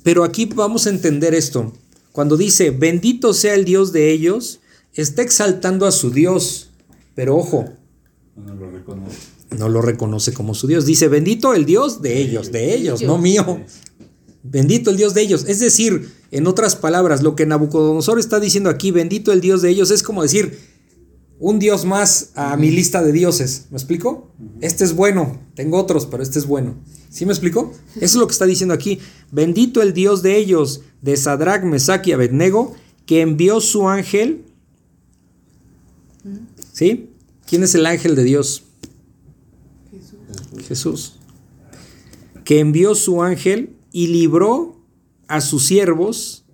Pero 0.03 0.25
aquí 0.25 0.47
vamos 0.47 0.89
a 0.89 0.91
entender 0.91 1.37
esto. 1.37 1.73
Cuando 2.11 2.37
dice, 2.37 2.71
bendito 2.71 3.33
sea 3.33 3.55
el 3.55 3.65
Dios 3.65 3.93
de 3.93 4.11
ellos, 4.11 4.59
está 4.93 5.23
exaltando 5.23 5.87
a 5.87 5.93
su 5.93 6.11
Dios. 6.11 6.72
Pero 7.15 7.37
ojo, 7.37 7.69
No 8.37 8.55
lo 8.55 8.71
reconoce. 8.71 9.17
no 9.59 9.69
lo 9.69 9.83
reconoce 9.83 10.33
como 10.33 10.55
su 10.55 10.67
Dios. 10.67 10.87
Dice, 10.87 11.09
bendito 11.09 11.55
el 11.55 11.67
Dios 11.67 12.01
de 12.03 12.19
ellos, 12.21 12.51
de 12.53 12.75
ellos, 12.75 13.03
no 13.03 13.19
mío. 13.19 13.61
Bendito 14.43 14.91
el 14.91 14.97
Dios 14.97 15.15
de 15.15 15.23
ellos. 15.23 15.45
Es 15.47 15.61
decir, 15.61 16.11
en 16.31 16.47
otras 16.47 16.75
palabras, 16.75 17.23
lo 17.23 17.37
que 17.37 17.47
Nabucodonosor 17.47 18.19
está 18.19 18.41
diciendo 18.41 18.71
aquí, 18.71 18.91
bendito 18.91 19.33
el 19.33 19.41
Dios 19.41 19.63
de 19.63 19.71
ellos, 19.71 19.91
es 19.91 20.03
como 20.03 20.23
decir, 20.23 20.59
un 21.39 21.59
Dios 21.59 21.85
más 21.85 22.31
a 22.35 22.57
mi 22.57 22.71
lista 22.71 23.03
de 23.03 23.13
dioses. 23.13 23.67
¿Me 23.71 23.77
explico? 23.77 24.31
Este 24.61 24.85
es 24.85 24.95
bueno, 24.95 25.41
tengo 25.55 25.79
otros, 25.79 26.07
pero 26.07 26.23
este 26.23 26.39
es 26.39 26.47
bueno. 26.47 26.77
¿Sí 27.11 27.27
me 27.27 27.33
explico? 27.33 27.73
Eso 27.97 28.05
es 28.05 28.15
lo 28.15 28.27
que 28.27 28.33
está 28.33 28.47
diciendo 28.47 28.75
aquí. 28.75 28.99
Bendito 29.31 29.83
el 29.83 29.93
Dios 29.93 30.23
de 30.23 30.39
ellos, 30.39 30.81
de 31.03 31.17
Sadrach, 31.17 31.63
Mesach 31.63 32.07
y 32.07 32.13
Abednego, 32.13 32.75
que 33.07 33.21
envió 33.21 33.61
su 33.61 33.89
ángel. 33.89 34.45
¿Sí? 36.73 37.11
¿Quién 37.47 37.63
es 37.63 37.75
el 37.75 37.87
ángel 37.87 38.17
de 38.17 38.25
Dios? 38.25 38.65
Jesús. 40.67 41.15
Que 42.45 42.61
envió 42.61 42.95
su 42.95 43.23
ángel 43.23 43.77
y 43.93 44.09
libró 44.09 44.81
a 45.29 45.41
sus 45.41 45.65
siervos. 45.65 46.45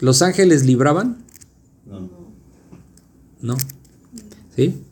¿Los 0.00 0.22
ángeles 0.22 0.64
libraban? 0.64 1.24
No. 1.86 2.10
No. 3.40 3.56
¿Sí? 4.56 4.82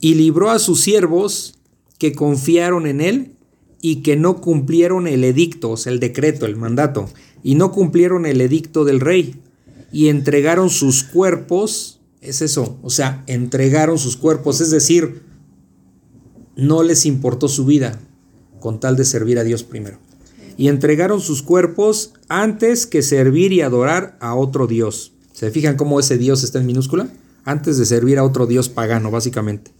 Y 0.00 0.14
libró 0.14 0.50
a 0.50 0.58
sus 0.58 0.80
siervos 0.80 1.58
que 1.98 2.12
confiaron 2.12 2.86
en 2.86 3.00
él 3.00 3.36
y 3.82 3.96
que 3.96 4.16
no 4.16 4.40
cumplieron 4.40 5.06
el 5.06 5.24
edicto, 5.24 5.70
o 5.70 5.76
sea, 5.76 5.92
el 5.92 6.00
decreto, 6.00 6.46
el 6.46 6.56
mandato, 6.56 7.08
y 7.42 7.54
no 7.54 7.72
cumplieron 7.72 8.26
el 8.26 8.40
edicto 8.40 8.84
del 8.84 9.00
rey, 9.00 9.36
y 9.92 10.08
entregaron 10.08 10.70
sus 10.70 11.02
cuerpos, 11.02 11.99
es 12.20 12.42
eso, 12.42 12.78
o 12.82 12.90
sea, 12.90 13.24
entregaron 13.26 13.98
sus 13.98 14.16
cuerpos, 14.16 14.60
es 14.60 14.70
decir, 14.70 15.22
no 16.56 16.82
les 16.82 17.06
importó 17.06 17.48
su 17.48 17.64
vida 17.64 17.98
con 18.60 18.80
tal 18.80 18.96
de 18.96 19.04
servir 19.04 19.38
a 19.38 19.44
Dios 19.44 19.62
primero. 19.62 19.98
Y 20.58 20.68
entregaron 20.68 21.20
sus 21.20 21.42
cuerpos 21.42 22.12
antes 22.28 22.86
que 22.86 23.00
servir 23.00 23.52
y 23.52 23.62
adorar 23.62 24.18
a 24.20 24.34
otro 24.34 24.66
Dios. 24.66 25.12
¿Se 25.32 25.50
fijan 25.50 25.76
cómo 25.76 25.98
ese 25.98 26.18
Dios 26.18 26.44
está 26.44 26.58
en 26.58 26.66
minúscula? 26.66 27.08
Antes 27.44 27.78
de 27.78 27.86
servir 27.86 28.18
a 28.18 28.24
otro 28.24 28.46
Dios 28.46 28.68
pagano, 28.68 29.10
básicamente. 29.10 29.70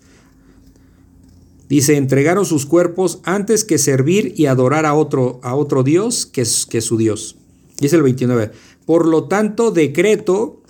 Dice, 1.68 1.98
entregaron 1.98 2.46
sus 2.46 2.64
cuerpos 2.64 3.20
antes 3.24 3.64
que 3.64 3.76
servir 3.76 4.32
y 4.36 4.46
adorar 4.46 4.86
a 4.86 4.94
otro, 4.94 5.38
a 5.42 5.54
otro 5.54 5.82
Dios 5.82 6.24
que, 6.24 6.46
que 6.70 6.80
su 6.80 6.96
Dios. 6.96 7.36
Dice 7.78 7.96
el 7.96 8.02
29. 8.02 8.50
Por 8.86 9.06
lo 9.06 9.24
tanto, 9.24 9.70
decreto, 9.70 10.62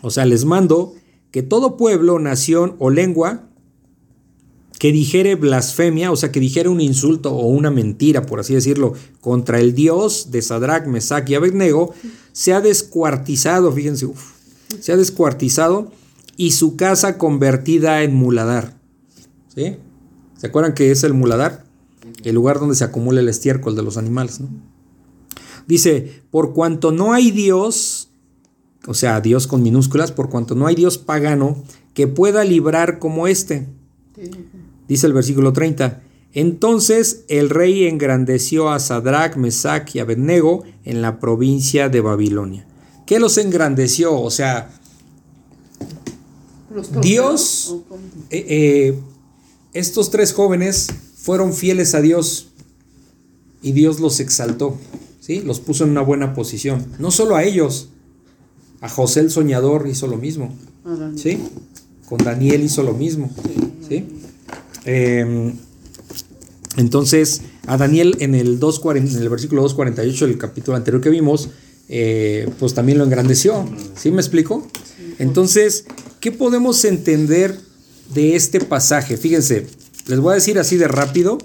o 0.00 0.10
sea, 0.10 0.24
les 0.24 0.46
mando 0.46 0.94
que 1.32 1.42
todo 1.42 1.76
pueblo, 1.76 2.20
nación 2.20 2.76
o 2.78 2.90
lengua 2.90 3.48
que 4.78 4.92
dijere 4.92 5.36
blasfemia, 5.36 6.10
o 6.10 6.16
sea, 6.16 6.32
que 6.32 6.40
dijere 6.40 6.68
un 6.68 6.80
insulto 6.80 7.32
o 7.32 7.46
una 7.46 7.70
mentira, 7.70 8.26
por 8.26 8.40
así 8.40 8.54
decirlo, 8.54 8.94
contra 9.20 9.60
el 9.60 9.74
Dios 9.74 10.30
de 10.30 10.42
Sadrach, 10.42 10.86
Mesach 10.86 11.28
y 11.30 11.34
Abednego, 11.34 11.94
sea 12.32 12.60
descuartizado, 12.60 13.70
fíjense, 13.72 14.06
uf, 14.06 14.32
sea 14.80 14.96
descuartizado 14.96 15.90
y 16.36 16.52
su 16.52 16.76
casa 16.76 17.16
convertida 17.16 18.02
en 18.02 18.14
muladar. 18.14 18.76
¿Sí? 19.54 19.76
¿Se 20.36 20.46
acuerdan 20.48 20.74
que 20.74 20.90
es 20.90 21.04
el 21.04 21.14
muladar? 21.14 21.64
El 22.24 22.34
lugar 22.34 22.58
donde 22.58 22.74
se 22.74 22.84
acumula 22.84 23.20
el 23.20 23.28
estiércol 23.28 23.76
de 23.76 23.82
los 23.82 23.96
animales, 23.96 24.40
¿no? 24.40 24.48
Dice, 25.68 26.22
por 26.32 26.54
cuanto 26.54 26.90
no 26.90 27.12
hay 27.12 27.30
Dios, 27.30 28.01
o 28.86 28.94
sea, 28.94 29.20
Dios 29.20 29.46
con 29.46 29.62
minúsculas, 29.62 30.12
por 30.12 30.28
cuanto 30.30 30.54
no 30.54 30.66
hay 30.66 30.74
Dios 30.74 30.98
pagano 30.98 31.62
que 31.94 32.06
pueda 32.08 32.44
librar 32.44 32.98
como 32.98 33.26
este. 33.26 33.66
Dice 34.88 35.06
el 35.06 35.12
versículo 35.12 35.52
30. 35.52 36.02
Entonces 36.34 37.24
el 37.28 37.50
rey 37.50 37.84
engrandeció 37.86 38.70
a 38.70 38.78
Sadrach, 38.80 39.36
Mesach 39.36 39.94
y 39.94 39.98
Abednego 40.00 40.64
en 40.84 41.02
la 41.02 41.20
provincia 41.20 41.88
de 41.88 42.00
Babilonia. 42.00 42.66
¿Qué 43.06 43.18
los 43.18 43.36
engrandeció? 43.38 44.18
O 44.18 44.30
sea, 44.30 44.70
Dios- 47.02 47.76
eh, 48.30 48.46
eh, 48.48 48.98
estos 49.74 50.10
tres 50.10 50.32
jóvenes 50.32 50.88
fueron 51.16 51.52
fieles 51.52 51.94
a 51.94 52.00
Dios 52.00 52.48
y 53.62 53.72
Dios 53.72 54.00
los 54.00 54.20
exaltó, 54.20 54.78
¿sí? 55.20 55.42
Los 55.42 55.60
puso 55.60 55.84
en 55.84 55.90
una 55.90 56.00
buena 56.00 56.34
posición. 56.34 56.86
No 56.98 57.10
solo 57.10 57.36
a 57.36 57.44
ellos, 57.44 57.90
a 58.82 58.88
José 58.88 59.20
el 59.20 59.30
soñador 59.30 59.88
hizo 59.88 60.06
lo 60.06 60.18
mismo, 60.18 60.54
Adán. 60.84 61.16
¿sí? 61.16 61.38
Con 62.06 62.18
Daniel 62.18 62.62
hizo 62.62 62.82
lo 62.82 62.92
mismo, 62.92 63.30
¿sí? 63.88 64.06
Eh, 64.84 65.54
entonces, 66.76 67.42
a 67.66 67.76
Daniel 67.76 68.16
en 68.20 68.34
el, 68.34 68.58
2.40 68.58 69.14
en 69.14 69.22
el 69.22 69.28
versículo 69.28 69.64
2.48 69.68 70.26
del 70.26 70.38
capítulo 70.38 70.76
anterior 70.76 71.02
que 71.02 71.10
vimos, 71.10 71.50
eh, 71.88 72.50
pues 72.58 72.74
también 72.74 72.98
lo 72.98 73.04
engrandeció. 73.04 73.68
¿Sí 73.94 74.10
me 74.10 74.20
explico? 74.20 74.66
Entonces, 75.18 75.84
¿qué 76.20 76.32
podemos 76.32 76.84
entender 76.84 77.58
de 78.14 78.36
este 78.36 78.60
pasaje? 78.60 79.16
Fíjense, 79.16 79.66
les 80.06 80.18
voy 80.18 80.32
a 80.32 80.34
decir 80.34 80.58
así 80.58 80.76
de 80.76 80.88
rápido. 80.88 81.38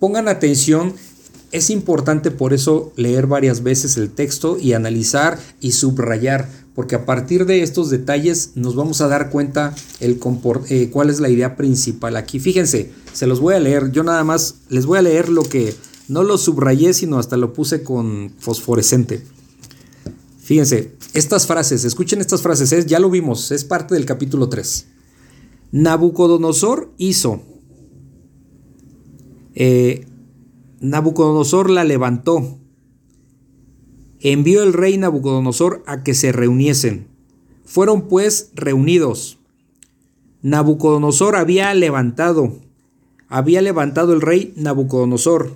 Pongan 0.00 0.28
atención, 0.28 0.94
es 1.52 1.70
importante 1.70 2.30
por 2.30 2.52
eso 2.52 2.92
leer 2.96 3.26
varias 3.26 3.62
veces 3.62 3.96
el 3.96 4.10
texto 4.10 4.58
y 4.60 4.72
analizar 4.74 5.38
y 5.60 5.72
subrayar, 5.72 6.48
porque 6.74 6.94
a 6.94 7.06
partir 7.06 7.46
de 7.46 7.62
estos 7.62 7.90
detalles 7.90 8.52
nos 8.54 8.74
vamos 8.76 9.00
a 9.00 9.08
dar 9.08 9.30
cuenta 9.30 9.74
el 10.00 10.18
eh, 10.68 10.90
cuál 10.92 11.10
es 11.10 11.20
la 11.20 11.28
idea 11.30 11.56
principal 11.56 12.16
aquí. 12.16 12.38
Fíjense, 12.38 12.90
se 13.12 13.26
los 13.26 13.40
voy 13.40 13.54
a 13.54 13.60
leer, 13.60 13.90
yo 13.92 14.02
nada 14.04 14.24
más 14.24 14.56
les 14.68 14.84
voy 14.86 14.98
a 14.98 15.02
leer 15.02 15.28
lo 15.28 15.42
que 15.42 15.74
no 16.08 16.22
lo 16.22 16.38
subrayé, 16.38 16.92
sino 16.94 17.18
hasta 17.18 17.36
lo 17.36 17.52
puse 17.52 17.82
con 17.82 18.32
fosforescente. 18.38 19.22
Fíjense, 20.40 20.92
estas 21.14 21.46
frases, 21.46 21.84
escuchen 21.84 22.20
estas 22.20 22.42
frases, 22.42 22.72
es- 22.72 22.86
ya 22.86 22.98
lo 23.00 23.10
vimos, 23.10 23.50
es 23.52 23.64
parte 23.64 23.94
del 23.94 24.06
capítulo 24.06 24.48
3. 24.48 24.86
Nabucodonosor 25.72 26.92
hizo. 26.98 27.42
eh, 29.54 30.06
Nabucodonosor 30.80 31.70
la 31.70 31.84
levantó. 31.84 32.58
Envió 34.20 34.62
el 34.62 34.72
rey 34.72 34.98
Nabucodonosor 34.98 35.82
a 35.86 36.02
que 36.02 36.14
se 36.14 36.32
reuniesen. 36.32 37.08
Fueron 37.64 38.08
pues 38.08 38.50
reunidos. 38.54 39.38
Nabucodonosor 40.42 41.36
había 41.36 41.72
levantado. 41.74 42.56
Había 43.28 43.60
levantado 43.62 44.12
el 44.12 44.20
rey 44.20 44.54
Nabucodonosor. 44.56 45.52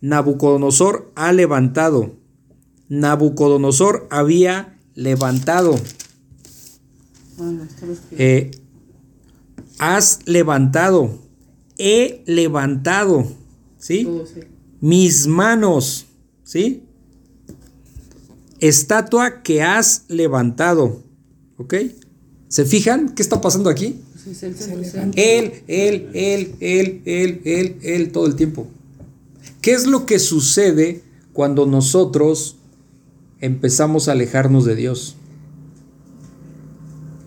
Nabucodonosor 0.00 1.10
ha 1.14 1.32
levantado. 1.32 2.12
Nabucodonosor 2.88 4.06
había 4.10 4.78
levantado. 4.94 5.76
Eh, 8.12 8.50
has 9.78 10.20
levantado. 10.26 11.18
He 11.78 12.22
levantado. 12.26 13.26
¿Sí? 13.78 14.04
Todo, 14.04 14.26
sí. 14.26 14.40
Mis 14.80 15.26
manos. 15.26 16.06
¿Sí? 16.44 16.82
Estatua 18.60 19.42
que 19.42 19.62
has 19.62 20.04
levantado. 20.08 21.02
¿Ok? 21.58 21.74
¿Se 22.48 22.64
fijan 22.64 23.14
qué 23.14 23.22
está 23.22 23.40
pasando 23.40 23.70
aquí? 23.70 24.00
Es 24.30 24.42
el 24.42 24.54
él, 25.14 25.62
él, 25.68 26.08
él, 26.14 26.56
él, 27.04 27.40
él, 27.44 27.76
él, 27.82 28.12
todo 28.12 28.26
el 28.26 28.34
tiempo. 28.34 28.66
¿Qué 29.60 29.72
es 29.72 29.86
lo 29.86 30.04
que 30.04 30.18
sucede 30.18 31.02
cuando 31.32 31.66
nosotros 31.66 32.56
empezamos 33.40 34.08
a 34.08 34.12
alejarnos 34.12 34.64
de 34.64 34.74
Dios? 34.74 35.16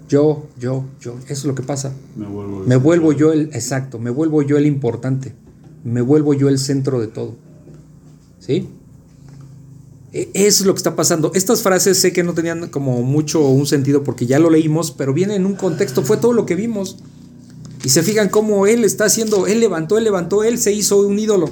Yo, 0.10 0.48
yo, 0.60 0.86
yo, 1.00 1.16
eso 1.26 1.34
es 1.34 1.46
lo 1.46 1.56
que 1.56 1.64
pasa. 1.64 1.94
Me 2.18 2.26
vuelvo, 2.26 2.64
Me 2.66 2.76
vuelvo 2.76 3.14
yo 3.14 3.32
el, 3.32 3.44
exacto, 3.54 4.00
me 4.00 4.10
vuelvo 4.10 4.42
yo 4.42 4.58
el 4.58 4.66
importante, 4.66 5.34
me 5.84 6.02
vuelvo 6.02 6.34
yo 6.34 6.50
el 6.50 6.60
centro 6.60 7.00
de 7.00 7.08
todo. 7.08 7.36
¿Sí? 8.40 8.68
Eso 10.12 10.64
es 10.64 10.66
lo 10.66 10.74
que 10.74 10.80
está 10.80 10.96
pasando. 10.96 11.32
Estas 11.36 11.62
frases 11.62 12.00
sé 12.00 12.12
que 12.12 12.24
no 12.24 12.34
tenían 12.34 12.70
como 12.70 13.04
mucho 13.04 13.48
un 13.48 13.68
sentido 13.68 14.04
porque 14.04 14.26
ya 14.26 14.40
lo 14.40 14.50
leímos, 14.50 14.92
pero 14.92 15.14
viene 15.14 15.36
en 15.36 15.46
un 15.46 15.56
contexto, 15.56 16.04
fue 16.04 16.18
todo 16.18 16.34
lo 16.34 16.46
que 16.46 16.56
vimos. 16.56 16.98
Y 17.84 17.90
se 17.90 18.04
fijan 18.04 18.30
cómo 18.30 18.66
él 18.66 18.84
está 18.84 19.06
haciendo, 19.06 19.48
él 19.48 19.60
levantó, 19.60 19.98
él 19.98 20.04
levantó, 20.04 20.44
él 20.44 20.58
se 20.58 20.74
hizo 20.74 21.00
un 21.00 21.18
ídolo. 21.20 21.50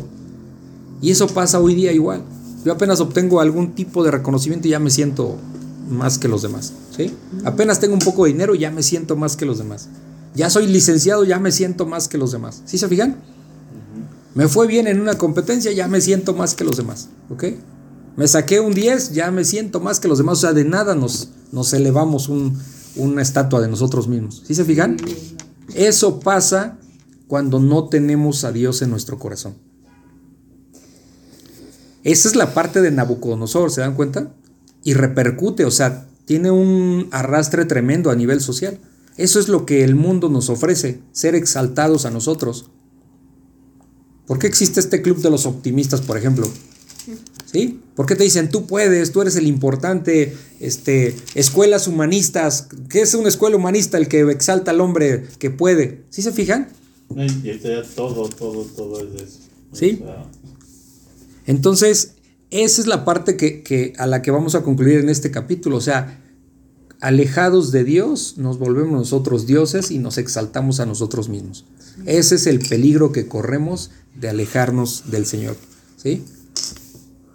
Y 1.02 1.12
eso 1.12 1.28
pasa 1.28 1.60
hoy 1.60 1.76
día 1.76 1.92
igual. 1.94 2.24
Yo 2.66 2.74
apenas 2.74 3.00
obtengo 3.00 3.40
algún 3.40 3.76
tipo 3.76 4.04
de 4.04 4.12
reconocimiento 4.12 4.68
y 4.68 4.72
ya 4.72 4.80
me 4.80 4.90
siento 4.90 5.38
más 5.90 6.18
que 6.18 6.28
los 6.28 6.42
demás. 6.42 6.74
¿sí? 6.96 7.14
Apenas 7.46 7.80
tengo 7.80 7.94
un 7.94 8.00
poco 8.00 8.26
de 8.26 8.32
dinero 8.32 8.56
y 8.56 8.60
ya 8.60 8.72
me 8.72 8.84
siento 8.84 9.16
más 9.16 9.38
que 9.38 9.46
los 9.46 9.60
demás. 9.60 9.88
Ya 10.36 10.50
soy 10.50 10.68
licenciado, 10.68 11.24
ya 11.24 11.40
me 11.40 11.52
siento 11.52 11.86
más 11.86 12.08
que 12.08 12.18
los 12.18 12.32
demás. 12.32 12.62
¿Sí 12.66 12.78
se 12.78 12.88
fijan? 12.88 13.18
Me 14.38 14.48
fue 14.48 14.68
bien 14.68 14.86
en 14.86 15.00
una 15.02 15.18
competencia, 15.18 15.72
ya 15.72 15.88
me 15.88 16.00
siento 16.00 16.36
más 16.36 16.54
que 16.54 16.64
los 16.64 16.78
demás. 16.78 17.10
¿Ok? 17.30 17.44
Me 18.16 18.28
saqué 18.28 18.60
un 18.60 18.74
10, 18.74 19.12
ya 19.14 19.32
me 19.32 19.44
siento 19.44 19.80
más 19.80 20.00
que 20.00 20.08
los 20.08 20.20
demás. 20.20 20.38
O 20.38 20.42
sea, 20.42 20.54
de 20.54 20.64
nada 20.64 20.94
nos, 20.94 21.30
nos 21.52 21.74
elevamos 21.74 22.30
un- 22.30 22.56
una 22.96 23.24
estatua 23.24 23.62
de 23.62 23.68
nosotros 23.68 24.08
mismos. 24.08 24.44
¿Sí 24.46 24.54
se 24.54 24.64
fijan? 24.64 24.98
Eso 25.74 26.20
pasa 26.20 26.78
cuando 27.28 27.60
no 27.60 27.90
tenemos 27.90 28.44
a 28.44 28.52
Dios 28.52 28.84
en 28.84 28.92
nuestro 28.92 29.18
corazón. 29.18 29.56
Esa 32.04 32.30
es 32.30 32.36
la 32.36 32.54
parte 32.54 32.82
de 32.82 32.92
Nabucodonosor, 32.92 33.72
¿se 33.72 33.82
dan 33.82 33.96
cuenta? 33.96 34.32
Y 34.84 34.94
repercute, 34.94 35.66
o 35.66 35.72
sea, 35.72 36.08
tiene 36.26 36.52
un 36.52 37.08
arrastre 37.12 37.66
tremendo 37.66 38.12
a 38.12 38.16
nivel 38.16 38.40
social. 38.40 38.80
Eso 39.18 39.40
es 39.40 39.48
lo 39.50 39.66
que 39.66 39.84
el 39.84 39.96
mundo 39.96 40.30
nos 40.30 40.50
ofrece, 40.50 41.02
ser 41.12 41.34
exaltados 41.34 42.06
a 42.06 42.12
nosotros. 42.12 42.70
¿Por 44.28 44.38
qué 44.40 44.48
existe 44.48 44.80
este 44.80 45.02
club 45.02 45.22
de 45.22 45.30
los 45.32 45.46
optimistas, 45.46 46.02
por 46.02 46.18
ejemplo? 46.18 46.48
¿Sí? 47.52 47.80
¿Por 47.96 48.06
qué 48.06 48.16
te 48.16 48.26
dicen 48.26 48.50
tú 48.50 48.68
puedes, 48.68 49.14
tú 49.14 49.22
eres 49.22 49.38
el 49.38 49.48
importante, 49.48 50.36
este, 50.60 51.16
escuelas 51.34 51.88
humanistas? 51.88 52.68
¿Qué 52.90 53.02
es 53.02 53.14
una 53.14 53.30
escuela 53.30 53.56
humanista? 53.56 53.98
El 53.98 54.10
que 54.10 54.20
exalta 54.30 54.72
al 54.72 54.82
hombre 54.82 55.26
que 55.40 55.50
puede. 55.50 56.04
¿Sí 56.10 56.22
se 56.22 56.34
fijan? 56.34 56.68
Y 57.16 57.58
ya 57.60 57.84
todo, 57.96 58.28
todo, 58.28 58.64
todo 58.76 59.00
es 59.00 59.22
eso. 59.22 59.40
Sí. 59.72 60.00
O 60.04 60.06
sea, 60.06 60.26
Entonces, 61.46 62.16
esa 62.52 62.82
es 62.82 62.88
la 62.88 63.06
parte 63.06 63.38
que, 63.38 63.64
que- 63.64 63.94
a 63.98 64.08
la 64.08 64.22
que 64.22 64.32
vamos 64.32 64.56
a 64.56 64.64
concluir 64.64 65.00
en 65.00 65.08
este 65.10 65.32
capítulo. 65.32 65.78
O 65.78 65.82
sea, 65.82 66.22
alejados 67.00 67.72
de 67.72 67.84
Dios, 67.86 68.36
nos 68.38 68.60
volvemos 68.60 68.92
nosotros 68.92 69.48
dioses 69.48 69.92
y 69.92 70.00
nos 70.00 70.18
exaltamos 70.18 70.80
a 70.82 70.86
nosotros 70.86 71.30
mismos. 71.30 71.64
Ese 72.06 72.36
es 72.36 72.48
el 72.48 72.60
peligro 72.60 73.12
que 73.12 73.28
corremos 73.28 73.92
de 74.16 74.30
alejarnos 74.30 75.12
del 75.12 75.26
Señor. 75.26 75.58
¿Sí? 75.98 76.24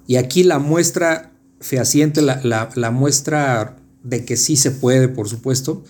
Y 0.07 0.17
aquí 0.17 0.43
la 0.43 0.59
muestra 0.59 1.33
fehaciente, 1.61 2.23
la, 2.23 2.91
muestra 2.93 3.79
de 4.03 4.25
que 4.25 4.37
sí 4.37 4.57
se 4.57 4.71
puede, 4.71 5.09
por 5.09 5.29
supuesto, 5.29 5.85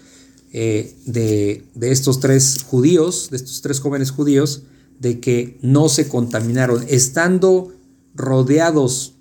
eh, 0.53 0.95
de, 1.07 1.65
de 1.75 1.93
estos 1.93 2.21
tres 2.21 2.63
judíos, 2.67 3.29
de 3.31 3.39
estos 3.39 3.63
tres 3.63 3.81
jóvenes 3.81 4.11
judíos, 4.11 4.65
de 5.01 5.19
que 5.19 5.59
no 5.63 5.89
se 5.89 6.09
contaminaron, 6.09 6.85
estando 6.89 7.73
rodeados 8.15 9.15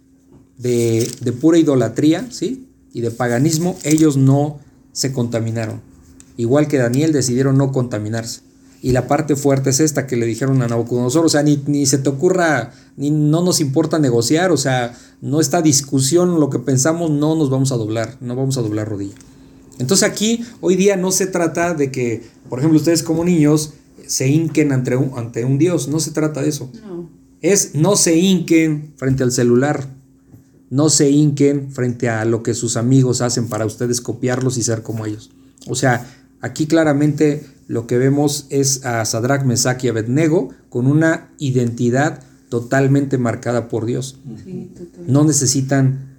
de, 0.57 1.09
de 1.21 1.31
pura 1.31 1.57
idolatría, 1.57 2.27
¿sí? 2.31 2.67
Y 2.93 3.01
de 3.01 3.11
paganismo, 3.11 3.79
ellos 3.83 4.17
no 4.17 4.59
se 4.91 5.13
contaminaron. 5.13 5.81
Igual 6.37 6.67
que 6.67 6.77
Daniel 6.77 7.13
decidieron 7.13 7.57
no 7.57 7.71
contaminarse. 7.71 8.41
Y 8.81 8.93
la 8.93 9.07
parte 9.07 9.35
fuerte 9.35 9.69
es 9.69 9.79
esta 9.79 10.07
que 10.07 10.17
le 10.17 10.25
dijeron 10.25 10.61
a 10.61 10.67
Nabucodonosor, 10.67 11.25
o 11.25 11.29
sea, 11.29 11.43
ni, 11.43 11.61
ni 11.67 11.85
se 11.85 11.99
te 11.99 12.09
ocurra, 12.09 12.71
ni 12.97 13.11
no 13.11 13.43
nos 13.43 13.61
importa 13.61 13.99
negociar, 13.99 14.51
o 14.51 14.57
sea, 14.57 14.97
no 15.21 15.39
está 15.39 15.61
discusión, 15.61 16.39
lo 16.39 16.49
que 16.49 16.57
pensamos, 16.57 17.11
no 17.11 17.35
nos 17.35 17.51
vamos 17.51 17.71
a 17.71 17.77
doblar, 17.77 18.17
no 18.21 18.35
vamos 18.35 18.57
a 18.57 18.61
doblar 18.61 18.89
rodilla. 18.89 19.13
Entonces 19.77 20.07
aquí, 20.07 20.43
hoy 20.61 20.75
día 20.75 20.95
no 20.95 21.11
se 21.11 21.27
trata 21.27 21.75
de 21.75 21.91
que, 21.91 22.23
por 22.49 22.59
ejemplo, 22.59 22.79
ustedes 22.79 23.03
como 23.03 23.23
niños 23.23 23.73
se 24.07 24.27
hinquen 24.27 24.71
ante 24.71 24.95
un, 24.95 25.17
ante 25.17 25.45
un 25.45 25.59
Dios, 25.59 25.87
no 25.87 25.99
se 25.99 26.11
trata 26.11 26.41
de 26.41 26.49
eso. 26.49 26.71
No. 26.85 27.09
Es 27.41 27.75
no 27.75 27.95
se 27.95 28.17
hinquen 28.17 28.93
frente 28.97 29.23
al 29.23 29.31
celular, 29.31 29.87
no 30.69 30.89
se 30.89 31.09
hinquen 31.09 31.71
frente 31.71 32.09
a 32.09 32.25
lo 32.25 32.43
que 32.43 32.53
sus 32.53 32.77
amigos 32.77 33.21
hacen 33.21 33.47
para 33.47 33.65
ustedes 33.65 34.01
copiarlos 34.01 34.57
y 34.57 34.63
ser 34.63 34.83
como 34.83 35.05
ellos. 35.05 35.31
O 35.67 35.75
sea, 35.75 36.20
aquí 36.41 36.67
claramente 36.67 37.45
lo 37.67 37.87
que 37.87 37.97
vemos 37.97 38.47
es 38.49 38.85
a 38.85 39.03
Sadrach, 39.05 39.43
Mesach 39.45 39.83
y 39.83 39.87
Abednego 39.87 40.49
con 40.69 40.87
una 40.87 41.29
identidad 41.37 42.21
totalmente 42.49 43.17
marcada 43.17 43.69
por 43.69 43.85
Dios. 43.85 44.17
Sí. 44.43 44.69
No 45.07 45.23
necesitan, 45.23 46.09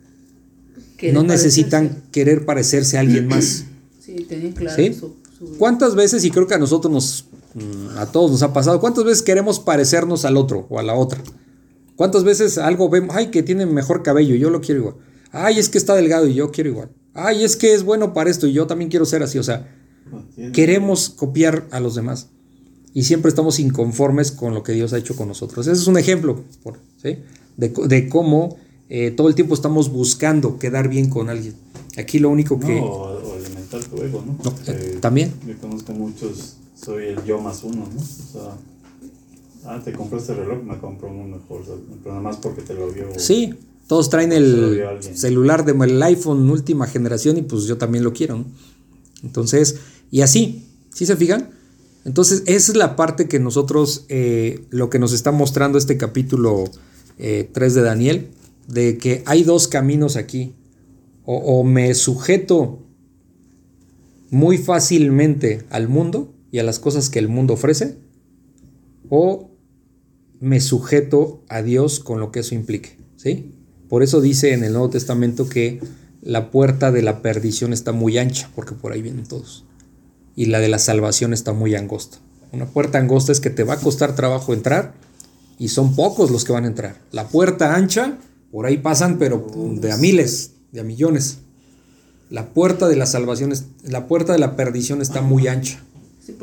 Quiere 0.97 1.15
no 1.15 1.23
necesitan 1.23 1.85
parecerse. 1.89 2.11
querer 2.11 2.45
parecerse 2.47 2.97
a 2.97 3.01
alguien 3.01 3.27
más. 3.29 3.65
Sí, 4.01 4.15
tenían 4.29 4.53
claro 4.53 4.77
¿Sí? 4.77 4.95
su, 4.95 5.17
su- 5.39 5.59
¿Cuántas 5.59 5.95
veces, 5.95 6.25
y 6.25 6.31
creo 6.31 6.47
que 6.47 6.55
a 6.55 6.59
nosotros 6.59 6.93
nos, 6.93 7.27
mm, 7.55 7.99
a 7.99 8.07
todos 8.07 8.31
nos 8.31 8.43
ha 8.43 8.53
pasado, 8.53 8.81
cuántas 8.81 9.05
veces 9.05 9.23
queremos 9.23 9.61
parecernos 9.61 10.25
al 10.25 10.37
otro 10.37 10.67
o 10.71 10.79
a 10.79 10.83
la 10.83 10.95
otra? 10.95 11.21
¿Cuántas 11.97 12.25
veces 12.25 12.57
algo 12.59 12.89
vemos, 12.89 13.15
ay, 13.15 13.27
que 13.29 13.43
tiene 13.43 13.67
mejor 13.67 14.03
cabello, 14.03 14.35
yo 14.35 14.49
lo 14.49 14.61
quiero 14.61 14.81
igual? 14.81 14.95
Ay, 15.33 15.59
es 15.59 15.69
que 15.69 15.77
está 15.79 15.95
delgado 15.95 16.27
y 16.27 16.35
yo 16.35 16.51
quiero 16.51 16.71
igual. 16.71 16.89
Ay, 17.15 17.45
es 17.45 17.57
que 17.57 17.75
es 17.75 17.85
bueno 17.85 18.15
para 18.15 18.31
esto 18.31 18.47
y 18.47 18.53
yo 18.55 18.67
también 18.67 18.89
quiero 18.91 19.05
ser 19.05 19.23
así. 19.23 19.39
O 19.39 19.43
sea, 19.43 19.69
queremos 20.53 21.11
copiar 21.11 21.67
a 21.71 21.81
los 21.81 21.95
demás. 21.95 22.29
Y 22.95 23.05
siempre 23.05 23.31
estamos 23.31 23.59
inconformes 23.59 24.33
con 24.33 24.53
lo 24.53 24.63
que 24.63 24.73
Dios 24.73 24.93
ha 24.93 24.99
hecho 24.99 25.17
con 25.17 25.29
nosotros. 25.29 25.67
Ese 25.67 25.81
es 25.81 25.87
un 25.87 25.99
ejemplo 25.99 26.45
de, 27.57 27.69
de 27.69 28.09
cómo 28.09 28.57
eh, 28.89 29.11
todo 29.11 29.29
el 29.29 29.35
tiempo 29.35 29.55
estamos 29.55 29.91
buscando 29.91 30.59
quedar 30.59 30.89
bien 30.89 31.09
con 31.09 31.31
alguien. 31.31 31.55
Aquí 31.97 32.19
lo 32.19 32.29
único 32.29 32.61
que... 32.61 32.81
No, 32.81 32.85
o, 32.85 33.31
o 33.31 33.35
alimentar 33.35 33.83
tu 33.85 34.03
ego, 34.03 34.23
¿no? 34.27 34.55
Eh, 34.67 34.99
también. 35.01 35.33
Yo 35.47 35.57
conozco 35.59 35.93
muchos, 35.93 36.57
soy 36.75 37.07
el 37.07 37.25
yo 37.25 37.41
más 37.41 37.65
uno, 37.65 37.87
¿no? 37.95 38.01
O 38.01 38.33
sea, 38.33 38.57
ah, 39.65 39.81
te 39.83 39.93
compraste 39.93 40.33
el 40.33 40.39
reloj, 40.41 40.63
me 40.63 40.79
compro 40.79 41.09
uno 41.09 41.39
mejor, 41.39 41.63
pero 42.03 42.15
nada 42.15 42.21
más 42.21 42.37
porque 42.37 42.61
te 42.61 42.75
lo 42.75 42.91
vio. 42.91 43.07
Sí, 43.17 43.55
todos 43.87 44.11
traen 44.11 44.33
el 44.33 44.83
celular 45.15 45.65
de 45.65 45.73
el 45.73 46.03
iPhone 46.03 46.51
última 46.51 46.87
generación 46.87 47.39
y 47.39 47.43
pues 47.43 47.65
yo 47.65 47.79
también 47.79 48.05
lo 48.05 48.13
quiero. 48.13 48.39
¿no? 48.39 48.45
Entonces, 49.23 49.77
y 50.13 50.21
así, 50.21 50.69
¿sí 50.95 51.07
se 51.07 51.17
fijan? 51.17 51.49
Entonces, 52.05 52.43
esa 52.47 52.73
es 52.73 52.77
la 52.77 52.97
parte 52.97 53.29
que 53.29 53.41
nosotros, 53.41 54.05
eh, 54.11 54.67
lo 54.69 54.91
que 54.91 54.99
nos 54.99 55.15
está 55.15 55.33
mostrando 55.33 55.79
este 55.79 55.97
capítulo 55.97 56.65
eh, 57.19 57.49
3 57.51 57.75
de 57.75 57.83
Daniel, 57.83 58.29
de 58.69 58.99
que 58.99 59.23
hay 59.25 59.43
dos 59.43 59.69
caminos 59.69 60.17
aquí. 60.17 60.55
O, 61.25 61.37
o 61.37 61.65
me 61.65 61.95
sujeto 61.95 62.81
muy 64.29 64.59
fácilmente 64.59 65.65
al 65.71 65.89
mundo 65.89 66.35
y 66.51 66.59
a 66.59 66.65
las 66.65 66.79
cosas 66.79 67.09
que 67.09 67.19
el 67.19 67.29
mundo 67.29 67.55
ofrece, 67.55 67.97
o 69.09 69.51
me 70.41 70.61
sujeto 70.61 71.43
a 71.49 71.63
Dios 71.63 72.01
con 72.01 72.21
lo 72.21 72.33
que 72.33 72.41
eso 72.41 72.55
implique, 72.55 72.99
¿sí? 73.17 73.53
Por 73.89 74.03
eso 74.03 74.21
dice 74.21 74.53
en 74.53 74.65
el 74.65 74.73
Nuevo 74.73 74.91
Testamento 74.91 75.49
que 75.49 75.81
la 76.21 76.51
puerta 76.51 76.91
de 76.91 77.03
la 77.03 77.23
perdición 77.23 77.73
está 77.73 77.93
muy 77.93 78.19
ancha, 78.19 78.51
porque 78.55 78.75
por 78.75 78.93
ahí 78.93 79.01
vienen 79.01 79.25
todos. 79.25 79.65
Y 80.35 80.47
la 80.47 80.61
de 80.61 80.69
la 80.69 80.79
salvación 80.79 81.33
está 81.33 81.53
muy 81.53 81.75
angosta. 81.75 82.19
Una 82.53 82.67
puerta 82.67 82.99
angosta 82.99 83.33
es 83.33 83.41
que 83.41 83.51
te 83.51 83.65
va 83.65 83.75
a 83.75 83.81
costar 83.81 84.15
trabajo 84.15 84.53
entrar 84.53 84.95
y 85.59 85.69
son 85.69 85.95
pocos 85.95 86.31
los 86.31 86.45
que 86.45 86.53
van 86.53 86.65
a 86.65 86.69
entrar. 86.69 87.01
La 87.11 87.29
puerta 87.29 87.75
ancha, 87.75 88.19
por 88.51 88.67
ahí 88.67 88.79
pasan, 88.79 89.19
pero 89.19 89.47
de 89.55 89.93
a 89.93 89.97
miles, 89.97 90.53
de 90.71 90.81
a 90.81 90.85
millones. 90.85 91.39
La 92.31 92.49
puerta 92.49 92.89
de 92.89 92.97
la 92.97 93.07
salvación, 93.07 93.53
es, 93.53 93.67
la 93.85 94.07
puerta 94.07 94.33
de 94.33 94.39
la 94.39 94.57
perdición 94.57 95.03
está 95.03 95.21
muy 95.21 95.49
ancha 95.49 95.83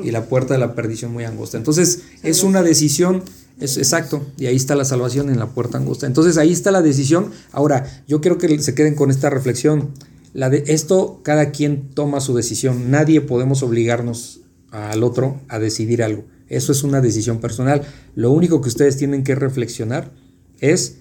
y 0.03 0.11
la 0.11 0.25
puerta 0.25 0.53
de 0.53 0.59
la 0.59 0.75
perdición 0.75 1.11
muy 1.13 1.23
angosta. 1.23 1.57
Entonces 1.57 2.01
es 2.23 2.43
una 2.43 2.63
decisión, 2.63 3.23
es 3.59 3.77
exacto, 3.77 4.25
y 4.37 4.47
ahí 4.47 4.55
está 4.55 4.75
la 4.75 4.85
salvación 4.85 5.29
en 5.29 5.39
la 5.39 5.47
puerta 5.47 5.77
angosta. 5.77 6.07
Entonces 6.07 6.37
ahí 6.37 6.51
está 6.51 6.71
la 6.71 6.81
decisión. 6.81 7.31
Ahora, 7.51 8.03
yo 8.07 8.21
quiero 8.21 8.37
que 8.37 8.59
se 8.59 8.73
queden 8.73 8.95
con 8.95 9.11
esta 9.11 9.29
reflexión. 9.29 9.89
La 10.33 10.49
de 10.49 10.63
esto 10.67 11.21
cada 11.23 11.51
quien 11.51 11.89
toma 11.89 12.21
su 12.21 12.35
decisión. 12.35 12.91
Nadie 12.91 13.21
podemos 13.21 13.63
obligarnos 13.63 14.41
al 14.71 15.03
otro 15.03 15.41
a 15.47 15.59
decidir 15.59 16.03
algo. 16.03 16.25
Eso 16.47 16.71
es 16.71 16.83
una 16.83 17.01
decisión 17.01 17.39
personal. 17.39 17.83
Lo 18.15 18.31
único 18.31 18.61
que 18.61 18.69
ustedes 18.69 18.97
tienen 18.97 19.23
que 19.23 19.35
reflexionar 19.35 20.11
es 20.59 20.97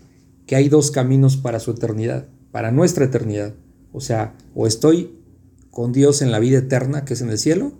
que 0.46 0.56
hay 0.56 0.68
dos 0.68 0.90
caminos 0.90 1.36
para 1.36 1.60
su 1.60 1.72
eternidad, 1.72 2.28
para 2.52 2.70
nuestra 2.70 3.04
eternidad. 3.04 3.54
O 3.92 4.00
sea, 4.00 4.34
o 4.54 4.66
estoy 4.66 5.18
con 5.70 5.92
Dios 5.92 6.22
en 6.22 6.30
la 6.30 6.38
vida 6.38 6.58
eterna, 6.58 7.04
que 7.04 7.14
es 7.14 7.20
en 7.20 7.30
el 7.30 7.38
cielo, 7.38 7.72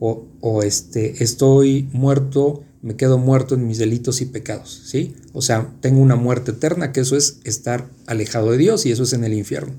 o, 0.00 0.62
este, 0.62 1.22
estoy 1.22 1.88
muerto, 1.92 2.64
me 2.80 2.96
quedo 2.96 3.18
muerto 3.18 3.54
en 3.54 3.66
mis 3.66 3.76
delitos 3.76 4.22
y 4.22 4.26
pecados, 4.26 4.82
¿sí? 4.86 5.14
O 5.34 5.42
sea, 5.42 5.74
tengo 5.80 6.00
una 6.00 6.16
muerte 6.16 6.52
eterna, 6.52 6.90
que 6.90 7.00
eso 7.00 7.18
es 7.18 7.40
estar 7.44 7.90
alejado 8.06 8.50
de 8.50 8.56
Dios 8.56 8.86
y 8.86 8.92
eso 8.92 9.02
es 9.02 9.12
en 9.12 9.24
el 9.24 9.34
infierno. 9.34 9.74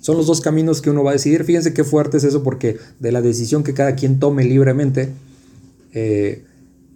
Son 0.00 0.16
los 0.16 0.26
dos 0.26 0.40
caminos 0.40 0.80
que 0.80 0.90
uno 0.90 1.04
va 1.04 1.10
a 1.10 1.14
decidir. 1.14 1.44
Fíjense 1.44 1.74
qué 1.74 1.84
fuerte 1.84 2.16
es 2.16 2.24
eso 2.24 2.42
porque 2.42 2.78
de 2.98 3.12
la 3.12 3.22
decisión 3.22 3.62
que 3.62 3.74
cada 3.74 3.94
quien 3.94 4.18
tome 4.18 4.44
libremente 4.44 5.12
eh, 5.92 6.44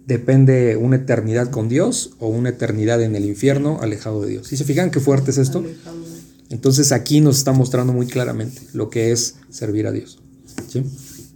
depende 0.07 0.75
una 0.75 0.97
eternidad 0.97 1.49
con 1.49 1.69
Dios 1.69 2.11
o 2.19 2.27
una 2.27 2.49
eternidad 2.49 3.01
en 3.01 3.15
el 3.15 3.25
infierno 3.25 3.79
alejado 3.81 4.21
de 4.21 4.29
Dios. 4.29 4.47
¿Sí 4.47 4.57
se 4.57 4.63
fijan 4.63 4.91
qué 4.91 4.99
fuerte 4.99 5.31
es 5.31 5.37
esto? 5.37 5.63
Entonces 6.49 6.91
aquí 6.91 7.21
nos 7.21 7.37
está 7.37 7.51
mostrando 7.51 7.93
muy 7.93 8.07
claramente 8.07 8.61
lo 8.73 8.89
que 8.89 9.11
es 9.11 9.35
servir 9.49 9.87
a 9.87 9.91
Dios. 9.91 10.19
¿sí? 10.67 10.83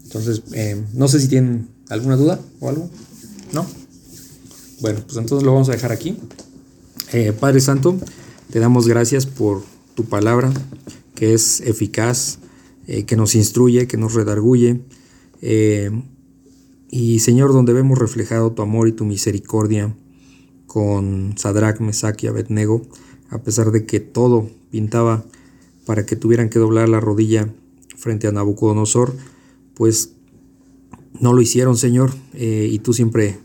Entonces, 0.04 0.44
eh, 0.54 0.82
no 0.94 1.08
sé 1.08 1.20
si 1.20 1.28
tienen 1.28 1.68
alguna 1.90 2.16
duda 2.16 2.40
o 2.60 2.70
algo. 2.70 2.90
¿No? 3.54 3.66
Bueno, 4.82 5.02
pues 5.06 5.18
entonces 5.18 5.46
lo 5.46 5.54
vamos 5.54 5.70
a 5.70 5.74
dejar 5.74 5.92
aquí. 5.92 6.18
Eh, 7.12 7.34
Padre 7.38 7.60
Santo, 7.60 7.98
te 8.52 8.60
damos 8.60 8.88
gracias 8.88 9.26
por 9.26 9.64
tu 9.96 10.06
palabra, 10.06 10.52
que 11.20 11.34
es 11.34 11.60
eficaz, 11.60 12.40
eh, 12.88 13.04
que 13.04 13.18
nos 13.18 13.36
instruye, 13.36 13.88
que 13.88 13.98
nos 13.98 14.14
redarguye. 14.14 14.82
y 16.92 17.20
Señor, 17.20 17.54
donde 17.54 17.74
vemos 17.74 18.00
reflejado 18.00 18.52
tu 18.54 18.62
amor 18.62 18.88
y 18.88 18.94
tu 18.94 19.06
misericordia 19.06 19.94
con 20.66 21.34
Sadrach, 21.38 21.82
Mesach 21.82 22.24
y 22.24 22.28
Abednego, 22.28 22.82
a 23.30 23.44
pesar 23.44 23.72
de 23.72 23.86
que 23.86 24.00
todo 24.00 24.50
pintaba 24.72 25.26
para 25.86 26.06
que 26.06 26.16
tuvieran 26.16 26.50
que 26.50 26.60
doblar 26.60 26.88
la 26.88 27.00
rodilla 27.00 27.54
frente 27.98 28.28
a 28.28 28.32
Nabucodonosor, 28.32 29.14
pues 29.74 30.14
no 31.20 31.34
lo 31.34 31.42
hicieron, 31.42 31.76
Señor, 31.76 32.12
eh, 32.34 32.70
y 32.72 32.80
tú 32.80 32.94
siempre 32.94 33.40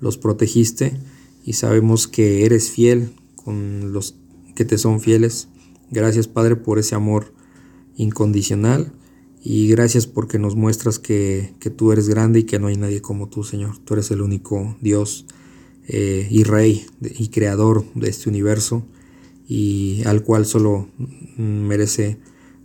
los 0.00 0.18
protegiste 0.18 0.98
y 1.44 1.54
sabemos 1.54 2.06
que 2.06 2.44
eres 2.44 2.70
fiel 2.70 3.12
con 3.36 3.92
los 3.92 4.16
que 4.54 4.64
te 4.64 4.78
son 4.78 5.00
fieles. 5.00 5.48
Gracias, 5.94 6.26
Padre, 6.26 6.56
por 6.56 6.80
ese 6.80 6.96
amor 6.96 7.32
incondicional 7.94 8.92
y 9.44 9.68
gracias 9.68 10.08
porque 10.08 10.40
nos 10.40 10.56
muestras 10.56 10.98
que, 10.98 11.54
tú 11.76 11.92
eres 11.92 12.08
grande 12.08 12.40
y 12.40 12.42
que 12.42 12.58
no 12.58 12.66
hay 12.66 12.76
nadie 12.76 13.00
como 13.00 13.28
tú, 13.28 13.44
Señor. 13.44 13.78
Tú 13.78 13.94
eres 13.94 14.10
el 14.10 14.20
único 14.20 14.76
Dios 14.80 15.24
eh, 15.86 16.26
y 16.28 16.42
Rey 16.42 16.84
y 17.00 17.28
Creador 17.28 17.84
de 17.94 18.08
este 18.10 18.28
universo 18.28 18.84
y 19.46 20.02
al 20.04 20.24
cual 20.24 20.46
solo 20.46 20.88
merece 21.36 22.18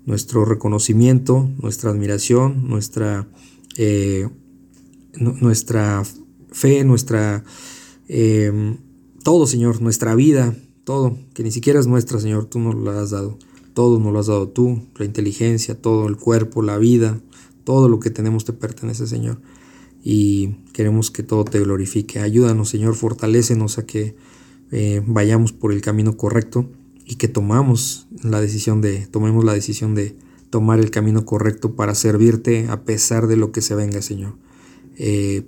nuestro 0.08 0.44
reconocimiento, 0.44 1.52
nuestra 1.62 1.92
admiración, 1.92 2.68
nuestra, 2.68 3.28
eh, 3.78 4.28
nuestra 5.20 6.02
fe, 6.52 6.84
nuestra... 6.84 7.44
Em, 8.08 8.78
todo, 9.24 9.46
Señor, 9.46 9.84
nuestra 9.84 10.16
vida, 10.16 10.56
todo, 10.90 11.16
que 11.36 11.44
ni 11.44 11.52
siquiera 11.52 11.80
es 11.80 11.86
nuestra, 11.86 12.20
Señor, 12.20 12.46
tú 12.46 12.58
nos 12.58 12.74
lo 12.74 12.90
has 12.90 13.12
dado. 13.12 13.38
Todo 13.76 14.00
nos 14.00 14.12
lo 14.12 14.18
has 14.18 14.26
dado 14.26 14.50
tú, 14.50 14.82
la 14.98 15.06
inteligencia, 15.06 15.80
todo 15.80 16.08
el 16.08 16.18
cuerpo, 16.18 16.64
la 16.64 16.80
vida, 16.80 17.22
todo 17.64 17.88
lo 17.90 18.00
que 18.00 18.10
tenemos 18.10 18.44
te 18.44 18.54
pertenece, 18.54 19.06
Señor. 19.06 19.40
Y 20.04 20.56
queremos 20.74 21.12
que 21.12 21.22
todo 21.22 21.46
te 21.46 21.60
glorifique. 21.60 22.22
Ayúdanos, 22.22 22.70
Señor, 22.70 22.96
fortalécenos 22.96 23.78
a 23.78 23.86
que 23.86 24.16
eh, 24.72 25.04
vayamos 25.06 25.54
por 25.54 25.74
el 25.74 25.82
camino 25.82 26.18
correcto 26.18 26.72
y 27.06 27.18
que 27.18 27.28
tomamos 27.28 28.08
la 28.24 28.42
decisión 28.42 28.82
de, 28.82 29.06
tomemos 29.06 29.46
la 29.46 29.54
decisión 29.54 29.94
de 29.94 30.16
tomar 30.50 30.80
el 30.80 30.90
camino 30.90 31.24
correcto 31.24 31.76
para 31.76 31.94
servirte 31.94 32.66
a 32.68 32.82
pesar 32.82 33.28
de 33.28 33.38
lo 33.38 33.52
que 33.52 33.62
se 33.62 33.76
venga, 33.76 34.02
Señor. 34.02 34.38
Eh, 34.98 35.44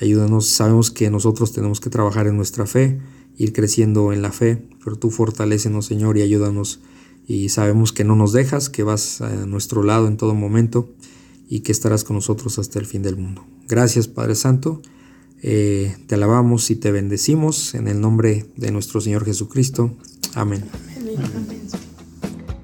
ayúdanos, 0.00 0.46
sabemos 0.46 0.90
que 0.90 1.10
nosotros 1.10 1.52
tenemos 1.52 1.80
que 1.80 1.90
trabajar 1.90 2.26
en 2.28 2.38
nuestra 2.38 2.64
fe, 2.64 2.98
ir 3.40 3.54
creciendo 3.54 4.12
en 4.12 4.20
la 4.20 4.32
fe, 4.32 4.62
pero 4.84 4.96
tú 4.96 5.10
fortalécenos, 5.10 5.86
Señor, 5.86 6.18
y 6.18 6.22
ayúdanos. 6.22 6.80
Y 7.26 7.48
sabemos 7.48 7.90
que 7.90 8.04
no 8.04 8.14
nos 8.14 8.34
dejas, 8.34 8.68
que 8.68 8.82
vas 8.82 9.22
a 9.22 9.46
nuestro 9.46 9.82
lado 9.82 10.08
en 10.08 10.18
todo 10.18 10.34
momento 10.34 10.90
y 11.48 11.60
que 11.60 11.72
estarás 11.72 12.04
con 12.04 12.16
nosotros 12.16 12.58
hasta 12.58 12.78
el 12.78 12.84
fin 12.84 13.00
del 13.02 13.16
mundo. 13.16 13.46
Gracias, 13.66 14.08
Padre 14.08 14.34
Santo. 14.34 14.82
Eh, 15.42 15.96
te 16.06 16.16
alabamos 16.16 16.70
y 16.70 16.76
te 16.76 16.92
bendecimos 16.92 17.74
en 17.74 17.88
el 17.88 17.98
nombre 17.98 18.44
de 18.56 18.72
nuestro 18.72 19.00
Señor 19.00 19.24
Jesucristo. 19.24 19.96
Amén. 20.34 20.62